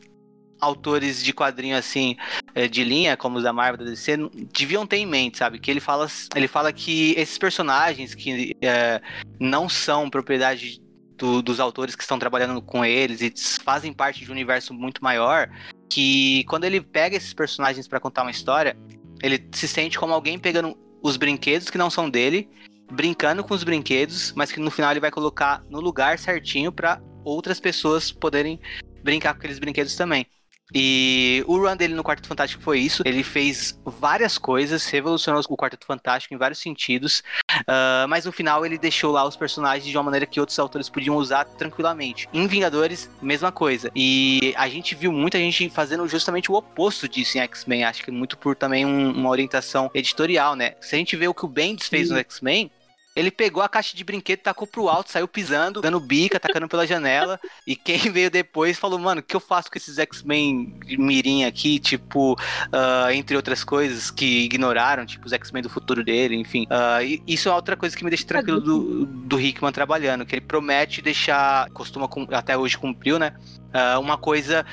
autores 0.63 1.23
de 1.23 1.33
quadrinho 1.35 1.77
assim 1.77 2.17
é, 2.55 2.69
de 2.69 2.85
linha, 2.85 3.17
como 3.17 3.37
os 3.39 3.43
da 3.43 3.53
Marvel 3.53 3.85
da 3.85 3.91
DC, 3.91 4.17
deviam 4.57 4.87
ter 4.87 4.99
em 4.99 5.07
mente, 5.07 5.39
sabe? 5.39 5.59
Que 5.59 5.71
ele 5.71 5.81
fala, 5.81 6.07
ele 6.37 6.47
fala 6.47 6.73
que 6.73 7.15
esses 7.17 7.37
personagens 7.37 8.15
que 8.15 8.57
é, 8.63 9.03
não 9.41 9.69
são 9.69 10.09
propriedade 10.09 10.81
do- 11.19 11.43
dos 11.43 11.59
autores 11.59 11.97
que 11.97 12.03
estão 12.03 12.19
trabalhando 12.19 12.63
com 12.63 12.85
eles 12.85 13.21
e 13.21 13.33
fazem 13.63 13.93
parte 13.93 14.25
de 14.25 14.31
um 14.31 14.33
universo 14.33 14.73
muito 14.73 15.03
maior, 15.03 15.51
que 15.91 16.45
quando 16.45 16.65
ele 16.65 16.81
pega 16.81 17.17
esses 17.17 17.35
personagens 17.35 17.89
pra 17.89 18.01
contar 18.01 18.23
uma 18.23 18.31
história, 18.31 18.77
ele 19.21 19.45
se 19.53 19.67
sente 19.67 19.99
como 19.99 20.15
alguém 20.15 20.39
pegando 20.39 20.79
os 21.03 21.17
brinquedos 21.17 21.69
que 21.71 21.79
não 21.79 21.91
são 21.91 22.09
dele, 22.09 22.49
brincando 22.91 23.43
com 23.43 23.53
os 23.53 23.65
brinquedos, 23.65 24.33
mas 24.37 24.53
que 24.53 24.61
no 24.61 24.71
final 24.71 24.93
ele 24.93 25.01
vai 25.01 25.11
colocar 25.11 25.63
no 25.69 25.81
lugar 25.81 26.19
certinho 26.19 26.71
pra 26.71 27.01
outras 27.25 27.59
pessoas 27.59 28.13
poderem 28.13 28.61
brincar 29.03 29.33
com 29.35 29.39
aqueles 29.39 29.59
brinquedos 29.59 29.97
também. 29.97 30.27
E 30.75 31.45
o 31.47 31.57
run 31.59 31.77
dele 31.77 31.95
no 31.95 32.03
Quarteto 32.03 32.29
Fantástico 32.29 32.63
foi 32.63 32.79
isso. 32.81 33.03
Ele 33.05 33.23
fez 33.23 33.79
várias 33.85 34.39
coisas, 34.39 34.87
revolucionou 34.87 35.43
o 35.49 35.57
Quarteto 35.57 35.87
Fantástico 35.87 36.35
em 36.35 36.39
vários 36.39 36.59
sentidos. 36.61 37.23
ah, 37.67 38.07
mas 38.09 38.25
no 38.25 38.33
final 38.33 38.65
ele 38.65 38.79
deixou 38.79 39.13
lá 39.13 39.27
os 39.27 39.37
personagens 39.37 39.85
de 39.91 39.97
uma 39.97 40.03
maneira 40.03 40.27
que 40.27 40.41
outros 40.41 40.59
autores 40.59 40.89
podiam 40.89 41.17
usar 41.17 41.45
tranquilamente. 41.45 42.29
Em 42.33 42.47
Vingadores, 42.47 43.11
mesma 43.21 43.53
coisa. 43.53 43.91
E 43.95 44.55
a 44.57 44.69
gente 44.69 44.95
viu 44.95 45.13
muita 45.13 45.39
gente 45.39 45.69
fazendo 45.71 46.07
justamente 46.09 46.51
o 46.51 46.55
oposto 46.55 47.09
disso 47.09 47.39
em 47.39 47.41
X-Men. 47.43 47.85
Acho 47.85 48.03
que 48.03 48.11
muito 48.11 48.37
por 48.39 48.57
também 48.57 48.85
um- 48.87 49.13
uma 49.13 49.29
orientação 49.31 49.91
editorial, 49.95 50.55
né? 50.57 50.75
Se 50.81 50.95
a 50.95 50.99
gente 50.99 51.17
vê 51.17 51.29
o 51.29 51.35
que 51.35 51.45
o 51.45 51.49
Bendis 51.49 51.89
fez 51.89 52.11
no 52.11 52.17
X-Men, 52.19 52.71
Ele 53.15 53.31
pegou 53.31 53.63
a 53.63 53.69
caixa 53.69 53.95
de 53.95 54.03
brinquedo, 54.03 54.41
tacou 54.41 54.67
pro 54.67 54.89
alto, 54.89 55.11
saiu 55.11 55.29
pisando, 55.29 55.83
dando 55.83 56.01
bica, 56.01 56.41
tacando 56.41 56.69
pela 56.69 56.87
janela. 56.87 57.39
E 57.65 57.77
quem 57.77 58.11
veio 58.11 58.31
depois 58.31 58.77
falou, 58.79 58.99
mano, 58.99 59.21
o 59.21 59.23
que 59.23 59.37
eu 59.37 59.41
faço 59.41 59.71
com 59.71 59.79
esses 59.79 59.97
X-Men 59.99 60.81
mirim 60.99 61.45
aqui? 61.45 61.79
Tipo, 61.79 62.33
uh, 62.33 63.11
entre 63.13 63.37
outras 63.37 63.63
coisas 63.63 64.11
que 64.11 64.45
ignoraram, 64.45 65.07
tipo, 65.07 65.27
os 65.27 65.33
X-Men 65.33 65.63
do 65.63 65.69
futuro 65.69 66.03
dele, 66.03 66.35
enfim. 66.35 66.65
Uh, 66.65 67.23
isso 67.27 67.49
é 67.49 67.55
outra 67.55 67.77
coisa 67.77 67.97
que 67.97 68.03
me 68.03 68.11
deixa 68.11 68.27
tranquilo 68.27 68.61
do, 68.61 69.07
do 69.07 69.41
Hickman 69.41 69.71
trabalhando, 69.71 70.27
que 70.27 70.35
ele 70.35 70.41
promete 70.41 71.01
deixar, 71.01 71.71
costuma, 71.71 72.09
até 72.33 72.57
hoje 72.57 72.77
cumpriu, 72.77 73.19
né? 73.19 73.33
Uh, 73.73 74.01
uma 74.01 74.19
coisa 74.19 74.67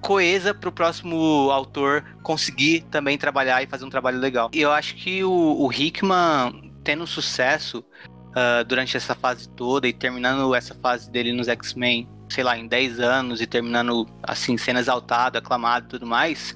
coesa 0.00 0.54
para 0.54 0.68
o 0.68 0.72
próximo 0.72 1.50
autor 1.50 2.04
conseguir 2.22 2.82
também 2.90 3.18
trabalhar 3.18 3.62
e 3.62 3.66
fazer 3.66 3.84
um 3.84 3.90
trabalho 3.90 4.18
legal. 4.18 4.50
E 4.52 4.60
eu 4.60 4.70
acho 4.70 4.94
que 4.94 5.24
o, 5.24 5.30
o 5.30 5.72
Hickman 5.72 6.69
tendo 6.90 7.06
sucesso 7.06 7.84
uh, 8.30 8.64
durante 8.66 8.96
essa 8.96 9.14
fase 9.14 9.48
toda 9.50 9.86
e 9.86 9.92
terminando 9.92 10.52
essa 10.56 10.74
fase 10.74 11.08
dele 11.08 11.32
nos 11.32 11.46
X-Men, 11.46 12.08
sei 12.28 12.42
lá, 12.42 12.58
em 12.58 12.66
10 12.66 12.98
anos 12.98 13.40
e 13.40 13.46
terminando 13.46 14.08
assim, 14.24 14.58
sendo 14.58 14.80
exaltado, 14.80 15.38
aclamado 15.38 15.86
e 15.86 15.88
tudo 15.88 16.04
mais, 16.04 16.52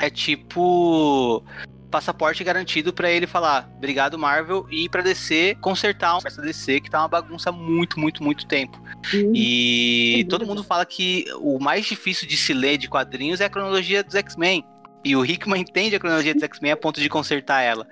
é 0.00 0.10
tipo 0.10 1.44
passaporte 1.88 2.42
garantido 2.42 2.92
para 2.92 3.10
ele 3.10 3.26
falar 3.26 3.68
obrigado 3.76 4.16
Marvel 4.16 4.64
e 4.70 4.88
para 4.88 5.02
DC 5.02 5.56
consertar 5.60 6.20
peça 6.22 6.40
DC 6.40 6.80
que 6.80 6.90
tá 6.90 7.00
uma 7.00 7.08
bagunça 7.08 7.52
muito, 7.52 8.00
muito, 8.00 8.24
muito 8.24 8.46
tempo. 8.46 8.76
Uhum. 9.14 9.32
E 9.32 10.26
todo 10.28 10.44
mundo 10.44 10.64
fala 10.64 10.84
que 10.84 11.26
o 11.38 11.60
mais 11.60 11.86
difícil 11.86 12.26
de 12.26 12.36
se 12.36 12.52
ler 12.52 12.76
de 12.76 12.88
quadrinhos 12.88 13.40
é 13.40 13.44
a 13.44 13.50
cronologia 13.50 14.02
dos 14.02 14.16
X-Men. 14.16 14.64
E 15.04 15.14
o 15.14 15.24
Hickman 15.24 15.62
entende 15.62 15.94
a 15.94 16.00
cronologia 16.00 16.34
dos 16.34 16.42
X-Men 16.42 16.72
a 16.72 16.76
ponto 16.76 17.00
de 17.00 17.08
consertar 17.08 17.62
ela. 17.62 17.86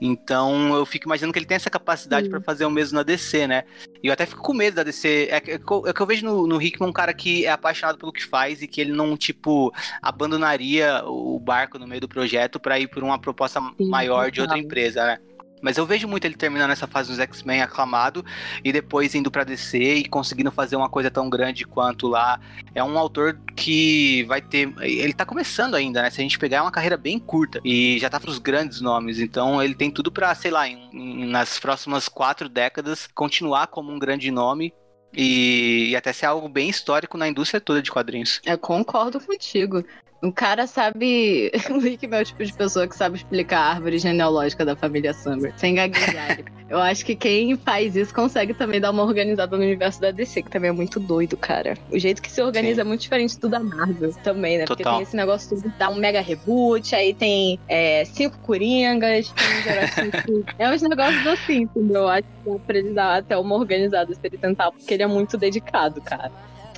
Então 0.00 0.74
eu 0.74 0.86
fico 0.86 1.06
imaginando 1.06 1.32
que 1.32 1.38
ele 1.38 1.46
tem 1.46 1.56
essa 1.56 1.70
capacidade 1.70 2.28
para 2.28 2.40
fazer 2.40 2.64
o 2.64 2.70
mesmo 2.70 2.96
na 2.96 3.02
DC, 3.02 3.46
né? 3.46 3.64
E 4.02 4.08
eu 4.08 4.12
até 4.12 4.26
fico 4.26 4.42
com 4.42 4.54
medo 4.54 4.76
da 4.76 4.82
DC. 4.82 5.28
É, 5.30 5.36
é, 5.36 5.54
é 5.54 5.92
que 5.92 6.02
eu 6.02 6.06
vejo 6.06 6.24
no, 6.24 6.46
no 6.46 6.60
Hickman 6.60 6.88
um 6.88 6.92
cara 6.92 7.12
que 7.12 7.46
é 7.46 7.50
apaixonado 7.50 7.98
pelo 7.98 8.12
que 8.12 8.24
faz 8.24 8.62
e 8.62 8.66
que 8.66 8.80
ele 8.80 8.92
não, 8.92 9.16
tipo, 9.16 9.72
abandonaria 10.02 11.02
o 11.04 11.38
barco 11.38 11.78
no 11.78 11.86
meio 11.86 12.00
do 12.00 12.08
projeto 12.08 12.58
para 12.58 12.78
ir 12.78 12.88
por 12.88 13.02
uma 13.02 13.18
proposta 13.18 13.60
Sim, 13.60 13.88
maior 13.88 14.30
de 14.30 14.40
outra 14.40 14.58
empresa, 14.58 15.04
né? 15.04 15.18
Mas 15.64 15.78
eu 15.78 15.86
vejo 15.86 16.06
muito 16.06 16.26
ele 16.26 16.34
terminando 16.34 16.72
essa 16.72 16.86
fase 16.86 17.08
dos 17.08 17.18
X-Men 17.18 17.62
aclamado 17.62 18.22
e 18.62 18.70
depois 18.70 19.14
indo 19.14 19.30
pra 19.30 19.44
DC 19.44 19.78
e 19.78 20.04
conseguindo 20.04 20.50
fazer 20.50 20.76
uma 20.76 20.90
coisa 20.90 21.10
tão 21.10 21.30
grande 21.30 21.64
quanto 21.64 22.06
lá. 22.06 22.38
É 22.74 22.84
um 22.84 22.98
autor 22.98 23.40
que 23.56 24.24
vai 24.24 24.42
ter. 24.42 24.74
Ele 24.82 25.14
tá 25.14 25.24
começando 25.24 25.74
ainda, 25.74 26.02
né? 26.02 26.10
Se 26.10 26.20
a 26.20 26.22
gente 26.22 26.38
pegar, 26.38 26.58
é 26.58 26.60
uma 26.60 26.70
carreira 26.70 26.98
bem 26.98 27.18
curta 27.18 27.62
e 27.64 27.98
já 27.98 28.10
tá 28.10 28.20
pros 28.20 28.38
grandes 28.38 28.82
nomes. 28.82 29.18
Então 29.18 29.62
ele 29.62 29.74
tem 29.74 29.90
tudo 29.90 30.12
pra, 30.12 30.34
sei 30.34 30.50
lá, 30.50 30.68
em, 30.68 30.90
em, 30.92 31.26
nas 31.28 31.58
próximas 31.58 32.10
quatro 32.10 32.46
décadas, 32.46 33.08
continuar 33.14 33.68
como 33.68 33.90
um 33.90 33.98
grande 33.98 34.30
nome 34.30 34.70
e, 35.16 35.88
e, 35.90 35.96
até 35.96 36.12
ser 36.12 36.26
algo 36.26 36.46
bem 36.46 36.68
histórico 36.68 37.16
na 37.16 37.26
indústria 37.26 37.58
toda 37.58 37.80
de 37.80 37.90
quadrinhos. 37.90 38.42
Eu 38.44 38.58
concordo 38.58 39.18
contigo. 39.18 39.82
O 40.24 40.32
cara 40.32 40.66
sabe. 40.66 41.52
O 41.70 41.78
Rick 41.78 42.06
é 42.10 42.20
o 42.20 42.24
tipo 42.24 42.44
de 42.44 42.52
pessoa 42.52 42.86
que 42.86 42.96
sabe 42.96 43.16
explicar 43.16 43.58
a 43.58 43.70
árvore 43.74 43.98
genealógica 43.98 44.64
da 44.64 44.76
família 44.76 45.12
Summer, 45.12 45.52
sem 45.56 45.74
gaguejar. 45.74 46.38
Eu 46.68 46.78
acho 46.78 47.04
que 47.04 47.14
quem 47.14 47.56
faz 47.56 47.94
isso 47.94 48.14
consegue 48.14 48.54
também 48.54 48.80
dar 48.80 48.90
uma 48.90 49.02
organizada 49.02 49.56
no 49.56 49.62
universo 49.62 50.00
da 50.00 50.10
DC, 50.10 50.42
que 50.42 50.50
também 50.50 50.70
é 50.70 50.72
muito 50.72 50.98
doido, 50.98 51.36
cara. 51.36 51.76
O 51.90 51.98
jeito 51.98 52.22
que 52.22 52.30
se 52.30 52.42
organiza 52.42 52.76
Sim. 52.76 52.80
é 52.80 52.84
muito 52.84 53.02
diferente 53.02 53.38
do 53.38 53.48
da 53.48 53.60
Marvel 53.60 54.12
também, 54.22 54.58
né? 54.58 54.64
Total. 54.64 54.76
Porque 54.76 54.90
tem 54.90 55.02
esse 55.02 55.16
negócio 55.16 55.60
de 55.60 55.68
dar 55.70 55.90
um 55.90 55.96
mega 55.96 56.20
reboot, 56.20 56.94
aí 56.94 57.12
tem 57.12 57.58
é, 57.68 58.04
cinco 58.06 58.38
coringas, 58.38 59.30
tem 59.30 60.44
É 60.58 60.70
uns 60.70 60.82
negócios 60.82 61.26
assim, 61.26 61.62
entendeu? 61.62 62.08
Acho 62.08 62.22
que 62.22 62.50
dá 62.50 62.58
pra 62.66 62.78
ele 62.78 62.90
dar 62.90 63.18
até 63.18 63.36
uma 63.36 63.56
organizada 63.56 64.12
se 64.12 64.20
ele 64.22 64.38
tentar, 64.38 64.70
porque 64.72 64.94
ele 64.94 65.02
é 65.02 65.08
muito 65.08 65.36
dedicado, 65.36 66.00
cara 66.00 66.32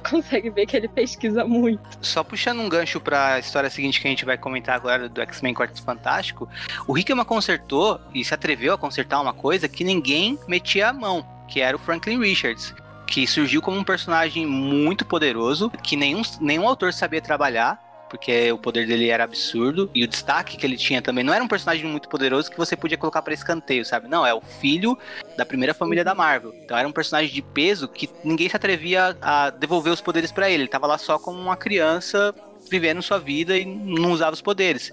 consegue 0.09 0.51
ver 0.51 0.67
que 0.67 0.77
ele 0.77 0.89
pesquisa 0.89 1.45
muito. 1.45 1.81
Só 2.01 2.23
puxando 2.23 2.61
um 2.61 2.69
gancho 2.69 3.01
pra 3.01 3.39
história 3.39 3.71
seguinte 3.71 4.01
que 4.01 4.07
a 4.07 4.11
gente 4.11 4.25
vai 4.25 4.39
comentar 4.39 4.75
agora 4.75 5.09
do 5.09 5.21
X-Men 5.21 5.55
Quarteto 5.55 5.83
Fantástico, 5.83 6.49
o 6.87 6.97
Hickman 6.97 7.25
consertou 7.25 8.01
e 8.15 8.25
se 8.25 8.35
atreveu 8.35 8.75
a 8.75 8.79
consertar 8.79 9.21
uma 9.21 9.33
coisa 9.33 9.69
que 9.69 9.85
ninguém 9.85 10.39
metia 10.47 10.89
a 10.89 10.93
mão, 10.93 11.27
que 11.49 11.61
era 11.61 11.77
o 11.77 11.81
Franklin 11.81 12.19
Richards 12.19 12.75
que 13.07 13.27
surgiu 13.27 13.63
como 13.63 13.79
um 13.79 13.85
personagem 13.85 14.45
muito 14.45 15.05
poderoso, 15.05 15.71
que 15.83 15.97
nenhum, 15.97 16.23
nenhum 16.41 16.67
autor 16.67 16.93
sabia 16.93 17.21
trabalhar, 17.21 17.81
porque 18.09 18.51
o 18.53 18.59
poder 18.59 18.87
dele 18.87 19.09
era 19.09 19.25
absurdo 19.25 19.91
e 19.95 20.05
o 20.05 20.09
destaque 20.09 20.57
que 20.57 20.67
ele 20.67 20.77
tinha 20.77 21.03
também 21.03 21.25
não 21.25 21.35
era 21.35 21.43
um 21.43 21.49
personagem 21.49 21.85
muito 21.87 22.09
poderoso 22.09 22.51
que 22.51 22.57
você 22.57 22.77
podia 22.77 22.99
colocar 22.99 23.23
para 23.23 23.35
escanteio, 23.35 23.85
sabe? 23.85 24.09
Não, 24.09 24.27
é 24.27 24.33
o 24.33 24.41
filho 24.41 24.97
da 25.37 25.45
primeira 25.45 25.75
família 25.75 26.05
da 26.05 26.15
Marvel. 26.15 26.55
Então 26.65 26.77
era 26.77 26.87
um 26.87 26.93
personagem 26.93 27.33
de 27.33 27.43
peso 27.43 27.89
que 27.89 28.09
ninguém 28.25 28.49
se 28.49 28.57
atrevia 28.57 29.17
a 29.21 29.51
devolver 29.51 29.93
os 29.93 30.01
poderes 30.01 30.33
para 30.33 30.51
ele. 30.51 30.65
Ele 30.65 30.69
tava 30.69 30.87
lá 30.87 30.99
só 30.99 31.19
como 31.19 31.41
uma 31.41 31.57
criança 31.57 32.35
vivendo 32.71 33.03
sua 33.03 33.19
vida 33.19 33.57
e 33.57 33.65
não 33.65 34.13
usava 34.13 34.35
os 34.35 34.43
poderes. 34.43 34.93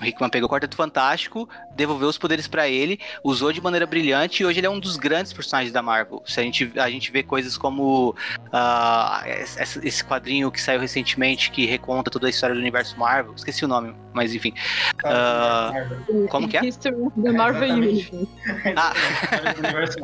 O 0.00 0.04
Hickman 0.04 0.30
pegou 0.30 0.46
o 0.48 0.50
Quarteto 0.50 0.76
Fantástico, 0.76 1.48
devolveu 1.74 2.08
os 2.08 2.18
poderes 2.18 2.48
para 2.48 2.68
ele, 2.68 2.98
usou 3.22 3.52
de 3.52 3.60
maneira 3.60 3.86
brilhante 3.86 4.42
e 4.42 4.46
hoje 4.46 4.60
ele 4.60 4.66
é 4.66 4.70
um 4.70 4.80
dos 4.80 4.96
grandes 4.96 5.32
personagens 5.32 5.72
da 5.72 5.82
Marvel. 5.82 6.22
Se 6.26 6.40
a 6.40 6.42
gente, 6.42 6.72
a 6.76 6.90
gente 6.90 7.10
vê 7.10 7.22
coisas 7.22 7.56
como 7.56 8.10
uh, 8.10 9.82
esse 9.82 10.04
quadrinho 10.04 10.50
que 10.50 10.60
saiu 10.60 10.80
recentemente 10.80 11.50
que 11.50 11.66
reconta 11.66 12.10
toda 12.10 12.26
a 12.26 12.30
história 12.30 12.54
do 12.54 12.60
universo 12.60 12.98
Marvel, 12.98 13.34
esqueci 13.34 13.64
o 13.64 13.68
nome, 13.68 13.94
mas 14.12 14.34
enfim. 14.34 14.54
Uh, 15.04 16.28
como 16.28 16.48
que 16.48 16.56
é? 16.56 16.64
History 16.70 16.94
of 16.94 17.22
the 17.22 17.32
Marvel 17.32 17.72
Universe. 17.72 18.28
Ah. 18.76 18.92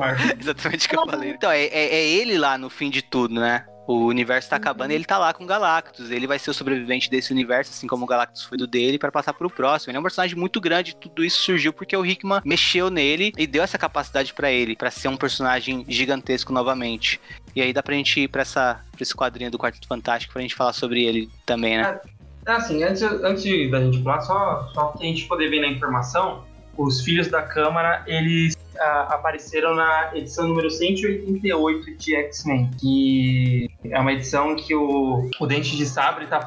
Exatamente 0.39 0.85
o 0.85 0.89
que 0.89 0.97
eu 0.97 1.05
falei. 1.05 1.29
Então, 1.31 1.51
é, 1.51 1.63
é, 1.63 1.95
é 1.95 2.07
ele 2.07 2.37
lá 2.37 2.57
no 2.57 2.69
fim 2.69 2.89
de 2.89 3.01
tudo, 3.01 3.35
né? 3.35 3.65
O 3.87 4.05
universo 4.05 4.49
tá 4.49 4.57
acabando 4.57 4.91
e 4.91 4.95
ele 4.95 5.05
tá 5.05 5.17
lá 5.17 5.33
com 5.33 5.45
o 5.45 5.47
Galactus. 5.47 6.11
Ele 6.11 6.27
vai 6.27 6.37
ser 6.37 6.51
o 6.51 6.53
sobrevivente 6.53 7.09
desse 7.09 7.31
universo, 7.31 7.71
assim 7.71 7.87
como 7.87 8.03
o 8.03 8.07
Galactus 8.07 8.43
foi 8.43 8.57
do 8.57 8.67
dele, 8.67 8.99
para 8.99 9.09
passar 9.13 9.33
pro 9.33 9.49
próximo. 9.49 9.91
Ele 9.91 9.97
é 9.97 9.99
um 9.99 10.03
personagem 10.03 10.35
muito 10.35 10.59
grande. 10.59 10.93
Tudo 10.93 11.23
isso 11.23 11.39
surgiu 11.39 11.71
porque 11.71 11.95
o 11.95 12.05
Hickman 12.05 12.41
mexeu 12.43 12.89
nele 12.89 13.31
e 13.37 13.47
deu 13.47 13.63
essa 13.63 13.77
capacidade 13.77 14.33
para 14.33 14.51
ele, 14.51 14.75
para 14.75 14.91
ser 14.91 15.07
um 15.07 15.15
personagem 15.15 15.85
gigantesco 15.87 16.51
novamente. 16.51 17.21
E 17.55 17.61
aí 17.61 17.71
dá 17.71 17.81
pra 17.81 17.95
gente 17.95 18.19
ir 18.19 18.27
pra, 18.27 18.41
essa, 18.41 18.81
pra 18.91 19.01
esse 19.01 19.15
quadrinho 19.15 19.49
do 19.49 19.57
Quarteto 19.57 19.87
Fantástico 19.87 20.33
pra 20.33 20.41
gente 20.41 20.53
falar 20.53 20.73
sobre 20.73 21.05
ele 21.05 21.29
também, 21.45 21.77
né? 21.77 21.97
É, 22.45 22.51
assim, 22.51 22.83
antes, 22.83 23.01
antes 23.03 23.71
da 23.71 23.79
gente 23.79 24.03
falar, 24.03 24.21
só, 24.21 24.69
só 24.73 24.87
pra 24.87 25.05
gente 25.05 25.25
poder 25.27 25.49
ver 25.49 25.61
na 25.61 25.67
informação, 25.67 26.43
os 26.77 27.01
filhos 27.01 27.27
da 27.27 27.41
Câmara, 27.41 28.03
eles 28.05 28.53
uh, 28.75 29.09
apareceram 29.09 29.75
na 29.75 30.11
edição 30.13 30.47
número 30.47 30.69
188 30.69 31.97
de 31.97 32.15
X-Men, 32.15 32.69
que 32.79 33.69
é 33.85 33.99
uma 33.99 34.13
edição 34.13 34.55
que 34.55 34.75
o, 34.75 35.29
o 35.39 35.47
Dente 35.47 35.75
de 35.75 35.85
Sabre 35.85 36.27
tá, 36.27 36.39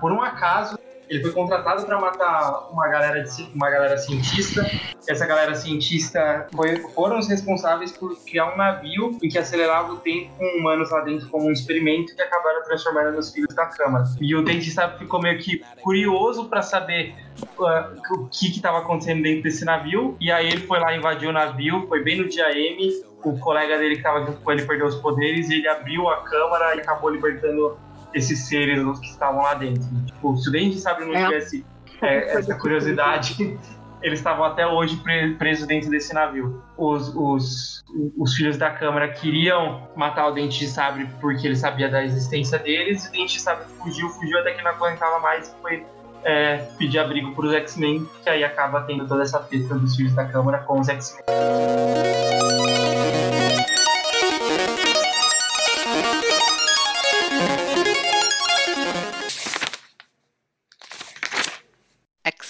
por 0.00 0.12
um 0.12 0.20
acaso, 0.20 0.78
ele 1.14 1.22
foi 1.22 1.32
contratado 1.32 1.86
para 1.86 2.00
matar 2.00 2.68
uma 2.72 2.88
galera, 2.88 3.22
de, 3.22 3.42
uma 3.54 3.70
galera 3.70 3.96
cientista. 3.96 4.68
Essa 5.06 5.24
galera 5.26 5.54
cientista 5.54 6.48
foi, 6.54 6.76
foram 6.92 7.18
os 7.18 7.28
responsáveis 7.28 7.92
por 7.92 8.16
criar 8.24 8.52
um 8.52 8.56
navio 8.56 9.16
em 9.22 9.28
que 9.28 9.38
acelerava 9.38 9.92
o 9.92 9.98
tempo 9.98 10.30
com 10.36 10.44
humanos 10.58 10.90
lá 10.90 11.00
dentro 11.02 11.28
como 11.28 11.46
um 11.46 11.52
experimento 11.52 12.16
que 12.16 12.22
acabaram 12.22 12.64
transformando 12.64 13.12
nos 13.12 13.32
filhos 13.32 13.54
da 13.54 13.66
Câmara. 13.66 14.04
E 14.20 14.34
o 14.34 14.42
dentista 14.42 14.88
ficou 14.98 15.22
meio 15.22 15.38
que 15.38 15.62
curioso 15.82 16.48
para 16.48 16.62
saber 16.62 17.14
uh, 17.58 18.14
o 18.14 18.28
que 18.28 18.48
estava 18.48 18.78
acontecendo 18.78 19.22
dentro 19.22 19.44
desse 19.44 19.64
navio. 19.64 20.16
E 20.20 20.32
aí 20.32 20.48
ele 20.48 20.66
foi 20.66 20.80
lá 20.80 20.96
invadir 20.96 21.28
o 21.28 21.32
navio, 21.32 21.86
foi 21.86 22.02
bem 22.02 22.18
no 22.18 22.28
dia 22.28 22.50
M. 22.50 22.88
O 23.22 23.38
colega 23.38 23.78
dele 23.78 23.94
que 23.94 24.00
estava 24.00 24.32
com 24.32 24.52
ele 24.52 24.66
perdeu 24.66 24.86
os 24.86 24.96
poderes, 24.96 25.48
e 25.48 25.54
ele 25.54 25.68
abriu 25.68 26.08
a 26.08 26.22
câmara 26.24 26.74
e 26.76 26.80
acabou 26.80 27.08
libertando 27.08 27.78
esses 28.14 28.46
seres 28.46 28.98
que 29.00 29.06
estavam 29.06 29.42
lá 29.42 29.54
dentro. 29.54 29.84
Tipo, 30.06 30.36
se 30.36 30.48
o 30.48 30.52
Dente 30.52 30.78
Sabre 30.78 31.04
não 31.04 31.14
é. 31.14 31.26
tivesse 31.26 31.66
é, 32.00 32.38
essa 32.38 32.54
curiosidade, 32.54 33.58
eles 34.02 34.18
estavam 34.18 34.44
até 34.44 34.66
hoje 34.66 35.02
presos 35.38 35.66
dentro 35.66 35.90
desse 35.90 36.14
navio. 36.14 36.62
Os, 36.76 37.14
os, 37.14 37.84
os 38.16 38.34
filhos 38.34 38.56
da 38.56 38.70
Câmara 38.70 39.08
queriam 39.08 39.88
matar 39.96 40.28
o 40.28 40.32
Dente 40.32 40.58
de 40.58 40.68
Sabre 40.68 41.08
porque 41.20 41.46
ele 41.46 41.56
sabia 41.56 41.88
da 41.88 42.04
existência 42.04 42.58
deles, 42.58 43.06
e 43.06 43.08
o 43.08 43.12
Dente 43.12 43.34
de 43.34 43.40
Sabre 43.40 43.64
fugiu, 43.78 44.08
fugiu 44.10 44.38
até 44.38 44.52
que 44.52 44.62
não 44.62 44.70
aguentava 44.70 45.18
mais 45.20 45.48
e 45.48 45.62
foi 45.62 45.86
é, 46.22 46.56
pedir 46.78 46.98
abrigo 46.98 47.34
para 47.34 47.46
os 47.46 47.52
X-Men, 47.52 48.08
que 48.22 48.28
aí 48.28 48.44
acaba 48.44 48.82
tendo 48.82 49.06
toda 49.06 49.22
essa 49.22 49.38
treta 49.40 49.74
dos 49.74 49.96
filhos 49.96 50.14
da 50.14 50.24
Câmara 50.24 50.58
com 50.58 50.80
os 50.80 50.88
X-Men. 50.88 52.43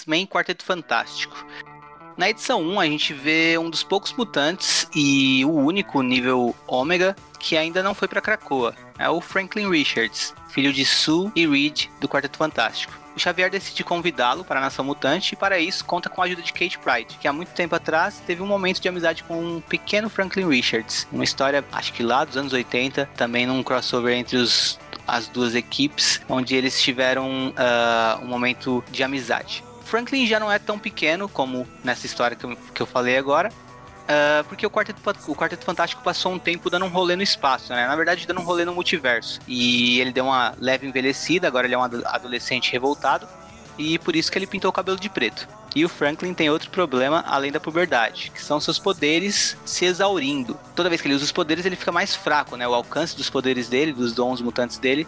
X-Men 0.05 0.27
Quarteto 0.27 0.63
Fantástico. 0.63 1.35
Na 2.15 2.29
edição 2.29 2.61
1, 2.61 2.79
a 2.79 2.85
gente 2.85 3.11
vê 3.11 3.57
um 3.57 3.71
dos 3.71 3.81
poucos 3.81 4.13
mutantes 4.13 4.87
e 4.95 5.43
o 5.43 5.51
único 5.51 6.01
nível 6.03 6.55
ômega 6.67 7.15
que 7.39 7.57
ainda 7.57 7.81
não 7.81 7.95
foi 7.95 8.07
para 8.07 8.21
Krakoa. 8.21 8.75
é 8.99 9.09
o 9.09 9.19
Franklin 9.19 9.67
Richards, 9.67 10.33
filho 10.47 10.71
de 10.71 10.85
Sue 10.85 11.31
e 11.35 11.47
Reed 11.47 11.87
do 11.99 12.07
Quarteto 12.07 12.37
Fantástico. 12.37 12.93
O 13.15 13.19
Xavier 13.19 13.49
decide 13.49 13.83
convidá-lo 13.83 14.45
para 14.45 14.59
a 14.59 14.63
Nação 14.63 14.85
Mutante 14.85 15.33
e, 15.33 15.37
para 15.37 15.57
isso, 15.57 15.83
conta 15.83 16.09
com 16.09 16.21
a 16.21 16.25
ajuda 16.25 16.43
de 16.43 16.53
Kate 16.53 16.77
Pride, 16.77 17.17
que 17.19 17.27
há 17.27 17.33
muito 17.33 17.53
tempo 17.53 17.73
atrás 17.73 18.21
teve 18.27 18.43
um 18.43 18.47
momento 18.47 18.79
de 18.79 18.87
amizade 18.87 19.23
com 19.23 19.41
um 19.41 19.61
pequeno 19.61 20.09
Franklin 20.09 20.47
Richards. 20.47 21.07
Uma 21.11 21.23
história, 21.23 21.65
acho 21.71 21.93
que 21.93 22.03
lá 22.03 22.23
dos 22.23 22.37
anos 22.37 22.53
80, 22.53 23.09
também 23.17 23.47
num 23.47 23.63
crossover 23.63 24.15
entre 24.15 24.37
os, 24.37 24.79
as 25.07 25.27
duas 25.27 25.55
equipes, 25.55 26.21
onde 26.29 26.55
eles 26.55 26.79
tiveram 26.81 27.49
uh, 27.49 28.23
um 28.23 28.27
momento 28.27 28.83
de 28.91 29.01
amizade. 29.01 29.63
Franklin 29.95 30.27
já 30.27 30.41
não 30.41 30.51
é 30.51 30.59
tão 30.59 30.77
pequeno 30.77 31.29
como 31.29 31.65
nessa 31.81 32.05
história 32.05 32.35
que 32.35 32.43
eu, 32.43 32.57
que 32.73 32.81
eu 32.81 32.85
falei 32.85 33.17
agora, 33.17 33.49
Uh, 34.05 34.43
porque 34.47 34.63
o 34.63 34.69
Quarteto, 34.69 35.01
o 35.27 35.35
Quarteto 35.35 35.65
Fantástico 35.65 36.03
passou 36.03 36.31
um 36.31 36.37
tempo 36.37 36.69
dando 36.69 36.85
um 36.85 36.89
rolê 36.89 37.15
no 37.15 37.23
espaço, 37.23 37.73
né? 37.73 37.87
Na 37.87 37.95
verdade, 37.95 38.27
dando 38.27 38.39
um 38.39 38.43
rolê 38.43 38.63
no 38.63 38.71
multiverso. 38.71 39.39
E 39.47 39.99
ele 39.99 40.11
deu 40.11 40.25
uma 40.25 40.53
leve 40.59 40.85
envelhecida, 40.85 41.47
agora 41.47 41.65
ele 41.65 41.73
é 41.73 41.77
um 41.79 41.81
adolescente 41.81 42.71
revoltado. 42.71 43.27
E 43.79 43.97
por 43.97 44.15
isso 44.15 44.31
que 44.31 44.37
ele 44.37 44.45
pintou 44.45 44.69
o 44.69 44.71
cabelo 44.71 44.99
de 44.99 45.09
preto. 45.09 45.47
E 45.75 45.83
o 45.83 45.89
Franklin 45.89 46.35
tem 46.35 46.51
outro 46.51 46.69
problema 46.69 47.23
além 47.25 47.51
da 47.51 47.59
puberdade, 47.59 48.29
que 48.29 48.39
são 48.39 48.59
seus 48.59 48.77
poderes 48.77 49.57
se 49.65 49.85
exaurindo. 49.85 50.55
Toda 50.75 50.87
vez 50.87 51.01
que 51.01 51.07
ele 51.07 51.15
usa 51.15 51.25
os 51.25 51.31
poderes, 51.31 51.65
ele 51.65 51.75
fica 51.75 51.91
mais 51.91 52.13
fraco, 52.15 52.55
né? 52.55 52.67
O 52.67 52.75
alcance 52.75 53.17
dos 53.17 53.31
poderes 53.31 53.69
dele, 53.69 53.91
dos 53.91 54.13
dons 54.13 54.39
mutantes 54.39 54.77
dele, 54.77 55.07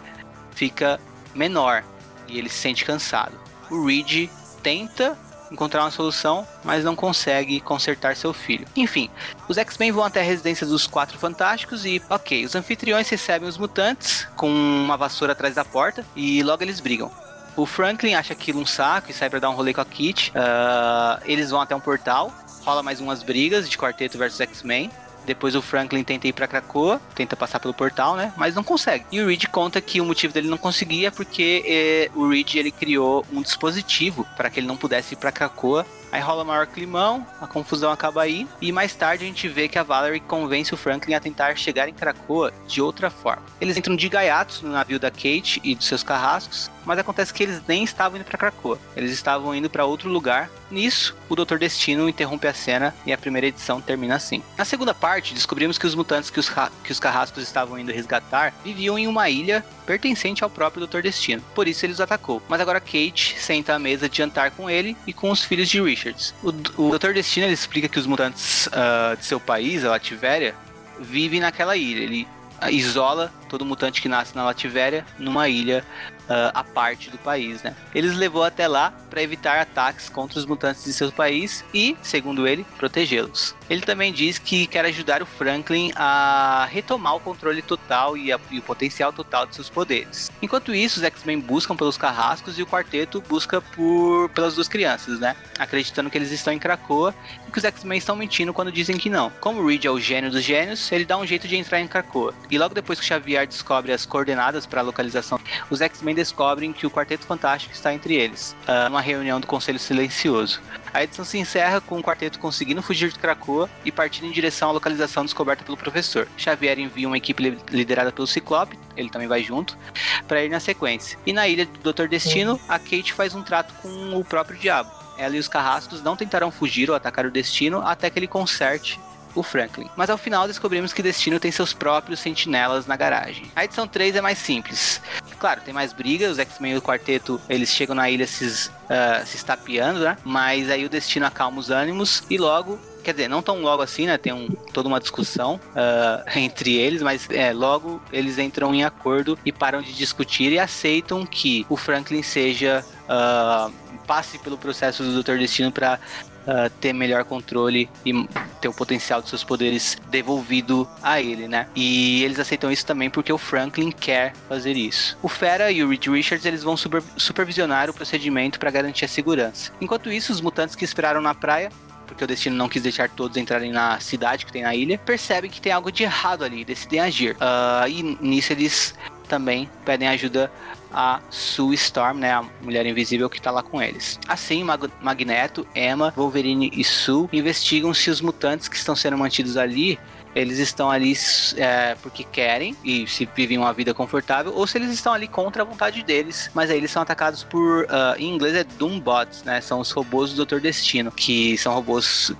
fica 0.50 0.98
menor. 1.36 1.84
E 2.26 2.36
ele 2.36 2.48
se 2.48 2.58
sente 2.58 2.84
cansado. 2.84 3.38
O 3.70 3.86
Reed 3.86 4.28
tenta 4.62 5.16
encontrar 5.50 5.82
uma 5.82 5.90
solução, 5.90 6.46
mas 6.62 6.84
não 6.84 6.94
consegue 6.94 7.60
consertar 7.60 8.16
seu 8.16 8.32
filho. 8.32 8.66
Enfim, 8.76 9.10
os 9.48 9.56
X-Men 9.56 9.92
vão 9.92 10.04
até 10.04 10.20
a 10.20 10.24
residência 10.24 10.66
dos 10.66 10.86
Quatro 10.86 11.18
Fantásticos 11.18 11.84
e, 11.86 12.02
ok, 12.08 12.44
os 12.44 12.54
anfitriões 12.54 13.08
recebem 13.08 13.48
os 13.48 13.56
mutantes 13.56 14.26
com 14.36 14.50
uma 14.50 14.96
vassoura 14.96 15.32
atrás 15.32 15.54
da 15.54 15.64
porta 15.64 16.04
e 16.14 16.42
logo 16.42 16.62
eles 16.62 16.80
brigam. 16.80 17.10
O 17.56 17.66
Franklin 17.66 18.14
acha 18.14 18.32
aquilo 18.32 18.60
um 18.60 18.66
saco 18.66 19.10
e 19.10 19.14
sai 19.14 19.28
para 19.28 19.40
dar 19.40 19.50
um 19.50 19.54
rolê 19.54 19.74
com 19.74 19.80
a 19.80 19.84
Kit. 19.84 20.30
Uh, 20.30 21.22
eles 21.24 21.50
vão 21.50 21.60
até 21.60 21.74
um 21.74 21.80
portal, 21.80 22.32
rola 22.64 22.82
mais 22.82 23.00
umas 23.00 23.22
brigas 23.22 23.68
de 23.68 23.76
quarteto 23.76 24.16
versus 24.16 24.40
X-Men. 24.40 24.90
Depois 25.28 25.54
o 25.54 25.60
Franklin 25.60 26.02
tenta 26.02 26.26
ir 26.26 26.32
para 26.32 26.48
Krakoa, 26.48 26.98
tenta 27.14 27.36
passar 27.36 27.60
pelo 27.60 27.74
portal, 27.74 28.16
né? 28.16 28.32
Mas 28.34 28.54
não 28.54 28.64
consegue. 28.64 29.04
E 29.12 29.20
o 29.20 29.28
Reed 29.28 29.44
conta 29.48 29.78
que 29.78 30.00
o 30.00 30.04
motivo 30.06 30.32
dele 30.32 30.48
não 30.48 30.56
conseguia 30.56 31.08
é 31.08 31.10
porque 31.10 31.62
eh, 31.66 32.10
o 32.14 32.26
Reed 32.26 32.54
ele 32.54 32.70
criou 32.70 33.26
um 33.30 33.42
dispositivo 33.42 34.26
para 34.38 34.48
que 34.48 34.58
ele 34.58 34.66
não 34.66 34.76
pudesse 34.76 35.12
ir 35.12 35.18
para 35.18 35.30
Krakoa 35.30 35.84
Aí 36.10 36.22
rola 36.22 36.42
maior 36.42 36.66
climão, 36.66 37.26
a 37.40 37.46
confusão 37.46 37.92
acaba 37.92 38.22
aí, 38.22 38.48
e 38.62 38.72
mais 38.72 38.94
tarde 38.94 39.24
a 39.24 39.26
gente 39.26 39.46
vê 39.46 39.68
que 39.68 39.78
a 39.78 39.82
Valerie 39.82 40.20
convence 40.20 40.72
o 40.72 40.76
Franklin 40.76 41.14
a 41.14 41.20
tentar 41.20 41.54
chegar 41.56 41.88
em 41.88 41.92
Krakoa 41.92 42.52
de 42.66 42.80
outra 42.80 43.10
forma. 43.10 43.42
Eles 43.60 43.76
entram 43.76 43.94
de 43.94 44.08
gaiatos 44.08 44.62
no 44.62 44.70
navio 44.70 44.98
da 44.98 45.10
Kate 45.10 45.60
e 45.62 45.74
dos 45.74 45.86
seus 45.86 46.02
carrascos, 46.02 46.70
mas 46.88 46.98
acontece 46.98 47.34
que 47.34 47.42
eles 47.42 47.60
nem 47.68 47.84
estavam 47.84 48.16
indo 48.16 48.24
para 48.24 48.38
Krakoa, 48.38 48.78
eles 48.96 49.12
estavam 49.12 49.54
indo 49.54 49.68
para 49.68 49.84
outro 49.84 50.08
lugar. 50.08 50.50
Nisso, 50.70 51.14
o 51.28 51.36
Dr. 51.36 51.58
Destino 51.58 52.08
interrompe 52.08 52.46
a 52.46 52.54
cena 52.54 52.94
e 53.04 53.12
a 53.12 53.18
primeira 53.18 53.46
edição 53.46 53.78
termina 53.78 54.16
assim. 54.16 54.42
Na 54.56 54.64
segunda 54.64 54.94
parte, 54.94 55.34
descobrimos 55.34 55.76
que 55.76 55.86
os 55.86 55.94
mutantes 55.94 56.30
que 56.30 56.40
os, 56.40 56.50
que 56.82 56.90
os 56.90 56.98
carrascos 56.98 57.42
estavam 57.42 57.78
indo 57.78 57.92
resgatar 57.92 58.54
viviam 58.64 58.98
em 58.98 59.06
uma 59.06 59.28
ilha 59.28 59.62
pertencente 59.84 60.42
ao 60.42 60.48
próprio 60.48 60.86
Dr. 60.86 61.02
Destino, 61.02 61.42
por 61.54 61.68
isso 61.68 61.84
ele 61.84 61.92
os 61.92 62.00
atacou. 62.00 62.42
Mas 62.48 62.58
agora 62.58 62.80
Kate 62.80 63.36
senta 63.38 63.74
à 63.74 63.78
mesa 63.78 64.08
de 64.08 64.16
jantar 64.16 64.50
com 64.52 64.70
ele 64.70 64.96
e 65.06 65.12
com 65.12 65.30
os 65.30 65.44
filhos 65.44 65.68
de 65.68 65.82
Richards. 65.82 66.34
O, 66.42 66.48
o 66.82 66.98
Dr. 66.98 67.12
Destino 67.12 67.44
ele 67.44 67.52
explica 67.52 67.86
que 67.86 67.98
os 67.98 68.06
mutantes 68.06 68.66
uh, 68.68 69.14
de 69.14 69.26
seu 69.26 69.38
país, 69.38 69.84
a 69.84 69.90
Lativéria, 69.90 70.54
vivem 70.98 71.40
naquela 71.40 71.76
ilha. 71.76 72.02
Ele 72.02 72.28
isola 72.70 73.32
todo 73.48 73.64
mutante 73.64 74.02
que 74.02 74.08
nasce 74.08 74.34
na 74.34 74.44
Lativéria 74.44 75.06
numa 75.18 75.48
ilha 75.48 75.84
uh, 76.28 76.72
parte 76.72 77.10
do 77.10 77.18
país, 77.18 77.62
né? 77.62 77.74
Eles 77.94 78.14
levou 78.16 78.44
até 78.44 78.68
lá 78.68 78.92
para 79.10 79.22
evitar 79.22 79.58
ataques 79.58 80.08
contra 80.08 80.38
os 80.38 80.46
mutantes 80.46 80.84
de 80.84 80.92
seu 80.92 81.10
país 81.10 81.64
e, 81.74 81.96
segundo 82.02 82.46
ele, 82.46 82.64
protegê-los. 82.76 83.54
Ele 83.68 83.82
também 83.82 84.12
diz 84.12 84.38
que 84.38 84.66
quer 84.66 84.84
ajudar 84.86 85.22
o 85.22 85.26
Franklin 85.26 85.92
a 85.96 86.66
retomar 86.70 87.16
o 87.16 87.20
controle 87.20 87.60
total 87.60 88.16
e, 88.16 88.32
a, 88.32 88.38
e 88.50 88.58
o 88.58 88.62
potencial 88.62 89.12
total 89.12 89.46
de 89.46 89.54
seus 89.54 89.68
poderes. 89.68 90.30
Enquanto 90.40 90.74
isso, 90.74 90.98
os 91.00 91.04
X-Men 91.04 91.40
buscam 91.40 91.76
pelos 91.76 91.98
carrascos 91.98 92.58
e 92.58 92.62
o 92.62 92.66
quarteto 92.66 93.20
busca 93.28 93.60
por 93.60 94.28
pelas 94.30 94.54
duas 94.54 94.68
crianças, 94.68 95.18
né? 95.20 95.36
Acreditando 95.58 96.10
que 96.10 96.16
eles 96.16 96.30
estão 96.30 96.52
em 96.52 96.58
Krakoa 96.58 97.14
e 97.46 97.50
que 97.50 97.58
os 97.58 97.64
X-Men 97.64 97.98
estão 97.98 98.16
mentindo 98.16 98.54
quando 98.54 98.72
dizem 98.72 98.96
que 98.96 99.10
não. 99.10 99.30
Como 99.40 99.66
Reed 99.66 99.84
é 99.84 99.90
o 99.90 100.00
gênio 100.00 100.30
dos 100.30 100.42
gênios, 100.42 100.90
ele 100.92 101.04
dá 101.04 101.16
um 101.16 101.26
jeito 101.26 101.48
de 101.48 101.56
entrar 101.56 101.80
em 101.80 101.88
Krakoa. 101.88 102.34
E 102.50 102.58
logo 102.58 102.74
depois 102.74 102.98
que 102.98 103.04
Xavier 103.04 103.46
descobre 103.46 103.92
as 103.92 104.06
coordenadas 104.06 104.66
para 104.66 104.80
a 104.80 104.84
localização, 104.84 105.40
os 105.70 105.80
X-Men 105.80 106.14
descobrem 106.18 106.72
que 106.72 106.84
o 106.84 106.90
Quarteto 106.90 107.24
Fantástico 107.24 107.72
está 107.72 107.94
entre 107.94 108.14
eles, 108.14 108.56
uh, 108.62 108.88
numa 108.88 109.00
reunião 109.00 109.38
do 109.38 109.46
Conselho 109.46 109.78
Silencioso. 109.78 110.60
A 110.92 111.04
edição 111.04 111.24
se 111.24 111.38
encerra 111.38 111.80
com 111.80 111.98
o 111.98 112.02
quarteto 112.02 112.40
conseguindo 112.40 112.82
fugir 112.82 113.12
de 113.12 113.18
Krakoa 113.18 113.70
e 113.84 113.92
partindo 113.92 114.26
em 114.26 114.32
direção 114.32 114.70
à 114.70 114.72
localização 114.72 115.24
descoberta 115.24 115.62
pelo 115.62 115.76
professor. 115.76 116.26
Xavier 116.36 116.78
envia 116.78 117.06
uma 117.06 117.16
equipe 117.16 117.56
liderada 117.70 118.10
pelo 118.10 118.26
Ciclope, 118.26 118.76
ele 118.96 119.10
também 119.10 119.28
vai 119.28 119.44
junto, 119.44 119.78
para 120.26 120.42
ir 120.42 120.48
na 120.48 120.58
sequência. 120.58 121.16
E 121.24 121.32
na 121.32 121.46
ilha 121.46 121.66
do 121.66 121.92
Dr. 121.92 122.08
Destino, 122.08 122.58
a 122.68 122.78
Kate 122.78 123.12
faz 123.12 123.34
um 123.34 123.42
trato 123.42 123.72
com 123.80 124.18
o 124.18 124.24
próprio 124.24 124.58
diabo. 124.58 124.90
Ela 125.16 125.36
e 125.36 125.38
os 125.38 125.46
carrascos 125.46 126.02
não 126.02 126.16
tentarão 126.16 126.50
fugir 126.50 126.90
ou 126.90 126.96
atacar 126.96 127.26
o 127.26 127.30
Destino 127.30 127.80
até 127.86 128.10
que 128.10 128.18
ele 128.18 128.26
conserte 128.26 128.98
o 129.34 129.42
Franklin. 129.42 129.88
Mas 129.96 130.10
ao 130.10 130.18
final 130.18 130.46
descobrimos 130.46 130.92
que 130.92 131.02
Destino 131.02 131.38
tem 131.38 131.52
seus 131.52 131.72
próprios 131.72 132.20
sentinelas 132.20 132.86
na 132.86 132.96
garagem. 132.96 133.50
A 133.54 133.64
edição 133.64 133.86
3 133.86 134.16
é 134.16 134.20
mais 134.20 134.38
simples. 134.38 135.00
Claro, 135.38 135.60
tem 135.60 135.72
mais 135.72 135.92
brigas, 135.92 136.32
os 136.32 136.38
X-Men 136.38 136.74
e 136.74 136.76
o 136.78 136.82
quarteto, 136.82 137.40
eles 137.48 137.68
chegam 137.68 137.94
na 137.94 138.10
ilha 138.10 138.26
se, 138.26 138.44
uh, 138.44 139.24
se 139.24 139.36
estapeando, 139.36 140.00
né? 140.00 140.16
Mas 140.24 140.68
aí 140.68 140.84
o 140.84 140.88
Destino 140.88 141.26
acalma 141.26 141.60
os 141.60 141.70
ânimos 141.70 142.24
e 142.28 142.36
logo 142.36 142.78
quer 143.02 143.12
dizer, 143.12 143.28
não 143.28 143.40
tão 143.40 143.62
logo 143.62 143.82
assim, 143.82 144.06
né? 144.06 144.18
Tem 144.18 144.34
um, 144.34 144.48
toda 144.72 144.86
uma 144.86 145.00
discussão 145.00 145.58
uh, 145.70 146.28
entre 146.38 146.74
eles, 146.74 147.00
mas 147.00 147.26
é, 147.30 147.52
logo 147.52 148.02
eles 148.12 148.38
entram 148.38 148.74
em 148.74 148.84
acordo 148.84 149.38
e 149.46 149.52
param 149.52 149.80
de 149.80 149.94
discutir 149.94 150.52
e 150.52 150.58
aceitam 150.58 151.24
que 151.24 151.64
o 151.68 151.76
Franklin 151.76 152.22
seja. 152.22 152.84
Uh, 153.04 153.88
passe 154.08 154.38
pelo 154.38 154.56
processo 154.56 155.02
do 155.02 155.22
Dr. 155.22 155.36
Destino 155.36 155.70
para 155.70 156.00
uh, 156.48 156.70
ter 156.80 156.92
melhor 156.92 157.24
controle 157.24 157.88
e 158.04 158.26
ter 158.60 158.68
o 158.68 158.74
potencial 158.74 159.20
de 159.20 159.28
seus 159.28 159.44
poderes 159.44 159.96
devolvido 160.10 160.88
a 161.02 161.20
ele, 161.20 161.46
né? 161.46 161.68
E 161.76 162.24
eles 162.24 162.40
aceitam 162.40 162.72
isso 162.72 162.86
também 162.86 163.10
porque 163.10 163.32
o 163.32 163.38
Franklin 163.38 163.90
quer 163.90 164.32
fazer 164.48 164.72
isso. 164.72 165.16
O 165.22 165.28
Fera 165.28 165.70
e 165.70 165.84
o 165.84 165.88
Reed 165.88 166.06
Richards 166.06 166.46
eles 166.46 166.62
vão 166.62 166.76
super, 166.76 167.02
supervisionar 167.16 167.90
o 167.90 167.94
procedimento 167.94 168.58
para 168.58 168.70
garantir 168.70 169.04
a 169.04 169.08
segurança. 169.08 169.72
Enquanto 169.80 170.10
isso, 170.10 170.32
os 170.32 170.40
mutantes 170.40 170.74
que 170.74 170.84
esperaram 170.84 171.20
na 171.20 171.34
praia 171.34 171.70
porque 172.06 172.24
o 172.24 172.26
destino 172.26 172.56
não 172.56 172.70
quis 172.70 172.82
deixar 172.82 173.10
todos 173.10 173.36
entrarem 173.36 173.70
na 173.70 174.00
cidade 174.00 174.46
que 174.46 174.50
tem 174.50 174.62
na 174.62 174.74
ilha, 174.74 174.96
percebem 174.96 175.50
que 175.50 175.60
tem 175.60 175.70
algo 175.70 175.92
de 175.92 176.04
errado 176.04 176.42
ali, 176.42 176.64
decidem 176.64 177.00
agir. 177.00 177.36
Uh, 177.36 177.86
e 177.86 178.02
nisso 178.02 178.50
eles 178.50 178.94
também 179.28 179.68
pedem 179.84 180.08
ajuda 180.08 180.50
a 180.92 181.20
Sue 181.30 181.74
Storm, 181.74 182.18
né, 182.18 182.32
a 182.32 182.44
mulher 182.62 182.86
invisível 182.86 183.28
que 183.28 183.40
tá 183.40 183.50
lá 183.50 183.62
com 183.62 183.80
eles. 183.80 184.18
Assim, 184.26 184.62
Mag 184.64 184.88
Magneto, 185.00 185.66
Emma, 185.74 186.12
Wolverine 186.16 186.70
e 186.72 186.84
Sue 186.84 187.28
investigam 187.32 187.92
se 187.92 188.10
os 188.10 188.20
mutantes 188.20 188.68
que 188.68 188.76
estão 188.76 188.96
sendo 188.96 189.18
mantidos 189.18 189.56
ali 189.56 189.98
eles 190.34 190.58
estão 190.58 190.90
ali 190.90 191.14
é, 191.56 191.96
porque 192.02 192.24
querem 192.24 192.76
e 192.84 193.06
se 193.06 193.28
vivem 193.34 193.58
uma 193.58 193.72
vida 193.72 193.94
confortável, 193.94 194.52
ou 194.54 194.66
se 194.66 194.78
eles 194.78 194.90
estão 194.90 195.12
ali 195.12 195.26
contra 195.26 195.62
a 195.62 195.64
vontade 195.64 196.02
deles. 196.02 196.50
Mas 196.54 196.70
aí 196.70 196.76
eles 196.76 196.90
são 196.90 197.02
atacados 197.02 197.42
por, 197.44 197.84
uh, 197.84 198.18
em 198.18 198.34
inglês 198.34 198.54
é 198.54 198.64
Doombots, 198.64 199.42
né? 199.44 199.60
São 199.60 199.80
os 199.80 199.90
robôs 199.90 200.32
do 200.32 200.44
Dr. 200.44 200.60
Destino, 200.60 201.10
que 201.10 201.56
são 201.58 201.72
robôs 201.74 202.32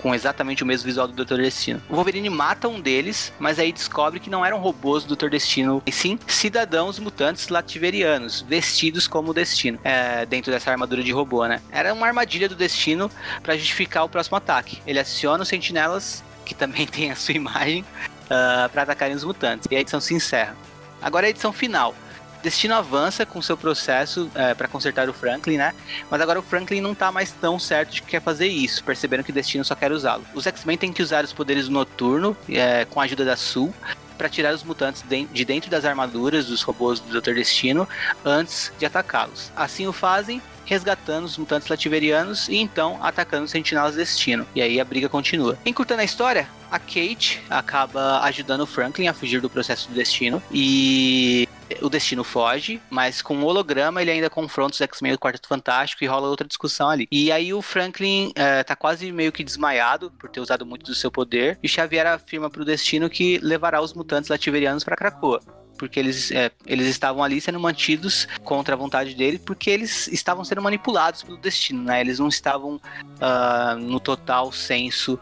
com 0.00 0.14
exatamente 0.14 0.62
o 0.62 0.66
mesmo 0.66 0.86
visual 0.86 1.08
do 1.08 1.24
Dr. 1.24 1.36
Destino. 1.36 1.82
O 1.88 1.94
Wolverine 1.94 2.30
mata 2.30 2.68
um 2.68 2.80
deles, 2.80 3.32
mas 3.38 3.58
aí 3.58 3.72
descobre 3.72 4.20
que 4.20 4.30
não 4.30 4.44
eram 4.44 4.58
robôs 4.58 5.04
do 5.04 5.16
Dr. 5.16 5.28
Destino, 5.28 5.82
e 5.86 5.92
sim 5.92 6.18
cidadãos 6.26 6.98
mutantes 6.98 7.48
lativerianos, 7.48 8.42
vestidos 8.42 9.06
como 9.06 9.30
o 9.30 9.34
Destino, 9.34 9.78
é, 9.84 10.24
dentro 10.26 10.50
dessa 10.50 10.70
armadura 10.70 11.02
de 11.02 11.12
robô, 11.12 11.46
né? 11.46 11.60
Era 11.70 11.92
uma 11.92 12.06
armadilha 12.06 12.48
do 12.48 12.54
Destino 12.54 13.10
para 13.42 13.56
justificar 13.56 14.04
o 14.04 14.08
próximo 14.08 14.36
ataque. 14.36 14.80
Ele 14.86 14.98
aciona 14.98 15.42
os 15.42 15.48
sentinelas 15.48 16.22
que 16.48 16.54
também 16.54 16.86
tem 16.88 17.10
a 17.10 17.16
sua 17.16 17.34
imagem, 17.34 17.82
uh, 17.82 17.84
ah, 18.30 18.70
para 18.72 18.82
atacarem 18.82 19.14
os 19.14 19.22
mutantes. 19.22 19.68
E 19.70 19.76
a 19.76 19.80
edição 19.80 20.00
se 20.00 20.14
encerra. 20.14 20.56
Agora 21.00 21.26
a 21.26 21.30
edição 21.30 21.52
final. 21.52 21.94
Destino 22.42 22.74
avança 22.74 23.26
com 23.26 23.42
seu 23.42 23.56
processo 23.56 24.30
é, 24.32 24.54
para 24.54 24.68
consertar 24.68 25.08
o 25.08 25.12
Franklin, 25.12 25.56
né? 25.56 25.74
Mas 26.08 26.20
agora 26.20 26.38
o 26.38 26.42
Franklin 26.42 26.80
não 26.80 26.94
tá 26.94 27.10
mais 27.10 27.32
tão 27.32 27.58
certo 27.58 27.94
de 27.94 28.02
que 28.02 28.12
quer 28.12 28.22
fazer 28.22 28.46
isso, 28.46 28.82
percebendo 28.84 29.24
que 29.24 29.32
Destino 29.32 29.64
só 29.64 29.74
quer 29.74 29.90
usá-lo. 29.90 30.24
Os 30.34 30.46
X-Men 30.46 30.78
têm 30.78 30.92
que 30.92 31.02
usar 31.02 31.24
os 31.24 31.32
poderes 31.32 31.68
Noturno, 31.68 32.30
uh, 32.30 32.86
com 32.90 33.00
a 33.00 33.04
ajuda 33.04 33.24
da 33.24 33.36
Sul, 33.36 33.74
para 34.16 34.28
tirar 34.28 34.54
os 34.54 34.62
mutantes 34.62 35.04
de 35.08 35.44
dentro 35.44 35.68
das 35.70 35.84
armaduras 35.84 36.46
dos 36.46 36.62
robôs 36.62 37.00
do 37.00 37.20
Dr. 37.20 37.34
Destino 37.34 37.88
antes 38.24 38.72
de 38.78 38.86
atacá-los. 38.86 39.50
Assim 39.56 39.86
o 39.86 39.92
fazem 39.92 40.40
resgatando 40.68 41.24
os 41.24 41.38
mutantes 41.38 41.66
lativerianos 41.68 42.48
e 42.48 42.56
então 42.56 42.98
atacando 43.02 43.44
os 43.44 43.50
sentinelas 43.50 43.96
destino. 43.96 44.46
E 44.54 44.60
aí 44.60 44.78
a 44.78 44.84
briga 44.84 45.08
continua. 45.08 45.58
Encurtando 45.64 46.02
a 46.02 46.04
história, 46.04 46.46
a 46.70 46.78
Kate 46.78 47.42
acaba 47.48 48.20
ajudando 48.20 48.60
o 48.60 48.66
Franklin 48.66 49.08
a 49.08 49.14
fugir 49.14 49.40
do 49.40 49.48
processo 49.48 49.88
do 49.88 49.94
destino 49.94 50.42
e 50.52 51.48
o 51.82 51.88
Destino 51.88 52.24
foge, 52.24 52.80
mas 52.90 53.20
com 53.20 53.36
o 53.38 53.44
holograma 53.44 54.00
ele 54.00 54.10
ainda 54.10 54.30
confronta 54.30 54.74
os 54.74 54.80
X-Men 54.80 55.12
do 55.12 55.18
Quarteto 55.18 55.48
Fantástico 55.48 56.02
e 56.02 56.06
rola 56.06 56.28
outra 56.28 56.46
discussão 56.46 56.88
ali. 56.88 57.06
E 57.10 57.30
aí 57.30 57.52
o 57.52 57.62
Franklin 57.62 58.32
é, 58.34 58.62
tá 58.62 58.74
quase 58.74 59.12
meio 59.12 59.32
que 59.32 59.44
desmaiado 59.44 60.10
por 60.18 60.30
ter 60.30 60.40
usado 60.40 60.64
muito 60.64 60.86
do 60.86 60.94
seu 60.94 61.10
poder, 61.10 61.58
e 61.62 61.68
Xavier 61.68 62.06
afirma 62.06 62.48
pro 62.50 62.64
Destino 62.64 63.10
que 63.10 63.38
levará 63.38 63.80
os 63.80 63.92
mutantes 63.94 64.30
lativerianos 64.30 64.84
para 64.84 64.96
Krakoa 64.96 65.40
porque 65.78 65.98
eles, 65.98 66.30
é, 66.30 66.50
eles 66.66 66.86
estavam 66.88 67.22
ali 67.22 67.40
sendo 67.40 67.58
mantidos 67.60 68.26
contra 68.44 68.74
a 68.74 68.76
vontade 68.76 69.14
dele, 69.14 69.38
porque 69.38 69.70
eles 69.70 70.08
estavam 70.08 70.44
sendo 70.44 70.60
manipulados 70.60 71.22
pelo 71.22 71.38
destino, 71.38 71.82
né? 71.84 72.00
Eles 72.00 72.18
não 72.18 72.28
estavam 72.28 72.74
uh, 72.76 73.78
no 73.78 74.00
total 74.00 74.52
senso 74.52 75.18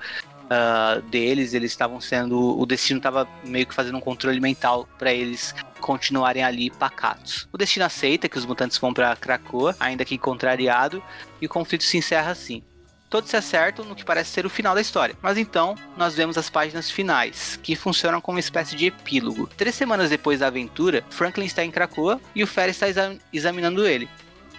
uh, 0.46 1.02
deles, 1.02 1.54
eles 1.54 1.70
estavam 1.70 2.00
sendo. 2.00 2.58
O 2.58 2.64
destino 2.66 2.98
estava 2.98 3.28
meio 3.44 3.66
que 3.66 3.74
fazendo 3.74 3.98
um 3.98 4.00
controle 4.00 4.40
mental 4.40 4.88
para 4.98 5.12
eles 5.12 5.54
continuarem 5.80 6.42
ali 6.42 6.70
pacatos. 6.70 7.48
O 7.52 7.58
destino 7.58 7.84
aceita 7.84 8.28
que 8.28 8.38
os 8.38 8.46
mutantes 8.46 8.78
vão 8.78 8.92
para 8.92 9.14
Krakoa, 9.14 9.76
ainda 9.78 10.04
que 10.04 10.18
contrariado, 10.18 11.02
e 11.40 11.46
o 11.46 11.48
conflito 11.48 11.84
se 11.84 11.98
encerra 11.98 12.30
assim. 12.30 12.62
Todos 13.08 13.30
se 13.30 13.36
acertam 13.36 13.84
no 13.84 13.94
que 13.94 14.04
parece 14.04 14.30
ser 14.30 14.46
o 14.46 14.50
final 14.50 14.74
da 14.74 14.80
história. 14.80 15.16
Mas 15.22 15.38
então, 15.38 15.76
nós 15.96 16.14
vemos 16.14 16.36
as 16.36 16.50
páginas 16.50 16.90
finais, 16.90 17.58
que 17.62 17.76
funcionam 17.76 18.20
como 18.20 18.36
uma 18.36 18.40
espécie 18.40 18.74
de 18.76 18.86
epílogo. 18.86 19.48
Três 19.56 19.74
semanas 19.74 20.10
depois 20.10 20.40
da 20.40 20.48
aventura, 20.48 21.04
Franklin 21.10 21.46
está 21.46 21.64
em 21.64 21.70
Krakoa 21.70 22.20
e 22.34 22.42
o 22.42 22.46
Fera 22.46 22.70
está 22.70 22.88
exa 22.88 23.16
examinando 23.32 23.86
ele. 23.86 24.08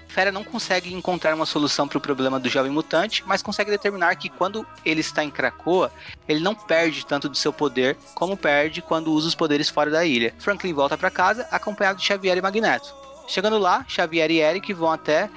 Fera 0.07 0.31
não 0.31 0.43
consegue 0.43 0.93
encontrar 0.93 1.35
uma 1.35 1.45
solução 1.45 1.87
para 1.87 1.97
o 1.97 2.01
problema 2.01 2.39
do 2.39 2.49
jovem 2.49 2.71
mutante, 2.71 3.23
mas 3.27 3.43
consegue 3.43 3.69
determinar 3.69 4.15
que 4.15 4.29
quando 4.29 4.65
ele 4.83 5.01
está 5.01 5.23
em 5.23 5.29
Krakoa, 5.29 5.91
ele 6.27 6.39
não 6.39 6.55
perde 6.55 7.05
tanto 7.05 7.29
do 7.29 7.37
seu 7.37 7.53
poder 7.53 7.95
como 8.15 8.37
perde 8.37 8.81
quando 8.81 9.11
usa 9.11 9.27
os 9.27 9.35
poderes 9.35 9.69
fora 9.69 9.91
da 9.91 10.05
ilha. 10.05 10.33
Franklin 10.39 10.73
volta 10.73 10.97
para 10.97 11.11
casa 11.11 11.47
acompanhado 11.51 11.99
de 11.99 12.05
Xavier 12.05 12.37
e 12.37 12.41
Magneto. 12.41 12.95
Chegando 13.27 13.59
lá, 13.59 13.85
Xavier 13.87 14.31
e 14.31 14.39
Eric 14.39 14.73
vão 14.73 14.91
até 14.91 15.29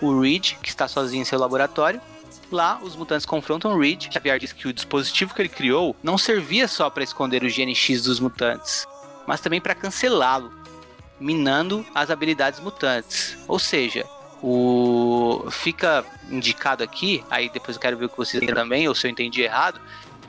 o 0.00 0.20
Reed, 0.20 0.52
que 0.62 0.68
está 0.68 0.86
sozinho 0.86 1.22
em 1.22 1.24
seu 1.24 1.38
laboratório. 1.38 2.00
Lá, 2.50 2.78
os 2.82 2.96
mutantes 2.96 3.26
confrontam 3.26 3.78
Reed. 3.78 4.08
Xavier 4.12 4.38
diz 4.38 4.52
que 4.52 4.68
o 4.68 4.72
dispositivo 4.72 5.34
que 5.34 5.42
ele 5.42 5.48
criou 5.48 5.94
não 6.02 6.16
servia 6.16 6.66
só 6.66 6.88
para 6.88 7.04
esconder 7.04 7.42
o 7.44 7.48
gene 7.48 7.74
X 7.74 8.02
dos 8.02 8.18
mutantes, 8.18 8.86
mas 9.26 9.40
também 9.40 9.60
para 9.60 9.74
cancelá-lo, 9.74 10.50
minando 11.20 11.84
as 11.94 12.10
habilidades 12.10 12.58
mutantes. 12.60 13.36
Ou 13.46 13.58
seja, 13.58 14.06
o 14.42 15.44
fica 15.50 16.04
indicado 16.30 16.82
aqui, 16.82 17.22
aí 17.30 17.50
depois 17.50 17.76
eu 17.76 17.80
quero 17.80 17.98
ver 17.98 18.06
o 18.06 18.08
que 18.08 18.16
vocês 18.16 18.40
têm 18.40 18.54
também, 18.54 18.88
ou 18.88 18.94
se 18.94 19.06
eu 19.06 19.10
entendi 19.10 19.42
errado, 19.42 19.80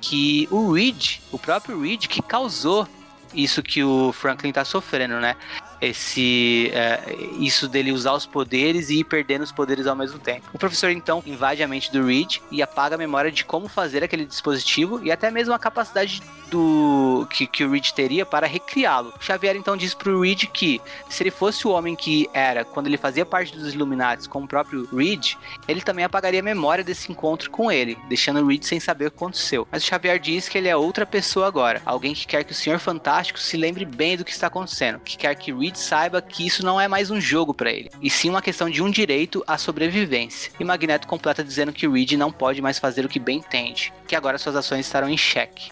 que 0.01 0.47
o 0.51 0.74
Reed, 0.74 1.20
o 1.32 1.39
próprio 1.39 1.82
Reed, 1.82 2.07
que 2.07 2.22
causou 2.22 2.88
isso 3.34 3.61
que 3.61 3.84
o 3.84 4.11
Franklin 4.11 4.51
tá 4.51 4.65
sofrendo, 4.65 5.20
né? 5.20 5.36
Esse 5.82 6.72
é, 6.74 7.16
isso 7.40 7.68
dele 7.68 7.92
usar 7.92 8.14
os 8.14 8.26
poderes 8.26 8.90
e 8.90 9.00
ir 9.00 9.04
perdendo 9.04 9.44
os 9.44 9.52
poderes 9.52 9.88
ao 9.88 9.96
mesmo 9.96 10.20
tempo. 10.20 10.48
O 10.54 10.60
professor 10.60 10.90
então 10.90 11.24
invade 11.26 11.64
a 11.64 11.68
mente 11.68 11.92
do 11.92 12.06
Reed 12.06 12.38
e 12.52 12.62
apaga 12.62 12.96
a 12.96 12.98
memória 12.98 13.32
de 13.32 13.46
como 13.46 13.68
fazer 13.68 14.04
aquele 14.04 14.26
dispositivo 14.26 15.04
e 15.04 15.12
até 15.12 15.32
mesmo 15.32 15.54
a 15.54 15.60
capacidade 15.60 16.22
do 16.50 17.28
que, 17.30 17.46
que 17.46 17.64
o 17.64 17.72
Reed 17.72 17.92
teria 17.92 18.26
para 18.26 18.48
recriá-lo. 18.48 19.14
Xavier 19.20 19.56
então 19.56 19.78
diz 19.78 19.94
pro 19.94 20.22
Reed 20.22 20.46
que 20.46 20.82
se 21.10 21.24
ele 21.24 21.32
fosse 21.32 21.68
o 21.68 21.72
homem 21.72 21.96
que 21.96 22.30
era 22.34 22.66
quando 22.66 22.88
ele 22.88 22.98
fazia 22.98 23.26
parte 23.26 23.56
dos 23.56 23.74
Illuminati 23.74 24.28
com 24.28 24.44
o 24.44 24.48
próprio 24.48 24.88
Reed, 24.96 25.36
ele 25.68 25.82
também 25.82 26.04
apagaria 26.04 26.40
a 26.40 26.44
memória 26.44 26.84
desse 26.84 27.12
encontro 27.12 27.50
com 27.50 27.72
ele, 27.72 27.98
deixando 28.08 28.42
o 28.42 28.48
Reed 28.48 28.64
sem 28.64 28.80
saber 28.80 29.08
o 29.08 29.12
que 29.12 29.18
aconteceu. 29.18 29.68
Mas 29.72 29.84
o 29.84 29.86
Xavier 29.86 30.20
diz 30.20 30.50
que 30.50 30.58
ele 30.58 30.68
é 30.68 30.76
outra 30.76 31.06
pessoa 31.06 31.48
agora, 31.48 31.82
alguém 31.86 32.14
que 32.14 32.28
quer 32.28 32.44
que 32.44 32.52
o 32.52 32.56
Senhor 32.56 32.80
Fantástico 32.80 33.40
se 33.40 33.56
lembre 33.56 33.86
bem 33.86 34.18
do 34.18 34.26
que 34.26 34.32
está 34.32 34.48
acontecendo, 34.48 35.00
que 35.00 35.18
quer 35.18 35.36
que 35.36 35.54
Reed 35.54 35.68
Reed 35.70 35.76
saiba 35.76 36.20
que 36.20 36.45
isso 36.45 36.65
não 36.65 36.82
é 36.82 36.88
mais 36.88 37.11
um 37.11 37.22
jogo 37.22 37.53
para 37.53 37.72
ele, 37.72 37.91
e 38.01 38.09
sim 38.09 38.30
uma 38.30 38.41
questão 38.41 38.70
de 38.70 38.82
um 38.82 38.89
direito 38.89 39.43
à 39.45 39.55
sobrevivência. 39.55 40.51
E 40.59 40.63
Magneto 40.63 41.07
completa 41.07 41.43
dizendo 41.43 41.72
que 41.72 41.88
Reed 41.88 42.13
não 42.13 42.32
pode 42.32 42.59
mais 42.59 42.80
fazer 42.80 43.05
o 43.05 43.09
que 43.09 43.20
bem 43.20 43.38
entende, 43.38 43.93
que 44.07 44.15
agora 44.15 44.39
suas 44.39 44.55
ações 44.55 44.86
estarão 44.86 45.07
em 45.07 45.17
xeque. 45.17 45.72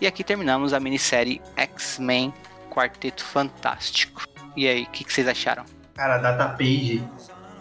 E 0.00 0.06
aqui 0.06 0.22
terminamos 0.22 0.72
a 0.72 0.78
minissérie 0.78 1.42
X-Men 1.56 2.32
Quarteto 2.70 3.24
Fantástico. 3.24 4.22
E 4.56 4.68
aí, 4.68 4.84
o 4.84 4.90
que, 4.90 5.02
que, 5.02 5.12
vocês 5.12 5.26
acharam? 5.26 5.64
Cara, 5.96 6.14
a 6.14 6.18
data 6.18 6.48
page 6.50 7.02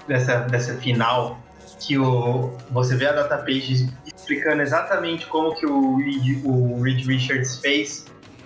dessa, 0.08 0.42
dessa 0.42 0.76
final, 0.76 1.40
que 1.80 1.98
o, 1.98 2.56
você 2.70 2.96
vê 2.96 3.08
a 3.08 3.14
data 3.14 3.38
page 3.40 3.90
explicando 4.06 4.62
exatamente 4.62 5.26
como 5.26 5.56
que 5.56 5.66
o 5.66 5.98
o 6.44 6.82
Reed 6.84 7.08
Richards 7.08 7.58
fez 7.58 8.06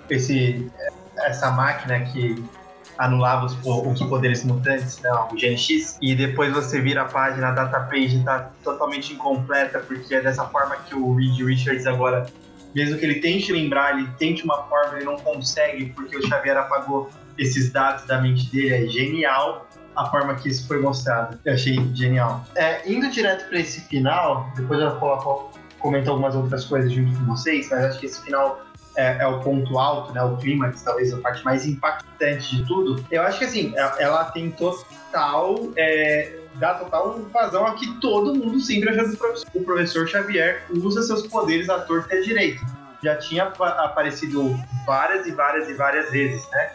esse, 0.10 0.72
essa 1.18 1.52
máquina 1.52 2.00
que 2.06 2.42
anulava 3.02 3.48
os, 3.48 3.58
os 3.66 4.02
poderes 4.04 4.44
mutantes, 4.44 5.02
não, 5.02 5.28
o 5.30 5.36
GNX, 5.36 5.98
e 6.00 6.16
depois 6.16 6.54
você 6.54 6.80
vira 6.80 7.02
a 7.02 7.06
página, 7.06 7.48
a 7.48 7.52
data 7.52 7.80
page 7.80 8.20
está 8.20 8.52
totalmente 8.64 9.14
incompleta, 9.14 9.80
porque 9.80 10.14
é 10.14 10.22
dessa 10.22 10.46
forma 10.46 10.76
que 10.88 10.94
o 10.94 11.16
Reed 11.16 11.40
Richards 11.40 11.88
agora, 11.88 12.28
mesmo 12.76 13.00
que 13.00 13.06
ele 13.06 13.16
tente 13.16 13.52
lembrar, 13.52 13.98
ele 13.98 14.08
tente 14.20 14.44
uma 14.44 14.64
forma, 14.64 14.98
ele 14.98 15.06
não 15.06 15.18
consegue, 15.18 15.88
porque 15.88 16.16
o 16.16 16.28
Xavier 16.28 16.56
apagou 16.58 17.10
esses 17.40 17.72
dados 17.72 18.06
da 18.06 18.22
mente 18.22 18.52
dele, 18.52 18.86
é 18.86 18.88
genial 18.88 19.68
a 19.96 20.06
forma 20.06 20.36
que 20.36 20.48
isso 20.48 20.68
foi 20.68 20.80
mostrado. 20.80 21.40
Eu 21.44 21.54
achei 21.54 21.76
genial. 21.96 22.46
É, 22.56 22.90
indo 22.90 23.10
direto 23.10 23.50
para 23.50 23.60
esse 23.60 23.82
final, 23.82 24.48
depois 24.56 24.80
eu 24.80 25.00
vou 25.00 25.52
comentar 25.80 26.12
algumas 26.12 26.36
outras 26.36 26.66
coisas 26.66 26.94
junto 26.94 27.18
com 27.18 27.26
vocês, 27.26 27.68
mas 27.72 27.84
acho 27.86 28.00
que 28.00 28.06
esse 28.06 28.22
final 28.24 28.62
é, 28.96 29.24
é, 29.24 29.28
o 29.28 29.40
ponto 29.40 29.78
alto, 29.80 30.14
né, 30.14 30.22
o 30.24 30.38
clímax, 30.38 30.82
talvez 30.82 31.14
a 31.14 31.18
parte 31.18 31.44
mais 31.44 31.66
impactante 31.66 32.58
de 32.58 32.66
tudo, 32.66 33.04
eu 33.10 33.22
acho 33.22 33.40
que 33.40 33.46
assim, 33.46 33.74
é, 33.76 34.04
ela 34.04 34.26
tem 34.26 34.52
total. 34.52 35.72
É, 35.76 36.38
dá 36.56 36.74
total 36.74 37.18
vazão 37.32 37.66
a 37.66 37.76
que 37.76 38.00
todo 38.00 38.36
mundo 38.36 38.60
sempre 38.60 38.90
achou 38.90 39.06
que 39.06 39.16
o 39.16 39.18
professor, 39.18 39.48
o 39.54 39.64
professor 39.64 40.08
Xavier 40.08 40.66
usa 40.70 41.02
seus 41.02 41.26
poderes 41.26 41.70
à 41.70 41.80
torta 41.80 42.14
e 42.14 42.20
à 42.20 42.22
direita. 42.22 42.66
Já 43.02 43.16
tinha 43.16 43.46
aparecido 43.46 44.60
várias 44.86 45.26
e 45.26 45.32
várias 45.32 45.70
e 45.70 45.74
várias 45.74 46.12
vezes, 46.12 46.48
né? 46.52 46.74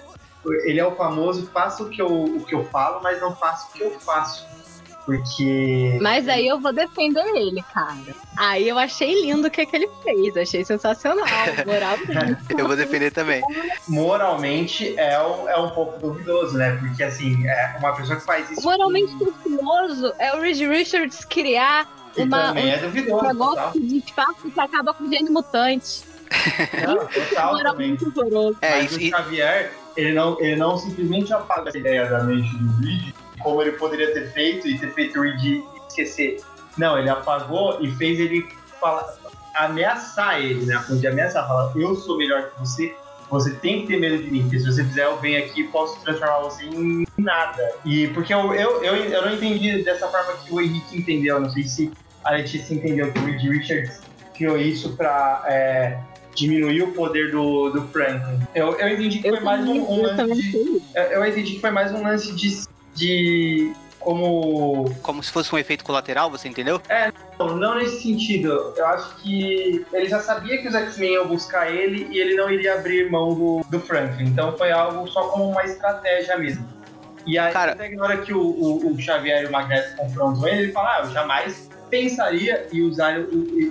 Ele 0.65 0.81
é 0.81 0.87
o 0.87 0.95
famoso 0.95 1.47
faço 1.53 1.85
o 1.85 1.91
que 1.91 2.01
eu, 2.01 2.09
o 2.09 2.45
que 2.45 2.55
eu 2.55 2.65
falo, 2.67 3.01
mas 3.03 3.21
não 3.21 3.35
faço 3.35 3.69
o 3.69 3.73
que 3.73 3.83
eu 3.83 4.01
faço. 4.01 4.47
Porque. 5.07 5.99
Mas 6.03 6.29
aí 6.29 6.49
eu 6.49 6.59
vou 6.59 6.73
defender 6.73 7.25
ele, 7.37 7.63
cara. 7.73 8.13
Aí 8.37 8.69
eu 8.69 8.77
achei 8.77 9.23
lindo 9.23 9.47
o 9.47 9.51
que, 9.51 9.61
é 9.61 9.67
que 9.67 9.77
ele 9.77 9.89
fez. 10.03 10.37
Achei 10.37 10.65
sensacional. 10.65 11.25
Moralmente. 11.65 12.43
eu 12.59 12.67
vou 12.67 12.77
defender 12.77 13.13
também. 13.13 13.41
Moralmente 13.87 14.99
é 14.99 15.23
um, 15.23 15.49
é 15.49 15.57
um 15.57 15.71
pouco 15.71 16.01
duvidoso, 16.01 16.59
né? 16.59 16.77
Porque 16.81 17.05
assim, 17.05 17.47
é 17.47 17.77
uma 17.79 17.95
pessoa 17.95 18.19
que 18.19 18.27
faz 18.27 18.51
isso. 18.51 18.63
Moralmente 18.63 19.15
duvidoso 19.15 20.13
é 20.19 20.35
o 20.35 20.41
Reed 20.41 20.59
Richards 20.59 21.25
criar 21.25 21.89
uma, 22.17 22.49
também 22.49 22.71
é 22.71 22.79
duvidoso, 22.79 23.25
um 23.25 23.29
negócio 23.29 23.81
de 23.81 23.99
espaço 23.99 24.51
que 24.51 24.61
acaba 24.61 24.93
com 24.93 25.09
gênio 25.09 25.33
mutante. 25.33 26.03
Não, 26.85 27.07
total 27.07 27.63
também. 27.63 27.97
É, 28.61 28.83
Mas 28.83 28.97
e... 28.97 29.07
o 29.07 29.11
Xavier, 29.11 29.73
ele 29.97 30.13
não, 30.15 30.41
ele 30.41 30.57
não 30.57 30.77
simplesmente 30.77 31.33
apaga 31.33 31.71
a 31.73 31.79
ideia 31.79 32.07
da 32.07 32.25
mente 32.25 32.57
do 32.57 32.85
Reed 32.85 33.15
como 33.47 33.63
ele 33.63 33.73
poderia 33.73 34.13
ter 34.13 34.33
feito 34.33 34.67
e 34.67 34.77
ter 34.77 34.93
feito 34.93 35.21
o 35.21 35.23
Reed 35.23 35.63
esquecer. 35.87 36.41
Não, 36.77 36.99
ele 36.99 37.09
apagou 37.09 37.79
e 37.81 37.89
fez 37.93 38.19
ele 38.19 38.45
falar, 38.81 39.07
ameaçar 39.55 40.41
ele, 40.41 40.67
né? 40.67 40.85
De 40.91 41.07
ameaçar, 41.07 41.47
falar, 41.47 41.71
eu 41.77 41.95
sou 41.95 42.19
melhor 42.19 42.51
que 42.51 42.59
você, 42.59 42.93
você 43.31 43.53
tem 43.55 43.83
que 43.83 43.87
ter 43.87 44.01
medo 44.01 44.21
de 44.21 44.29
mim, 44.29 44.43
porque 44.43 44.59
se 44.59 44.67
você 44.67 44.83
fizer, 44.83 45.05
eu 45.05 45.17
venho 45.19 45.39
aqui 45.39 45.61
e 45.61 45.69
posso 45.69 46.03
transformar 46.03 46.41
você 46.41 46.65
em 46.65 47.07
nada. 47.17 47.73
E 47.85 48.09
porque 48.09 48.35
eu, 48.35 48.53
eu, 48.53 48.83
eu, 48.83 48.97
eu 48.97 49.25
não 49.25 49.33
entendi 49.33 49.81
dessa 49.85 50.09
forma 50.09 50.33
que 50.39 50.53
o 50.53 50.61
Henrique 50.61 50.99
entendeu, 50.99 51.39
não 51.39 51.49
sei 51.49 51.63
se 51.63 51.93
a 52.25 52.33
Letícia 52.33 52.75
entendeu 52.75 53.13
que 53.13 53.19
o 53.21 53.25
Reed 53.27 53.43
Richards 53.43 54.01
criou 54.35 54.59
isso 54.59 54.97
pra 54.97 55.45
é, 55.47 56.01
diminuir 56.35 56.83
o 56.83 56.93
poder 56.93 57.31
do, 57.31 57.71
do 57.71 57.83
Franklin. 57.89 58.41
Eu, 58.57 58.77
eu 58.77 58.89
entendi 58.89 59.21
que 59.21 59.29
eu 59.29 59.37
foi 59.37 59.45
mais 59.45 59.65
um, 59.65 59.83
um 59.89 60.03
lance 60.03 60.35
de, 60.35 60.83
Eu 61.13 61.25
entendi 61.25 61.55
que 61.55 61.61
foi 61.61 61.71
mais 61.71 61.93
um 61.93 62.03
lance 62.03 62.35
de 62.35 62.67
de 62.97 63.73
como. 64.07 64.85
Como 65.03 65.23
se 65.23 65.33
fosse 65.33 65.53
um 65.55 65.59
efeito 65.59 65.85
colateral, 65.85 66.31
você 66.31 66.49
entendeu? 66.49 66.81
É, 66.89 67.13
não, 67.39 67.57
não 67.57 67.75
nesse 67.77 68.03
sentido. 68.03 68.73
Eu 68.77 68.87
acho 68.87 69.17
que 69.17 69.85
ele 69.93 70.09
já 70.09 70.21
sabia 70.21 70.63
que 70.63 70.69
os 70.69 70.75
X-Men 70.75 71.15
iam 71.15 71.27
buscar 71.27 71.73
ele 71.73 72.09
e 72.11 72.19
ele 72.19 72.37
não 72.37 72.49
iria 72.49 72.75
abrir 72.75 73.11
mão 73.11 73.35
do, 73.35 73.61
do 73.69 73.81
Franklin. 73.81 74.27
Então 74.27 74.57
foi 74.57 74.71
algo 74.71 75.09
só 75.09 75.29
como 75.29 75.51
uma 75.51 75.65
estratégia 75.65 76.39
mesmo. 76.39 76.67
E 77.27 77.37
aí, 77.37 77.53
Cara... 77.53 77.73
até 77.73 77.89
na 77.89 78.05
hora 78.05 78.19
que 78.19 78.33
o, 78.33 78.41
o, 78.41 78.93
o 78.93 79.01
Xavier 79.01 79.43
e 79.43 79.47
o 79.47 79.53
Magneto 79.53 79.97
confrontam 79.97 80.47
ele, 80.47 80.63
ele 80.63 80.73
fala: 80.73 80.99
Ah, 80.99 81.01
eu 81.05 81.11
jamais 81.11 81.69
pensaria 81.91 82.67
em 82.73 82.83
usar 82.83 83.19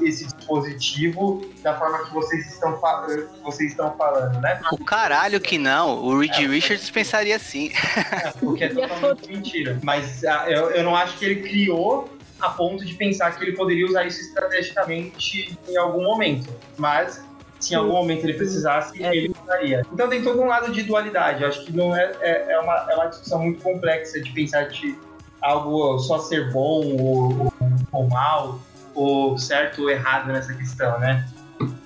esse 0.03 0.27
dispositivo 0.45 1.45
da 1.63 1.77
forma 1.77 2.05
que 2.05 2.13
vocês 2.13 2.47
estão, 2.51 2.77
fa- 2.79 3.05
que 3.07 3.41
vocês 3.43 3.71
estão 3.71 3.95
falando, 3.97 4.39
né? 4.39 4.61
O 4.71 4.77
caralho 4.83 5.39
que 5.41 5.57
não. 5.57 6.03
O 6.03 6.19
Reed 6.19 6.35
Richards 6.47 6.89
pensaria 6.89 7.35
assim. 7.35 7.71
Porque 8.39 8.65
é 8.65 8.69
totalmente 8.69 9.27
mentira. 9.29 9.79
Mas 9.83 10.23
ah, 10.23 10.45
eu, 10.49 10.71
eu 10.71 10.83
não 10.83 10.95
acho 10.95 11.17
que 11.17 11.25
ele 11.25 11.41
criou 11.47 12.09
a 12.39 12.49
ponto 12.49 12.85
de 12.85 12.93
pensar 12.93 13.31
que 13.35 13.43
ele 13.43 13.53
poderia 13.53 13.85
usar 13.85 14.05
isso 14.05 14.21
estrategicamente 14.21 15.57
em 15.67 15.77
algum 15.77 16.03
momento. 16.03 16.53
Mas 16.77 17.23
se 17.59 17.73
em 17.73 17.77
algum 17.77 17.93
momento 17.93 18.23
ele 18.25 18.33
precisasse, 18.33 19.01
É. 19.03 19.15
ele 19.15 19.33
usaria. 19.43 19.85
Então 19.91 20.07
tem 20.07 20.21
todo 20.23 20.41
um 20.41 20.45
lado 20.45 20.71
de 20.71 20.83
dualidade. 20.83 21.41
Eu 21.41 21.49
acho 21.49 21.65
que 21.65 21.71
não 21.75 21.95
é, 21.95 22.11
é, 22.21 22.51
é 22.53 22.59
uma, 22.59 22.87
é 22.91 22.95
uma 22.95 23.05
discussão 23.07 23.39
muito 23.39 23.61
complexa 23.63 24.21
de 24.21 24.29
pensar 24.31 24.63
de 24.69 24.95
algo 25.41 25.97
só 25.99 26.19
ser 26.19 26.51
bom 26.51 26.83
ou, 26.97 27.39
ou, 27.39 27.53
ou 27.91 28.07
mal, 28.09 28.59
ou 28.95 29.37
certo 29.37 29.83
ou 29.83 29.89
errado 29.89 30.27
nessa 30.31 30.53
questão, 30.53 30.97
né? 30.99 31.27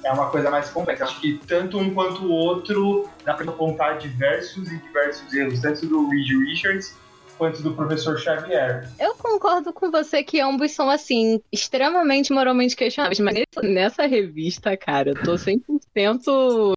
É 0.04 0.12
uma 0.12 0.30
coisa 0.30 0.50
mais 0.50 0.70
complexa. 0.70 1.04
Acho 1.04 1.20
que 1.20 1.40
tanto 1.48 1.78
um 1.78 1.94
quanto 1.94 2.24
o 2.24 2.32
outro 2.32 3.10
dá 3.26 3.34
para 3.34 3.50
apontar 3.50 3.98
diversos 3.98 4.72
e 4.72 4.78
diversos 4.78 5.32
erros, 5.34 5.60
tanto 5.60 5.86
do 5.86 6.10
Reed 6.10 6.28
Richards 6.48 6.98
quanto 7.38 7.62
do 7.62 7.74
professor 7.74 8.18
Xavier. 8.20 8.90
Eu 9.00 9.14
concordo 9.16 9.72
com 9.72 9.92
você 9.92 10.24
que 10.24 10.42
ambos 10.42 10.72
são, 10.72 10.90
assim, 10.90 11.40
extremamente 11.52 12.34
moralmente 12.34 12.76
questionáveis, 12.76 13.20
mas 13.20 13.44
nessa- 13.64 14.06
revista, 14.08 14.76
cara, 14.76 15.12
eu 15.12 15.16
tô 15.16 15.38
100% 15.38 16.74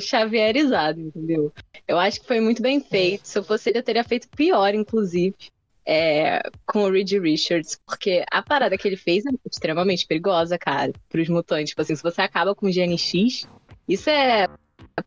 chavierizado, 0.00 1.00
entendeu? 1.00 1.52
Eu 1.86 1.98
acho 1.98 2.20
que 2.20 2.26
foi 2.26 2.40
muito 2.40 2.62
bem 2.62 2.80
feito. 2.80 3.26
Se 3.26 3.38
eu 3.38 3.42
fosse 3.42 3.70
ele, 3.70 3.78
eu 3.78 3.82
teria 3.82 4.04
feito 4.04 4.28
pior, 4.36 4.72
inclusive, 4.74 5.34
é, 5.90 6.42
com 6.66 6.82
o 6.82 6.90
Reed 6.90 7.12
Richards, 7.12 7.80
porque 7.86 8.22
a 8.30 8.42
parada 8.42 8.76
que 8.76 8.86
ele 8.86 8.96
fez 8.96 9.24
é 9.24 9.30
extremamente 9.50 10.06
perigosa, 10.06 10.58
cara, 10.58 10.92
pros 11.08 11.30
mutantes. 11.30 11.70
Tipo 11.70 11.80
assim, 11.80 11.96
se 11.96 12.02
você 12.02 12.20
acaba 12.20 12.54
com 12.54 12.66
o 12.66 12.70
GNX, 12.70 13.48
isso 13.88 14.10
é 14.10 14.46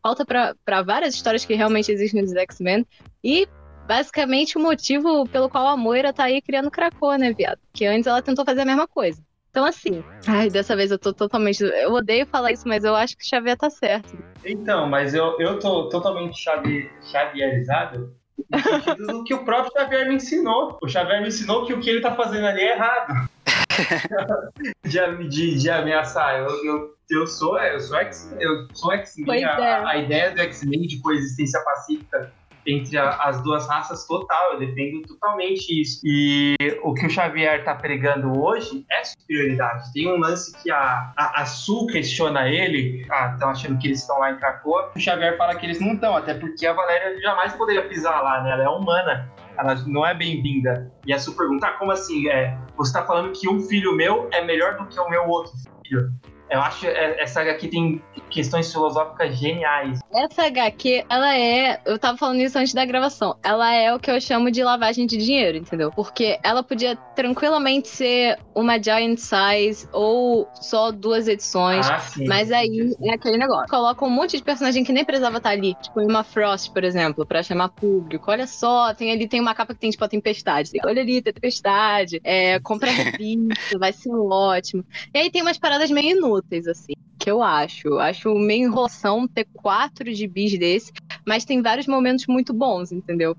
falta 0.02 0.26
pra 0.26 0.82
várias 0.82 1.14
histórias 1.14 1.44
que 1.44 1.54
realmente 1.54 1.92
existem 1.92 2.20
nos 2.20 2.34
X-Men. 2.34 2.84
E 3.22 3.46
basicamente 3.86 4.58
o 4.58 4.60
motivo 4.60 5.24
pelo 5.28 5.48
qual 5.48 5.68
a 5.68 5.76
Moira 5.76 6.12
tá 6.12 6.24
aí 6.24 6.42
criando 6.42 6.70
Krakoa, 6.70 7.16
né, 7.16 7.32
viado? 7.32 7.60
Porque 7.70 7.86
antes 7.86 8.08
ela 8.08 8.20
tentou 8.20 8.44
fazer 8.44 8.62
a 8.62 8.66
mesma 8.66 8.88
coisa. 8.88 9.22
Então, 9.50 9.64
assim, 9.64 10.02
ai, 10.26 10.50
dessa 10.50 10.74
vez 10.74 10.90
eu 10.90 10.98
tô 10.98 11.12
totalmente. 11.12 11.62
Eu 11.62 11.92
odeio 11.92 12.26
falar 12.26 12.50
isso, 12.50 12.66
mas 12.66 12.82
eu 12.82 12.96
acho 12.96 13.16
que 13.16 13.22
o 13.22 13.28
Xavier 13.28 13.56
tá 13.56 13.70
certo. 13.70 14.16
Então, 14.44 14.88
mas 14.88 15.14
eu, 15.14 15.38
eu 15.38 15.60
tô 15.60 15.88
totalmente 15.90 16.36
chavi, 16.40 16.90
xavierizado 17.02 18.16
no 18.52 18.62
sentido 18.62 19.06
do 19.06 19.24
que 19.24 19.34
o 19.34 19.44
próprio 19.44 19.72
Xavier 19.72 20.08
me 20.08 20.16
ensinou. 20.16 20.78
O 20.82 20.88
Xavier 20.88 21.20
me 21.20 21.28
ensinou 21.28 21.66
que 21.66 21.72
o 21.72 21.80
que 21.80 21.90
ele 21.90 22.00
tá 22.00 22.14
fazendo 22.14 22.46
ali 22.46 22.60
é 22.60 22.72
errado. 22.74 23.28
de, 24.84 25.28
de, 25.28 25.58
de 25.58 25.70
ameaçar. 25.70 26.38
Eu, 26.38 26.64
eu, 26.64 26.94
eu 27.10 27.26
sou, 27.26 27.58
eu 27.58 27.80
sou 27.80 27.96
X, 27.98 28.32
eu 28.38 28.68
sou 28.74 28.92
X-Men. 28.92 29.26
Pois 29.26 29.42
é. 29.42 29.44
A, 29.44 29.88
a 29.88 29.96
ideia 29.96 30.30
do 30.30 30.40
X-Men 30.40 30.82
de 30.82 31.00
coexistência 31.00 31.60
pacífica 31.64 32.32
entre 32.66 32.96
a- 32.98 33.16
as 33.22 33.42
duas 33.42 33.68
raças, 33.68 34.06
total. 34.06 34.52
Eu 34.52 34.58
defendo 34.60 35.02
totalmente 35.02 35.80
isso. 35.80 36.00
E 36.04 36.54
o 36.82 36.94
que 36.94 37.06
o 37.06 37.10
Xavier 37.10 37.64
tá 37.64 37.74
pregando 37.74 38.40
hoje 38.40 38.84
é 38.90 39.04
superioridade. 39.04 39.92
Tem 39.92 40.08
um 40.12 40.16
lance 40.18 40.56
que 40.62 40.70
a, 40.70 41.12
a, 41.16 41.42
a 41.42 41.46
Sul 41.46 41.86
questiona 41.88 42.48
ele. 42.48 43.06
Ah, 43.10 43.30
estão 43.32 43.50
achando 43.50 43.78
que 43.78 43.88
eles 43.88 44.00
estão 44.00 44.18
lá 44.18 44.30
em 44.32 44.36
Krakoa. 44.36 44.90
O 44.94 45.00
Xavier 45.00 45.36
fala 45.36 45.54
que 45.54 45.66
eles 45.66 45.80
não 45.80 45.94
estão, 45.94 46.16
até 46.16 46.34
porque 46.34 46.66
a 46.66 46.72
Valéria 46.72 47.20
jamais 47.20 47.52
poderia 47.54 47.88
pisar 47.88 48.22
lá, 48.22 48.42
né? 48.42 48.52
Ela 48.52 48.64
é 48.64 48.68
humana. 48.68 49.30
Ela 49.58 49.74
não 49.86 50.06
é 50.06 50.14
bem-vinda. 50.14 50.90
E 51.06 51.12
a 51.12 51.18
Sul 51.18 51.34
pergunta: 51.34 51.66
ah, 51.66 51.72
como 51.72 51.90
assim? 51.92 52.28
É, 52.28 52.56
você 52.76 52.92
tá 52.92 53.04
falando 53.04 53.32
que 53.32 53.48
um 53.48 53.60
filho 53.60 53.94
meu 53.96 54.28
é 54.32 54.42
melhor 54.44 54.76
do 54.76 54.86
que 54.86 54.98
o 54.98 55.08
meu 55.10 55.26
outro 55.28 55.52
filho? 55.86 56.10
Eu 56.52 56.60
acho 56.60 56.86
é, 56.86 57.22
essa 57.22 57.40
aqui 57.40 57.66
tem 57.66 58.02
questões 58.28 58.70
filosóficas 58.70 59.36
geniais. 59.38 60.00
Essa 60.14 60.46
HQ, 60.46 61.06
ela 61.08 61.34
é. 61.34 61.80
Eu 61.86 61.98
tava 61.98 62.18
falando 62.18 62.40
isso 62.40 62.58
antes 62.58 62.74
da 62.74 62.84
gravação. 62.84 63.36
Ela 63.42 63.72
é 63.72 63.94
o 63.94 63.98
que 63.98 64.10
eu 64.10 64.20
chamo 64.20 64.50
de 64.50 64.62
lavagem 64.62 65.06
de 65.06 65.16
dinheiro, 65.16 65.56
entendeu? 65.56 65.90
Porque 65.90 66.38
ela 66.42 66.62
podia 66.62 66.94
tranquilamente 67.14 67.88
ser 67.88 68.38
uma 68.54 68.80
Giant 68.82 69.18
Size 69.18 69.88
ou 69.92 70.46
só 70.54 70.90
duas 70.92 71.26
edições. 71.26 71.88
Ah, 71.88 71.98
sim. 71.98 72.26
Mas 72.26 72.52
aí 72.52 72.94
é 73.02 73.14
aquele 73.14 73.38
negócio. 73.38 73.68
Coloca 73.68 74.04
um 74.04 74.10
monte 74.10 74.36
de 74.36 74.42
personagem 74.42 74.84
que 74.84 74.92
nem 74.92 75.06
precisava 75.06 75.38
estar 75.38 75.50
ali. 75.50 75.74
Tipo, 75.80 76.00
uma 76.00 76.22
Frost, 76.22 76.70
por 76.70 76.84
exemplo, 76.84 77.24
pra 77.24 77.42
chamar 77.42 77.70
público. 77.70 78.30
Olha 78.30 78.46
só, 78.46 78.92
tem 78.92 79.10
ali 79.10 79.26
tem 79.26 79.40
uma 79.40 79.54
capa 79.54 79.72
que 79.72 79.80
tem, 79.80 79.90
tipo, 79.90 80.04
a 80.04 80.08
tempestade. 80.08 80.70
Olha 80.84 81.00
ali, 81.00 81.22
tem 81.22 81.32
tempestade. 81.32 82.20
É, 82.22 82.60
compra 82.60 82.90
revista, 82.92 83.78
vai 83.78 83.92
ser 83.92 84.12
ótimo. 84.14 84.84
E 85.14 85.18
aí 85.18 85.30
tem 85.30 85.40
umas 85.40 85.56
paradas 85.56 85.90
meio 85.90 86.16
inúteis, 86.16 86.41
assim, 86.68 86.92
que 87.18 87.30
eu 87.30 87.42
acho. 87.42 87.98
Acho 87.98 88.34
meio 88.34 88.66
enrolação 88.66 89.28
ter 89.28 89.46
quatro 89.52 90.12
gibis 90.12 90.58
desse, 90.58 90.92
mas 91.26 91.44
tem 91.44 91.62
vários 91.62 91.86
momentos 91.86 92.26
muito 92.26 92.52
bons, 92.52 92.92
entendeu? 92.92 93.36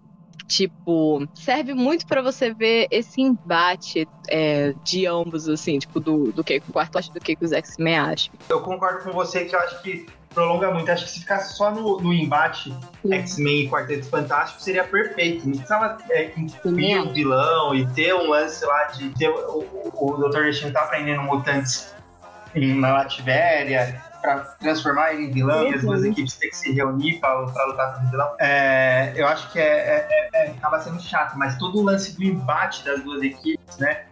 Tipo, 0.48 1.26
serve 1.34 1.74
muito 1.74 2.06
pra 2.06 2.22
você 2.22 2.54
ver 2.54 2.88
esse 2.92 3.22
embate 3.22 4.08
é, 4.30 4.74
de 4.84 5.06
ambos, 5.06 5.48
assim, 5.48 5.80
tipo, 5.80 6.00
do, 6.00 6.32
do 6.32 6.44
que 6.44 6.58
o 6.58 6.72
quarto 6.72 6.98
acha 6.98 7.12
do 7.12 7.20
que 7.20 7.36
que 7.36 7.46
os 7.46 7.52
X-Men 7.52 7.98
acham. 7.98 8.34
Eu 8.50 8.62
concordo 8.62 9.04
com 9.04 9.12
você 9.12 9.46
que 9.46 9.56
eu 9.56 9.60
acho 9.60 9.82
que 9.82 10.06
prolonga 10.34 10.72
muito. 10.72 10.92
Acho 10.92 11.06
que 11.06 11.12
se 11.12 11.20
ficasse 11.22 11.56
só 11.56 11.72
no, 11.72 12.00
no 12.00 12.14
embate 12.14 12.74
X-Men 13.10 13.62
e 13.62 13.70
Quarteto 13.70 14.06
Fantástico 14.08 14.62
seria 14.62 14.84
perfeito. 14.84 15.46
Não 15.46 15.54
precisava 15.54 15.98
é, 16.10 16.34
incluir 16.38 17.00
o 17.00 17.14
vilão 17.14 17.76
e 17.76 17.86
ter 17.88 18.14
um 18.14 18.30
lance 18.30 18.66
lá 18.66 18.86
de 18.86 19.10
ter 19.12 19.30
o, 19.30 19.60
o, 19.60 19.92
o 19.94 20.30
Dr. 20.30 20.44
Destino 20.44 20.74
tá 20.74 20.82
aprendendo 20.82 21.22
mutantes 21.24 21.93
em- 22.56 22.80
na 22.80 22.94
Lativéria 22.94 24.02
pra 24.22 24.40
transformar 24.60 25.14
ele 25.14 25.24
em 25.26 25.32
vilão 25.32 25.68
e 25.70 25.76
as 25.76 25.82
duas 25.82 26.02
Uhum. 26.02 26.12
equipes 26.12 26.36
têm 26.38 26.50
que 26.50 26.56
se 26.58 26.72
reunir 26.72 27.20
pra 27.20 27.34
lutar 27.40 27.66
contra 27.66 28.04
o 28.06 28.10
vilão. 28.10 28.36
É, 28.40 29.12
eu 29.16 29.28
acho 29.28 29.52
que 29.52 29.60
é, 29.60 29.64
é- 29.64 30.08
é- 30.10 30.30
é- 30.34 30.52
acaba 30.52 30.80
sendo 30.80 31.02
chato, 31.02 31.38
mas 31.38 31.58
todo 31.58 31.80
o 31.80 31.84
lance 31.84 32.16
do 32.16 32.24
embate 32.24 32.86
das 32.86 33.02
duas 33.04 33.22
equipes, 33.22 33.78
né? 33.78 34.04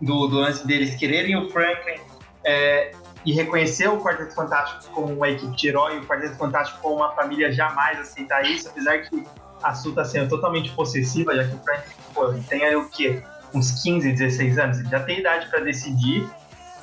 Do, 0.00 0.26
do 0.28 0.36
lance 0.38 0.66
deles 0.66 0.94
quererem 0.94 1.36
o 1.36 1.50
Franklin 1.50 1.98
é, 2.44 2.92
e 3.24 3.32
reconhecer 3.32 3.88
o 3.88 3.98
Quarteto 4.00 4.32
Fantástico 4.34 4.84
como 4.94 5.12
uma 5.12 5.28
equipe 5.28 5.56
de 5.56 5.68
herói, 5.68 5.98
o 5.98 6.06
Quarteto 6.06 6.36
Fantástico 6.36 6.78
como 6.80 6.96
uma 6.96 7.12
família 7.12 7.52
jamais 7.52 7.98
aceitar 7.98 8.44
isso, 8.44 8.68
apesar 8.68 8.98
que 8.98 9.26
a 9.64 9.74
Su 9.74 9.92
tá 9.92 10.04
sendo 10.04 10.28
totalmente 10.28 10.70
possessiva, 10.70 11.34
já 11.34 11.42
que 11.44 11.54
o 11.56 11.58
Frank 11.58 11.82
pô, 12.14 12.32
tem 12.48 12.62
aí 12.62 12.76
o 12.76 12.88
quê? 12.88 13.20
Uns 13.52 13.82
15, 13.82 14.12
16 14.12 14.58
anos, 14.58 14.78
ele 14.78 14.88
já 14.90 15.00
tem 15.00 15.18
idade 15.20 15.48
pra 15.50 15.58
decidir 15.60 16.28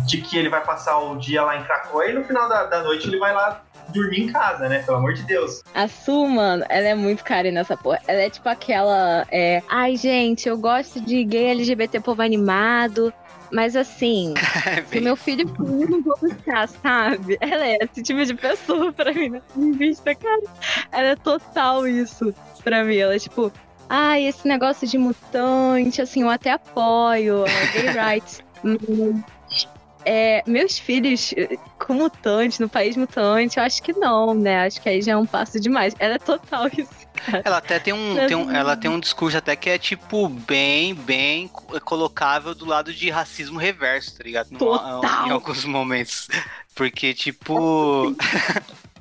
de 0.05 0.21
que 0.21 0.37
ele 0.37 0.49
vai 0.49 0.63
passar 0.63 0.97
o 0.99 1.17
dia 1.17 1.43
lá 1.43 1.57
em 1.57 1.63
Krakoa 1.63 2.05
e 2.07 2.13
no 2.13 2.23
final 2.23 2.47
da, 2.49 2.65
da 2.65 2.83
noite 2.83 3.07
ele 3.07 3.17
vai 3.17 3.33
lá 3.33 3.61
dormir 3.89 4.23
em 4.23 4.31
casa, 4.31 4.67
né? 4.67 4.79
Pelo 4.79 4.97
amor 4.97 5.13
de 5.13 5.23
Deus. 5.23 5.63
A 5.73 5.87
Su, 5.87 6.27
mano, 6.27 6.65
ela 6.69 6.87
é 6.87 6.95
muito 6.95 7.23
cara 7.23 7.51
nessa 7.51 7.77
porra. 7.77 7.99
Ela 8.07 8.21
é 8.21 8.29
tipo 8.29 8.47
aquela. 8.49 9.25
É, 9.31 9.61
Ai, 9.69 9.95
gente, 9.95 10.47
eu 10.47 10.57
gosto 10.57 10.99
de 11.01 11.23
gay 11.23 11.51
LGBT 11.51 11.99
povo 11.99 12.21
animado. 12.21 13.13
Mas 13.51 13.75
assim, 13.75 14.33
se 14.89 14.99
meu 14.99 15.15
filho 15.15 15.47
eu 15.59 15.87
não 15.87 16.01
vou 16.01 16.17
buscar, 16.19 16.67
sabe? 16.67 17.37
Ela 17.39 17.67
é 17.67 17.77
esse 17.81 18.01
tipo 18.01 18.25
de 18.25 18.33
pessoa 18.33 18.91
pra 18.91 19.13
mim 19.13 19.29
nessa 19.29 19.45
revista, 19.55 20.15
cara. 20.15 20.41
Ela 20.91 21.07
é 21.09 21.15
total 21.15 21.87
isso 21.87 22.33
pra 22.63 22.83
mim. 22.83 22.97
Ela 22.97 23.13
é 23.13 23.19
tipo, 23.19 23.51
ai, 23.87 24.25
esse 24.25 24.47
negócio 24.47 24.87
de 24.87 24.97
mutante, 24.97 26.01
assim, 26.01 26.23
eu 26.23 26.29
até 26.31 26.53
apoio, 26.53 27.45
é, 27.45 27.67
gay 27.67 27.89
rights. 27.93 28.41
É, 30.05 30.43
meus 30.45 30.77
filhos 30.77 31.33
eh, 31.37 31.57
com 31.79 31.93
mutante, 31.93 32.59
no 32.61 32.67
país 32.69 32.95
mutante, 32.97 33.57
eu 33.57 33.63
acho 33.63 33.81
que 33.81 33.93
não, 33.93 34.33
né? 34.33 34.65
Acho 34.65 34.81
que 34.81 34.89
aí 34.89 35.01
já 35.01 35.13
é 35.13 35.17
um 35.17 35.25
passo 35.25 35.59
demais. 35.59 35.93
Ela 35.99 36.15
é 36.15 36.19
total 36.19 36.67
isso. 36.77 36.91
Ela 37.43 37.57
até 37.57 37.79
tem 37.79 37.93
um, 37.93 38.15
tem 38.27 38.35
um- 38.35 38.51
ela 38.51 38.75
tem 38.75 38.89
um 38.91 38.99
discurso 38.99 39.37
até 39.37 39.55
que 39.55 39.69
é 39.69 39.77
tipo 39.77 40.27
bem, 40.27 40.93
bem 40.93 41.47
co- 41.47 41.79
colocável 41.81 42.53
do 42.53 42.65
lado 42.65 42.93
de 42.93 43.09
racismo 43.09 43.57
reverso, 43.59 44.17
tá 44.17 44.23
ligado? 44.23 44.49
Total. 44.57 45.27
Em 45.27 45.31
alguns 45.31 45.63
momentos. 45.65 46.27
Porque, 46.75 47.13
tipo. 47.13 48.15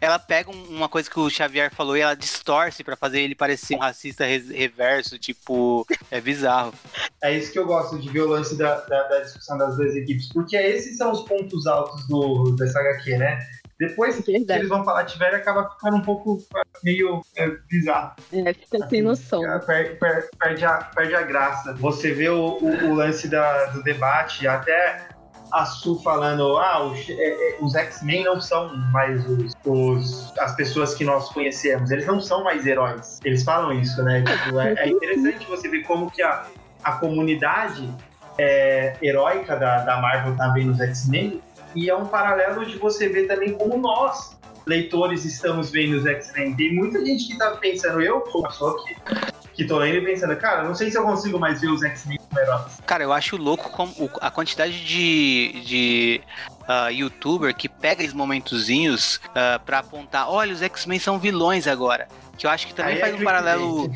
ela 0.00 0.18
pega 0.18 0.50
um- 0.50 0.64
uma 0.68 0.88
coisa 0.88 1.10
que 1.10 1.18
o 1.18 1.30
Xavier 1.30 1.72
falou 1.72 1.96
e 1.96 2.00
ela 2.00 2.14
distorce 2.14 2.82
pra 2.82 2.96
fazer 2.96 3.20
ele 3.20 3.34
parecer 3.34 3.76
um 3.76 3.80
racista 3.80 4.24
reverso, 4.24 5.18
tipo, 5.18 5.86
é 6.10 6.20
bizarro. 6.20 6.72
É 7.22 7.36
isso 7.36 7.52
que 7.52 7.58
eu 7.58 7.66
gosto 7.66 7.98
de 7.98 8.08
ver 8.08 8.20
o 8.22 8.28
lance 8.28 8.56
da, 8.56 8.80
da, 8.80 9.02
da 9.08 9.20
discussão 9.20 9.56
das 9.58 9.76
duas 9.76 9.94
equipes, 9.94 10.28
porque 10.32 10.56
esses 10.56 10.96
são 10.96 11.12
os 11.12 11.22
pontos 11.22 11.66
altos 11.66 12.06
do, 12.08 12.54
dessa 12.56 12.80
HQ, 12.80 13.16
né? 13.18 13.38
Depois 13.78 14.14
que 14.16 14.30
Verdade. 14.30 14.60
eles 14.60 14.68
vão 14.68 14.84
falar 14.84 15.04
tiver, 15.06 15.34
acaba 15.34 15.68
ficando 15.70 15.96
um 15.96 16.02
pouco 16.02 16.38
meio 16.84 17.20
é, 17.36 17.48
bizarro. 17.68 18.12
É, 18.32 18.52
fica 18.52 18.88
sem 18.88 19.02
noção. 19.02 19.44
É, 19.44 19.58
per- 19.58 19.98
per- 19.98 20.28
perde, 20.38 20.64
a, 20.64 20.74
perde 20.76 21.14
a 21.16 21.22
graça. 21.22 21.72
Você 21.74 22.12
vê 22.12 22.28
o, 22.28 22.58
o- 22.60 22.90
o 22.90 22.94
lance 22.94 23.26
da- 23.28 23.66
do 23.66 23.82
debate, 23.82 24.46
até 24.46 25.08
a 25.52 25.64
Su 25.66 26.00
falando, 26.02 26.56
ah, 26.58 26.82
os, 26.84 27.08
é, 27.10 27.12
é, 27.12 27.56
os 27.60 27.74
X-Men 27.74 28.24
não 28.24 28.40
são 28.40 28.74
mais 28.90 29.24
os, 29.28 29.52
os- 29.66 30.32
as 30.38 30.54
pessoas 30.56 30.94
que 30.94 31.04
nós 31.04 31.28
conhecemos, 31.28 31.90
eles 31.90 32.06
não 32.06 32.20
são 32.20 32.42
mais 32.42 32.66
heróis. 32.66 33.20
Eles 33.24 33.42
falam 33.44 33.72
isso, 33.72 34.02
né? 34.02 34.22
Tipo, 34.22 34.58
é, 34.60 34.74
é 34.78 34.88
interessante 34.88 35.46
você 35.46 35.68
ver 35.68 35.82
como 35.82 36.10
que 36.10 36.22
a, 36.22 36.46
a 36.82 36.92
comunidade 36.92 37.88
é, 38.38 38.96
heróica 39.02 39.56
da, 39.56 39.84
da 39.84 40.00
Marvel 40.00 40.36
tá 40.36 40.48
vendo 40.48 40.72
os 40.72 40.80
X-Men, 40.80 41.40
e 41.74 41.88
é 41.90 41.96
um 41.96 42.06
paralelo 42.06 42.64
de 42.66 42.76
você 42.78 43.08
ver 43.08 43.26
também 43.26 43.52
como 43.52 43.76
nós, 43.76 44.38
leitores, 44.66 45.24
estamos 45.24 45.70
vendo 45.70 45.96
os 45.98 46.06
X-Men. 46.06 46.54
Tem 46.54 46.74
muita 46.74 47.04
gente 47.04 47.26
que 47.28 47.36
tá 47.38 47.50
pensando, 47.52 48.00
eu 48.00 48.24
sou 48.30 48.42
pessoa 48.42 48.84
que, 48.84 48.96
que 49.54 49.64
tô 49.64 49.78
lendo 49.78 49.96
e 49.96 50.00
pensando, 50.04 50.34
cara, 50.36 50.62
não 50.64 50.74
sei 50.74 50.90
se 50.90 50.96
eu 50.96 51.02
consigo 51.04 51.38
mais 51.38 51.60
ver 51.60 51.68
os 51.68 51.82
X-Men 51.82 52.18
como 52.28 52.40
heróis. 52.40 52.80
Cara, 52.86 53.02
eu 53.04 53.12
acho 53.12 53.36
louco 53.36 53.70
como 53.70 53.92
a 54.20 54.30
quantidade 54.30 54.84
de, 54.84 55.62
de 55.64 56.20
ah, 56.66 56.88
youtuber 56.88 57.54
que 57.54 57.68
pega 57.68 58.02
esses 58.02 58.14
momentozinhos 58.14 59.20
ah, 59.34 59.60
pra 59.64 59.80
apontar, 59.80 60.30
olha, 60.30 60.52
os 60.54 60.62
X-Men 60.62 60.98
são 60.98 61.18
vilões 61.18 61.66
agora. 61.66 62.08
Que 62.38 62.46
eu 62.46 62.50
acho 62.50 62.66
que 62.66 62.74
também 62.74 62.94
Aí 62.94 63.00
faz 63.00 63.12
é 63.14 63.16
um 63.16 63.22
paralelo. 63.22 63.90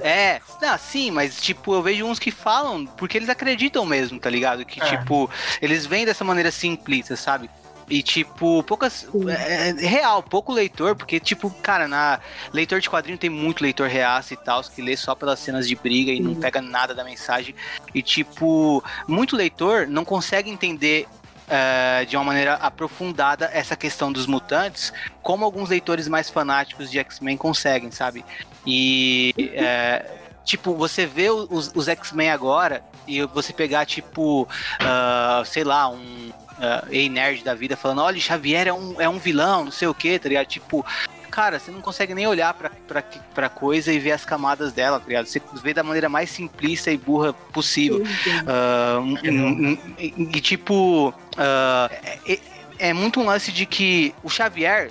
É, 0.00 0.40
não, 0.60 0.78
sim, 0.78 1.10
mas 1.10 1.40
tipo, 1.40 1.74
eu 1.74 1.82
vejo 1.82 2.06
uns 2.06 2.18
que 2.18 2.30
falam 2.30 2.86
porque 2.86 3.18
eles 3.18 3.28
acreditam 3.28 3.84
mesmo, 3.84 4.18
tá 4.18 4.30
ligado? 4.30 4.64
Que 4.64 4.80
É. 4.82 4.84
tipo, 4.96 5.30
eles 5.60 5.84
vêm 5.84 6.06
dessa 6.06 6.24
maneira 6.24 6.50
simplista, 6.50 7.14
sabe? 7.14 7.50
E 7.88 8.02
tipo, 8.02 8.62
poucas. 8.62 9.06
É, 9.28 9.70
é 9.70 9.72
real, 9.72 10.22
pouco 10.22 10.52
leitor, 10.52 10.96
porque, 10.96 11.20
tipo, 11.20 11.50
cara, 11.50 11.86
na 11.86 12.20
leitor 12.52 12.80
de 12.80 12.88
quadrinho 12.88 13.18
tem 13.18 13.30
muito 13.30 13.62
leitor 13.62 13.88
reaça 13.88 14.34
e 14.34 14.36
tal, 14.36 14.62
que 14.62 14.80
lê 14.80 14.96
só 14.96 15.14
pelas 15.14 15.38
cenas 15.38 15.68
de 15.68 15.74
briga 15.74 16.12
e 16.12 16.20
não 16.20 16.34
Sim. 16.34 16.40
pega 16.40 16.60
nada 16.62 16.94
da 16.94 17.04
mensagem. 17.04 17.54
E, 17.94 18.02
tipo, 18.02 18.82
muito 19.06 19.36
leitor 19.36 19.86
não 19.86 20.04
consegue 20.04 20.50
entender. 20.50 21.06
é, 21.46 22.06
de 22.06 22.16
uma 22.16 22.24
maneira 22.24 22.54
aprofundada 22.54 23.50
essa 23.52 23.76
questão 23.76 24.10
dos 24.10 24.26
mutantes, 24.26 24.92
como 25.22 25.44
alguns 25.44 25.68
leitores 25.68 26.08
mais 26.08 26.30
fanáticos 26.30 26.90
de 26.90 26.98
X-Men 26.98 27.36
conseguem, 27.36 27.90
sabe? 27.90 28.24
E 28.66 29.34
é, 29.52 30.10
tipo, 30.42 30.74
você 30.74 31.04
vê 31.04 31.28
os, 31.28 31.70
os 31.74 31.86
X-Men 31.86 32.30
agora 32.30 32.82
e 33.06 33.22
você 33.26 33.52
pegar, 33.52 33.84
tipo, 33.84 34.48
ah, 34.80 35.42
sei 35.44 35.64
lá, 35.64 35.88
um 35.88 36.23
uh, 36.58 37.10
nerd 37.10 37.42
da 37.44 37.54
vida 37.54 37.76
falando, 37.76 38.02
olha, 38.02 38.20
Xavier 38.20 38.66
é 38.68 38.72
um, 38.72 39.00
é 39.00 39.08
um 39.08 39.18
vilão, 39.18 39.64
não 39.64 39.72
sei 39.72 39.88
o 39.88 39.94
que, 39.94 40.18
tá 40.18 40.28
ligado? 40.28 40.46
Tipo, 40.46 40.84
cara, 41.30 41.58
você 41.58 41.70
não 41.70 41.80
consegue 41.80 42.14
nem 42.14 42.26
olhar 42.26 42.54
pra, 42.54 42.70
pra, 42.86 43.02
pra 43.34 43.48
coisa 43.48 43.92
e 43.92 43.98
ver 43.98 44.12
as 44.12 44.24
camadas 44.24 44.72
dela, 44.72 45.00
tá 45.00 45.06
ligado? 45.06 45.26
Você 45.26 45.42
vê 45.62 45.74
da 45.74 45.82
maneira 45.82 46.08
mais 46.08 46.30
simplista 46.30 46.90
e 46.92 46.96
burra 46.96 47.32
possível. 47.32 48.02
Ah, 48.46 48.98
um- 49.00 49.14
um- 49.30 49.68
um- 49.72 49.78
e, 49.98 50.14
e, 50.36 50.40
tipo, 50.40 51.12
ah, 51.36 51.90
é, 52.26 52.38
é 52.78 52.92
muito 52.92 53.20
um 53.20 53.26
lance 53.26 53.50
de 53.52 53.66
que 53.66 54.14
o 54.22 54.30
Xavier. 54.30 54.90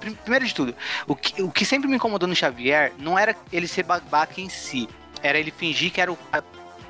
prim- 0.00 0.14
Primeiro 0.22 0.44
de 0.46 0.54
tudo, 0.54 0.74
o 1.06 1.14
que, 1.16 1.42
o 1.42 1.50
que 1.50 1.64
sempre 1.64 1.88
me 1.88 1.96
incomodou 1.96 2.28
no 2.28 2.34
Xavier 2.34 2.92
não 2.98 3.18
era 3.18 3.34
ele 3.52 3.66
ser 3.68 3.82
babaca 3.82 4.40
em 4.40 4.48
si, 4.48 4.88
era 5.22 5.38
ele 5.38 5.50
fingir 5.50 5.90
que 5.92 6.00
era 6.00 6.12
o 6.12 6.18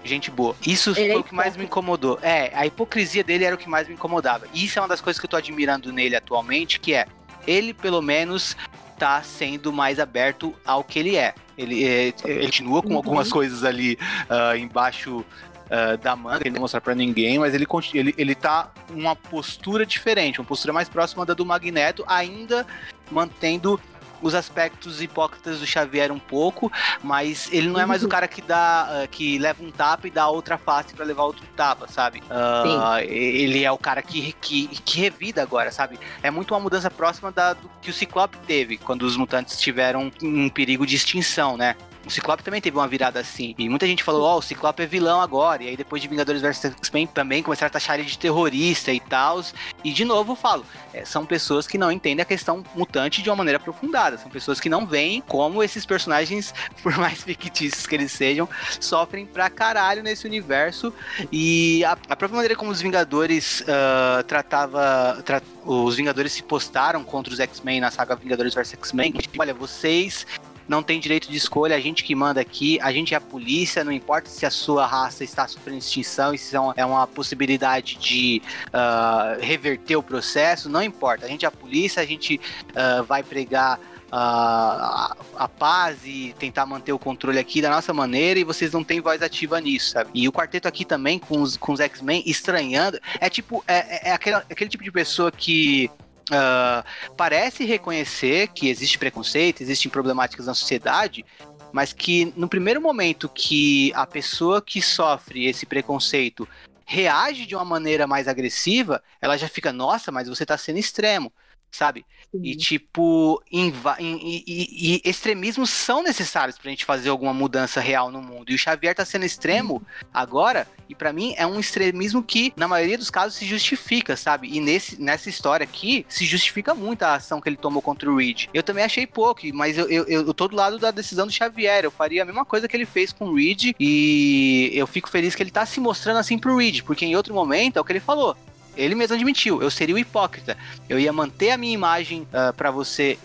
gente 0.07 0.31
boa. 0.31 0.55
Isso 0.67 0.91
Ele 0.91 1.09
é 1.09 1.13
foi 1.13 1.21
o 1.21 1.25
que 1.25 1.35
mais 1.35 1.57
me 1.57 1.65
incomodou. 1.65 2.19
É, 2.23 2.51
a 2.55 2.67
hipocrisia 2.67 3.23
dele 3.25 3.45
era 3.45 3.55
o 3.55 3.59
que 3.59 3.69
mais 3.69 3.89
me 3.89 3.95
incomodava. 3.95 4.47
E 4.53 4.65
isso 4.65 4.79
é 4.79 4.83
uma 4.83 4.89
das 4.89 5.01
coisas 5.01 5.19
que 5.21 5.27
eu 5.27 5.31
tô 5.31 5.37
admirando 5.37 5.93
nele 5.93 6.17
atualmente, 6.17 6.79
que 6.81 6.95
é 6.95 7.07
ele 7.47 7.73
pelo 7.75 8.01
menos 8.03 8.57
tá 8.99 9.23
sendo 9.23 9.73
mais 9.73 9.99
aberto 10.01 10.55
ao 10.65 10.83
que 10.83 10.99
ele 10.99 11.17
é. 11.17 11.35
Ele, 11.57 11.85
é, 11.85 12.13
ele 12.25 12.47
continua 12.47 12.83
com 12.83 12.91
Uhum. 12.91 12.97
algumas 12.97 13.31
coisas 13.31 13.65
ali 13.65 13.99
ah, 14.29 14.57
embaixo 14.57 15.25
ah, 15.71 15.97
da 15.97 16.15
manga, 16.17 16.43
ele 16.43 16.55
não 16.55 16.61
mostrar 16.63 16.81
pra 16.81 16.95
ninguém, 16.95 17.39
mas 17.39 17.55
ele, 17.55 17.67
ele, 17.95 18.15
ele 18.17 18.35
tá 18.35 18.71
uma 18.91 19.15
postura 19.17 19.85
diferente, 19.85 20.41
uma 20.41 20.47
postura 20.47 20.73
mais 20.73 20.89
próxima 20.89 21.27
da 21.27 21.35
do 21.35 21.45
Magneto, 21.45 22.05
ainda 22.07 22.67
mantendo 23.11 23.81
os 24.23 24.35
aspectos 24.35 25.01
hipócritas 25.01 25.61
do 25.61 25.67
Xavier 25.67 26.11
um 26.13 26.19
pouco, 26.19 26.71
mas 27.03 27.49
ele 27.53 27.69
não 27.69 27.81
é 27.81 27.87
mais 27.87 28.03
o 28.03 28.09
cara 28.09 28.27
que 28.29 28.43
dá, 28.43 29.03
ah, 29.03 29.07
que 29.07 29.39
leva 29.39 29.63
um 29.63 29.71
tapa 29.71 30.07
e 30.07 30.11
dá 30.11 30.29
outra 30.29 30.59
face 30.59 30.95
pra 30.95 31.05
levar 31.05 31.25
outro 31.25 31.45
tapa, 31.57 31.87
sabe? 31.89 32.23
Ah, 32.31 33.03
ele 33.03 33.65
é 33.65 33.71
o 33.71 33.79
cara 33.79 34.03
que, 34.03 34.33
que, 34.41 34.69
que 34.69 35.01
revida 35.01 35.43
agora, 35.43 35.71
sabe? 35.71 35.99
É 36.23 36.31
muito 36.31 36.55
uma 36.55 36.61
mudança 36.61 36.91
próxima 36.91 37.31
da, 37.31 37.55
do 37.55 37.71
que 37.81 37.91
o 37.91 37.95
Ciclope 37.95 38.39
teve 38.47 38.77
quando 38.77 39.03
os 39.03 39.17
mutantes 39.17 39.59
tiveram 39.59 40.11
um 40.23 40.49
perigo 40.49 40.87
de 40.87 40.97
extinção, 40.97 41.57
né? 41.57 41.77
O 42.07 42.11
Ciclope 42.11 42.43
também 42.43 42.61
teve 42.61 42.77
uma 42.77 42.87
virada 42.87 43.19
assim. 43.21 43.55
E 43.59 43.69
muita 43.69 43.87
gente 43.87 44.03
falou, 44.05 44.23
ó, 44.23 44.39
o 44.39 44.43
Ciclope 44.43 44.83
é 44.83 44.87
vilão 44.87 45.21
agora. 45.21 45.65
E 45.65 45.69
aí 45.69 45.77
depois 45.77 46.01
de 46.01 46.09
Vingadores 46.09 46.41
vs 46.41 46.65
X-Men 46.67 47.07
também 47.07 47.43
começaram 47.43 47.67
a 47.69 47.71
taxar 47.71 47.99
ele 47.99 48.09
de 48.09 48.19
terrorista 48.19 48.93
e 48.93 49.01
tal. 49.01 49.43
E 49.85 49.93
de 49.93 50.05
novo 50.05 50.33
eu 50.33 50.37
falo, 50.37 50.65
é, 50.95 51.05
são 51.05 51.27
pessoas 51.27 51.67
que 51.67 51.77
não 51.77 51.91
entendem 51.91 52.23
a 52.23 52.25
questão 52.27 52.63
mutante 52.75 53.23
de 53.23 53.29
uma 53.29 53.37
maneira 53.37 53.59
aprofundada. 53.59 54.17
São 54.19 54.31
pessoas 54.31 54.61
que 54.61 54.69
não 54.69 54.87
veem 54.87 55.21
como 55.27 55.63
esses 55.63 55.85
personagens, 55.85 56.55
por 56.83 56.97
mais 56.97 57.23
fictícios 57.23 57.87
que 57.87 57.95
eles 57.95 58.13
sejam, 58.13 58.49
sofrem 58.81 59.27
pra 59.27 59.51
caralho 59.51 60.03
nesse 60.03 60.27
universo. 60.27 60.93
E 61.33 61.85
a, 61.85 61.93
a 61.93 62.17
própria 62.17 62.37
maneira 62.37 62.55
como 62.57 62.71
os 62.71 62.81
Vingadores 62.81 63.65
ah, 63.69 64.23
tratava. 64.27 65.21
tra- 65.25 65.43
os 65.65 65.97
Vingadores 65.97 66.33
se 66.33 66.43
postaram 66.45 67.03
contra 67.03 67.33
os 67.33 67.41
X-Men 67.41 67.81
na 67.81 67.91
saga 67.91 68.15
Vingadores 68.15 68.55
vs 68.55 68.75
X-Men. 68.75 69.13
tipo, 69.13 69.41
Olha, 69.41 69.53
vocês 69.53 70.25
não 70.69 70.83
têm 70.83 70.99
direito 70.99 71.31
de 71.31 71.37
escolha, 71.37 71.77
a 71.77 71.81
gente 71.81 72.03
que 72.03 72.15
manda 72.15 72.41
aqui, 72.41 72.79
a 72.81 72.93
gente 72.93 73.15
é 73.15 73.17
a 73.17 73.21
polícia, 73.21 73.85
não 73.85 73.93
importa 73.93 74.29
se 74.29 74.45
a 74.45 74.51
sua 74.51 74.87
raça 74.87 75.25
está 75.25 75.47
sofrendo 75.47 75.79
extinção, 75.79 76.37
se 76.37 76.55
é 76.55 76.61
uma, 76.61 76.75
é 76.77 76.85
uma 76.85 77.07
possibilidade 77.07 77.97
de 77.97 78.43
ah, 78.73 79.37
reverter 79.41 79.97
o 79.97 80.03
processo, 80.03 80.69
não 80.69 80.83
importa. 80.83 81.27
A 81.27 81.29
gente 81.29 81.45
é 81.45 81.49
a 81.49 81.51
polícia, 81.51 82.03
a 82.03 82.07
gente 82.07 82.41
ah, 82.75 83.03
vai 83.03 83.23
pregar 83.23 83.79
ah, 84.11 85.15
a, 85.37 85.45
a 85.45 85.49
paz 85.49 85.99
e 86.05 86.35
tentar 86.39 86.65
manter 86.67 86.93
o 86.93 86.99
controle 86.99 87.39
aqui 87.39 87.61
da 87.61 87.71
nossa 87.71 87.93
maneira 87.93 88.39
e 88.39 88.45
vocês 88.45 88.73
não 88.73 88.85
têm 88.85 89.01
voz 89.01 89.21
ativa 89.23 89.61
nisso, 89.61 89.91
sabe? 89.91 90.11
E 90.15 90.29
o 90.29 90.33
quarteto 90.33 90.69
aqui 90.69 90.85
também, 90.85 91.19
com 91.19 91.41
os, 91.43 91.57
com 91.57 91.73
os 91.73 91.81
X-Men, 91.81 92.23
estranhando. 92.27 93.01
É 93.21 93.29
tipo, 93.29 93.65
é, 93.67 93.77
é- 93.77 94.11
é 94.11 94.13
aquele, 94.13 94.37
aquele 94.37 94.71
tipo 94.71 94.85
de 94.85 94.93
pessoa 94.93 95.31
que. 95.31 95.91
Ah, 96.31 96.85
parece 97.17 97.65
reconhecer 97.65 98.49
que 98.49 98.69
existe 98.69 98.99
preconceito, 98.99 99.63
existem 99.63 99.91
problemáticas 99.91 100.47
na 100.47 100.55
sociedade, 100.55 101.25
mas 101.73 101.93
que 101.93 102.33
no 102.37 102.49
primeiro 102.49 102.81
momento 102.81 103.29
que 103.29 103.93
a 103.95 104.07
pessoa 104.07 104.63
que 104.63 104.81
sofre 104.81 105.47
esse 105.47 105.67
preconceito 105.67 106.49
reage 106.85 107.47
de 107.47 107.55
uma 107.55 107.65
maneira 107.65 108.07
mais 108.07 108.29
agressiva, 108.29 109.03
ela 109.21 109.37
já 109.37 109.49
fica, 109.49 109.73
nossa, 109.73 110.13
mas 110.13 110.29
você 110.29 110.47
tá 110.47 110.57
sendo 110.57 110.79
extremo, 110.79 111.33
sabe? 111.77 112.05
E 112.43 112.55
tipo, 112.57 113.43
inva- 113.51 113.97
e, 113.99 114.43
e- 114.47 114.95
e- 114.97 115.09
extremismos 115.09 115.71
são 115.71 116.03
necessários 116.03 116.59
pra 116.59 116.71
gente 116.71 116.85
fazer 116.85 117.09
alguma 117.09 117.33
mudança 117.33 117.81
real 117.81 118.11
no 118.11 118.21
mundo. 118.21 118.51
E 118.51 118.55
o 118.55 118.59
Xavier 118.59 118.95
tá 118.95 119.05
sendo 119.05 119.25
extremo 119.25 119.83
agora, 120.13 120.67
e 120.89 120.95
pra 120.95 121.13
mim 121.13 121.35
é 121.39 121.47
um 121.47 121.59
extremismo 121.59 122.23
que, 122.23 122.53
na 122.57 122.69
maioria 122.69 122.99
dos 122.99 123.11
casos, 123.11 123.39
se 123.39 123.47
justifica, 123.47 124.17
sabe? 124.17 124.49
E 124.53 124.61
nesse, 124.61 125.01
nessa 125.01 125.31
história 125.31 125.65
aqui, 125.65 126.05
se 126.09 126.25
justifica 126.27 126.75
muito 126.75 127.03
a 127.05 127.15
ação 127.15 127.41
que 127.41 127.49
ele 127.49 127.57
tomou 127.57 127.81
contra 127.81 128.11
o 128.11 128.17
Reed. 128.17 128.47
Eu 128.53 128.63
também 128.63 128.85
achei 128.85 129.07
pouco, 129.07 129.43
mas 129.55 129.79
eu, 129.79 129.89
eu, 129.89 130.05
eu 130.07 130.35
tô 130.35 130.47
do 130.49 130.57
lado 130.57 130.79
da 130.79 130.91
decisão 130.91 131.27
do 131.27 131.33
Xavier. 131.33 131.85
Eu 131.85 131.91
faria 131.91 132.23
a 132.23 132.27
mesma 132.27 132.45
coisa 132.45 132.69
que 132.69 132.77
ele 132.77 132.87
fez 132.87 133.13
com 133.13 133.27
o 133.29 133.35
Reed, 133.37 133.73
e 133.81 134.71
eu 134.75 134.87
fico 134.87 135.09
feliz 135.09 135.35
que 135.35 135.43
ele 135.43 135.51
tá 135.51 135.65
se 135.65 135.81
mostrando 135.81 136.19
assim 136.19 136.39
pro 136.39 136.57
Reed, 136.57 136.83
porque 136.83 137.07
em 137.07 137.17
outro 137.17 137.33
momento 137.35 137.77
é 137.79 137.81
o 137.81 137.85
que 137.85 137.93
ele 137.93 138.01
falou. 138.01 138.37
Ele 138.77 138.95
mesmo 138.95 139.15
admitiu, 139.15 139.63
eu 139.63 139.71
seria 139.71 139.95
o 139.95 139.99
hipócrita. 139.99 140.57
Eu 140.89 140.99
ia 140.99 141.13
manter 141.13 141.51
a 141.51 141.57
minha 141.57 141.73
imagem 141.73 142.27
ah, 142.33 142.53
pra 142.53 142.71
você 142.71 143.19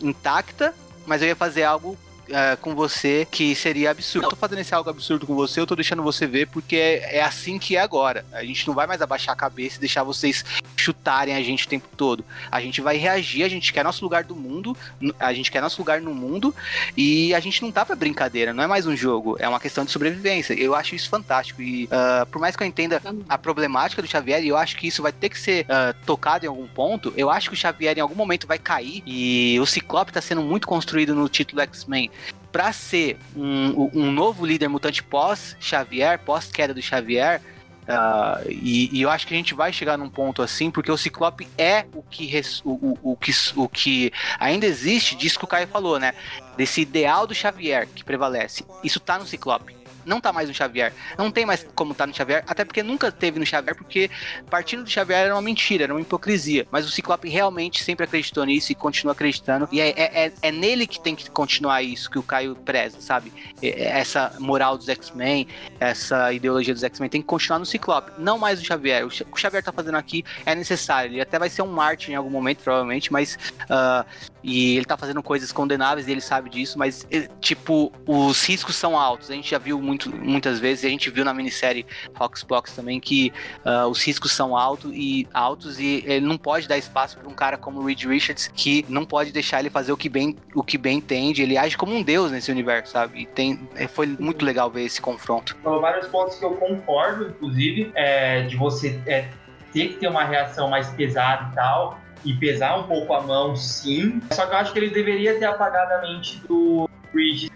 intacta, 0.00 0.74
mas 1.06 1.22
eu 1.22 1.28
ia 1.28 1.36
fazer 1.36 1.64
algo 1.64 1.96
ah, 2.32 2.56
com 2.60 2.74
você 2.74 3.26
que 3.30 3.54
seria 3.54 3.90
absurdo. 3.90 4.26
Eu 4.26 4.30
tô 4.30 4.36
fazendo 4.36 4.60
esse 4.60 4.74
algo 4.74 4.90
absurdo 4.90 5.26
com 5.26 5.34
você, 5.34 5.60
eu 5.60 5.66
tô 5.66 5.74
deixando 5.74 6.02
você 6.02 6.26
ver 6.26 6.46
porque 6.48 6.76
é, 6.76 7.18
é 7.18 7.22
assim 7.22 7.58
que 7.58 7.76
é 7.76 7.80
agora. 7.80 8.24
A 8.32 8.44
gente 8.44 8.66
não 8.66 8.74
vai 8.74 8.86
mais 8.86 9.02
abaixar 9.02 9.32
a 9.32 9.36
cabeça 9.36 9.76
e 9.76 9.80
deixar 9.80 10.02
vocês 10.02 10.44
chutarem 10.76 11.34
a 11.34 11.42
gente 11.42 11.66
o 11.66 11.68
tempo 11.68 11.88
todo. 11.96 12.24
A 12.50 12.60
gente 12.60 12.80
vai 12.80 12.96
reagir, 12.96 13.42
a 13.42 13.48
gente 13.48 13.72
quer 13.72 13.84
nosso 13.84 14.04
lugar 14.04 14.24
do 14.24 14.34
mundo, 14.34 14.76
a 15.18 15.32
gente 15.32 15.50
quer 15.50 15.60
nosso 15.60 15.80
lugar 15.80 16.00
no 16.00 16.14
mundo 16.14 16.54
e 16.96 17.34
a 17.34 17.40
gente 17.40 17.62
não 17.62 17.70
tá 17.70 17.84
pra 17.84 17.96
brincadeira, 17.96 18.52
não 18.52 18.62
é 18.62 18.66
mais 18.66 18.86
um 18.86 18.96
jogo, 18.96 19.36
é 19.38 19.48
uma 19.48 19.60
questão 19.60 19.84
de 19.84 19.90
sobrevivência. 19.90 20.54
Eu 20.54 20.74
acho 20.74 20.94
isso 20.94 21.08
fantástico 21.08 21.60
e 21.60 21.88
ah, 21.90 22.26
por 22.30 22.40
mais 22.40 22.56
que 22.56 22.62
eu 22.62 22.66
entenda 22.66 23.00
a 23.28 23.38
problemática 23.38 24.00
do 24.00 24.08
Xavier, 24.08 24.42
e 24.42 24.48
eu 24.48 24.56
acho 24.56 24.76
que 24.76 24.86
isso 24.86 25.02
vai 25.02 25.12
ter 25.12 25.28
que 25.28 25.38
ser 25.38 25.66
ah, 25.68 25.94
tocado 26.04 26.44
em 26.44 26.48
algum 26.48 26.66
ponto. 26.66 27.12
Eu 27.16 27.30
acho 27.30 27.48
que 27.50 27.54
o 27.54 27.58
Xavier 27.58 27.96
em 27.98 28.00
algum 28.00 28.14
momento 28.14 28.46
vai 28.46 28.58
cair, 28.58 29.02
e 29.06 29.58
o 29.60 29.66
Ciclope 29.66 30.12
tá 30.12 30.20
sendo 30.20 30.42
muito 30.42 30.66
construído 30.66 31.14
no 31.14 31.28
título 31.28 31.60
X-Men 31.62 32.10
pra 32.52 32.72
ser 32.72 33.18
um, 33.36 33.90
um 33.94 34.10
novo 34.12 34.46
líder 34.46 34.68
mutante 34.68 35.02
pós-Xavier, 35.02 36.18
pós-queda 36.20 36.72
do 36.72 36.80
Xavier. 36.80 37.40
ah, 37.88 38.40
e, 38.46 38.88
e 38.96 39.02
eu 39.02 39.10
acho 39.10 39.26
que 39.26 39.34
a 39.34 39.36
gente 39.36 39.54
vai 39.54 39.72
chegar 39.72 39.98
num 39.98 40.08
ponto 40.08 40.40
assim, 40.40 40.70
porque 40.70 40.90
o 40.90 40.96
Ciclope 40.96 41.48
é 41.58 41.84
o 41.92 42.02
que, 42.02 42.26
res- 42.26 42.62
o, 42.64 42.70
o, 42.70 42.98
o 43.12 43.16
que, 43.16 43.32
o 43.56 43.68
que 43.68 44.12
ainda 44.38 44.66
existe, 44.66 45.16
disso 45.16 45.38
que 45.38 45.44
o 45.44 45.48
Caio 45.48 45.66
falou, 45.68 45.98
né? 45.98 46.14
Desse 46.56 46.80
ideal 46.80 47.26
do 47.26 47.34
Xavier 47.34 47.86
que 47.94 48.04
prevalece. 48.04 48.64
Isso 48.82 49.00
tá 49.00 49.18
no 49.18 49.26
Ciclope. 49.26 49.74
Não 50.04 50.20
tá 50.20 50.32
mais 50.32 50.48
no 50.48 50.54
Xavier. 50.54 50.92
Não 51.16 51.30
tem 51.30 51.46
mais 51.46 51.66
como 51.74 51.94
tá 51.94 52.06
no 52.06 52.14
Xavier, 52.14 52.44
até 52.46 52.64
porque 52.64 52.82
nunca 52.82 53.10
teve 53.10 53.38
no 53.38 53.46
Xavier, 53.46 53.76
porque 53.76 54.10
partindo 54.50 54.84
do 54.84 54.90
Xavier 54.90 55.20
era 55.20 55.34
uma 55.34 55.42
mentira, 55.42 55.84
era 55.84 55.94
uma 55.94 56.00
hipocrisia. 56.00 56.66
Mas 56.70 56.86
o 56.86 56.90
Ciclope 56.90 57.28
realmente 57.28 57.82
sempre 57.82 58.04
acreditou 58.04 58.44
nisso 58.44 58.72
e 58.72 58.74
continua 58.74 59.12
acreditando. 59.12 59.68
E 59.70 59.80
é, 59.80 59.88
é, 59.90 60.26
é, 60.26 60.32
é 60.42 60.52
nele 60.52 60.86
que 60.86 61.00
tem 61.00 61.14
que 61.14 61.30
continuar 61.30 61.82
isso 61.82 62.10
que 62.10 62.18
o 62.18 62.22
Caio 62.22 62.54
preza, 62.56 63.00
sabe? 63.00 63.32
Essa 63.62 64.34
moral 64.38 64.76
dos 64.76 64.88
X-Men, 64.88 65.48
essa 65.80 66.32
ideologia 66.32 66.74
dos 66.74 66.82
X-Men 66.82 67.08
tem 67.08 67.20
que 67.20 67.26
continuar 67.26 67.58
no 67.58 67.66
Ciclope, 67.66 68.12
não 68.18 68.38
mais 68.38 68.58
no 68.58 68.64
Xavier. 68.64 69.06
O 69.06 69.08
que 69.08 69.22
o 69.22 69.36
Xavier 69.36 69.62
tá 69.62 69.72
fazendo 69.72 69.96
aqui 69.96 70.24
é 70.44 70.54
necessário. 70.54 71.12
Ele 71.12 71.20
até 71.20 71.38
vai 71.38 71.48
ser 71.48 71.62
um 71.62 71.66
Martin 71.66 72.12
em 72.12 72.14
algum 72.14 72.30
momento, 72.30 72.62
provavelmente, 72.62 73.12
mas. 73.12 73.38
Uh, 73.64 74.33
e 74.44 74.76
ele 74.76 74.84
tá 74.84 74.94
fazendo 74.94 75.22
coisas 75.22 75.50
condenáveis 75.50 76.06
e 76.06 76.12
ele 76.12 76.20
sabe 76.20 76.50
disso, 76.50 76.78
mas, 76.78 77.08
tipo, 77.40 77.90
os 78.06 78.44
riscos 78.46 78.76
são 78.76 78.98
altos. 78.98 79.30
A 79.30 79.34
gente 79.34 79.50
já 79.50 79.56
viu 79.56 79.80
muito, 79.80 80.14
muitas 80.14 80.60
vezes, 80.60 80.84
a 80.84 80.88
gente 80.90 81.08
viu 81.08 81.24
na 81.24 81.32
minissérie 81.32 81.86
Foxbox 82.14 82.76
também 82.76 83.00
que 83.00 83.32
uh, 83.64 83.88
os 83.88 84.04
riscos 84.04 84.32
são 84.32 84.54
altos 84.54 84.92
e 84.94 85.26
altos 85.32 85.80
e 85.80 86.04
ele 86.06 86.26
não 86.26 86.36
pode 86.36 86.68
dar 86.68 86.76
espaço 86.76 87.16
para 87.16 87.26
um 87.26 87.32
cara 87.32 87.56
como 87.56 87.80
o 87.80 87.86
Reed 87.86 88.04
Richards 88.04 88.48
que 88.48 88.84
não 88.86 89.06
pode 89.06 89.32
deixar 89.32 89.60
ele 89.60 89.70
fazer 89.70 89.92
o 89.92 89.96
que 89.96 90.10
bem, 90.10 90.36
o 90.54 90.62
que 90.62 90.76
bem 90.76 90.98
entende. 90.98 91.40
Ele 91.40 91.56
age 91.56 91.78
como 91.78 91.94
um 91.94 92.02
deus 92.02 92.30
nesse 92.30 92.52
universo, 92.52 92.92
sabe? 92.92 93.22
E 93.22 93.26
tem, 93.26 93.66
é, 93.74 93.88
foi 93.88 94.06
muito 94.06 94.44
legal 94.44 94.70
ver 94.70 94.82
esse 94.82 95.00
confronto. 95.00 95.56
Falou 95.64 95.80
vários 95.80 96.06
pontos 96.08 96.38
que 96.38 96.44
eu 96.44 96.54
concordo, 96.56 97.28
inclusive, 97.28 97.90
é, 97.94 98.42
de 98.42 98.56
você 98.56 99.00
é, 99.06 99.26
ter 99.72 99.88
que 99.88 99.94
ter 99.94 100.08
uma 100.08 100.24
reação 100.24 100.68
mais 100.68 100.90
pesada 100.90 101.48
e 101.50 101.54
tal 101.54 102.03
e 102.24 102.34
pesar 102.34 102.78
um 102.78 102.84
pouco 102.84 103.12
a 103.12 103.20
mão, 103.20 103.54
sim. 103.56 104.20
Só 104.32 104.46
que 104.46 104.54
eu 104.54 104.58
acho 104.58 104.72
que 104.72 104.78
ele 104.78 104.90
deveria 104.90 105.38
ter 105.38 105.44
apagado 105.44 105.92
a 105.94 106.02
mente 106.02 106.38
do 106.46 106.88
Reed 107.14 107.50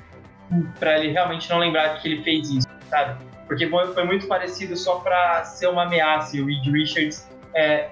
para 0.78 0.98
ele 0.98 1.12
realmente 1.12 1.48
não 1.50 1.58
lembrar 1.58 2.00
que 2.00 2.08
ele 2.08 2.22
fez 2.22 2.50
isso, 2.50 2.68
sabe? 2.88 3.22
Porque 3.46 3.66
foi, 3.68 4.04
muito 4.04 4.26
parecido 4.26 4.76
só 4.76 4.96
para 4.96 5.44
ser 5.44 5.68
uma 5.68 5.84
ameaça 5.84 6.36
e 6.36 6.42
o 6.42 6.46
Reed 6.46 6.66
Richards 6.66 7.28
é, 7.54 7.90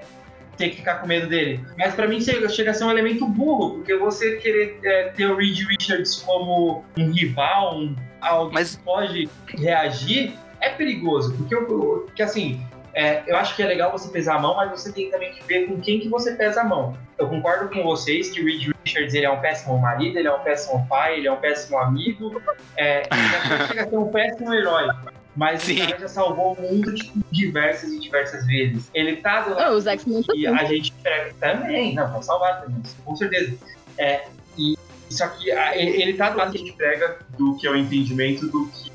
ter 0.56 0.70
que 0.70 0.76
ficar 0.76 0.96
com 0.96 1.06
medo 1.06 1.28
dele. 1.28 1.64
Mas 1.78 1.94
para 1.94 2.06
mim 2.06 2.20
chega, 2.20 2.48
chega 2.48 2.70
a 2.70 2.74
ser 2.74 2.84
um 2.84 2.90
elemento 2.90 3.26
burro, 3.26 3.76
porque 3.76 3.96
você 3.96 4.36
querer 4.36 4.78
é, 4.82 5.08
ter 5.08 5.26
o 5.26 5.36
Reed 5.36 5.58
Richards 5.66 6.22
como 6.22 6.84
um 6.98 7.10
rival, 7.10 7.78
um, 7.78 7.96
alguém 8.20 8.54
Mas... 8.54 8.76
que 8.76 8.82
pode 8.82 9.28
reagir, 9.48 10.34
é 10.60 10.70
perigoso. 10.70 11.34
Porque, 11.36 11.56
porque 11.56 12.22
assim, 12.22 12.64
é, 12.96 13.22
eu 13.26 13.36
acho 13.36 13.54
que 13.54 13.62
é 13.62 13.66
legal 13.66 13.92
você 13.92 14.08
pesar 14.08 14.36
a 14.36 14.38
mão, 14.38 14.56
mas 14.56 14.70
você 14.70 14.90
tem 14.90 15.10
também 15.10 15.30
que 15.30 15.44
ver 15.44 15.66
com 15.66 15.78
quem 15.78 16.00
que 16.00 16.08
você 16.08 16.32
pesa 16.32 16.62
a 16.62 16.64
mão. 16.64 16.96
Eu 17.18 17.28
concordo 17.28 17.68
com 17.68 17.82
vocês 17.82 18.30
que 18.30 18.40
o 18.40 18.46
Reed 18.46 18.72
Richards 18.82 19.12
ele 19.12 19.26
é 19.26 19.30
um 19.30 19.38
péssimo 19.38 19.78
marido, 19.78 20.18
ele 20.18 20.26
é 20.26 20.32
um 20.32 20.40
péssimo 20.40 20.86
pai, 20.88 21.18
ele 21.18 21.28
é 21.28 21.32
um 21.32 21.36
péssimo 21.36 21.78
amigo, 21.78 22.40
é, 22.74 23.02
ele 23.02 23.66
chega 23.68 23.82
a 23.82 23.88
ser 23.90 23.98
um 23.98 24.08
péssimo 24.08 24.54
herói. 24.54 24.88
Mas 25.36 25.60
Sim. 25.60 25.82
o 25.82 25.86
cara 25.88 25.98
já 26.00 26.08
salvou 26.08 26.54
o 26.54 26.62
mundo 26.62 26.94
tipo, 26.94 27.22
diversas 27.30 27.92
e 27.92 28.00
diversas 28.00 28.46
vezes. 28.46 28.90
Ele 28.94 29.16
tá 29.16 29.42
do 29.42 29.54
lado 29.54 29.74
oh, 29.74 29.76
os 29.76 29.86
X-Men 29.86 30.22
que 30.22 30.46
a 30.46 30.64
gente 30.64 30.90
prega 31.02 31.34
também, 31.38 31.94
não, 31.94 32.10
vai 32.10 32.22
salvar 32.22 32.62
também, 32.62 32.82
com 33.04 33.14
certeza. 33.14 33.58
É, 33.98 34.24
e 34.56 34.74
só 35.10 35.28
que 35.28 35.50
ele 35.50 36.14
tá 36.14 36.30
do 36.30 36.38
lado 36.38 36.50
que 36.50 36.56
a 36.56 36.60
gente 36.60 36.72
prega 36.72 37.18
do 37.36 37.58
que 37.58 37.66
é 37.66 37.70
o 37.70 37.76
entendimento 37.76 38.46
do 38.46 38.66
que 38.68 38.90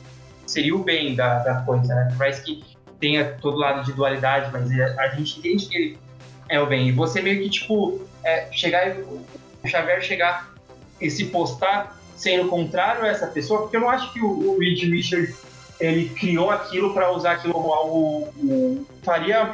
seria 0.47 0.75
o 0.75 0.79
bem 0.79 1.15
da, 1.15 1.37
da 1.43 1.61
coisa, 1.61 1.93
né? 1.93 2.15
Parece 2.17 2.41
que 2.41 2.70
tenha 3.01 3.25
todo 3.41 3.57
lado 3.57 3.83
de 3.83 3.91
dualidade, 3.91 4.49
mas 4.53 4.71
a, 4.97 5.07
gente 5.15 5.39
entende 5.39 5.65
que 5.65 5.75
ele 5.75 5.97
é 6.47 6.61
o 6.61 6.67
bem. 6.67 6.87
E 6.87 6.91
você 6.91 7.21
meio 7.21 7.41
que, 7.41 7.49
tipo, 7.49 7.99
é, 8.23 8.47
chegar 8.51 8.95
o 8.97 9.67
Xavier 9.67 10.01
chegar 10.01 10.53
e 11.01 11.09
se 11.09 11.25
postar 11.25 11.99
sendo 12.15 12.47
contrário 12.47 13.03
a 13.03 13.07
essa 13.07 13.27
pessoa, 13.27 13.61
porque 13.61 13.75
eu 13.75 13.81
não 13.81 13.89
acho 13.89 14.13
que 14.13 14.21
o, 14.21 14.51
o 14.51 14.59
Reed 14.59 14.83
Richard 14.83 15.35
ele 15.79 16.09
criou 16.09 16.51
aquilo 16.51 16.93
para 16.93 17.11
usar 17.11 17.31
aquilo 17.33 17.53
como 17.53 17.73
algo 17.73 18.85
faria 19.01 19.51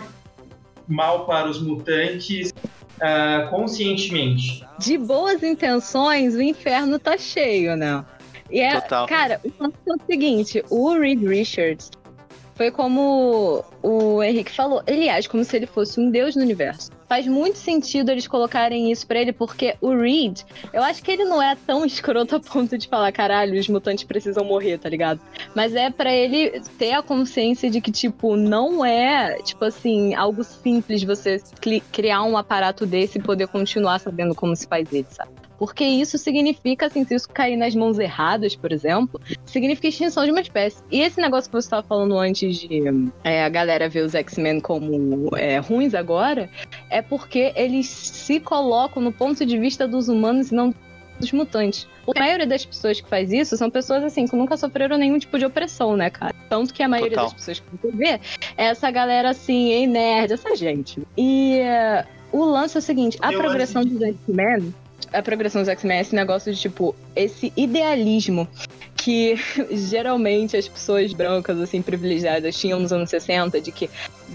mal 0.85 1.25
para 1.25 1.47
os 1.49 1.61
mutantes 1.61 2.51
uh, 2.51 3.49
conscientemente. 3.49 4.65
De 4.77 4.97
boas 4.97 5.41
intenções, 5.41 6.35
o 6.35 6.41
inferno 6.41 6.99
tá 6.99 7.17
cheio, 7.17 7.77
né? 7.77 8.03
E 8.49 8.59
é, 8.61 8.79
Total. 8.81 9.07
cara, 9.07 9.41
o 9.43 9.65
é 9.65 9.67
o 9.67 10.05
seguinte, 10.05 10.63
o 10.69 10.97
Reed 10.97 11.21
Richards, 11.21 11.89
foi 12.57 12.71
como 12.71 13.63
o 13.83 14.21
Henrique 14.23 14.51
falou, 14.51 14.81
ele 14.87 15.07
age 15.07 15.29
como 15.29 15.43
se 15.43 15.55
ele 15.55 15.67
fosse 15.67 15.99
um 15.99 16.09
deus 16.09 16.35
no 16.35 16.41
universo. 16.41 16.91
Faz 17.07 17.27
muito 17.27 17.57
sentido 17.57 18.11
eles 18.11 18.27
colocarem 18.27 18.91
isso 18.91 19.05
pra 19.05 19.21
ele, 19.21 19.31
porque 19.31 19.75
o 19.79 19.95
Reed, 19.95 20.41
eu 20.73 20.83
acho 20.83 21.01
que 21.03 21.11
ele 21.11 21.23
não 21.23 21.41
é 21.41 21.55
tão 21.55 21.85
escroto 21.85 22.35
a 22.35 22.39
ponto 22.39 22.77
de 22.77 22.87
falar, 22.87 23.11
caralho, 23.11 23.57
os 23.57 23.69
mutantes 23.69 24.03
precisam 24.03 24.43
morrer, 24.43 24.79
tá 24.79 24.89
ligado? 24.89 25.21
Mas 25.55 25.75
é 25.75 25.89
para 25.91 26.11
ele 26.11 26.59
ter 26.77 26.93
a 26.93 27.03
consciência 27.03 27.69
de 27.69 27.79
que, 27.79 27.91
tipo, 27.91 28.35
não 28.35 28.83
é, 28.83 29.37
tipo 29.43 29.63
assim, 29.63 30.15
algo 30.15 30.43
simples 30.43 31.03
você 31.03 31.41
criar 31.91 32.23
um 32.23 32.35
aparato 32.35 32.85
desse 32.85 33.19
e 33.19 33.21
poder 33.21 33.47
continuar 33.47 33.99
sabendo 33.99 34.33
como 34.33 34.55
se 34.55 34.67
faz 34.67 34.91
ele, 34.91 35.07
sabe? 35.09 35.46
Porque 35.57 35.83
isso 35.83 36.17
significa, 36.17 36.85
assim, 36.85 37.03
se 37.03 37.15
isso 37.15 37.29
cair 37.29 37.57
nas 37.57 37.73
mãos 37.75 37.97
erradas, 37.97 38.55
por 38.55 38.71
exemplo, 38.71 39.19
significa 39.45 39.87
extinção 39.87 40.23
de 40.23 40.31
uma 40.31 40.41
espécie. 40.41 40.83
E 40.91 41.01
esse 41.01 41.19
negócio 41.19 41.49
que 41.49 41.55
você 41.55 41.65
estava 41.65 41.85
falando 41.85 42.17
antes 42.17 42.57
de 42.57 42.83
é, 43.23 43.43
a 43.43 43.49
galera 43.49 43.89
ver 43.89 44.01
os 44.01 44.13
X-Men 44.13 44.59
como 44.59 45.35
é, 45.35 45.57
ruins 45.57 45.93
agora, 45.93 46.49
é 46.89 47.01
porque 47.01 47.53
eles 47.55 47.87
se 47.87 48.39
colocam 48.39 49.01
no 49.01 49.11
ponto 49.11 49.45
de 49.45 49.57
vista 49.57 49.87
dos 49.87 50.07
humanos 50.07 50.51
e 50.51 50.55
não 50.55 50.73
dos 51.19 51.31
mutantes. 51.31 51.87
A 52.15 52.19
maioria 52.19 52.45
das 52.45 52.63
pessoas 52.63 53.01
que 53.01 53.09
faz 53.09 53.31
isso 53.31 53.57
são 53.57 53.69
pessoas 53.69 54.03
assim 54.03 54.27
que 54.27 54.35
nunca 54.35 54.55
sofreram 54.55 54.97
nenhum 54.97 55.17
tipo 55.17 55.37
de 55.37 55.45
opressão, 55.45 55.97
né, 55.97 56.09
cara? 56.09 56.33
Tanto 56.47 56.73
que 56.73 56.81
a 56.81 56.87
maioria 56.87 57.17
Total. 57.17 57.25
das 57.25 57.33
pessoas 57.33 57.59
que 57.59 57.65
você 57.81 57.91
vê 57.91 58.21
é 58.55 58.65
essa 58.67 58.89
galera 58.91 59.31
assim, 59.31 59.71
ei 59.71 59.87
nerd, 59.87 60.31
essa 60.31 60.55
gente. 60.55 61.01
E 61.17 61.59
uh, 62.31 62.37
o 62.37 62.45
lance 62.45 62.77
é 62.77 62.79
o 62.79 62.81
seguinte, 62.81 63.17
a 63.21 63.33
Eu 63.33 63.39
progressão 63.39 63.83
dos 63.83 64.01
X-Men 64.01 64.73
a 65.13 65.21
progressão 65.21 65.61
dos 65.61 65.69
X-Men 65.69 65.97
é 65.97 66.01
esse 66.01 66.15
negócio 66.15 66.53
de, 66.53 66.59
tipo, 66.59 66.95
esse 67.15 67.51
idealismo 67.55 68.47
que 68.95 69.35
geralmente 69.71 70.57
as 70.57 70.67
pessoas 70.67 71.13
brancas, 71.13 71.59
assim, 71.59 71.81
privilegiadas 71.81 72.57
tinham 72.57 72.79
nos 72.79 72.91
anos 72.91 73.09
60, 73.09 73.61
de 73.61 73.71
que 73.71 73.89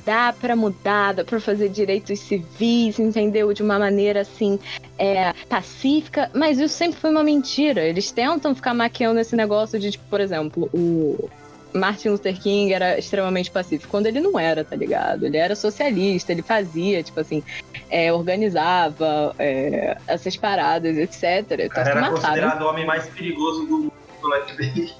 dá 0.05 0.33
para 0.33 0.57
mudar, 0.57 1.15
dá 1.15 1.25
pra 1.25 1.41
fazer 1.41 1.69
direitos 1.69 2.19
civis, 2.21 2.99
entendeu? 2.99 3.53
De 3.53 3.63
uma 3.63 3.79
maneira, 3.79 4.21
assim, 4.21 4.59
é, 4.99 5.33
pacífica, 5.49 6.31
mas 6.35 6.59
isso 6.59 6.75
sempre 6.75 6.99
foi 6.99 7.11
uma 7.11 7.23
mentira. 7.23 7.83
Eles 7.83 8.11
tentam 8.11 8.55
ficar 8.55 8.73
maquiando 8.73 9.21
esse 9.21 9.37
negócio 9.37 9.79
de, 9.79 9.91
tipo, 9.91 10.05
por 10.09 10.21
exemplo, 10.21 10.71
o 10.73 11.29
Martin 11.75 12.11
Luther 12.11 12.39
King 12.41 12.73
era 12.73 12.99
extremamente 12.99 13.51
pacífico, 13.51 13.91
quando 13.91 14.07
ele 14.07 14.21
não 14.21 14.39
era, 14.39 14.65
tá 14.65 14.77
ligado? 14.77 15.27
Ele 15.27 15.37
era 15.37 15.55
socialista, 15.55 16.33
ele 16.33 16.43
fazia, 16.43 17.03
tipo 17.03 17.19
assim, 17.21 17.43
é, 17.91 18.13
organizava 18.13 19.35
é, 19.39 19.97
essas 20.07 20.37
paradas, 20.37 20.97
etc. 20.97 21.67
O 21.67 21.69
cara 21.69 21.91
era 21.91 22.01
mataram. 22.01 22.17
considerado 22.17 22.63
o 22.63 22.69
homem 22.69 22.87
mais 22.87 23.07
perigoso 23.09 23.67
do 23.67 23.79
mundo 23.79 23.93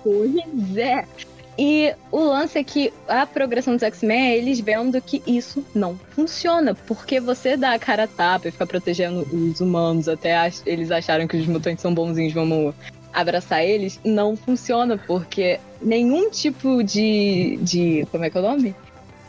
Pois 0.03 0.77
é. 0.77 1.07
E 1.59 1.95
o 2.11 2.19
lance 2.19 2.59
é 2.59 2.65
que 2.65 2.93
a 3.07 3.27
progressão 3.27 3.75
dos 3.75 3.83
X-Men 3.83 4.31
é 4.31 4.39
eles 4.39 4.59
vendo 4.59 5.01
que 5.01 5.23
isso 5.27 5.65
não 5.75 5.99
funciona. 6.11 6.75
Porque 6.75 7.21
você 7.21 7.57
dá 7.57 7.75
a 7.75 7.79
cara 7.79 8.05
a 8.05 8.09
tapa 8.09 8.49
e 8.49 8.51
fica 8.51 8.67
protegendo 8.67 9.21
os 9.33 9.61
humanos 9.61 10.09
até 10.09 10.51
eles 10.65 10.91
acharam 10.91 11.29
que 11.29 11.37
os 11.37 11.47
mutantes 11.47 11.83
são 11.83 11.93
bonzinhos, 11.93 12.33
vamos 12.33 12.75
abraçar 13.13 13.65
eles, 13.65 14.01
não 14.05 14.37
funciona, 14.37 14.97
porque 14.99 15.61
nenhum 15.81 16.31
tipo 16.31 16.83
de. 16.83 17.59
de 17.63 18.07
como 18.11 18.25
é 18.25 18.31
que 18.31 18.37
é 18.37 18.41
o 18.41 18.45
nome? 18.45 18.75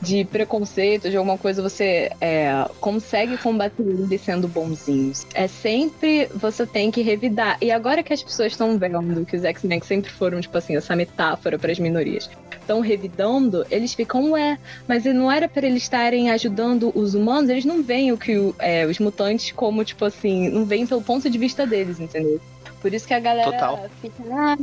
De 0.02 0.26
preconceito, 0.26 1.10
de 1.10 1.16
alguma 1.16 1.38
coisa, 1.38 1.62
você 1.62 2.12
é, 2.20 2.68
consegue 2.82 3.38
combater 3.38 3.84
eles 3.84 4.20
sendo 4.20 4.50
bonzinhos. 4.50 5.26
É 5.34 5.48
sempre 5.48 6.28
você 6.36 6.68
tem 6.68 6.92
que 6.92 7.02
revidar. 7.02 7.58
E 7.62 7.72
agora 7.72 8.04
que 8.04 8.12
as 8.12 8.22
pessoas 8.22 8.52
estão 8.52 8.78
vendo 8.78 9.26
que 9.26 9.38
os 9.38 9.46
X-Men 9.46 9.80
sempre 9.82 10.12
foram, 10.12 10.42
tipo 10.42 10.58
assim, 10.58 10.76
essa 10.76 10.94
metáfora 10.94 11.58
para 11.58 11.72
as 11.72 11.80
minorias, 11.80 12.30
estão 12.64 12.82
revidando, 12.82 13.66
eles 13.70 13.94
ficam, 13.94 14.32
ué, 14.32 14.58
mas 14.88 15.06
não 15.06 15.32
era 15.32 15.48
para 15.48 15.68
eles 15.68 15.84
estarem 15.84 16.32
ajudando 16.32 16.92
os 16.96 17.14
humanos, 17.14 17.50
eles 17.50 17.66
não 17.66 17.84
veem 17.84 18.12
o 18.12 18.18
que 18.18 18.54
é, 18.60 18.86
os 18.86 19.00
mutantes 19.00 19.52
como, 19.52 19.86
tipo 19.86 20.04
assim, 20.04 20.50
não 20.50 20.66
veem 20.66 20.88
pelo 20.88 21.02
ponto 21.02 21.30
de 21.30 21.38
vista 21.38 21.66
deles, 21.68 22.00
entendeu? 22.00 22.42
Por 22.84 22.94
isso 22.94 23.08
que 23.08 23.14
a 23.14 23.20
galera 23.20 23.50
Total. 23.50 23.90
fica, 24.02 24.24
ah, 24.30 24.58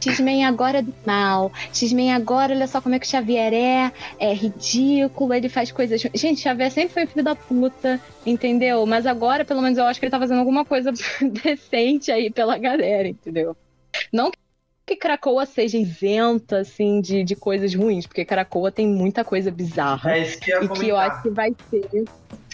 X-Men 0.00 0.44
agora 0.44 0.80
é 0.80 0.82
do 0.82 0.92
mal. 1.06 1.52
X-Men 1.72 2.12
agora, 2.12 2.52
olha 2.52 2.66
só 2.66 2.80
como 2.80 2.96
é 2.96 2.98
que 2.98 3.06
o 3.06 3.08
Xavier 3.08 3.54
é. 3.54 3.92
É 4.18 4.34
ridículo, 4.34 5.32
ele 5.32 5.48
faz 5.48 5.70
coisas. 5.70 6.00
Gente, 6.12 6.40
Xavier 6.40 6.72
sempre 6.72 6.92
foi 6.92 7.06
filho 7.06 7.24
da 7.24 7.36
puta, 7.36 8.00
entendeu? 8.26 8.84
Mas 8.86 9.06
agora, 9.06 9.44
pelo 9.44 9.62
menos, 9.62 9.78
eu 9.78 9.84
acho 9.84 10.00
que 10.00 10.06
ele 10.06 10.10
tá 10.10 10.18
fazendo 10.18 10.40
alguma 10.40 10.64
coisa 10.64 10.90
decente 11.22 12.10
aí 12.10 12.28
pela 12.28 12.58
galera, 12.58 13.06
entendeu? 13.06 13.56
Não 14.12 14.32
que 14.86 14.96
Cracoa 14.96 15.46
seja 15.46 15.78
isenta, 15.78 16.58
assim, 16.58 17.00
de, 17.00 17.24
de 17.24 17.34
coisas 17.34 17.74
ruins, 17.74 18.06
porque 18.06 18.24
Cracoa 18.24 18.70
tem 18.70 18.86
muita 18.86 19.24
coisa 19.24 19.50
bizarra. 19.50 20.16
É 20.16 20.22
isso 20.22 20.38
que 20.38 20.50
eu 20.50 20.64
E 20.64 20.68
que 20.68 20.88
eu 20.88 20.96
acho 20.96 21.22
que 21.22 21.30
vai 21.30 21.54
ser 21.70 22.04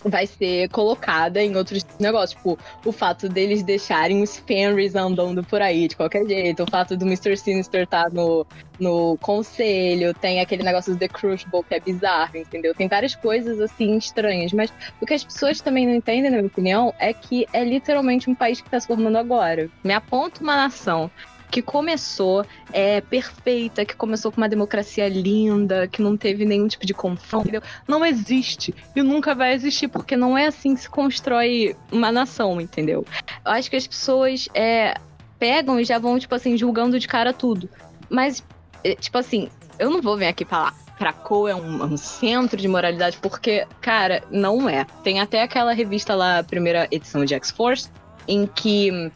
vai 0.04 0.26
ser 0.26 0.68
colocada 0.70 1.42
em 1.42 1.56
outros 1.56 1.84
negócios. 1.98 2.36
Tipo, 2.36 2.58
o 2.84 2.92
fato 2.92 3.28
deles 3.28 3.62
deixarem 3.62 4.22
os 4.22 4.38
Fenris 4.38 4.94
andando 4.94 5.42
por 5.44 5.60
aí 5.60 5.88
de 5.88 5.96
qualquer 5.96 6.26
jeito, 6.26 6.62
o 6.62 6.70
fato 6.70 6.96
do 6.96 7.04
Mr. 7.04 7.36
Sinister 7.36 7.82
estar 7.82 8.04
tá 8.04 8.10
no, 8.10 8.46
no 8.78 9.18
conselho, 9.18 10.14
tem 10.14 10.40
aquele 10.40 10.62
negócio 10.62 10.92
do 10.92 10.98
The 10.98 11.08
Crucible 11.08 11.62
que 11.64 11.74
é 11.74 11.80
bizarro, 11.80 12.36
entendeu? 12.36 12.74
Tem 12.74 12.88
várias 12.88 13.14
coisas 13.14 13.60
assim 13.60 13.96
estranhas, 13.96 14.52
mas 14.52 14.72
o 15.00 15.06
que 15.06 15.14
as 15.14 15.24
pessoas 15.24 15.60
também 15.60 15.86
não 15.86 15.94
entendem, 15.94 16.30
na 16.30 16.38
minha 16.38 16.46
opinião, 16.46 16.94
é 16.98 17.12
que 17.12 17.46
é 17.52 17.64
literalmente 17.64 18.30
um 18.30 18.34
país 18.34 18.60
que 18.60 18.68
está 18.68 18.80
se 18.80 18.86
formando 18.86 19.18
agora. 19.18 19.68
Me 19.84 19.92
aponta 19.92 20.42
uma 20.42 20.56
nação 20.56 21.10
que 21.50 21.60
começou 21.60 22.46
é, 22.72 23.00
perfeita, 23.00 23.84
que 23.84 23.94
começou 23.94 24.30
com 24.30 24.40
uma 24.40 24.48
democracia 24.48 25.08
linda, 25.08 25.88
que 25.88 26.00
não 26.00 26.16
teve 26.16 26.44
nenhum 26.44 26.68
tipo 26.68 26.86
de 26.86 26.94
confronto? 26.94 27.50
Não 27.86 28.04
existe 28.04 28.74
e 28.94 29.02
nunca 29.02 29.34
vai 29.34 29.52
existir, 29.52 29.88
porque 29.88 30.16
não 30.16 30.38
é 30.38 30.46
assim 30.46 30.74
que 30.74 30.82
se 30.82 30.88
constrói 30.88 31.76
uma 31.90 32.12
nação, 32.12 32.60
entendeu? 32.60 33.04
Eu 33.44 33.52
acho 33.52 33.68
que 33.68 33.76
as 33.76 33.86
pessoas 33.86 34.48
é, 34.54 34.94
pegam 35.38 35.80
e 35.80 35.84
já 35.84 35.98
vão, 35.98 36.18
tipo 36.18 36.34
assim, 36.34 36.56
julgando 36.56 36.98
de 36.98 37.08
cara 37.08 37.32
tudo. 37.32 37.68
Mas, 38.08 38.44
é, 38.84 38.94
tipo 38.94 39.18
assim, 39.18 39.48
eu 39.78 39.90
não 39.90 40.00
vou 40.00 40.16
vir 40.16 40.26
aqui 40.26 40.44
falar. 40.44 40.74
Krakow 40.98 41.48
é 41.48 41.54
um, 41.54 41.82
um 41.82 41.96
centro 41.96 42.60
de 42.60 42.68
moralidade, 42.68 43.16
porque, 43.22 43.66
cara, 43.80 44.22
não 44.30 44.68
é. 44.68 44.84
Tem 45.02 45.18
até 45.18 45.42
aquela 45.42 45.72
revista 45.72 46.14
lá, 46.14 46.42
primeira 46.42 46.86
edição 46.90 47.24
de 47.24 47.34
X-Force, 47.34 47.88
em 48.28 48.46
que 48.46 49.10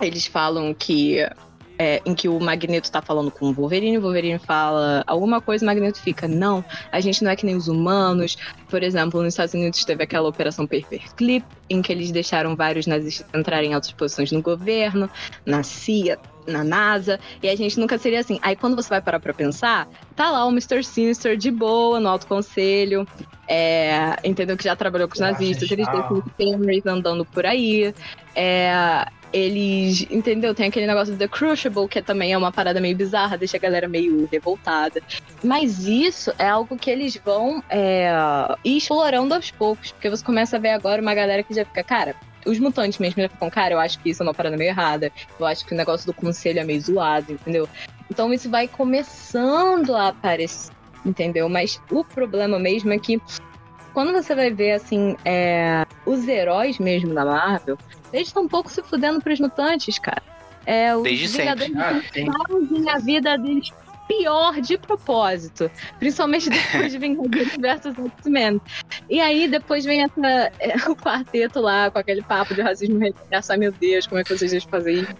eles 0.00 0.26
falam 0.26 0.72
que 0.72 1.18
é, 1.78 2.00
em 2.04 2.14
que 2.14 2.28
o 2.28 2.38
Magneto 2.38 2.90
tá 2.90 3.02
falando 3.02 3.30
com 3.30 3.46
o 3.46 3.52
Wolverine, 3.52 3.98
o 3.98 4.02
Wolverine 4.02 4.38
fala 4.38 5.02
alguma 5.06 5.40
coisa, 5.40 5.64
o 5.64 5.66
Magneto 5.66 6.00
fica, 6.00 6.28
não, 6.28 6.64
a 6.90 7.00
gente 7.00 7.22
não 7.24 7.30
é 7.30 7.36
que 7.36 7.46
nem 7.46 7.56
os 7.56 7.68
humanos. 7.68 8.36
Por 8.68 8.82
exemplo, 8.82 9.22
nos 9.22 9.34
Estados 9.34 9.54
Unidos 9.54 9.84
teve 9.84 10.02
aquela 10.02 10.28
operação 10.28 10.66
Paperclip, 10.66 11.44
em 11.68 11.82
que 11.82 11.92
eles 11.92 12.10
deixaram 12.10 12.56
vários 12.56 12.86
nazistas 12.86 13.26
entrarem 13.34 13.70
em 13.70 13.74
altas 13.74 13.92
posições 13.92 14.30
no 14.32 14.42
governo, 14.42 15.08
na 15.44 15.62
CIA, 15.62 16.18
na 16.46 16.62
NASA, 16.62 17.18
e 17.42 17.48
a 17.48 17.56
gente 17.56 17.78
nunca 17.78 17.96
seria 17.98 18.20
assim. 18.20 18.38
Aí 18.42 18.54
quando 18.54 18.76
você 18.76 18.88
vai 18.88 19.00
parar 19.00 19.20
pra 19.20 19.32
pensar, 19.32 19.88
tá 20.14 20.30
lá 20.30 20.44
o 20.44 20.50
Mr. 20.50 20.84
Sinister 20.84 21.36
de 21.36 21.50
boa 21.50 21.98
no 22.00 22.08
alto 22.08 22.26
conselho, 22.26 23.06
é, 23.48 24.16
entendeu? 24.24 24.56
Que 24.56 24.64
já 24.64 24.76
trabalhou 24.76 25.08
com 25.08 25.14
os 25.14 25.20
nazistas, 25.20 25.70
eles 25.70 25.86
têm 26.36 26.54
andando 26.86 27.24
por 27.24 27.46
aí. 27.46 27.94
É, 28.34 29.06
eles, 29.34 30.06
entendeu? 30.12 30.54
Tem 30.54 30.68
aquele 30.68 30.86
negócio 30.86 31.12
do 31.12 31.18
The 31.18 31.26
Crucible, 31.26 31.88
que 31.88 32.00
também 32.00 32.32
é 32.32 32.38
uma 32.38 32.52
parada 32.52 32.80
meio 32.80 32.96
bizarra, 32.96 33.36
deixa 33.36 33.56
a 33.56 33.60
galera 33.60 33.88
meio 33.88 34.28
revoltada. 34.30 35.02
Mas 35.42 35.84
isso 35.86 36.32
é 36.38 36.48
algo 36.48 36.78
que 36.78 36.88
eles 36.88 37.16
vão 37.16 37.60
é, 37.68 38.12
explorando 38.64 39.34
aos 39.34 39.50
poucos, 39.50 39.90
porque 39.90 40.08
você 40.08 40.24
começa 40.24 40.56
a 40.56 40.60
ver 40.60 40.70
agora 40.70 41.02
uma 41.02 41.14
galera 41.14 41.42
que 41.42 41.52
já 41.52 41.64
fica, 41.64 41.82
cara, 41.82 42.14
os 42.46 42.60
mutantes 42.60 43.00
mesmo 43.00 43.20
já 43.20 43.28
ficam, 43.28 43.50
cara, 43.50 43.74
eu 43.74 43.80
acho 43.80 43.98
que 43.98 44.10
isso 44.10 44.22
é 44.22 44.26
uma 44.26 44.34
parada 44.34 44.56
meio 44.56 44.68
errada, 44.68 45.10
eu 45.40 45.44
acho 45.44 45.66
que 45.66 45.74
o 45.74 45.76
negócio 45.76 46.06
do 46.06 46.14
conselho 46.14 46.60
é 46.60 46.64
meio 46.64 46.80
zoado, 46.80 47.32
entendeu? 47.32 47.68
Então 48.08 48.32
isso 48.32 48.48
vai 48.48 48.68
começando 48.68 49.96
a 49.96 50.08
aparecer, 50.08 50.72
entendeu? 51.04 51.48
Mas 51.48 51.80
o 51.90 52.04
problema 52.04 52.56
mesmo 52.56 52.92
é 52.92 52.98
que 53.00 53.20
quando 53.92 54.12
você 54.12 54.34
vai 54.34 54.50
ver, 54.50 54.72
assim, 54.72 55.16
é, 55.24 55.84
os 56.06 56.28
heróis 56.28 56.78
mesmo 56.78 57.14
da 57.14 57.24
Marvel, 57.24 57.78
eles 58.14 58.28
estão 58.28 58.44
um 58.44 58.48
pouco 58.48 58.70
se 58.70 58.82
fudendo 58.82 59.20
pros 59.20 59.40
mutantes, 59.40 59.98
cara. 59.98 60.22
É, 60.64 60.94
os 60.96 61.02
Desde 61.02 61.28
sempre. 61.28 61.72
Ah, 61.76 62.00
fazem 62.48 62.90
a 62.90 62.98
vida 62.98 63.36
deles 63.36 63.72
pior 64.06 64.60
de 64.60 64.78
propósito. 64.78 65.70
Principalmente 65.98 66.48
depois 66.48 66.92
de 66.92 66.98
Vingadores 66.98 67.56
versus 67.58 67.94
X-Men. 68.18 68.60
E 69.08 69.20
aí 69.20 69.48
depois 69.48 69.84
vem 69.84 70.02
essa, 70.02 70.52
é, 70.60 70.76
o 70.88 70.94
quarteto 70.94 71.60
lá 71.60 71.90
com 71.90 71.98
aquele 71.98 72.22
papo 72.22 72.54
de 72.54 72.62
racismo 72.62 72.98
reverso. 72.98 73.52
Ai 73.52 73.58
meu 73.58 73.72
Deus, 73.72 74.06
como 74.06 74.20
é 74.20 74.24
que 74.24 74.36
vocês 74.36 74.52
vão 74.52 74.60
fazer 74.70 74.92
isso? 74.92 75.14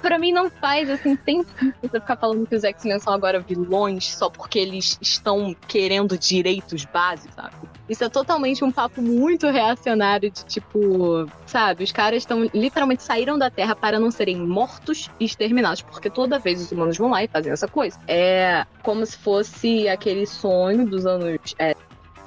Pra 0.00 0.18
mim 0.18 0.32
não 0.32 0.50
faz, 0.50 0.90
assim, 0.90 1.16
tem 1.16 1.44
você 1.80 2.00
ficar 2.00 2.16
falando 2.16 2.46
que 2.46 2.54
os 2.54 2.64
X-Men 2.64 2.98
são 2.98 3.12
agora 3.12 3.40
vilões 3.40 4.14
só 4.14 4.28
porque 4.28 4.58
eles 4.58 4.98
estão 5.00 5.54
querendo 5.66 6.18
direitos 6.18 6.84
básicos, 6.84 7.34
sabe? 7.34 7.54
Isso 7.88 8.04
é 8.04 8.08
totalmente 8.08 8.64
um 8.64 8.70
papo 8.70 9.02
muito 9.02 9.48
reacionário 9.50 10.30
de 10.30 10.44
tipo, 10.44 11.26
sabe? 11.46 11.84
Os 11.84 11.92
caras 11.92 12.18
estão 12.18 12.48
literalmente 12.54 13.02
saíram 13.02 13.38
da 13.38 13.50
Terra 13.50 13.74
para 13.74 13.98
não 13.98 14.10
serem 14.10 14.36
mortos 14.36 15.10
e 15.18 15.24
exterminados, 15.24 15.82
porque 15.82 16.08
toda 16.08 16.38
vez 16.38 16.60
os 16.62 16.70
humanos 16.72 16.96
vão 16.96 17.10
lá 17.10 17.24
e 17.24 17.28
fazem 17.28 17.52
essa 17.52 17.68
coisa. 17.68 17.98
É 18.06 18.64
como 18.82 19.04
se 19.04 19.18
fosse 19.18 19.88
aquele 19.88 20.26
sonho 20.26 20.86
dos 20.86 21.04
anos 21.06 21.54
é, 21.58 21.74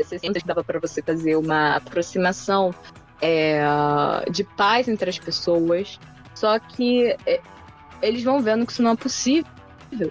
60 0.04 0.40
que 0.40 0.46
dava 0.46 0.64
para 0.64 0.80
você 0.80 1.02
fazer 1.02 1.36
uma 1.36 1.78
aproximação 1.78 2.74
é, 3.22 3.64
de 4.30 4.44
paz 4.44 4.88
entre 4.88 5.10
as 5.10 5.18
pessoas. 5.18 6.00
Só 6.36 6.60
que 6.60 7.16
é, 7.26 7.42
eles 8.02 8.24
vão 8.24 8.42
vendo 8.42 8.66
que 8.66 8.72
isso 8.74 8.84
não 8.84 8.92
é 8.92 8.96
possível. 8.96 9.50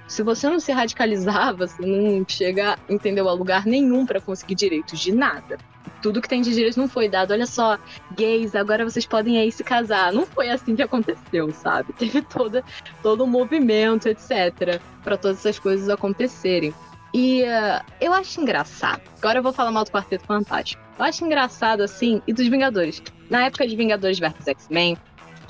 Se 0.08 0.22
você 0.22 0.48
não 0.48 0.58
se 0.58 0.72
radicalizar, 0.72 1.54
você 1.56 1.84
não 1.84 2.24
chega, 2.26 2.78
entendeu, 2.88 3.28
a 3.28 3.32
lugar 3.32 3.66
nenhum 3.66 4.06
para 4.06 4.20
conseguir 4.20 4.54
direitos 4.54 4.98
de 4.98 5.12
nada. 5.12 5.58
Tudo 6.00 6.20
que 6.20 6.28
tem 6.28 6.42
de 6.42 6.50
direitos 6.52 6.76
não 6.76 6.88
foi 6.88 7.08
dado. 7.08 7.32
Olha 7.32 7.46
só, 7.46 7.78
gays, 8.12 8.54
agora 8.54 8.84
vocês 8.84 9.06
podem 9.06 9.38
aí 9.38 9.52
se 9.52 9.62
casar. 9.62 10.12
Não 10.12 10.26
foi 10.26 10.50
assim 10.50 10.74
que 10.74 10.82
aconteceu, 10.82 11.50
sabe? 11.52 11.92
Teve 11.96 12.22
toda, 12.22 12.64
todo 13.02 13.24
um 13.24 13.26
movimento, 13.26 14.08
etc., 14.08 14.80
para 15.02 15.16
todas 15.16 15.38
essas 15.38 15.58
coisas 15.58 15.88
acontecerem. 15.88 16.74
E 17.12 17.42
uh, 17.42 17.84
eu 18.00 18.12
acho 18.12 18.40
engraçado. 18.40 19.02
Agora 19.18 19.38
eu 19.38 19.42
vou 19.42 19.52
falar 19.52 19.70
mal 19.70 19.84
do 19.84 19.90
Quarteto 19.90 20.26
Fantástico. 20.26 20.82
Eu 20.98 21.04
acho 21.04 21.24
engraçado, 21.24 21.82
assim, 21.82 22.20
e 22.26 22.32
dos 22.32 22.48
Vingadores. 22.48 23.00
Na 23.30 23.46
época 23.46 23.66
de 23.66 23.76
Vingadores 23.76 24.18
vs 24.18 24.48
X-Men, 24.48 24.98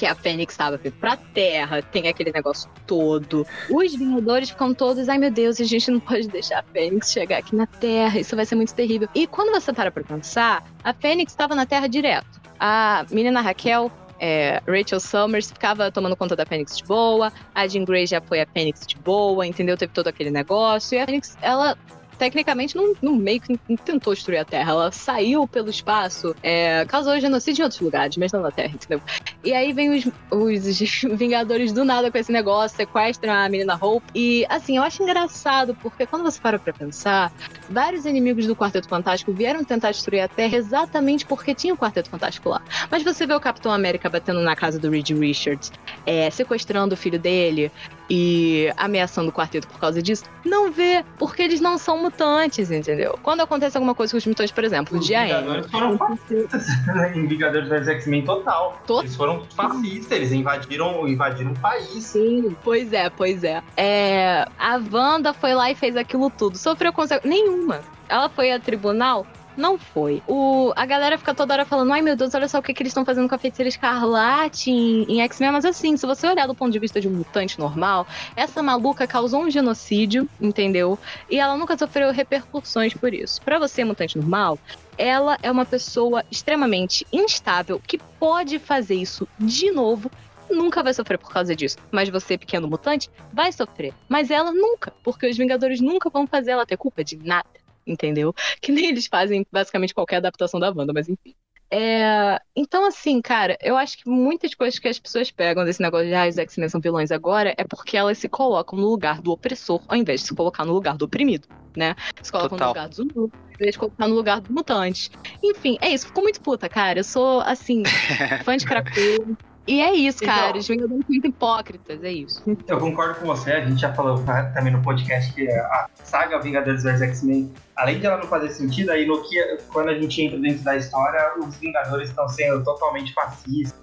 que 0.05 0.09
a 0.09 0.14
Fênix 0.14 0.52
estava 0.52 0.76
vindo 0.76 0.93
pra 1.01 1.16
Terra, 1.16 1.81
tem 1.81 2.09
aquele 2.09 2.31
negócio 2.31 2.68
todo. 2.86 3.47
Os 3.70 3.94
Vingadores 3.94 4.51
ficam 4.51 4.74
todos, 4.74 5.09
ai 5.09 5.16
meu 5.16 5.31
Deus, 5.31 5.59
a 5.59 5.64
gente 5.64 5.90
não 5.90 5.98
pode 5.98 6.28
deixar 6.28 6.59
a 6.59 6.62
Fênix 6.62 7.10
chegar 7.10 7.39
aqui 7.39 7.56
na 7.56 7.66
Terra, 7.66 8.20
isso 8.20 8.36
vai 8.36 8.44
ser 8.44 8.55
muito 8.55 8.74
terrível. 8.74 9.09
E 9.14 9.26
quando 9.26 9.51
você 9.51 9.72
para 9.72 9.90
pra 9.90 10.05
pensar, 10.05 10.62
a 10.82 10.93
Fênix 10.93 11.32
estava 11.32 11.55
na 11.55 11.64
Terra 11.64 11.86
direto. 11.86 12.39
A 12.60 13.06
menina 13.10 13.40
Raquel 13.40 13.90
é, 14.20 14.60
Rachel 14.68 15.01
Summers 15.01 15.51
ficava 15.51 15.90
tomando 15.90 16.14
conta 16.16 16.36
da 16.36 16.44
Fênix 16.44 16.76
de 16.76 16.85
boa, 16.85 17.32
a 17.55 17.66
Jean 17.66 17.85
Grey 17.86 18.06
já 18.06 18.20
foi 18.20 18.43
a 18.43 18.47
Fênix 18.47 18.86
de 18.86 18.97
boa, 18.97 19.47
entendeu? 19.47 19.74
Teve 19.74 19.94
todo 19.94 20.09
aquele 20.09 20.31
negócio. 20.31 20.97
E 20.97 21.01
a 21.01 21.06
Fênix, 21.06 21.35
ela 21.40 21.78
tecnicamente 22.18 22.76
não, 22.76 22.94
não 23.00 23.14
meio 23.14 23.40
que 23.40 23.58
não 23.68 23.76
tentou 23.76 24.14
destruir 24.14 24.38
a 24.38 24.44
Terra. 24.44 24.72
Ela 24.72 24.92
saiu 24.92 25.46
pelo 25.46 25.70
espaço, 25.70 26.34
é, 26.42 26.84
causou 26.86 27.18
genocídio 27.20 27.62
em 27.62 27.64
outros 27.64 27.80
lugares, 27.80 28.16
mas 28.16 28.32
não 28.32 28.40
na 28.40 28.50
Terra, 28.50 28.74
entendeu? 28.74 29.00
E 29.42 29.52
aí 29.52 29.72
vem 29.72 29.90
os, 29.90 30.06
os 30.30 30.80
Vingadores 31.14 31.72
do 31.72 31.84
nada 31.84 32.10
com 32.10 32.18
esse 32.18 32.32
negócio, 32.32 32.76
sequestram 32.76 33.32
a 33.32 33.48
menina 33.48 33.78
Hope. 33.80 34.06
E 34.14 34.46
assim, 34.48 34.76
eu 34.76 34.82
acho 34.82 35.02
engraçado, 35.02 35.74
porque 35.82 36.06
quando 36.06 36.22
você 36.22 36.40
para 36.40 36.58
pra 36.58 36.72
pensar, 36.72 37.32
vários 37.68 38.06
inimigos 38.06 38.46
do 38.46 38.56
Quarteto 38.56 38.88
Fantástico 38.88 39.32
vieram 39.32 39.64
tentar 39.64 39.90
destruir 39.90 40.20
a 40.20 40.28
Terra 40.28 40.56
exatamente 40.56 41.26
porque 41.26 41.54
tinha 41.54 41.74
o 41.74 41.76
Quarteto 41.76 42.10
Fantástico 42.10 42.48
lá. 42.48 42.62
Mas 42.90 43.02
você 43.02 43.26
vê 43.26 43.34
o 43.34 43.40
Capitão 43.40 43.72
América 43.72 44.08
batendo 44.08 44.40
na 44.40 44.54
casa 44.54 44.78
do 44.78 44.90
Reed 44.90 45.10
Richards, 45.10 45.72
é, 46.06 46.30
sequestrando 46.30 46.94
o 46.94 46.96
filho 46.96 47.18
dele 47.18 47.70
e 48.08 48.70
ameaçando 48.76 49.30
o 49.30 49.32
quarteto 49.32 49.66
por 49.66 49.78
causa 49.78 50.02
disso, 50.02 50.24
não 50.44 50.70
vê, 50.70 51.04
porque 51.18 51.42
eles 51.42 51.60
não 51.60 51.78
são 51.78 52.02
mutantes, 52.05 52.70
entendeu? 52.70 53.18
Quando 53.22 53.40
acontece 53.40 53.76
alguma 53.76 53.94
coisa 53.94 54.12
com 54.12 54.18
os 54.18 54.26
mutantes, 54.26 54.52
por 54.52 54.64
exemplo, 54.64 54.98
os 54.98 55.06
dia 55.06 55.24
Vingadores 55.24 55.70
foram 55.70 55.98
fascistas 55.98 56.66
em 57.14 57.26
Vingadores 57.26 57.68
vs 57.68 57.89
X-Men 57.89 58.24
total. 58.24 58.81
To 58.86 59.01
eles 59.01 59.16
foram 59.16 59.44
fascistas, 59.55 60.12
eles 60.12 60.32
invadiram, 60.32 61.09
invadiram 61.09 61.52
o 61.52 61.59
país. 61.59 62.05
Sim, 62.05 62.56
pois 62.62 62.93
é, 62.93 63.09
pois 63.10 63.43
é. 63.44 63.62
é. 63.76 64.47
A 64.59 64.81
Wanda 64.93 65.32
foi 65.32 65.55
lá 65.55 65.70
e 65.70 65.74
fez 65.74 65.97
aquilo 65.97 66.31
tudo. 66.31 66.56
Sofreu 66.59 66.93
consequência 66.93 67.28
nenhuma. 67.28 67.81
Ela 68.09 68.28
foi 68.28 68.52
a 68.52 68.60
tribunal, 68.60 69.26
não 69.56 69.78
foi. 69.78 70.22
O, 70.26 70.72
a 70.76 70.86
galera 70.86 71.18
fica 71.18 71.35
toda 71.35 71.55
hora 71.55 71.64
falando, 71.64 71.93
ai 71.93 72.02
meu 72.02 72.16
Deus, 72.16 72.35
olha 72.35 72.48
só 72.48 72.59
o 72.59 72.62
que, 72.62 72.74
que 72.74 72.82
eles 72.82 72.90
estão 72.90 73.05
fazendo 73.05 73.28
com 73.28 73.35
a 73.35 73.39
feiticeira 73.39 73.68
escarlate 73.68 74.70
em, 74.70 75.05
em 75.05 75.22
X-Men. 75.22 75.52
Mas 75.52 75.64
assim, 75.64 75.97
se 75.97 76.06
você 76.06 76.26
olhar 76.26 76.47
do 76.47 76.55
ponto 76.55 76.72
de 76.72 76.78
vista 76.78 77.01
de 77.01 77.09
um 77.09 77.12
mutante 77.12 77.59
normal, 77.59 78.06
essa 78.36 78.62
maluca 78.62 79.06
causou 79.06 79.43
um 79.43 79.51
genocídio, 79.51 80.28
entendeu? 80.40 80.98
E 81.31 81.39
ela 81.39 81.56
nunca 81.56 81.76
sofreu 81.76 82.12
repercussões 82.12 82.94
por 82.94 83.12
isso. 83.14 83.40
Para 83.43 83.59
você, 83.59 83.85
mutante 83.85 84.18
normal, 84.18 84.59
ela 84.98 85.39
é 85.43 85.51
uma 85.51 85.64
pessoa 85.64 86.24
extremamente 86.31 87.06
instável 87.12 87.81
que 87.86 87.98
pode 88.18 88.59
fazer 88.59 88.94
isso 88.94 89.28
de 89.39 89.70
novo 89.70 90.10
nunca 90.51 90.82
vai 90.82 90.93
sofrer 90.93 91.18
por 91.18 91.32
causa 91.32 91.56
disso. 91.56 91.78
Mas 91.90 92.09
você, 92.09 92.36
pequeno 92.36 92.68
mutante, 92.68 93.10
vai 93.32 93.51
sofrer. 93.51 93.94
Mas 94.09 94.31
ela 94.31 94.52
nunca, 94.52 94.93
porque 95.02 95.26
os 95.26 95.36
Vingadores 95.36 95.81
nunca 95.81 96.10
vão 96.10 96.26
fazer 96.26 96.52
ela 96.52 96.66
ter 96.66 96.76
culpa 96.76 97.02
de 97.02 97.16
nada 97.16 97.63
entendeu? 97.86 98.35
Que 98.61 98.73
nem 98.73 98.89
eles 98.89 99.06
fazem 99.06 99.47
basicamente 99.52 99.94
qualquer 99.94 100.16
adaptação 100.16 100.59
da 100.59 100.70
Wanda, 100.70 100.93
mas 100.93 101.09
enfim. 101.09 101.35
É, 101.70 102.40
Então, 102.55 102.86
assim, 102.86 103.20
cara, 103.20 103.59
eu 103.61 103.77
acho 103.77 103.98
que 103.98 104.09
muitas 104.09 104.55
coisas 104.55 104.78
que 104.78 104.86
as 104.86 104.98
pessoas 104.98 105.31
pegam 105.31 105.65
desse 105.65 105.82
negócio 105.82 106.06
de 106.06 106.15
ah, 106.15 106.28
os 106.28 106.39
X-Men 106.39 106.69
são 106.69 106.81
vilões 106.81 107.11
agora 107.11 107.55
é 107.56 107.65
porque 107.65 107.97
elas 107.97 108.19
se 108.19 108.28
colocam 108.28 108.78
no 108.78 108.86
lugar 108.86 109.20
do 109.20 109.32
opressor 109.32 109.82
ao 109.89 109.97
invés 109.97 110.20
de 110.20 110.28
se 110.28 110.35
colocar 110.35 110.65
no 110.65 110.73
lugar 110.73 110.97
do 110.97 111.06
oprimido, 111.06 111.48
né? 111.77 111.97
Se 112.23 112.31
colocam 112.31 112.59
Total. 112.59 112.69
no 112.69 112.74
lugar 112.74 112.89
do 112.89 112.94
zumbi 112.94 113.19
ao 113.19 113.31
invés 113.55 113.73
de 113.73 113.78
colocar 113.78 114.09
no 114.09 114.15
lugar 114.15 114.40
do 114.40 114.52
mutante. 114.52 115.11
Enfim, 115.43 115.77
é 115.81 115.90
isso. 115.93 116.06
Ficou 116.06 116.23
muito 116.23 116.40
puta, 116.40 116.69
cara. 116.69 117.01
Eu 117.01 117.05
sou, 117.05 117.40
assim, 117.40 117.82
fã 118.44 118.56
de 118.56 118.66
Krakow. 118.66 119.36
E 119.66 119.80
é 119.80 119.94
isso, 119.94 120.22
Então- 120.22 120.34
cara. 120.34 120.58
Os 120.58 120.68
Vingadores 120.68 120.98
são 121.04 121.08
muito 121.08 121.26
hipócritas, 121.26 122.04
é 122.04 122.12
isso. 122.12 122.42
Eu 122.68 122.78
concordo 122.78 123.14
com 123.20 123.26
você, 123.26 123.52
a 123.52 123.64
gente 123.64 123.80
já 123.80 123.92
falou 123.94 124.22
tá, 124.22 124.44
também 124.50 124.72
no 124.72 124.82
podcast 124.82 125.32
que 125.32 125.48
a 125.50 125.88
saga 126.02 126.38
Vingadores 126.38 126.82
vs 126.82 127.00
X-Men, 127.00 127.50
além 127.76 127.98
de 127.98 128.06
ela 128.06 128.18
não 128.18 128.26
fazer 128.26 128.50
sentido, 128.50 128.90
aí 128.90 129.06
no 129.06 129.22
que, 129.22 129.36
quando 129.72 129.88
a 129.88 129.94
gente 129.98 130.20
entra 130.20 130.38
dentro 130.38 130.62
da 130.62 130.76
história, 130.76 131.32
os 131.38 131.56
Vingadores 131.56 132.10
estão 132.10 132.28
sendo 132.28 132.62
totalmente 132.62 133.12
fascistas 133.14 133.82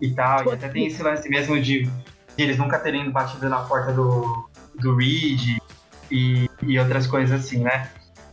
e 0.00 0.10
tal, 0.12 0.44
e 0.46 0.52
até 0.52 0.68
tem 0.68 0.86
esse 0.86 1.02
lance 1.02 1.28
mesmo 1.28 1.60
de, 1.60 1.82
de 1.82 1.90
eles 2.42 2.56
nunca 2.56 2.78
terem 2.78 3.10
batido 3.10 3.48
na 3.48 3.58
porta 3.62 3.92
do, 3.92 4.48
do 4.76 4.94
Reed 4.96 5.58
e, 6.10 6.48
e 6.62 6.78
outras 6.78 7.06
coisas 7.06 7.38
assim, 7.44 7.58
né? 7.58 7.90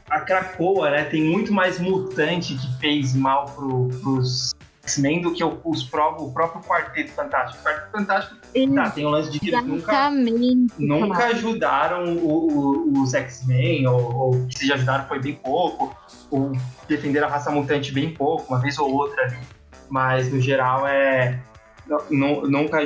A 0.09 0.21
Krakoa, 0.21 0.89
né, 0.91 1.03
tem 1.03 1.21
muito 1.23 1.51
mais 1.51 1.79
mutante 1.79 2.55
que 2.55 2.79
fez 2.79 3.13
mal 3.13 3.45
pro, 3.47 3.89
pros 4.01 4.53
X-Men 4.87 5.21
do 5.21 5.33
que 5.33 5.43
o, 5.43 5.59
os 5.65 5.83
pró- 5.83 6.15
o 6.17 6.31
próprio 6.31 6.61
Quarteto 6.63 7.11
Fantástico. 7.11 7.59
O 7.61 7.65
Quarteto 7.65 7.91
Fantástico, 7.91 8.35
tá, 8.75 8.89
tem 8.91 9.05
o 9.05 9.09
lance 9.09 9.29
de 9.29 9.39
que 9.39 9.49
eles 9.49 9.67
nunca 9.67 9.91
nunca 10.79 11.25
ajudaram 11.25 12.15
o- 12.15 12.93
o- 12.97 13.01
os 13.01 13.13
X-Men, 13.13 13.85
ou, 13.87 14.15
ou 14.15 14.47
se 14.51 14.65
já 14.65 14.75
ajudaram 14.75 15.05
foi 15.07 15.19
bem 15.19 15.35
pouco, 15.35 15.95
ou 16.31 16.53
defenderam 16.87 17.27
a 17.27 17.31
raça 17.31 17.51
mutante 17.51 17.91
bem 17.91 18.13
pouco, 18.13 18.45
uma 18.47 18.59
vez 18.61 18.77
ou 18.79 18.89
outra 18.93 19.23
ali. 19.23 19.37
Mas 19.89 20.31
no 20.31 20.39
geral 20.39 20.87
é. 20.87 21.37
nu- 21.85 22.03
nu- 22.09 22.47
Nunca, 22.49 22.81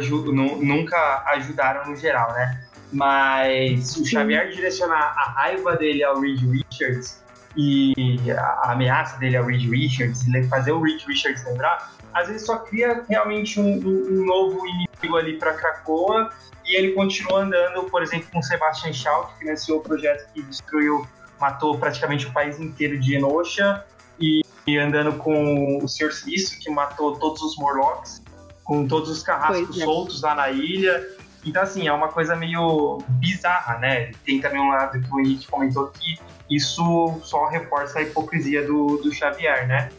nunca 0.60 1.24
ajudaram 1.28 1.90
no 1.90 1.96
geral, 1.96 2.32
né? 2.34 2.64
Mas 2.94 3.96
o 3.96 4.06
Xavier 4.06 4.50
direcionar 4.52 5.14
a 5.18 5.32
raiva 5.32 5.76
dele 5.78 6.04
ao 6.04 6.20
Reed 6.20 6.40
Richards 6.50 7.21
e 7.56 8.32
a 8.32 8.72
ameaça 8.72 9.18
dele 9.18 9.38
ao 9.38 9.46
Reed 9.46 9.70
Richards, 9.70 10.28
ele 10.28 10.44
fazer 10.48 10.72
o 10.72 10.82
Reed 10.82 11.04
Richards 11.06 11.44
lembrar, 11.46 11.92
às 12.14 12.28
vezes 12.28 12.46
só 12.46 12.58
cria 12.58 13.04
realmente 13.10 13.60
um, 13.60 13.78
um- 13.78 14.26
novo 14.26 14.66
inimigo 14.66 15.18
ali 15.18 15.38
para 15.38 15.54
Krakoa 15.54 16.32
e 16.66 16.76
ele 16.76 16.92
continua 16.94 17.42
andando, 17.42 17.84
por 17.84 18.04
exemplo, 18.04 18.28
com 18.32 18.42
Sebastian 18.42 18.94
Shaw, 18.94 19.28
que 19.28 19.40
financiou 19.40 19.80
o 19.80 19.82
projeto 19.82 20.32
que 20.34 20.42
destruiu, 20.44 21.08
matou 21.40 21.78
praticamente 21.78 22.28
o 22.28 22.32
país 22.32 22.60
inteiro 22.60 23.00
de 23.00 23.16
Enocha, 23.16 23.84
e, 24.22 24.42
e 24.68 24.78
andando 24.78 25.14
com 25.18 25.80
o 25.84 25.88
Sr. 25.88 26.14
Sisto, 26.14 26.60
que 26.60 26.70
matou 26.70 27.18
todos 27.18 27.42
os 27.42 27.58
Morlocks, 27.58 28.22
com 28.64 28.88
todos 28.88 29.10
os 29.10 29.24
carrascos 29.24 29.82
é. 29.82 29.84
soltos 29.84 30.22
lá 30.22 30.36
na 30.36 30.52
ilha. 30.52 31.06
Então, 31.44 31.64
assim, 31.64 31.88
é 31.88 31.94
uma 31.94 32.10
coisa 32.10 32.36
meio 32.36 33.00
bizarra, 33.10 33.80
né? 33.80 34.12
Tem 34.24 34.40
também 34.40 34.62
um 34.62 34.70
lado 34.70 35.02
que 35.02 35.12
o 35.12 35.20
Henrique 35.20 35.48
comentou 35.48 35.88
que 35.88 36.20
isso 36.52 37.20
só 37.24 37.48
reforça 37.48 38.00
a 38.00 38.02
hipocrisia 38.02 38.68
do, 38.68 38.98
do 38.98 39.12
Xavier, 39.14 39.66
né? 39.68 39.90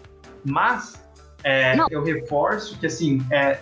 Mas 0.44 1.02
é, 1.42 1.74
eu 1.90 2.04
reforço 2.04 2.78
que, 2.78 2.86
assim, 2.86 3.24
é, 3.30 3.58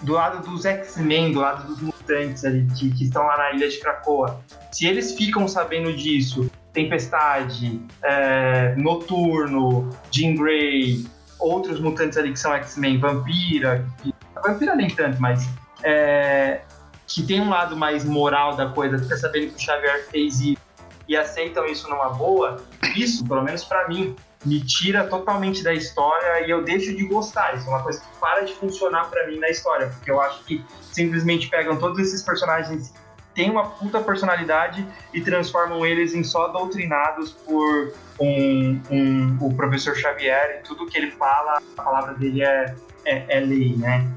do 0.00 0.14
lado 0.14 0.48
dos 0.48 0.64
X-Men, 0.64 1.32
do 1.32 1.40
lado 1.40 1.66
dos 1.66 1.80
mutantes 1.80 2.44
ali 2.44 2.66
que, 2.74 2.90
que 2.90 3.04
estão 3.04 3.24
lá 3.24 3.36
na 3.36 3.52
ilha 3.52 3.68
de 3.68 3.78
Krakoa, 3.78 4.40
se 4.72 4.86
eles 4.86 5.14
ficam 5.14 5.46
sabendo 5.46 5.92
disso, 5.94 6.50
Tempestade, 6.72 7.80
é, 8.02 8.74
Noturno, 8.76 9.90
Jean 10.10 10.34
Grey, 10.34 11.06
outros 11.38 11.80
mutantes 11.80 12.16
ali 12.16 12.32
que 12.32 12.38
são 12.38 12.54
X-Men, 12.54 12.98
Vampira, 12.98 13.86
que, 14.02 14.14
Vampira 14.42 14.74
nem 14.74 14.88
tanto, 14.88 15.20
mas 15.20 15.48
é, 15.82 16.60
que 17.06 17.22
tem 17.22 17.40
um 17.40 17.48
lado 17.48 17.76
mais 17.76 18.04
moral 18.04 18.56
da 18.56 18.68
coisa, 18.70 18.98
fica 18.98 19.16
sabendo 19.16 19.52
que 19.52 19.56
o 19.56 19.60
Xavier 19.60 20.06
fez 20.10 20.40
isso 20.40 20.65
e 21.08 21.16
aceitam 21.16 21.64
isso 21.66 21.88
numa 21.88 22.08
boa, 22.10 22.56
isso, 22.94 23.26
pelo 23.26 23.42
menos 23.42 23.64
pra 23.64 23.88
mim, 23.88 24.14
me 24.44 24.60
tira 24.60 25.04
totalmente 25.04 25.62
da 25.62 25.72
história 25.72 26.46
e 26.46 26.50
eu 26.50 26.62
deixo 26.62 26.94
de 26.96 27.04
gostar. 27.06 27.56
Isso 27.56 27.66
é 27.66 27.70
uma 27.70 27.82
coisa 27.82 28.00
que 28.00 28.06
para 28.20 28.42
de 28.42 28.54
funcionar 28.54 29.08
pra 29.10 29.26
mim 29.26 29.38
na 29.38 29.48
história, 29.48 29.88
porque 29.88 30.10
eu 30.10 30.20
acho 30.20 30.44
que 30.44 30.64
simplesmente 30.80 31.48
pegam 31.48 31.76
todos 31.76 31.98
esses 31.98 32.22
personagens 32.22 32.92
têm 33.34 33.50
uma 33.50 33.68
puta 33.68 34.00
personalidade 34.00 34.86
e 35.12 35.20
transformam 35.20 35.84
eles 35.84 36.14
em 36.14 36.24
só 36.24 36.48
doutrinados 36.48 37.32
por 37.32 37.92
um, 38.18 38.80
um- 38.90 39.38
o 39.42 39.54
professor 39.54 39.94
Xavier 39.94 40.58
e 40.60 40.62
tudo 40.66 40.86
que 40.86 40.96
ele 40.96 41.10
fala, 41.10 41.58
a 41.76 41.82
palavra 41.82 42.14
dele 42.14 42.42
é, 42.42 42.74
é, 43.04 43.36
é 43.36 43.40
lei, 43.40 43.76
né? 43.76 44.10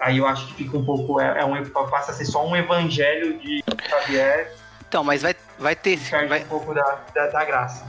Aí 0.00 0.18
eu 0.18 0.26
acho 0.26 0.48
que 0.48 0.54
fica 0.54 0.76
um 0.76 0.84
pouco, 0.84 1.20
é, 1.20 1.40
é 1.40 1.44
um, 1.44 1.64
passa 1.88 2.10
a 2.10 2.14
ser 2.14 2.24
só 2.24 2.44
um 2.44 2.56
evangelho 2.56 3.38
de 3.38 3.62
Xavier 3.88 4.52
Então, 4.88 5.04
mas 5.04 5.22
vai, 5.22 5.36
vai 5.58 5.74
ter 5.76 5.90
esse, 5.90 6.10
vai, 6.10 6.42
um 6.42 6.46
pouco 6.46 6.74
da, 6.74 7.00
da, 7.14 7.26
da 7.28 7.44
graça. 7.44 7.84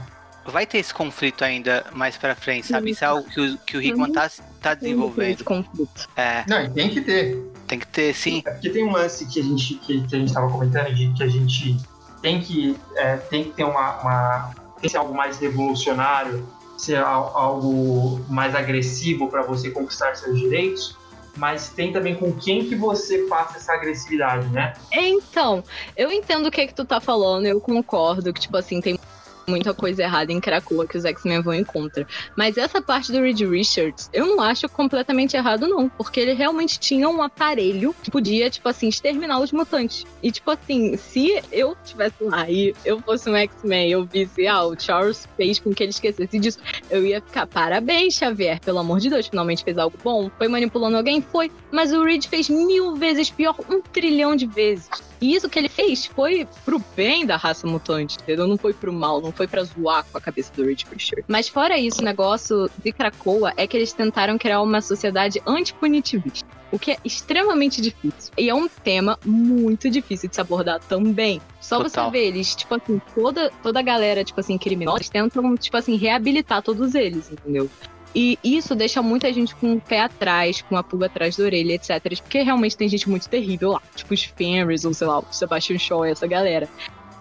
vai 0.46 0.66
ter 0.66 0.78
esse 0.78 0.92
conflito 0.94 1.44
ainda 1.44 1.84
mais 1.92 2.16
pra 2.16 2.34
frente, 2.34 2.66
sabe? 2.68 2.90
Isso 2.90 3.04
é 3.04 3.08
algo 3.08 3.28
que 3.28 3.40
o, 3.40 3.58
que 3.58 3.76
o 3.76 3.82
Hickman 3.82 4.12
tá, 4.12 4.30
tá 4.60 4.72
Esse 4.72 4.80
desenvolvendo. 4.82 5.44
conflito. 5.44 6.08
É, 6.16 6.44
Não, 6.48 6.64
e 6.64 6.70
tem 6.70 6.88
que 6.90 7.00
ter. 7.00 7.36
tem 7.66 7.78
que 7.78 7.86
ter, 7.86 8.14
sim. 8.14 8.42
É 8.46 8.50
porque 8.52 8.70
tem 8.70 8.84
um 8.84 8.92
lance 8.92 9.26
que 9.26 9.40
a 9.40 9.42
gente 9.42 9.74
que, 9.74 10.00
que 10.06 10.14
a 10.14 10.18
gente 10.18 10.28
estava 10.28 10.50
comentando 10.50 10.94
de 10.94 11.12
que 11.12 11.22
a 11.22 11.28
gente 11.28 11.76
tem 12.22 12.40
que 12.40 12.78
é, 12.96 13.16
tem 13.16 13.44
que 13.44 13.50
ter 13.50 13.64
uma, 13.64 14.00
uma 14.00 14.50
tem 14.74 14.82
que 14.82 14.88
ser 14.90 14.98
algo 14.98 15.14
mais 15.14 15.38
revolucionário, 15.38 16.46
ser 16.78 16.96
al- 16.98 17.36
algo 17.36 18.24
mais 18.28 18.54
agressivo 18.54 19.28
para 19.28 19.42
você 19.42 19.70
conquistar 19.70 20.14
seus 20.16 20.38
direitos, 20.38 20.96
mas 21.36 21.70
tem 21.70 21.92
também 21.92 22.14
com 22.14 22.32
quem 22.32 22.64
que 22.64 22.74
você 22.74 23.26
passa 23.28 23.58
essa 23.58 23.72
agressividade, 23.74 24.48
né? 24.48 24.72
Então, 24.92 25.62
eu 25.96 26.10
entendo 26.10 26.46
o 26.46 26.50
que, 26.50 26.66
que 26.66 26.74
tu 26.74 26.84
tá 26.84 27.00
falando, 27.00 27.46
eu 27.46 27.60
concordo 27.60 28.32
que, 28.32 28.40
tipo 28.40 28.56
assim, 28.56 28.80
tem 28.80 28.98
muita 29.46 29.72
coisa 29.72 30.02
errada 30.02 30.32
em 30.32 30.40
Krakoa 30.40 30.86
que 30.86 30.96
os 30.96 31.04
X-Men 31.04 31.40
vão 31.40 31.54
em 31.54 31.64
contra. 31.64 32.06
Mas 32.36 32.56
essa 32.56 32.80
parte 32.80 33.12
do 33.12 33.20
Reed 33.20 33.40
Richards, 33.40 34.10
eu 34.12 34.26
não 34.26 34.40
acho 34.40 34.68
completamente 34.68 35.36
errado, 35.36 35.66
não. 35.66 35.88
Porque 35.88 36.20
ele 36.20 36.32
realmente 36.32 36.78
tinha 36.78 37.08
um 37.08 37.22
aparelho 37.22 37.94
que 38.02 38.10
podia, 38.10 38.50
tipo 38.50 38.68
assim, 38.68 38.88
exterminar 38.88 39.40
os 39.40 39.52
mutantes. 39.52 40.04
E, 40.22 40.30
tipo 40.30 40.50
assim, 40.50 40.96
se 40.96 41.40
eu 41.52 41.76
estivesse 41.84 42.22
lá 42.22 42.48
e 42.50 42.74
eu 42.84 43.00
fosse 43.00 43.28
um 43.30 43.36
X-Men 43.36 43.90
eu 43.90 44.04
visse, 44.04 44.46
ah, 44.46 44.64
o 44.64 44.78
Charles 44.78 45.28
fez 45.36 45.58
com 45.58 45.72
que 45.72 45.82
ele 45.82 45.90
esquecesse 45.90 46.38
disso, 46.38 46.58
eu 46.90 47.04
ia 47.04 47.20
ficar, 47.20 47.46
parabéns, 47.46 48.14
Xavier, 48.14 48.60
pelo 48.60 48.78
amor 48.78 49.00
de 49.00 49.10
Deus, 49.10 49.26
finalmente 49.26 49.64
fez 49.64 49.78
algo 49.78 49.96
bom. 50.02 50.30
Foi 50.36 50.48
manipulando 50.48 50.96
alguém? 50.96 51.20
Foi. 51.20 51.50
Mas 51.70 51.92
o 51.92 52.02
Reed 52.02 52.26
fez 52.26 52.48
mil 52.48 52.96
vezes 52.96 53.30
pior, 53.30 53.56
um 53.68 53.80
trilhão 53.80 54.34
de 54.34 54.46
vezes. 54.46 54.88
E 55.20 55.34
isso 55.34 55.48
que 55.48 55.58
ele 55.58 55.68
fez 55.68 56.06
foi 56.06 56.46
pro 56.64 56.82
bem 56.96 57.24
da 57.24 57.36
raça 57.36 57.66
mutante, 57.66 58.16
entendeu? 58.22 58.46
Não 58.46 58.56
foi 58.56 58.72
pro 58.72 58.92
mal, 58.92 59.20
não 59.20 59.32
foi 59.32 59.46
pra 59.46 59.62
zoar 59.64 60.04
com 60.04 60.18
a 60.18 60.20
cabeça 60.20 60.52
do 60.54 60.64
Reed 60.64 60.82
Richards. 60.90 61.24
Mas 61.28 61.48
fora 61.48 61.78
isso, 61.78 62.00
o 62.00 62.04
negócio 62.04 62.70
de 62.82 62.92
Krakoa 62.92 63.52
é 63.56 63.66
que 63.66 63.76
eles 63.76 63.92
tentaram 63.92 64.38
criar 64.38 64.60
uma 64.60 64.80
sociedade 64.80 65.42
antipunitivista. 65.46 66.46
O 66.70 66.78
que 66.78 66.92
é 66.92 66.96
extremamente 67.04 67.80
difícil. 67.80 68.32
E 68.36 68.50
é 68.50 68.54
um 68.54 68.68
tema 68.68 69.18
muito 69.24 69.88
difícil 69.88 70.28
de 70.28 70.34
se 70.34 70.40
abordar 70.40 70.80
também. 70.80 71.40
Só 71.60 71.82
Total. 71.82 72.06
você 72.06 72.10
ver 72.10 72.26
eles, 72.26 72.54
tipo 72.54 72.74
assim, 72.74 73.00
toda, 73.14 73.50
toda 73.62 73.78
a 73.78 73.82
galera, 73.82 74.24
tipo 74.24 74.40
assim, 74.40 74.58
criminosa, 74.58 75.04
tentam, 75.10 75.56
tipo 75.56 75.76
assim, 75.76 75.96
reabilitar 75.96 76.62
todos 76.62 76.94
eles, 76.94 77.30
entendeu? 77.30 77.70
E 78.18 78.38
isso 78.42 78.74
deixa 78.74 79.02
muita 79.02 79.30
gente 79.30 79.54
com 79.54 79.74
o 79.74 79.80
pé 79.80 80.00
atrás, 80.00 80.62
com 80.62 80.74
a 80.74 80.82
pulga 80.82 81.04
atrás 81.04 81.36
da 81.36 81.44
orelha, 81.44 81.74
etc. 81.74 82.00
Porque 82.22 82.40
realmente 82.40 82.74
tem 82.74 82.88
gente 82.88 83.10
muito 83.10 83.28
terrível 83.28 83.72
lá. 83.72 83.82
Tipo 83.94 84.14
os 84.14 84.24
Fenris, 84.24 84.86
ou 84.86 84.94
sei 84.94 85.06
lá, 85.06 85.18
o 85.18 85.26
Sebastian 85.30 85.78
Shaw, 85.78 86.02
essa 86.06 86.26
galera. 86.26 86.66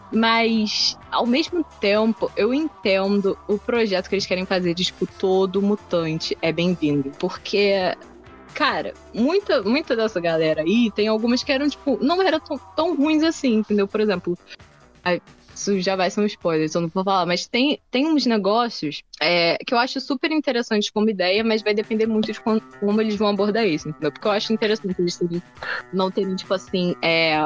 Mas, 0.10 0.98
ao 1.12 1.26
mesmo 1.26 1.66
tempo, 1.82 2.32
eu 2.38 2.54
entendo 2.54 3.38
o 3.46 3.58
projeto 3.58 4.08
que 4.08 4.16
eles 4.16 4.26
querem 4.26 4.46
fazer 4.46 4.74
de, 4.74 4.86
tipo, 4.86 5.06
todo 5.06 5.62
mutante 5.62 6.38
é 6.42 6.54
bem-vindo. 6.54 7.12
Porque, 7.20 7.74
cara, 8.54 8.94
muita, 9.14 9.64
muita 9.64 9.98
dessa 9.98 10.22
galera 10.22 10.62
aí, 10.62 10.90
tem 10.96 11.10
algumas 11.10 11.44
que 11.44 11.52
eram, 11.52 11.68
tipo, 11.68 12.00
não 12.02 12.22
eram 12.22 12.40
tão, 12.40 12.58
tão 12.74 12.96
ruins 12.96 13.22
assim, 13.22 13.56
entendeu? 13.56 13.86
Por 13.86 14.00
exemplo, 14.00 14.38
ai, 15.04 15.22
isso 15.56 15.80
já 15.80 15.96
vai 15.96 16.10
ser 16.12 16.22
um 16.22 16.26
spoiler, 16.26 16.68
então 16.68 16.82
não 16.82 16.90
vou 16.90 17.04
falar, 17.04 17.26
mas 17.26 17.48
tem, 17.48 17.80
tem 17.90 18.08
uns 18.08 18.26
negócios 18.26 19.02
é, 19.22 19.58
que 19.66 19.74
eu 19.74 19.78
acho 19.78 20.00
super 20.02 20.32
interessantes 20.32 20.90
como 20.90 21.10
ideia, 21.10 21.44
mas 21.44 21.62
vai 21.62 21.74
depender 21.74 22.06
muito 22.06 22.32
de 22.32 22.40
como, 22.40 22.62
como 22.80 23.02
eles 23.02 23.16
vão 23.16 23.30
abordar 23.30 23.66
isso, 23.66 23.90
entendeu? 23.90 24.12
Porque 24.12 24.28
eu 24.28 24.32
acho 24.32 24.54
interessante 24.54 24.96
eles 25.00 25.18
terem, 25.18 25.42
não 25.94 26.12
terem, 26.12 26.36
tipo 26.36 26.54
assim, 26.54 26.96
é, 27.02 27.38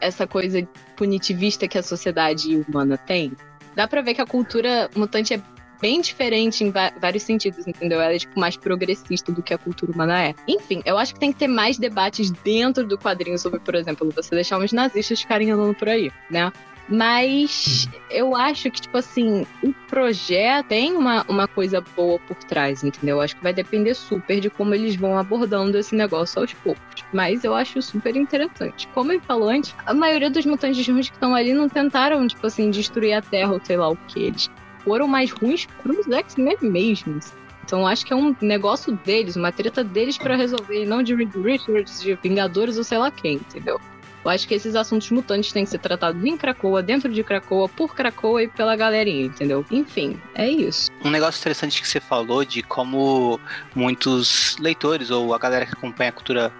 essa 0.00 0.26
coisa 0.26 0.66
punitivista 0.96 1.66
que 1.66 1.78
a 1.78 1.82
sociedade 1.82 2.56
humana 2.56 2.96
tem. 2.96 3.32
Dá 3.74 3.88
pra 3.88 4.02
ver 4.02 4.14
que 4.14 4.20
a 4.20 4.26
cultura 4.26 4.88
mutante 4.94 5.34
é 5.34 5.42
bem 5.80 6.00
diferente 6.00 6.62
em 6.62 6.70
vários 6.70 7.24
sentidos, 7.24 7.66
entendeu? 7.66 8.00
Ela 8.00 8.14
é 8.14 8.18
tipo, 8.18 8.38
mais 8.38 8.56
progressista 8.56 9.32
do 9.32 9.42
que 9.42 9.52
a 9.52 9.58
cultura 9.58 9.90
humana 9.90 10.22
é. 10.22 10.34
Enfim, 10.46 10.80
eu 10.84 10.96
acho 10.96 11.12
que 11.12 11.18
tem 11.18 11.32
que 11.32 11.40
ter 11.40 11.48
mais 11.48 11.76
debates 11.76 12.30
dentro 12.30 12.86
do 12.86 12.96
quadrinho 12.96 13.36
sobre, 13.36 13.58
por 13.58 13.74
exemplo, 13.74 14.08
você 14.14 14.32
deixar 14.36 14.58
uns 14.58 14.72
nazistas 14.72 15.20
ficarem 15.20 15.50
andando 15.50 15.74
por 15.74 15.88
aí, 15.88 16.12
né? 16.30 16.52
Mas 16.88 17.88
eu 18.10 18.34
acho 18.34 18.70
que, 18.70 18.80
tipo 18.80 18.98
assim, 18.98 19.46
o 19.62 19.72
projeto 19.88 20.66
tem 20.66 20.92
uma, 20.94 21.24
uma 21.28 21.46
coisa 21.46 21.80
boa 21.96 22.18
por 22.20 22.36
trás, 22.44 22.82
entendeu? 22.82 23.20
Acho 23.20 23.36
que 23.36 23.42
vai 23.42 23.52
depender 23.52 23.94
super 23.94 24.40
de 24.40 24.50
como 24.50 24.74
eles 24.74 24.96
vão 24.96 25.16
abordando 25.16 25.78
esse 25.78 25.94
negócio 25.94 26.40
aos 26.40 26.52
poucos. 26.54 27.04
Mas 27.12 27.44
eu 27.44 27.54
acho 27.54 27.80
super 27.80 28.16
interessante. 28.16 28.88
Como 28.88 29.12
ele 29.12 29.20
falou 29.20 29.48
antes, 29.48 29.74
a 29.86 29.94
maioria 29.94 30.30
dos 30.30 30.44
mutantes 30.44 30.86
ruins 30.86 31.08
que 31.08 31.16
estão 31.16 31.34
ali 31.34 31.54
não 31.54 31.68
tentaram, 31.68 32.26
tipo 32.26 32.46
assim, 32.46 32.70
destruir 32.70 33.14
a 33.14 33.22
Terra 33.22 33.52
ou 33.52 33.60
sei 33.62 33.76
lá 33.76 33.88
o 33.88 33.96
que. 33.96 34.24
Eles 34.24 34.50
foram 34.84 35.06
mais 35.06 35.30
ruins 35.30 35.66
pros 35.82 36.06
X-Men 36.06 36.56
mesmos. 36.60 37.32
Então 37.64 37.86
acho 37.86 38.04
que 38.04 38.12
é 38.12 38.16
um 38.16 38.34
negócio 38.40 38.92
deles, 39.04 39.36
uma 39.36 39.52
treta 39.52 39.84
deles 39.84 40.18
para 40.18 40.36
resolver, 40.36 40.82
e 40.82 40.86
não 40.86 41.02
de 41.02 41.14
Richards, 41.14 42.02
de 42.02 42.14
Vingadores 42.16 42.76
ou 42.76 42.84
sei 42.84 42.98
lá 42.98 43.10
quem, 43.10 43.34
entendeu? 43.34 43.80
Eu 44.24 44.30
acho 44.30 44.46
que 44.46 44.54
esses 44.54 44.74
assuntos 44.76 45.10
mutantes 45.10 45.52
têm 45.52 45.64
que 45.64 45.70
ser 45.70 45.78
tratados 45.78 46.24
em 46.24 46.36
Krakoa, 46.36 46.82
dentro 46.82 47.12
de 47.12 47.24
Krakoa, 47.24 47.68
por 47.68 47.94
Krakoa 47.94 48.44
e 48.44 48.48
pela 48.48 48.76
galerinha, 48.76 49.26
entendeu? 49.26 49.64
Enfim, 49.70 50.20
é 50.34 50.48
isso. 50.48 50.90
Um 51.04 51.10
negócio 51.10 51.40
interessante 51.40 51.80
que 51.80 51.88
você 51.88 52.00
falou 52.00 52.44
de 52.44 52.62
como 52.62 53.40
muitos 53.74 54.56
leitores 54.58 55.10
ou 55.10 55.34
a 55.34 55.38
galera 55.38 55.66
que 55.66 55.72
acompanha 55.72 56.10
a 56.10 56.12
cultura 56.12 56.52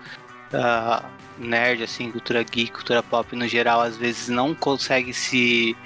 uh, 0.52 1.06
nerd, 1.38 1.82
assim, 1.84 2.10
cultura 2.10 2.42
geek, 2.42 2.72
cultura 2.72 3.02
pop 3.02 3.34
no 3.36 3.46
geral, 3.46 3.80
às 3.80 3.96
vezes 3.96 4.28
não 4.28 4.54
consegue 4.54 5.14
se. 5.14 5.76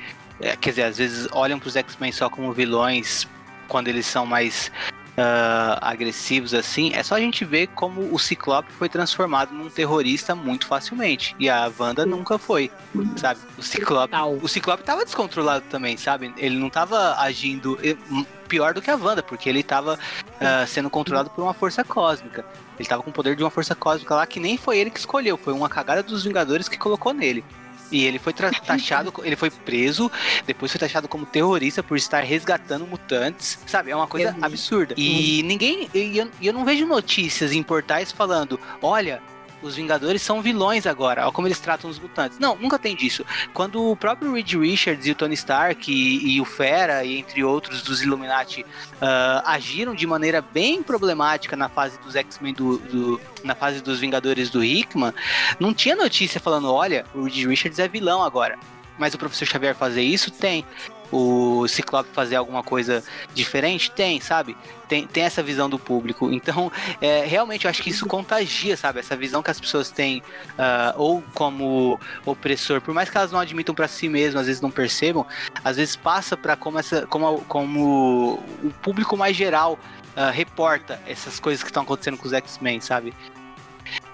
É, 0.40 0.56
quer 0.56 0.70
dizer, 0.70 0.82
às 0.82 0.98
vezes 0.98 1.28
olham 1.32 1.58
para 1.58 1.68
os 1.68 1.76
X-Men 1.76 2.12
só 2.12 2.28
como 2.28 2.52
vilões 2.52 3.26
quando 3.68 3.88
eles 3.88 4.06
são 4.06 4.26
mais 4.26 4.70
uh, 5.16 5.78
agressivos 5.80 6.54
assim, 6.54 6.92
é 6.94 7.02
só 7.02 7.14
a 7.14 7.20
gente 7.20 7.44
ver 7.44 7.68
como 7.68 8.14
o 8.14 8.18
Ciclope 8.18 8.70
foi 8.72 8.88
transformado 8.88 9.52
num 9.52 9.68
terrorista 9.68 10.34
muito 10.34 10.66
facilmente. 10.66 11.34
E 11.38 11.48
a 11.48 11.70
Wanda 11.78 12.04
nunca 12.04 12.38
foi, 12.38 12.70
sabe? 13.16 13.40
O 13.58 13.62
Ciclope, 13.62 14.14
o 14.42 14.48
Ciclope 14.48 14.82
tava 14.82 15.04
descontrolado 15.04 15.64
também, 15.70 15.96
sabe? 15.96 16.32
Ele 16.36 16.56
não 16.56 16.70
tava 16.70 17.16
agindo 17.18 17.78
hum, 18.10 18.24
pior 18.46 18.74
do 18.74 18.82
que 18.82 18.90
a 18.90 18.96
Wanda, 18.96 19.22
porque 19.22 19.48
ele 19.48 19.62
tava 19.62 19.94
uh, 19.94 20.66
sendo 20.66 20.90
controlado 20.90 21.30
por 21.30 21.42
uma 21.42 21.54
força 21.54 21.82
cósmica. 21.82 22.44
Ele 22.78 22.88
tava 22.88 23.02
com 23.02 23.10
o 23.10 23.12
poder 23.12 23.34
de 23.34 23.42
uma 23.42 23.50
força 23.50 23.74
cósmica 23.74 24.14
lá 24.14 24.26
que 24.26 24.38
nem 24.38 24.56
foi 24.56 24.78
ele 24.78 24.90
que 24.90 24.98
escolheu, 24.98 25.36
foi 25.36 25.52
uma 25.52 25.68
cagada 25.68 26.02
dos 26.02 26.24
Vingadores 26.24 26.68
que 26.68 26.76
colocou 26.76 27.12
nele. 27.12 27.44
E 27.90 28.04
ele 28.04 28.18
foi 28.18 28.32
taxado, 28.32 29.12
ele 29.22 29.36
foi 29.36 29.50
preso, 29.50 30.10
depois 30.46 30.72
foi 30.72 30.78
taxado 30.78 31.06
como 31.08 31.24
terrorista 31.24 31.82
por 31.82 31.96
estar 31.96 32.20
resgatando 32.20 32.86
mutantes, 32.86 33.58
sabe? 33.66 33.90
É 33.90 33.96
uma 33.96 34.06
coisa 34.06 34.36
absurda. 34.42 34.94
E 34.96 35.42
ninguém. 35.44 35.88
E 35.94 36.18
eu, 36.18 36.28
eu 36.42 36.52
não 36.52 36.64
vejo 36.64 36.86
notícias 36.86 37.52
em 37.52 37.62
portais 37.62 38.10
falando: 38.10 38.58
olha, 38.82 39.22
os 39.66 39.76
Vingadores 39.76 40.22
são 40.22 40.40
vilões 40.40 40.86
agora, 40.86 41.24
olha 41.24 41.32
como 41.32 41.46
eles 41.46 41.60
tratam 41.60 41.90
os 41.90 41.98
mutantes. 41.98 42.38
Não, 42.38 42.56
nunca 42.56 42.78
tem 42.78 42.94
disso. 42.94 43.24
Quando 43.52 43.90
o 43.90 43.96
próprio 43.96 44.32
Reed 44.32 44.54
Richards 44.54 45.06
e 45.06 45.10
o 45.10 45.14
Tony 45.14 45.34
Stark 45.34 45.90
e, 45.92 46.36
e 46.36 46.40
o 46.40 46.44
Fera, 46.44 47.04
e 47.04 47.18
entre 47.18 47.44
outros 47.44 47.82
dos 47.82 48.02
Illuminati, 48.02 48.62
uh, 48.62 49.42
agiram 49.44 49.94
de 49.94 50.06
maneira 50.06 50.40
bem 50.40 50.82
problemática 50.82 51.56
na 51.56 51.68
fase 51.68 51.98
dos 51.98 52.16
X-Men 52.16 52.54
do, 52.54 52.78
do, 52.78 53.20
na 53.44 53.54
fase 53.54 53.82
dos 53.82 53.98
Vingadores 53.98 54.50
do 54.50 54.64
Hickman, 54.64 55.12
não 55.58 55.74
tinha 55.74 55.96
notícia 55.96 56.40
falando, 56.40 56.72
olha, 56.72 57.04
o 57.14 57.24
Reed 57.24 57.46
Richards 57.46 57.78
é 57.78 57.88
vilão 57.88 58.22
agora. 58.22 58.58
Mas 58.98 59.12
o 59.12 59.18
professor 59.18 59.46
Xavier 59.46 59.74
fazer 59.74 60.02
isso? 60.02 60.30
Tem 60.30 60.64
o 61.12 61.66
Ciclope 61.68 62.10
fazer 62.12 62.36
alguma 62.36 62.62
coisa 62.62 63.02
diferente? 63.34 63.90
Tem, 63.90 64.20
sabe? 64.20 64.56
Tem, 64.88 65.06
tem 65.06 65.24
essa 65.24 65.42
visão 65.42 65.68
do 65.68 65.78
público. 65.78 66.30
Então, 66.36 66.70
é, 67.00 67.24
realmente, 67.24 67.64
eu 67.64 67.70
acho 67.70 67.82
que 67.82 67.90
isso 67.90 68.06
contagia, 68.06 68.76
sabe? 68.76 69.00
Essa 69.00 69.16
visão 69.16 69.42
que 69.42 69.50
as 69.50 69.58
pessoas 69.58 69.90
têm, 69.90 70.22
uh, 70.50 70.92
ou 70.96 71.24
como 71.34 71.98
opressor, 72.24 72.80
por 72.80 72.92
mais 72.92 73.08
que 73.08 73.16
elas 73.16 73.32
não 73.32 73.40
admitam 73.40 73.74
para 73.74 73.88
si 73.88 74.08
mesmas, 74.08 74.42
às 74.42 74.46
vezes 74.46 74.62
não 74.62 74.70
percebam, 74.70 75.26
às 75.64 75.76
vezes 75.76 75.96
passa 75.96 76.36
para 76.36 76.56
como, 76.56 76.78
essa, 76.78 77.06
como, 77.06 77.40
como 77.42 78.34
o 78.62 78.70
público 78.82 79.16
mais 79.16 79.34
geral 79.34 79.78
uh, 80.16 80.30
reporta 80.30 81.00
essas 81.06 81.40
coisas 81.40 81.62
que 81.62 81.70
estão 81.70 81.82
acontecendo 81.82 82.18
com 82.18 82.26
os 82.26 82.32
X-Men, 82.32 82.80
sabe? 82.80 83.12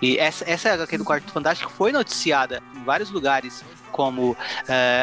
E 0.01 0.19
essa, 0.19 0.49
essa 0.49 0.73
HQ 0.73 0.99
do 0.99 1.05
Quarto 1.05 1.31
Fantástico 1.32 1.70
foi 1.70 1.93
noticiada 1.93 2.62
em 2.77 2.82
vários 2.85 3.11
lugares 3.11 3.65
como 3.90 4.32
uh, 4.32 4.36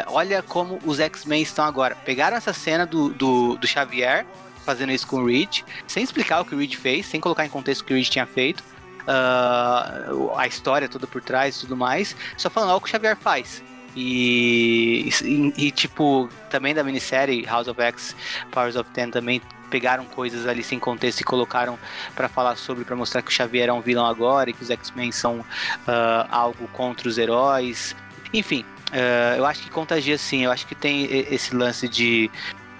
olha 0.08 0.42
como 0.42 0.78
os 0.84 1.00
X-Men 1.00 1.42
estão 1.42 1.64
agora. 1.64 1.94
Pegaram 1.94 2.36
essa 2.36 2.52
cena 2.52 2.84
do, 2.84 3.10
do, 3.10 3.56
do, 3.56 3.66
Xavier 3.66 4.26
fazendo 4.64 4.92
isso 4.92 5.06
com 5.06 5.16
o 5.16 5.26
Reed, 5.26 5.62
sem 5.86 6.02
explicar 6.02 6.40
o 6.40 6.44
que 6.44 6.54
o 6.54 6.58
Reed 6.58 6.74
fez, 6.74 7.06
sem 7.06 7.20
colocar 7.20 7.46
em 7.46 7.48
contexto 7.48 7.80
o 7.80 7.84
que 7.84 7.92
o 7.92 7.96
Reed 7.96 8.08
tinha 8.08 8.26
feito, 8.26 8.60
uh, 8.60 10.36
a 10.36 10.46
história 10.46 10.88
toda 10.88 11.06
por 11.06 11.22
trás 11.22 11.56
e 11.56 11.60
tudo 11.60 11.76
mais, 11.76 12.14
só 12.36 12.50
falando 12.50 12.76
o 12.76 12.80
que 12.80 12.88
o 12.88 12.90
Xavier 12.90 13.16
faz. 13.16 13.62
E, 13.96 15.10
e, 15.22 15.52
e, 15.66 15.70
tipo, 15.70 16.28
também 16.48 16.74
da 16.74 16.84
minissérie 16.84 17.44
House 17.44 17.66
of 17.66 17.80
X, 17.80 18.14
Powers 18.50 18.76
of 18.76 18.88
Ten 18.90 19.10
também 19.10 19.42
pegaram 19.70 20.04
coisas 20.04 20.46
ali 20.46 20.62
sem 20.62 20.78
contexto 20.78 21.20
e 21.20 21.24
colocaram 21.24 21.78
para 22.14 22.28
falar 22.28 22.56
sobre, 22.56 22.84
para 22.84 22.96
mostrar 22.96 23.22
que 23.22 23.28
o 23.28 23.32
Xavier 23.32 23.68
é 23.68 23.72
um 23.72 23.80
vilão 23.80 24.04
agora 24.04 24.50
e 24.50 24.52
que 24.52 24.62
os 24.62 24.70
X-Men 24.70 25.12
são 25.12 25.40
uh, 25.40 26.26
algo 26.28 26.68
contra 26.72 27.08
os 27.08 27.16
heróis. 27.16 27.94
Enfim, 28.34 28.64
uh, 28.90 29.36
eu 29.38 29.46
acho 29.46 29.62
que 29.62 29.70
contagia 29.70 30.18
sim, 30.18 30.44
eu 30.44 30.50
acho 30.50 30.66
que 30.66 30.74
tem 30.74 31.08
esse 31.32 31.54
lance 31.54 31.88
de 31.88 32.30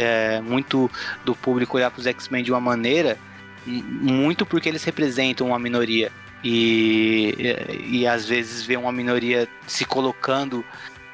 uh, 0.00 0.42
muito 0.42 0.90
do 1.24 1.34
público 1.34 1.76
olhar 1.76 1.90
para 1.90 2.00
os 2.00 2.06
X-Men 2.06 2.42
de 2.42 2.50
uma 2.50 2.60
maneira, 2.60 3.16
muito 3.66 4.44
porque 4.44 4.68
eles 4.68 4.82
representam 4.84 5.48
uma 5.48 5.58
minoria. 5.58 6.12
E, 6.42 7.34
e, 7.38 7.98
e 7.98 8.06
às 8.06 8.26
vezes 8.26 8.64
ver 8.64 8.78
uma 8.78 8.90
minoria 8.90 9.46
se 9.66 9.84
colocando 9.84 10.64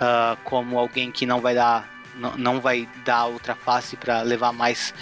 uh, 0.01 0.37
como 0.45 0.79
alguém 0.79 1.11
que 1.11 1.27
não 1.27 1.41
vai 1.41 1.55
dar 1.55 1.89
não, 2.17 2.37
não 2.37 2.61
vai 2.61 2.89
dar 3.05 3.27
outra 3.27 3.55
face 3.55 3.97
para 3.97 4.23
levar 4.23 4.53
mais 4.53 4.95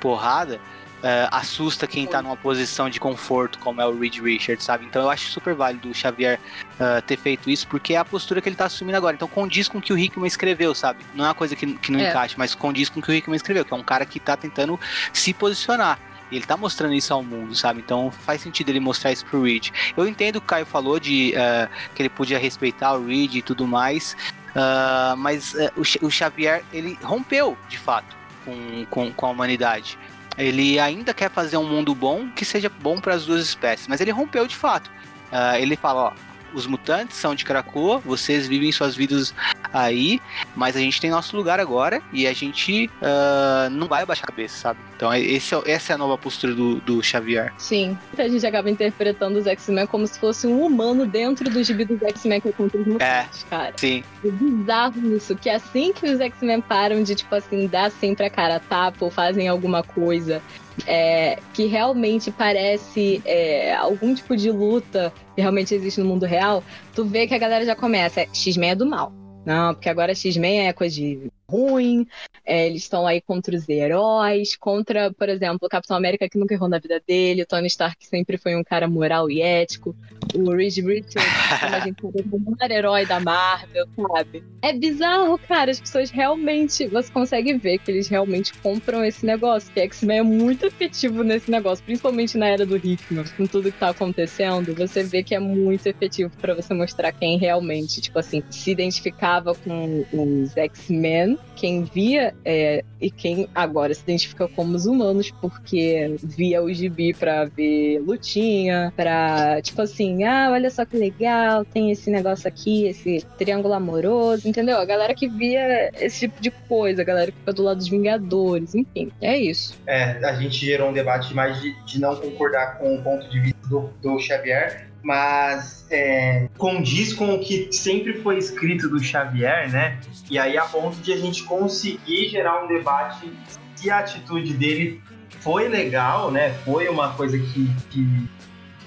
porrada, 0.00 0.56
uh, 1.02 1.28
assusta 1.30 1.86
quem 1.86 2.06
tá 2.06 2.22
numa 2.22 2.36
posição 2.36 2.88
de 2.88 2.98
conforto, 2.98 3.58
como 3.58 3.80
é 3.80 3.86
o 3.86 3.98
Reed 3.98 4.18
Richards, 4.18 4.64
sabe? 4.64 4.84
Então 4.86 5.02
eu 5.02 5.10
acho 5.10 5.30
super 5.30 5.54
válido 5.54 5.90
o 5.90 5.94
Xavier 5.94 6.40
uh, 6.74 7.02
ter 7.02 7.16
feito 7.16 7.50
isso, 7.50 7.66
porque 7.68 7.94
é 7.94 7.98
a 7.98 8.04
postura 8.04 8.40
que 8.40 8.48
ele 8.48 8.56
tá 8.56 8.66
assumindo 8.66 8.96
agora. 8.96 9.14
Então 9.14 9.28
condiz 9.28 9.68
com 9.68 9.78
o 9.78 9.82
que 9.82 9.92
o 9.92 9.98
Hickman 9.98 10.26
escreveu, 10.26 10.74
sabe? 10.74 11.04
Não 11.14 11.24
é 11.24 11.28
uma 11.28 11.34
coisa 11.34 11.54
que, 11.54 11.74
que 11.74 11.92
não 11.92 12.00
é. 12.00 12.08
encaixa, 12.08 12.34
mas 12.38 12.54
condiz 12.54 12.88
com 12.88 13.00
o 13.00 13.02
que 13.02 13.10
o 13.10 13.14
Hickman 13.14 13.36
escreveu, 13.36 13.64
que 13.64 13.72
é 13.72 13.76
um 13.76 13.82
cara 13.82 14.06
que 14.06 14.18
tá 14.18 14.36
tentando 14.36 14.78
se 15.12 15.32
posicionar. 15.32 15.98
Ele 16.30 16.46
tá 16.46 16.56
mostrando 16.56 16.94
isso 16.94 17.12
ao 17.12 17.22
mundo, 17.22 17.54
sabe? 17.54 17.80
Então 17.80 18.10
faz 18.10 18.40
sentido 18.40 18.70
ele 18.70 18.80
mostrar 18.80 19.12
isso 19.12 19.24
pro 19.26 19.42
Reed. 19.42 19.68
Eu 19.94 20.08
entendo 20.08 20.36
o 20.36 20.40
que 20.40 20.46
o 20.46 20.48
Caio 20.48 20.64
falou 20.64 20.98
de 20.98 21.34
uh, 21.36 21.70
que 21.94 22.00
ele 22.00 22.08
podia 22.08 22.38
respeitar 22.38 22.94
o 22.94 23.06
Reed 23.06 23.34
e 23.34 23.42
tudo 23.42 23.66
mais, 23.66 24.16
uh, 24.54 25.16
mas 25.16 25.54
uh, 25.54 25.72
o, 25.76 26.10
Xavier, 26.10 26.64
ele 26.72 26.98
rompeu, 27.02 27.56
de 27.68 27.78
fato 27.78 28.16
com, 28.44 28.86
com, 28.90 29.12
com 29.12 29.26
a 29.26 29.30
humanidade. 29.30 29.98
Ele 30.36 30.78
ainda 30.78 31.12
quer 31.12 31.30
fazer 31.30 31.56
um 31.56 31.66
mundo 31.66 31.94
bom 31.94 32.28
que 32.30 32.44
seja 32.44 32.68
bom 32.68 32.98
para 32.98 33.14
as 33.14 33.26
duas 33.26 33.42
espécies, 33.42 33.86
mas 33.86 34.00
ele 34.00 34.10
rompeu 34.10 34.46
de 34.46 34.56
fato. 34.56 34.90
Uh, 35.30 35.56
ele 35.58 35.76
fala: 35.76 36.04
ó, 36.04 36.12
os 36.54 36.66
mutantes 36.66 37.16
são 37.16 37.34
de 37.34 37.44
Krakoa, 37.44 37.98
vocês 37.98 38.46
vivem 38.46 38.72
suas 38.72 38.94
vidas 38.94 39.34
aí, 39.72 40.20
mas 40.54 40.76
a 40.76 40.80
gente 40.80 41.00
tem 41.00 41.10
nosso 41.10 41.36
lugar 41.36 41.58
agora 41.58 42.02
e 42.12 42.26
a 42.26 42.32
gente 42.32 42.90
uh, 43.00 43.70
não 43.70 43.86
vai 43.86 44.02
abaixar 44.02 44.24
a 44.24 44.28
cabeça, 44.28 44.56
sabe? 44.56 44.80
Então 44.96 45.12
esse, 45.14 45.54
é 45.54 45.62
essa 45.66 45.92
é 45.92 45.94
a 45.94 45.98
nova 45.98 46.16
postura 46.16 46.54
do, 46.54 46.76
do 46.76 47.02
Xavier. 47.02 47.52
Sim, 47.58 47.96
a 48.16 48.28
gente 48.28 48.46
acaba 48.46 48.70
interpretando 48.70 49.38
os 49.38 49.46
X-Men 49.46 49.86
como 49.86 50.06
se 50.06 50.18
fosse 50.18 50.46
um 50.46 50.64
humano 50.64 51.06
dentro 51.06 51.48
do 51.50 51.62
gibi 51.62 51.84
dos 51.84 52.00
X-Men 52.02 52.40
que 52.40 52.48
é 52.48 52.52
contra 52.52 52.80
os 52.80 52.86
mutantes, 52.86 53.44
é, 53.44 53.50
cara. 53.50 53.72
Sim. 53.76 54.04
É 54.24 54.30
bizarro 54.30 55.16
isso, 55.16 55.34
que 55.34 55.50
assim 55.50 55.92
que 55.92 56.06
os 56.06 56.20
X-Men 56.20 56.60
param 56.60 57.02
de, 57.02 57.14
tipo 57.14 57.34
assim, 57.34 57.66
dar 57.66 57.90
sempre 57.90 58.26
a 58.26 58.30
cara 58.30 58.56
a 58.56 58.60
tapa 58.60 59.04
ou 59.04 59.10
fazem 59.10 59.48
alguma 59.48 59.82
coisa 59.82 60.42
é, 60.86 61.38
que 61.54 61.66
realmente 61.66 62.30
parece 62.30 63.22
é, 63.24 63.74
algum 63.74 64.14
tipo 64.14 64.36
de 64.36 64.50
luta 64.50 65.12
que 65.34 65.40
realmente 65.40 65.74
existe 65.74 66.00
no 66.00 66.06
mundo 66.06 66.26
real, 66.26 66.62
tu 66.94 67.04
vê 67.04 67.26
que 67.26 67.34
a 67.34 67.38
galera 67.38 67.64
já 67.64 67.76
começa, 67.76 68.26
X-Men 68.32 68.70
é 68.70 68.74
do 68.74 68.86
mal. 68.86 69.12
Não, 69.44 69.74
porque 69.74 69.88
agora 69.88 70.14
X-Men 70.14 70.68
é 70.68 70.72
coisa 70.72 70.94
de 70.94 71.30
ruim, 71.52 72.06
é, 72.46 72.66
eles 72.66 72.82
estão 72.82 73.06
aí 73.06 73.20
contra 73.20 73.54
os 73.54 73.68
heróis, 73.68 74.56
contra, 74.56 75.12
por 75.12 75.28
exemplo, 75.28 75.60
o 75.62 75.68
Capitão 75.68 75.96
América 75.96 76.28
que 76.28 76.38
nunca 76.38 76.54
errou 76.54 76.68
na 76.68 76.78
vida 76.78 77.00
dele, 77.06 77.42
o 77.42 77.46
Tony 77.46 77.66
Stark 77.66 78.06
sempre 78.06 78.38
foi 78.38 78.56
um 78.56 78.64
cara 78.64 78.88
moral 78.88 79.30
e 79.30 79.42
ético, 79.42 79.94
o 80.34 80.50
Reed 80.50 80.78
Richards, 80.78 81.14
como 81.60 81.74
a 81.74 81.80
gente 81.80 82.00
sabe, 82.00 82.28
o 82.32 82.38
maior 82.38 82.70
herói 82.70 83.06
da 83.06 83.20
Marvel, 83.20 83.86
sabe? 83.94 84.42
É 84.62 84.72
bizarro, 84.72 85.38
cara, 85.38 85.70
as 85.70 85.80
pessoas 85.80 86.10
realmente, 86.10 86.86
você 86.86 87.12
consegue 87.12 87.52
ver 87.54 87.78
que 87.78 87.90
eles 87.90 88.08
realmente 88.08 88.54
compram 88.58 89.04
esse 89.04 89.26
negócio, 89.26 89.72
que 89.72 89.80
X-Men 89.80 90.18
é 90.18 90.22
muito 90.22 90.64
efetivo 90.66 91.22
nesse 91.22 91.50
negócio, 91.50 91.84
principalmente 91.84 92.38
na 92.38 92.46
era 92.46 92.64
do 92.64 92.76
Hickman, 92.76 93.24
com 93.36 93.46
tudo 93.46 93.70
que 93.70 93.78
tá 93.78 93.90
acontecendo, 93.90 94.74
você 94.74 95.02
vê 95.02 95.22
que 95.22 95.34
é 95.34 95.38
muito 95.38 95.86
efetivo 95.86 96.32
para 96.40 96.54
você 96.54 96.72
mostrar 96.72 97.12
quem 97.12 97.38
realmente, 97.38 98.00
tipo 98.00 98.18
assim, 98.18 98.42
se 98.50 98.70
identificava 98.70 99.54
com 99.54 100.04
os 100.12 100.56
X-Men 100.56 101.38
quem 101.54 101.84
via 101.84 102.34
é, 102.44 102.84
e 103.00 103.10
quem 103.10 103.48
agora 103.54 103.94
se 103.94 104.02
identifica 104.02 104.48
como 104.48 104.74
os 104.74 104.86
humanos, 104.86 105.30
porque 105.40 106.16
via 106.22 106.62
o 106.62 106.72
gibi 106.72 107.14
pra 107.14 107.44
ver 107.44 108.00
lutinha, 108.00 108.92
pra, 108.96 109.60
tipo 109.62 109.80
assim, 109.82 110.24
ah, 110.24 110.50
olha 110.50 110.70
só 110.70 110.84
que 110.84 110.96
legal, 110.96 111.64
tem 111.64 111.90
esse 111.90 112.10
negócio 112.10 112.48
aqui, 112.48 112.86
esse 112.86 113.24
triângulo 113.38 113.74
amoroso, 113.74 114.48
entendeu? 114.48 114.78
A 114.78 114.84
galera 114.84 115.14
que 115.14 115.28
via 115.28 115.90
esse 116.00 116.20
tipo 116.20 116.40
de 116.40 116.50
coisa, 116.50 117.02
a 117.02 117.04
galera 117.04 117.30
que 117.30 117.38
fica 117.38 117.52
do 117.52 117.62
lado 117.62 117.78
dos 117.78 117.88
Vingadores, 117.88 118.74
enfim, 118.74 119.12
é 119.20 119.36
isso. 119.38 119.78
É, 119.86 120.24
a 120.24 120.34
gente 120.34 120.64
gerou 120.64 120.90
um 120.90 120.92
debate 120.92 121.34
mais 121.34 121.60
de, 121.60 121.74
de 121.84 122.00
não 122.00 122.16
concordar 122.16 122.78
com 122.78 122.94
o 122.94 123.02
ponto 123.02 123.28
de 123.28 123.40
vista 123.40 123.68
do, 123.68 123.90
do 124.00 124.18
Xavier, 124.18 124.91
mas 125.02 125.84
é, 125.90 126.48
condiz 126.56 127.12
com 127.12 127.34
o 127.34 127.40
que 127.40 127.72
sempre 127.72 128.22
foi 128.22 128.38
escrito 128.38 128.88
do 128.88 129.02
Xavier, 129.02 129.70
né? 129.70 130.00
E 130.30 130.38
aí 130.38 130.56
a 130.56 130.64
ponto 130.64 130.96
de 130.98 131.12
a 131.12 131.16
gente 131.16 131.42
conseguir 131.44 132.28
gerar 132.28 132.64
um 132.64 132.68
debate 132.68 133.32
se 133.74 133.90
a 133.90 133.98
atitude 133.98 134.54
dele 134.54 135.02
foi 135.40 135.68
legal, 135.68 136.30
né? 136.30 136.50
Foi 136.64 136.88
uma 136.88 137.12
coisa 137.14 137.36
que, 137.36 137.68
que 137.90 138.28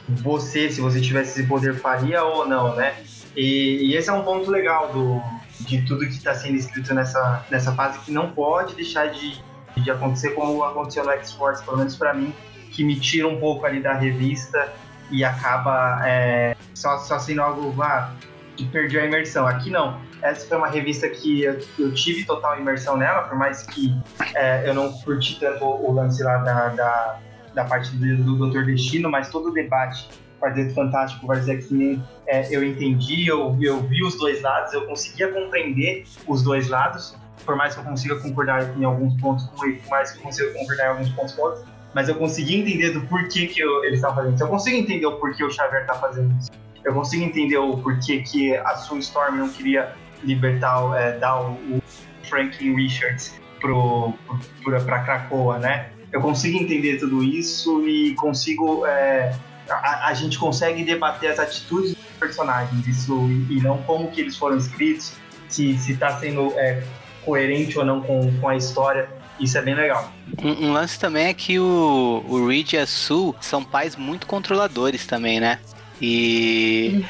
você, 0.07 0.69
se 0.69 0.79
você 0.79 1.01
tivesse 1.01 1.39
esse 1.39 1.47
poder, 1.47 1.75
faria 1.75 2.23
ou 2.23 2.47
não, 2.47 2.75
né? 2.75 2.95
E, 3.35 3.89
e 3.89 3.95
esse 3.95 4.09
é 4.09 4.13
um 4.13 4.23
ponto 4.23 4.49
legal 4.49 4.91
do, 4.93 5.21
de 5.59 5.81
tudo 5.85 6.05
que 6.05 6.13
está 6.13 6.33
sendo 6.33 6.55
escrito 6.55 6.93
nessa, 6.93 7.45
nessa 7.51 7.73
fase, 7.73 7.99
que 7.99 8.11
não 8.11 8.31
pode 8.31 8.73
deixar 8.75 9.07
de, 9.07 9.41
de 9.77 9.91
acontecer 9.91 10.31
como 10.31 10.63
aconteceu 10.63 11.03
no 11.03 11.11
X-Force, 11.11 11.63
pelo 11.63 11.77
menos 11.77 11.95
para 11.97 12.13
mim, 12.13 12.33
que 12.71 12.83
me 12.83 12.97
tira 12.97 13.27
um 13.27 13.37
pouco 13.37 13.65
ali 13.65 13.81
da 13.81 13.93
revista 13.93 14.73
e 15.11 15.23
acaba 15.23 16.01
é, 16.07 16.55
só, 16.73 16.97
só 16.97 17.19
sendo 17.19 17.41
algo 17.41 17.81
ah, 17.81 18.13
que 18.55 18.65
perdeu 18.65 19.01
a 19.01 19.05
imersão. 19.05 19.47
Aqui 19.47 19.69
não. 19.69 19.99
Essa 20.21 20.47
foi 20.47 20.57
uma 20.57 20.67
revista 20.67 21.07
que 21.09 21.43
eu, 21.43 21.59
eu 21.77 21.93
tive 21.93 22.25
total 22.25 22.59
imersão 22.59 22.97
nela, 22.97 23.23
por 23.23 23.37
mais 23.37 23.63
que 23.63 23.95
é, 24.33 24.67
eu 24.67 24.73
não 24.73 24.91
curti 24.91 25.39
tanto 25.39 25.63
o 25.63 25.91
lance 25.91 26.23
lá 26.23 26.37
da, 26.37 26.69
da, 26.69 27.19
da 27.53 27.65
parte 27.65 27.91
do, 27.95 28.23
do 28.23 28.35
Doutor 28.35 28.65
Destino, 28.65 29.09
mas 29.09 29.29
todo 29.29 29.49
o 29.49 29.53
debate 29.53 30.09
Quarteto 30.39 30.73
Fantástico 30.73 31.27
versus 31.27 31.49
X-Men 31.49 32.03
é, 32.27 32.55
eu 32.55 32.63
entendi, 32.63 33.27
eu, 33.27 33.57
eu 33.61 33.81
vi 33.81 34.03
os 34.03 34.17
dois 34.17 34.41
lados, 34.41 34.73
eu 34.73 34.85
conseguia 34.85 35.31
compreender 35.31 36.05
os 36.27 36.43
dois 36.43 36.67
lados, 36.69 37.15
por 37.45 37.55
mais 37.55 37.73
que 37.73 37.79
eu 37.81 37.83
consiga 37.83 38.15
concordar 38.19 38.77
em 38.77 38.83
alguns 38.83 39.19
pontos 39.19 39.45
com 39.45 39.65
ele, 39.65 39.77
por 39.77 39.89
mais 39.89 40.11
que 40.11 40.19
eu 40.19 40.23
consiga 40.23 40.53
concordar 40.53 40.85
em 40.85 40.89
alguns 40.89 41.09
pontos 41.09 41.33
com 41.33 41.41
outros, 41.43 41.65
mas 41.95 42.09
eu 42.09 42.15
consegui 42.15 42.57
entender 42.57 42.91
do 42.91 42.99
porquê 43.07 43.47
que 43.47 43.61
eu, 43.61 43.85
eles 43.85 43.99
estavam 43.99 44.17
fazendo 44.17 44.35
isso. 44.35 44.43
Eu 44.43 44.49
consigo 44.49 44.75
entender 44.75 45.05
o 45.05 45.13
porquê 45.13 45.45
o 45.45 45.49
Xavier 45.49 45.83
está 45.83 45.93
fazendo 45.93 46.37
isso. 46.37 46.51
Eu 46.83 46.93
consigo 46.93 47.23
entender 47.23 47.57
o 47.57 47.77
porquê 47.77 48.19
que 48.19 48.53
a 48.53 48.75
Sue 48.75 48.99
Storm 48.99 49.37
não 49.37 49.47
queria 49.47 49.93
libertar, 50.21 50.93
é, 50.99 51.17
dar 51.17 51.39
o, 51.39 51.53
o 51.53 51.81
Franklin 52.23 52.75
Richards 52.75 53.39
pro, 53.61 54.13
pro, 54.61 54.83
pra 54.83 55.03
Krakoa, 55.03 55.57
né? 55.57 55.89
Eu 56.11 56.19
consigo 56.19 56.57
entender 56.57 56.97
tudo 56.99 57.23
isso 57.23 57.87
e 57.87 58.13
consigo. 58.15 58.85
É, 58.85 59.33
a, 59.69 60.09
a, 60.09 60.13
gente 60.13 60.37
consegue 60.37 60.83
debater 60.83 61.31
as 61.31 61.39
atitudes 61.39 61.95
dos 61.95 62.05
personagens, 62.19 62.85
isso 62.85 63.25
e, 63.29 63.57
e 63.57 63.61
não 63.61 63.77
como 63.83 64.11
que 64.11 64.19
eles 64.19 64.35
foram 64.35 64.57
escritos, 64.57 65.13
se 65.47 65.71
está 65.71 66.19
sendo 66.19 66.51
é, 66.57 66.83
coerente 67.23 67.79
ou 67.79 67.85
não 67.85 68.01
com, 68.01 68.37
com 68.41 68.49
a 68.49 68.57
história. 68.57 69.07
Isso 69.39 69.57
é 69.57 69.61
bem 69.61 69.75
legal. 69.75 70.11
Um, 70.41 70.67
um, 70.67 70.73
lance 70.73 70.99
também 70.99 71.27
é 71.27 71.33
que 71.33 71.59
o, 71.59 72.23
o 72.27 72.47
Reed 72.47 72.73
e 72.73 72.77
a 72.77 72.87
Sue 72.87 73.33
são 73.41 73.63
pais 73.63 73.95
muito 73.95 74.27
controladores 74.27 75.05
também, 75.05 75.39
né? 75.39 75.59
E 76.01 77.03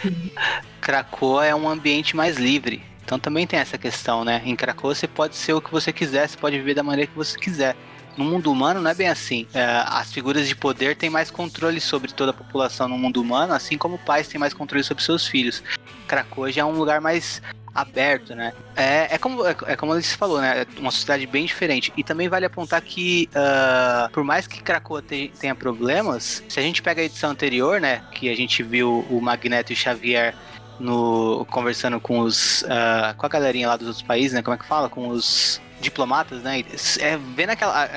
Krakoa 0.81 1.45
é 1.45 1.55
um 1.55 1.69
ambiente 1.69 2.15
mais 2.15 2.37
livre. 2.37 2.83
Então 3.03 3.19
também 3.19 3.45
tem 3.45 3.59
essa 3.59 3.77
questão, 3.77 4.23
né? 4.23 4.41
Em 4.43 4.55
Krakoa 4.55 4.95
você 4.95 5.07
pode 5.07 5.35
ser 5.35 5.53
o 5.53 5.61
que 5.61 5.71
você 5.71 5.93
quiser, 5.93 6.27
você 6.27 6.37
pode 6.37 6.57
viver 6.57 6.73
da 6.73 6.83
maneira 6.83 7.09
que 7.09 7.17
você 7.17 7.37
quiser. 7.37 7.75
No 8.17 8.23
mundo 8.23 8.51
humano 8.51 8.81
não 8.81 8.89
é 8.89 8.93
bem 8.93 9.09
assim. 9.09 9.45
É, 9.53 9.83
as 9.85 10.11
figuras 10.11 10.47
de 10.47 10.55
poder 10.55 10.95
têm 10.95 11.09
mais 11.09 11.29
controle 11.29 11.81
sobre 11.81 12.13
toda 12.13 12.31
a 12.31 12.33
população 12.33 12.87
no 12.87 12.97
mundo 12.97 13.21
humano, 13.21 13.53
assim 13.53 13.77
como 13.77 13.97
pais 13.99 14.27
têm 14.27 14.39
mais 14.39 14.53
controle 14.53 14.83
sobre 14.83 15.03
seus 15.03 15.27
filhos. 15.27 15.61
Krakoa 16.07 16.51
já 16.51 16.61
é 16.61 16.65
um 16.65 16.71
lugar 16.71 17.01
mais 17.01 17.41
aberto, 17.75 18.33
né? 18.33 18.53
É, 18.73 19.15
é 19.15 19.17
como, 19.17 19.45
é, 19.45 19.55
é 19.67 19.75
como 19.75 19.91
a 19.91 19.95
Alice 19.95 20.15
falou, 20.15 20.39
né? 20.39 20.61
É 20.61 20.79
uma 20.79 20.91
sociedade 20.91 21.27
bem 21.27 21.45
diferente. 21.45 21.91
E 21.97 22.03
também 22.03 22.29
vale 22.29 22.45
apontar 22.45 22.81
que, 22.81 23.29
uh, 23.35 24.09
por 24.11 24.23
mais 24.23 24.47
que 24.47 24.63
Krakoa 24.63 25.01
te, 25.01 25.31
tenha 25.37 25.53
problemas, 25.53 26.41
se 26.47 26.57
a 26.57 26.63
gente 26.63 26.81
pega 26.81 27.01
a 27.01 27.03
edição 27.03 27.31
anterior, 27.31 27.81
né? 27.81 28.01
Que 28.13 28.29
a 28.29 28.35
gente 28.35 28.63
viu 28.63 29.05
o 29.09 29.19
Magneto 29.19 29.73
e 29.73 29.75
Xavier 29.75 30.33
no 30.79 31.45
conversando 31.49 31.99
com 31.99 32.19
os 32.19 32.61
uh, 32.63 33.15
com 33.17 33.25
a 33.25 33.29
galerinha 33.29 33.67
lá 33.67 33.77
dos 33.77 33.87
outros 33.87 34.05
países, 34.05 34.33
né? 34.33 34.41
Como 34.41 34.55
é 34.55 34.57
que 34.57 34.65
fala? 34.65 34.89
Com 34.89 35.09
os 35.09 35.61
diplomatas, 35.81 36.41
né? 36.41 36.63
É, 36.99 37.17
vendo 37.35 37.49
aquela, 37.49 37.89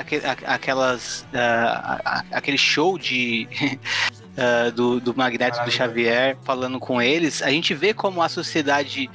aquelas 0.46 1.22
uh, 1.32 2.26
aquele 2.32 2.59
show 2.59 2.98
de 2.98 3.48
uh, 4.36 4.70
do, 4.74 5.00
do 5.00 5.16
Magneto 5.16 5.64
do 5.64 5.70
Xavier 5.70 6.36
falando 6.42 6.80
com 6.80 7.00
eles, 7.00 7.42
a 7.42 7.50
gente 7.50 7.74
vê 7.74 7.94
como 7.94 8.22
a 8.22 8.28
sociedade 8.28 9.09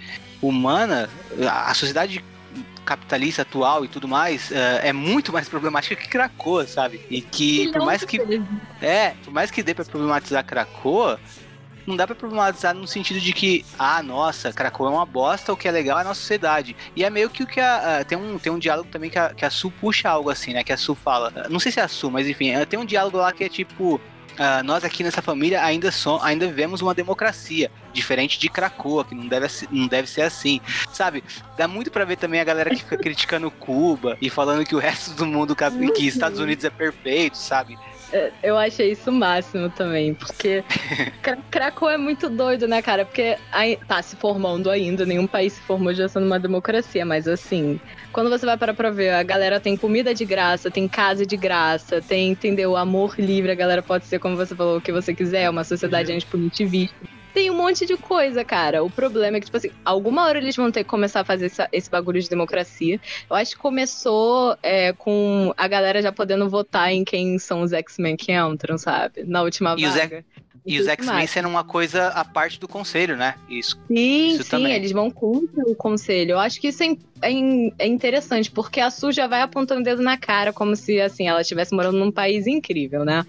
humana, 0.47 1.09
a 1.47 1.73
sociedade 1.73 2.23
capitalista 2.85 3.43
atual 3.43 3.85
e 3.85 3.87
tudo 3.87 4.07
mais 4.07 4.51
uh, 4.51 4.55
é 4.81 4.91
muito 4.91 5.31
mais 5.31 5.47
problemática 5.47 5.95
que 5.95 6.07
Krakoa, 6.07 6.67
sabe? 6.67 7.01
E 7.09 7.21
que 7.21 7.71
por 7.71 7.85
mais 7.85 8.03
que 8.03 8.19
é, 8.81 9.11
por 9.23 9.33
mais 9.33 9.49
que 9.49 9.63
dê 9.63 9.73
para 9.73 9.85
problematizar 9.85 10.43
Krakoa, 10.45 11.19
não 11.85 11.95
dá 11.95 12.05
para 12.05 12.15
problematizar 12.15 12.73
no 12.73 12.87
sentido 12.87 13.19
de 13.19 13.33
que, 13.33 13.65
ah, 13.77 14.01
nossa, 14.01 14.53
Krakoa 14.53 14.89
é 14.89 14.93
uma 14.93 15.05
bosta, 15.05 15.51
o 15.51 15.57
que 15.57 15.67
é 15.67 15.71
legal 15.71 15.97
é 15.97 16.01
a 16.01 16.05
nossa 16.05 16.19
sociedade. 16.21 16.75
E 16.95 17.03
é 17.03 17.09
meio 17.09 17.29
que 17.29 17.43
o 17.43 17.47
que 17.47 17.59
a, 17.59 17.99
a 17.99 18.03
tem 18.03 18.17
um 18.17 18.37
tem 18.37 18.51
um 18.51 18.59
diálogo 18.59 18.89
também 18.89 19.09
que 19.09 19.19
a, 19.19 19.33
que 19.33 19.45
a 19.45 19.49
Su 19.49 19.71
puxa 19.71 20.09
algo 20.09 20.29
assim, 20.29 20.53
né? 20.53 20.63
Que 20.63 20.73
a 20.73 20.77
Su 20.77 20.95
fala, 20.95 21.31
não 21.49 21.59
sei 21.59 21.71
se 21.71 21.79
é 21.79 21.83
a 21.83 21.87
Su, 21.87 22.11
mas 22.11 22.27
enfim, 22.27 22.51
tem 22.69 22.79
um 22.79 22.85
diálogo 22.85 23.17
lá 23.17 23.31
que 23.31 23.43
é 23.43 23.49
tipo 23.49 23.99
Uh, 24.33 24.63
nós 24.63 24.83
aqui 24.83 25.03
nessa 25.03 25.21
família 25.21 25.63
ainda, 25.63 25.91
so, 25.91 26.19
ainda 26.21 26.47
vivemos 26.47 26.81
uma 26.81 26.93
democracia, 26.93 27.69
diferente 27.93 28.39
de 28.39 28.49
Krakoa, 28.49 29.05
que 29.05 29.13
não 29.13 29.27
deve, 29.27 29.47
não 29.71 29.87
deve 29.87 30.09
ser 30.09 30.21
assim. 30.21 30.59
Sabe? 30.91 31.23
Dá 31.57 31.67
muito 31.67 31.91
para 31.91 32.05
ver 32.05 32.17
também 32.17 32.39
a 32.39 32.43
galera 32.43 32.69
que 32.69 32.77
fica 32.77 32.97
criticando 32.97 33.51
Cuba 33.51 34.17
e 34.21 34.29
falando 34.29 34.65
que 34.65 34.75
o 34.75 34.79
resto 34.79 35.11
do 35.11 35.25
mundo, 35.25 35.55
que 35.95 36.07
Estados 36.07 36.39
Unidos 36.39 36.65
é 36.65 36.69
perfeito, 36.69 37.37
sabe? 37.37 37.77
É, 38.13 38.31
eu 38.43 38.55
achei 38.55 38.91
isso 38.91 39.09
o 39.09 39.13
máximo 39.13 39.71
também, 39.71 40.13
porque 40.13 40.63
Krakow 41.49 41.89
é 41.89 41.97
muito 41.97 42.29
doido, 42.29 42.67
né, 42.67 42.79
cara? 42.79 43.05
Porque 43.05 43.37
tá 43.87 44.03
se 44.03 44.15
formando 44.15 44.69
ainda, 44.69 45.03
nenhum 45.03 45.25
país 45.25 45.53
se 45.53 45.61
formou 45.61 45.91
já 45.95 46.07
sendo 46.07 46.27
uma 46.27 46.39
democracia, 46.39 47.03
mas 47.03 47.27
assim, 47.27 47.79
quando 48.11 48.29
você 48.29 48.45
vai 48.45 48.55
para 48.55 48.71
pra 48.71 48.91
ver, 48.91 49.09
a 49.09 49.23
galera 49.23 49.59
tem 49.59 49.75
comida 49.75 50.13
de 50.13 50.25
graça, 50.25 50.69
tem 50.69 50.87
casa 50.87 51.25
de 51.25 51.35
graça, 51.35 52.03
tem, 52.03 52.29
entendeu, 52.29 52.77
amor 52.77 53.15
livre, 53.17 53.51
a 53.51 53.55
galera 53.55 53.81
pode 53.81 54.05
ser, 54.05 54.19
como 54.19 54.35
você 54.35 54.55
falou, 54.55 54.77
o 54.77 54.81
que 54.81 54.91
você 54.91 55.15
quiser, 55.15 55.49
uma 55.49 55.63
sociedade 55.63 56.11
uhum. 56.11 56.17
antipunitivista 56.17 57.12
tem 57.33 57.49
um 57.49 57.55
monte 57.55 57.85
de 57.85 57.97
coisa, 57.97 58.45
cara. 58.45 58.83
O 58.83 58.89
problema 58.89 59.37
é 59.37 59.39
que, 59.39 59.47
tipo 59.47 59.57
assim, 59.57 59.71
alguma 59.83 60.25
hora 60.25 60.37
eles 60.37 60.55
vão 60.55 60.71
ter 60.71 60.83
que 60.83 60.89
começar 60.89 61.21
a 61.21 61.25
fazer 61.25 61.47
essa, 61.47 61.67
esse 61.71 61.89
bagulho 61.89 62.21
de 62.21 62.29
democracia. 62.29 62.99
Eu 63.29 63.35
acho 63.35 63.55
que 63.55 63.57
começou 63.57 64.55
é, 64.61 64.93
com 64.93 65.53
a 65.57 65.67
galera 65.67 66.01
já 66.01 66.11
podendo 66.11 66.49
votar 66.49 66.91
em 66.91 67.03
quem 67.03 67.39
são 67.39 67.61
os 67.61 67.73
X-Men 67.73 68.15
que 68.15 68.31
entram, 68.31 68.77
sabe? 68.77 69.23
Na 69.23 69.41
última 69.41 69.75
e 69.77 69.85
vaga. 69.85 70.23
E 70.65 70.79
os 70.79 70.87
X-Men 70.87 71.27
sendo 71.27 71.49
uma 71.49 71.63
coisa 71.63 72.07
a 72.09 72.23
parte 72.23 72.59
do 72.59 72.67
conselho, 72.67 73.17
né? 73.17 73.35
Isso. 73.49 73.77
Sim, 73.87 74.29
isso 74.29 74.43
sim, 74.43 74.49
também. 74.49 74.73
eles 74.73 74.91
vão 74.91 75.11
contra 75.11 75.63
o 75.65 75.75
conselho. 75.75 76.31
Eu 76.31 76.39
acho 76.39 76.61
que 76.61 76.69
isso 76.69 76.81
é, 76.83 76.95
é, 77.21 77.31
é 77.79 77.87
interessante, 77.87 78.49
porque 78.49 78.79
a 78.79 78.89
Su 78.89 79.11
já 79.11 79.27
vai 79.27 79.41
apontando 79.41 79.81
o 79.81 79.83
dedo 79.83 80.01
na 80.01 80.17
cara, 80.17 80.53
como 80.53 80.75
se, 80.75 81.01
assim, 81.01 81.27
ela 81.27 81.41
estivesse 81.41 81.75
morando 81.75 81.97
num 81.97 82.11
país 82.11 82.47
incrível, 82.47 83.03
né? 83.03 83.25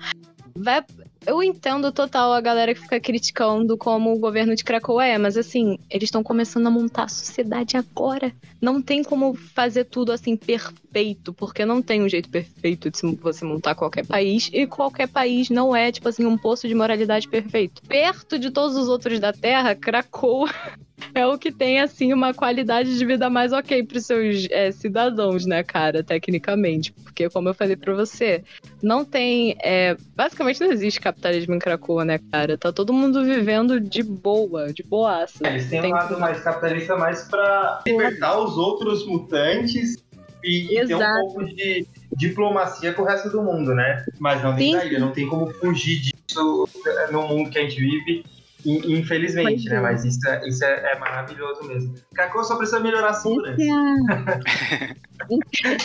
Vai, 0.57 0.85
eu 1.27 1.43
entendo 1.43 1.93
total 1.93 2.33
a 2.33 2.41
galera 2.41 2.75
que 2.75 2.81
fica 2.81 3.01
criticando 3.01 3.77
como 3.77 4.13
o 4.13 4.19
governo 4.19 4.55
de 4.55 4.65
Krakow 4.65 5.01
é, 5.01 5.19
mas 5.19 5.37
assim, 5.37 5.79
eles 5.91 6.09
estão 6.09 6.23
começando 6.23 6.67
a 6.67 6.71
montar 6.71 7.05
a 7.05 7.09
sociedade 7.09 7.77
agora. 7.77 8.33
Não 8.61 8.81
tem 8.81 9.03
como 9.03 9.35
fazer 9.35 9.85
tudo 9.85 10.13
assim 10.13 10.37
perfeito, 10.37 10.84
porque 11.33 11.65
não 11.65 11.83
tem 11.83 12.03
um 12.03 12.09
jeito 12.09 12.29
perfeito 12.29 12.91
de 12.91 13.17
você 13.17 13.45
montar 13.45 13.75
qualquer 13.75 14.07
país, 14.07 14.51
e 14.53 14.67
qualquer 14.67 15.09
país 15.09 15.51
não 15.51 15.75
é, 15.75 15.91
tipo 15.91 16.09
assim, 16.09 16.25
um 16.25 16.39
poço 16.39 16.69
de 16.69 16.75
moralidade 16.75 17.29
perfeito. 17.29 17.83
Perto 17.83 18.39
de 18.39 18.51
todos 18.51 18.77
os 18.77 18.89
outros 18.89 19.19
da 19.19 19.33
Terra, 19.33 19.75
Krakow 19.75 20.49
é 21.15 21.27
o 21.27 21.39
que 21.39 21.51
tem, 21.51 21.81
assim, 21.81 22.13
uma 22.13 22.33
qualidade 22.33 22.97
de 22.97 23.05
vida 23.05 23.29
mais 23.29 23.53
ok 23.53 23.83
para 23.83 23.99
os 23.99 24.07
seus 24.07 24.47
é, 24.51 24.71
cidadãos, 24.71 25.45
né, 25.45 25.63
cara, 25.63 26.03
tecnicamente. 26.03 26.93
Porque, 26.93 27.29
como 27.29 27.49
eu 27.49 27.55
falei 27.55 27.77
para 27.77 27.95
você, 27.95 28.43
não 28.83 29.05
tem. 29.05 29.57
É, 29.63 29.97
basicamente 30.15 30.61
não 30.61 30.71
existe 30.71 31.01
capitalismo 31.01 31.55
em 31.55 31.59
Krakoa, 31.59 32.05
né, 32.05 32.19
cara? 32.31 32.57
Tá 32.57 32.73
todo 32.73 32.93
mundo 32.93 33.25
vivendo 33.25 33.81
de 33.81 34.03
boa, 34.03 34.73
de 34.73 34.83
boaça. 34.83 35.47
É, 35.47 35.51
eles 35.51 35.69
têm 35.69 35.85
um 35.85 35.91
lado 35.91 36.19
mais 36.19 36.41
capitalista 36.41 36.97
mais 36.97 37.25
para 37.25 37.83
libertar 37.87 38.39
os 38.39 38.57
outros 38.57 39.07
mutantes 39.07 40.04
e, 40.45 40.79
e 40.79 40.87
ter 40.87 40.95
um 40.95 40.99
pouco 41.21 41.45
de 41.45 41.87
diplomacia 42.17 42.93
com 42.93 43.03
o 43.03 43.05
resto 43.05 43.31
do 43.31 43.43
mundo, 43.43 43.75
né? 43.75 44.05
Mas 44.19 44.43
não 44.43 44.55
tem 44.55 44.73
saída, 44.73 44.99
não 44.99 45.13
tem 45.13 45.27
como 45.27 45.51
fugir 45.55 46.01
disso 46.01 46.69
no 47.11 47.27
mundo 47.27 47.51
que 47.51 47.59
a 47.59 47.63
gente 47.63 47.81
vive 47.81 48.25
In- 48.65 48.99
Infelizmente, 48.99 49.69
né? 49.69 49.77
é. 49.77 49.81
Mas 49.81 50.05
isso 50.05 50.27
é, 50.27 50.49
isso 50.49 50.65
é, 50.65 50.93
é 50.93 50.99
maravilhoso 50.99 51.65
mesmo. 51.65 51.95
Cacau 52.15 52.43
só 52.45 52.57
precisa 52.57 52.81
melhorar 52.81 53.11
a 53.11 53.15
segurança. 53.15 53.57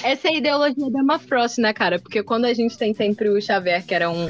Essa 0.04 0.30
é 0.30 0.32
a 0.32 0.38
ideologia 0.38 0.90
da 0.90 1.00
Emma 1.00 1.20
Frost, 1.20 1.60
né, 1.60 1.74
cara? 1.74 2.00
Porque 2.00 2.24
quando 2.24 2.46
a 2.46 2.54
gente 2.54 2.78
tem 2.78 2.94
sempre 2.94 3.30
o 3.30 3.42
Xavier, 3.42 3.86
que 3.86 3.94
era 3.94 4.10
um. 4.10 4.30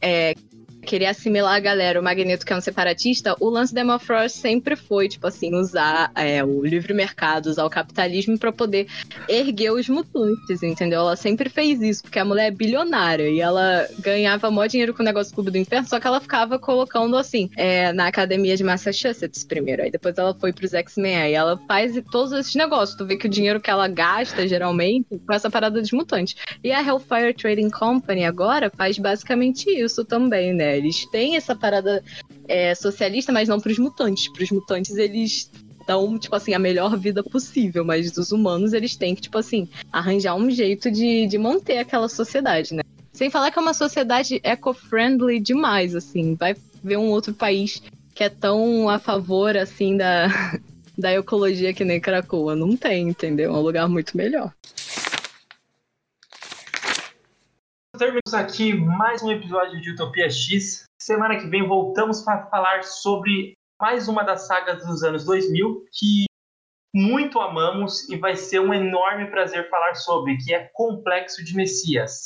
É, 0.00 0.34
queria 0.82 1.10
assimilar 1.10 1.54
a 1.54 1.60
galera, 1.60 2.00
o 2.00 2.02
Magneto, 2.02 2.44
que 2.44 2.52
é 2.52 2.56
um 2.56 2.60
separatista, 2.60 3.36
o 3.40 3.48
lance 3.48 3.74
da 3.74 3.82
Emma 3.82 3.98
Frost 3.98 4.36
sempre 4.36 4.76
foi, 4.76 5.08
tipo 5.08 5.26
assim, 5.26 5.54
usar 5.54 6.10
é, 6.14 6.42
o 6.44 6.64
livre 6.64 6.94
mercado, 6.94 7.46
usar 7.46 7.64
o 7.64 7.70
capitalismo 7.70 8.38
pra 8.38 8.52
poder 8.52 8.86
erguer 9.28 9.72
os 9.72 9.88
mutantes, 9.88 10.62
entendeu? 10.62 11.00
Ela 11.00 11.16
sempre 11.16 11.48
fez 11.48 11.80
isso, 11.80 12.02
porque 12.02 12.18
a 12.18 12.24
mulher 12.24 12.48
é 12.48 12.50
bilionária 12.50 13.28
e 13.28 13.40
ela 13.40 13.86
ganhava 13.98 14.50
mó 14.50 14.66
dinheiro 14.66 14.94
com 14.94 15.02
o 15.02 15.06
negócio 15.06 15.32
do 15.32 15.34
Clube 15.34 15.50
do 15.50 15.58
Inferno, 15.58 15.88
só 15.88 16.00
que 16.00 16.06
ela 16.06 16.20
ficava 16.20 16.58
colocando 16.58 17.16
assim, 17.16 17.50
é, 17.56 17.92
na 17.92 18.06
academia 18.06 18.56
de 18.56 18.64
Massachusetts 18.64 19.44
primeiro, 19.44 19.82
aí 19.82 19.90
depois 19.90 20.16
ela 20.16 20.34
foi 20.34 20.52
pros 20.52 20.74
X-Men, 20.74 21.16
aí 21.16 21.34
ela 21.34 21.58
faz 21.66 22.00
todos 22.10 22.32
esses 22.32 22.54
negócios. 22.54 22.96
Tu 22.96 23.06
vê 23.06 23.16
que 23.16 23.26
o 23.26 23.30
dinheiro 23.30 23.60
que 23.60 23.70
ela 23.70 23.88
gasta, 23.88 24.46
geralmente, 24.46 25.06
com 25.26 25.32
essa 25.32 25.50
parada 25.50 25.80
dos 25.80 25.92
mutantes. 25.92 26.36
E 26.62 26.72
a 26.72 26.82
Hellfire 26.82 27.34
Trading 27.34 27.70
Company 27.70 28.24
agora 28.24 28.70
faz 28.70 28.98
basicamente 28.98 29.68
isso 29.70 30.04
também, 30.04 30.52
né? 30.52 30.69
Eles 30.76 31.06
têm 31.06 31.36
essa 31.36 31.54
parada 31.54 32.02
é, 32.48 32.74
socialista, 32.74 33.32
mas 33.32 33.48
não 33.48 33.60
pros 33.60 33.78
mutantes. 33.78 34.28
Pros 34.32 34.50
mutantes, 34.50 34.96
eles 34.96 35.50
dão, 35.86 36.18
tipo 36.18 36.36
assim, 36.36 36.54
a 36.54 36.58
melhor 36.58 36.96
vida 36.96 37.22
possível, 37.22 37.84
mas 37.84 38.10
dos 38.12 38.32
humanos, 38.32 38.72
eles 38.72 38.96
têm 38.96 39.14
que, 39.14 39.22
tipo 39.22 39.38
assim, 39.38 39.68
arranjar 39.92 40.34
um 40.36 40.50
jeito 40.50 40.90
de, 40.90 41.26
de 41.26 41.38
manter 41.38 41.78
aquela 41.78 42.08
sociedade, 42.08 42.74
né? 42.74 42.82
Sem 43.12 43.28
falar 43.28 43.50
que 43.50 43.58
é 43.58 43.62
uma 43.62 43.74
sociedade 43.74 44.40
eco-friendly 44.42 45.40
demais, 45.40 45.94
assim. 45.94 46.34
Vai 46.34 46.54
ver 46.82 46.96
um 46.96 47.10
outro 47.10 47.34
país 47.34 47.82
que 48.14 48.24
é 48.24 48.28
tão 48.28 48.88
a 48.88 48.98
favor, 48.98 49.56
assim, 49.56 49.96
da, 49.96 50.28
da 50.96 51.12
ecologia 51.12 51.74
que 51.74 51.84
nem 51.84 52.00
Cracoa. 52.00 52.54
Não 52.54 52.76
tem, 52.76 53.08
entendeu? 53.08 53.54
É 53.54 53.58
um 53.58 53.60
lugar 53.60 53.88
muito 53.88 54.16
melhor. 54.16 54.52
Terminamos 58.00 58.32
aqui 58.32 58.72
mais 58.72 59.22
um 59.22 59.30
episódio 59.30 59.78
de 59.78 59.90
Utopia 59.90 60.30
X. 60.30 60.84
Semana 60.98 61.38
que 61.38 61.46
vem 61.46 61.68
voltamos 61.68 62.22
para 62.22 62.46
falar 62.46 62.82
sobre 62.82 63.52
mais 63.78 64.08
uma 64.08 64.22
das 64.22 64.46
sagas 64.46 64.86
dos 64.86 65.02
anos 65.02 65.26
2000 65.26 65.84
que 65.92 66.24
muito 66.94 67.38
amamos 67.38 68.08
e 68.08 68.16
vai 68.16 68.36
ser 68.36 68.58
um 68.58 68.72
enorme 68.72 69.30
prazer 69.30 69.68
falar 69.68 69.94
sobre, 69.96 70.38
que 70.38 70.54
é 70.54 70.70
Complexo 70.72 71.44
de 71.44 71.54
Messias. 71.54 72.24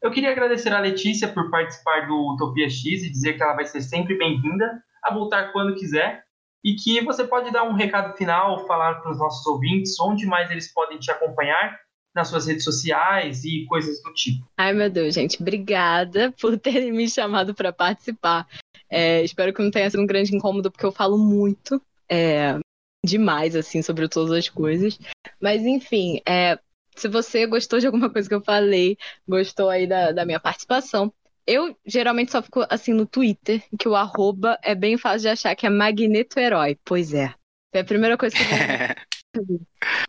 Eu 0.00 0.12
queria 0.12 0.30
agradecer 0.30 0.72
a 0.72 0.78
Letícia 0.78 1.26
por 1.26 1.50
participar 1.50 2.06
do 2.06 2.34
Utopia 2.34 2.70
X 2.70 3.02
e 3.02 3.10
dizer 3.10 3.32
que 3.32 3.42
ela 3.42 3.56
vai 3.56 3.64
ser 3.64 3.82
sempre 3.82 4.16
bem-vinda 4.16 4.80
a 5.02 5.12
voltar 5.12 5.50
quando 5.50 5.74
quiser 5.74 6.22
e 6.64 6.76
que 6.76 7.00
você 7.00 7.26
pode 7.26 7.50
dar 7.50 7.64
um 7.64 7.72
recado 7.72 8.16
final, 8.16 8.64
falar 8.64 9.00
para 9.00 9.10
os 9.10 9.18
nossos 9.18 9.44
ouvintes 9.44 9.98
onde 9.98 10.24
mais 10.24 10.52
eles 10.52 10.72
podem 10.72 11.00
te 11.00 11.10
acompanhar 11.10 11.80
nas 12.20 12.28
suas 12.28 12.46
redes 12.46 12.64
sociais 12.64 13.44
e 13.44 13.64
coisas 13.66 14.02
do 14.02 14.12
tipo. 14.12 14.46
Ai, 14.56 14.72
meu 14.72 14.90
Deus, 14.90 15.14
gente, 15.14 15.40
obrigada 15.40 16.32
por 16.40 16.58
terem 16.58 16.92
me 16.92 17.08
chamado 17.08 17.54
para 17.54 17.72
participar. 17.72 18.46
É, 18.88 19.22
espero 19.22 19.52
que 19.52 19.62
não 19.62 19.70
tenha 19.70 19.88
sido 19.88 20.02
um 20.02 20.06
grande 20.06 20.34
incômodo, 20.34 20.70
porque 20.70 20.84
eu 20.84 20.92
falo 20.92 21.16
muito 21.16 21.80
é, 22.08 22.58
demais, 23.04 23.56
assim, 23.56 23.82
sobre 23.82 24.08
todas 24.08 24.32
as 24.32 24.48
coisas. 24.48 24.98
Mas, 25.40 25.62
enfim, 25.62 26.20
é, 26.28 26.58
se 26.94 27.08
você 27.08 27.46
gostou 27.46 27.78
de 27.78 27.86
alguma 27.86 28.10
coisa 28.10 28.28
que 28.28 28.34
eu 28.34 28.42
falei, 28.42 28.98
gostou 29.26 29.70
aí 29.70 29.86
da, 29.86 30.12
da 30.12 30.26
minha 30.26 30.40
participação, 30.40 31.12
eu 31.46 31.74
geralmente 31.86 32.32
só 32.32 32.42
fico 32.42 32.66
assim 32.68 32.92
no 32.92 33.06
Twitter, 33.06 33.62
que 33.78 33.88
o 33.88 33.96
arroba 33.96 34.58
é 34.62 34.74
bem 34.74 34.98
fácil 34.98 35.22
de 35.22 35.28
achar, 35.28 35.56
que 35.56 35.66
é 35.66 35.70
Magneto 35.70 36.38
Herói. 36.38 36.78
Pois 36.84 37.14
é. 37.14 37.32
É 37.72 37.80
a 37.80 37.84
primeira 37.84 38.18
coisa 38.18 38.36
que 38.36 38.42
eu 38.42 38.46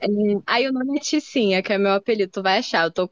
é, 0.02 0.07
aí 0.45 0.68
o 0.68 0.73
nome 0.73 0.98
é 0.98 0.99
Ticinha, 0.99 1.61
que 1.61 1.73
é 1.73 1.77
meu 1.77 1.93
apelido, 1.93 2.31
tu 2.31 2.43
vai 2.43 2.60
achar. 2.60 2.85
Eu 2.85 2.91
tô, 2.91 3.10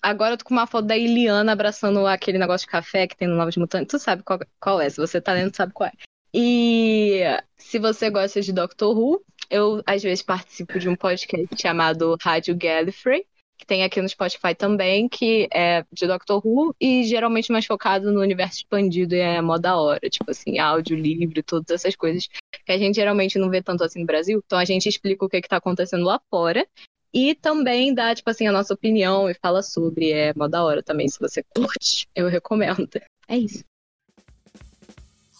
agora 0.00 0.34
eu 0.34 0.38
tô 0.38 0.44
com 0.44 0.54
uma 0.54 0.66
foto 0.66 0.86
da 0.86 0.96
Iliana 0.96 1.52
abraçando 1.52 2.06
aquele 2.06 2.38
negócio 2.38 2.66
de 2.66 2.70
café 2.70 3.06
que 3.06 3.16
tem 3.16 3.28
no 3.28 3.36
Novos 3.36 3.56
Mutantes. 3.56 3.88
Tu 3.90 3.98
sabe 3.98 4.22
qual, 4.22 4.38
qual 4.60 4.80
é, 4.80 4.88
se 4.90 4.98
você 4.98 5.20
tá 5.20 5.32
lendo, 5.32 5.50
tu 5.50 5.56
sabe 5.56 5.72
qual 5.72 5.88
é. 5.88 5.92
E 6.34 7.22
se 7.56 7.78
você 7.78 8.10
gosta 8.10 8.40
de 8.40 8.52
Doctor 8.52 8.96
Who, 8.96 9.24
eu 9.48 9.82
às 9.86 10.02
vezes 10.02 10.22
participo 10.22 10.78
de 10.78 10.88
um 10.88 10.96
podcast 10.96 11.48
chamado 11.60 12.16
Rádio 12.20 12.56
Gallifrey, 12.56 13.26
que 13.56 13.66
tem 13.66 13.84
aqui 13.84 14.00
no 14.00 14.08
Spotify 14.08 14.54
também, 14.54 15.08
que 15.08 15.48
é 15.52 15.84
de 15.92 16.06
Doctor 16.06 16.40
Who 16.44 16.74
e 16.80 17.04
geralmente 17.04 17.50
mais 17.50 17.64
focado 17.64 18.12
no 18.12 18.20
universo 18.20 18.58
expandido 18.58 19.14
e 19.14 19.20
é 19.20 19.40
mó 19.40 19.56
da 19.58 19.76
hora, 19.76 20.08
tipo 20.10 20.30
assim, 20.30 20.58
áudio 20.58 20.96
livre, 20.96 21.42
todas 21.42 21.70
essas 21.70 21.96
coisas 21.96 22.28
que 22.64 22.72
a 22.72 22.78
gente 22.78 22.96
geralmente 22.96 23.38
não 23.38 23.48
vê 23.48 23.62
tanto 23.62 23.82
assim 23.84 24.00
no 24.00 24.06
Brasil. 24.06 24.42
Então 24.44 24.58
a 24.58 24.64
gente 24.64 24.88
explica 24.88 25.24
o 25.24 25.28
que 25.28 25.40
que 25.40 25.48
tá 25.48 25.56
acontecendo 25.56 26.04
lá 26.04 26.20
fora 26.30 26.66
e 27.12 27.34
também 27.34 27.94
dá, 27.94 28.14
tipo 28.14 28.28
assim, 28.28 28.46
a 28.46 28.52
nossa 28.52 28.74
opinião 28.74 29.30
e 29.30 29.34
fala 29.34 29.62
sobre, 29.62 30.12
é 30.12 30.34
mó 30.34 30.46
da 30.46 30.62
hora 30.62 30.82
também, 30.82 31.08
se 31.08 31.18
você 31.18 31.42
curte, 31.42 32.06
eu 32.14 32.28
recomendo. 32.28 32.88
É 33.26 33.38
isso. 33.38 33.64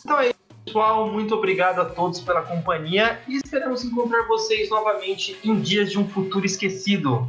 Então 0.02 0.18
é 0.18 0.28
isso, 0.28 0.38
pessoal. 0.64 1.12
Muito 1.12 1.34
obrigado 1.34 1.80
a 1.80 1.84
todos 1.84 2.20
pela 2.20 2.42
companhia 2.42 3.20
e 3.28 3.36
esperamos 3.36 3.84
encontrar 3.84 4.26
vocês 4.26 4.70
novamente 4.70 5.36
em 5.44 5.60
dias 5.60 5.90
de 5.90 5.98
um 5.98 6.08
futuro 6.08 6.46
esquecido. 6.46 7.28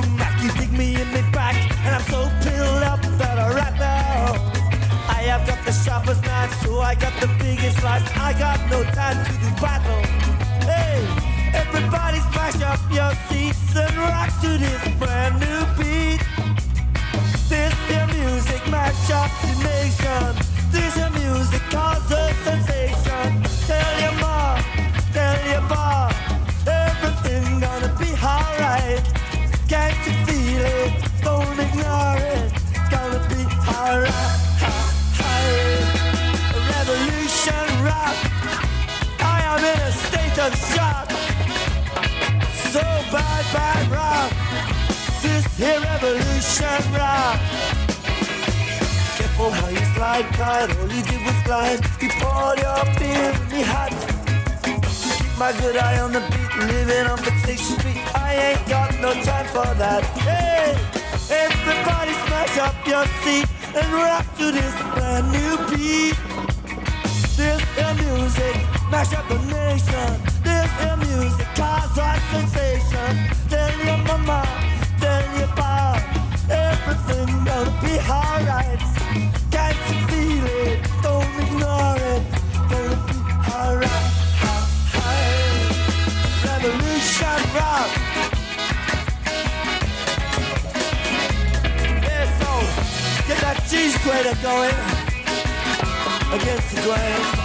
I 6.81 6.95
got 6.95 7.13
the 7.21 7.27
biggest 7.37 7.79
slice. 7.79 8.01
I 8.17 8.33
got 8.33 8.59
no 8.71 8.83
time 8.83 9.23
to 9.23 9.31
do 9.33 9.49
battle. 9.61 10.01
Hey, 10.65 10.97
everybody 11.53 12.17
smash 12.33 12.59
up 12.63 12.81
your 12.91 13.13
seats 13.29 13.75
and 13.75 13.95
rock 13.97 14.29
to 14.41 14.57
this 14.57 14.81
brand 14.97 15.39
new 15.39 15.61
beat. 15.77 16.21
This 17.47 17.73
your 17.87 18.07
music 18.07 18.61
mash 18.67 19.11
up 19.11 19.29
the 19.41 19.53
nation. 19.61 20.33
This 20.71 20.97
your 20.97 21.11
music 21.11 21.61
cause 21.69 22.11
a 22.11 22.33
sensation. 22.45 23.43
Tell 23.69 24.01
your 24.01 24.15
mom, 24.19 24.59
tell 25.13 25.37
your 25.47 25.61
boss, 25.69 26.15
everything 26.65 27.59
gonna 27.59 27.93
be 27.99 28.09
alright. 28.25 29.05
Can't 29.69 29.97
you 30.07 30.13
feel 30.25 30.65
it? 30.65 30.93
Don't 31.21 31.59
ignore 31.59 32.17
it. 32.17 32.51
It's 32.73 32.89
Gonna 32.89 33.21
be 33.29 33.45
alright. 33.69 34.40
Of 40.41 40.55
shock. 40.73 41.07
So 42.73 42.81
bad, 43.13 43.45
bad 43.53 43.83
rock. 43.91 44.31
This 45.21 45.45
here 45.55 45.79
revolution 45.79 46.81
rock. 46.97 47.37
Careful 49.17 49.51
how 49.51 49.69
you 49.69 49.85
slide, 49.93 50.27
God. 50.37 50.75
All 50.77 50.89
you 50.89 51.03
did 51.03 51.21
was 51.25 51.39
glide. 51.45 51.81
You 52.01 52.09
poured 52.17 52.57
your 52.57 52.83
beer 52.97 53.29
in 53.37 53.47
me 53.53 53.61
hot. 53.61 53.93
Keep 54.65 55.37
my 55.37 55.51
good 55.61 55.77
eye 55.77 55.99
on 55.99 56.11
the 56.11 56.21
beat, 56.31 56.53
living 56.73 57.05
on 57.11 57.19
Potato 57.19 57.61
Street. 57.61 58.01
I 58.15 58.33
ain't 58.47 58.67
got 58.67 58.99
no 58.99 59.13
time 59.21 59.45
for 59.53 59.69
that. 59.83 60.03
Hey, 60.25 60.73
everybody 61.29 62.13
smash 62.25 62.57
up 62.57 62.75
your 62.87 63.05
seat 63.21 63.47
and 63.77 63.93
rock 63.93 64.25
to 64.39 64.51
this 64.51 64.73
brand 64.93 65.31
new 65.35 65.53
beat. 65.69 66.17
This 67.37 67.61
is 67.77 67.93
music, 68.01 68.57
mash 68.91 69.13
up 69.13 69.25
the 69.29 69.39
nation. 69.47 70.11
This 70.43 70.69
is 70.83 70.97
music, 71.07 71.47
cause 71.55 71.97
a 71.97 72.19
sensation. 72.29 73.11
Tell 73.49 73.71
your 73.85 73.97
mama, 74.05 74.43
tell 74.99 75.23
your 75.37 75.47
pop, 75.55 76.01
everything 76.49 77.29
gonna 77.45 77.71
be 77.81 77.95
alright. 78.17 78.81
Can't 79.49 79.77
you 79.87 79.97
feel 80.09 80.45
it? 80.67 80.79
Don't 81.01 81.33
ignore 81.43 81.99
it. 82.13 82.23
Gonna 82.69 82.97
be 83.07 83.17
alright. 83.55 84.07
Revolution 86.45 87.39
rock. 87.55 87.91
Yeah, 92.05 92.25
so 92.39 92.51
get 93.27 93.37
that 93.45 93.57
cheese 93.69 93.95
grater 94.03 94.35
going 94.43 94.77
against 96.35 96.75
the 96.75 96.81
grain. 96.81 97.40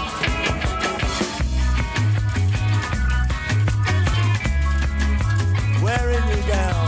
wearing 5.86 6.28
your 6.28 6.46
gown. 6.48 6.85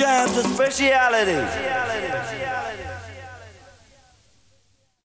Jams 0.00 0.34
a 0.38 0.42
speciality. 0.44 1.69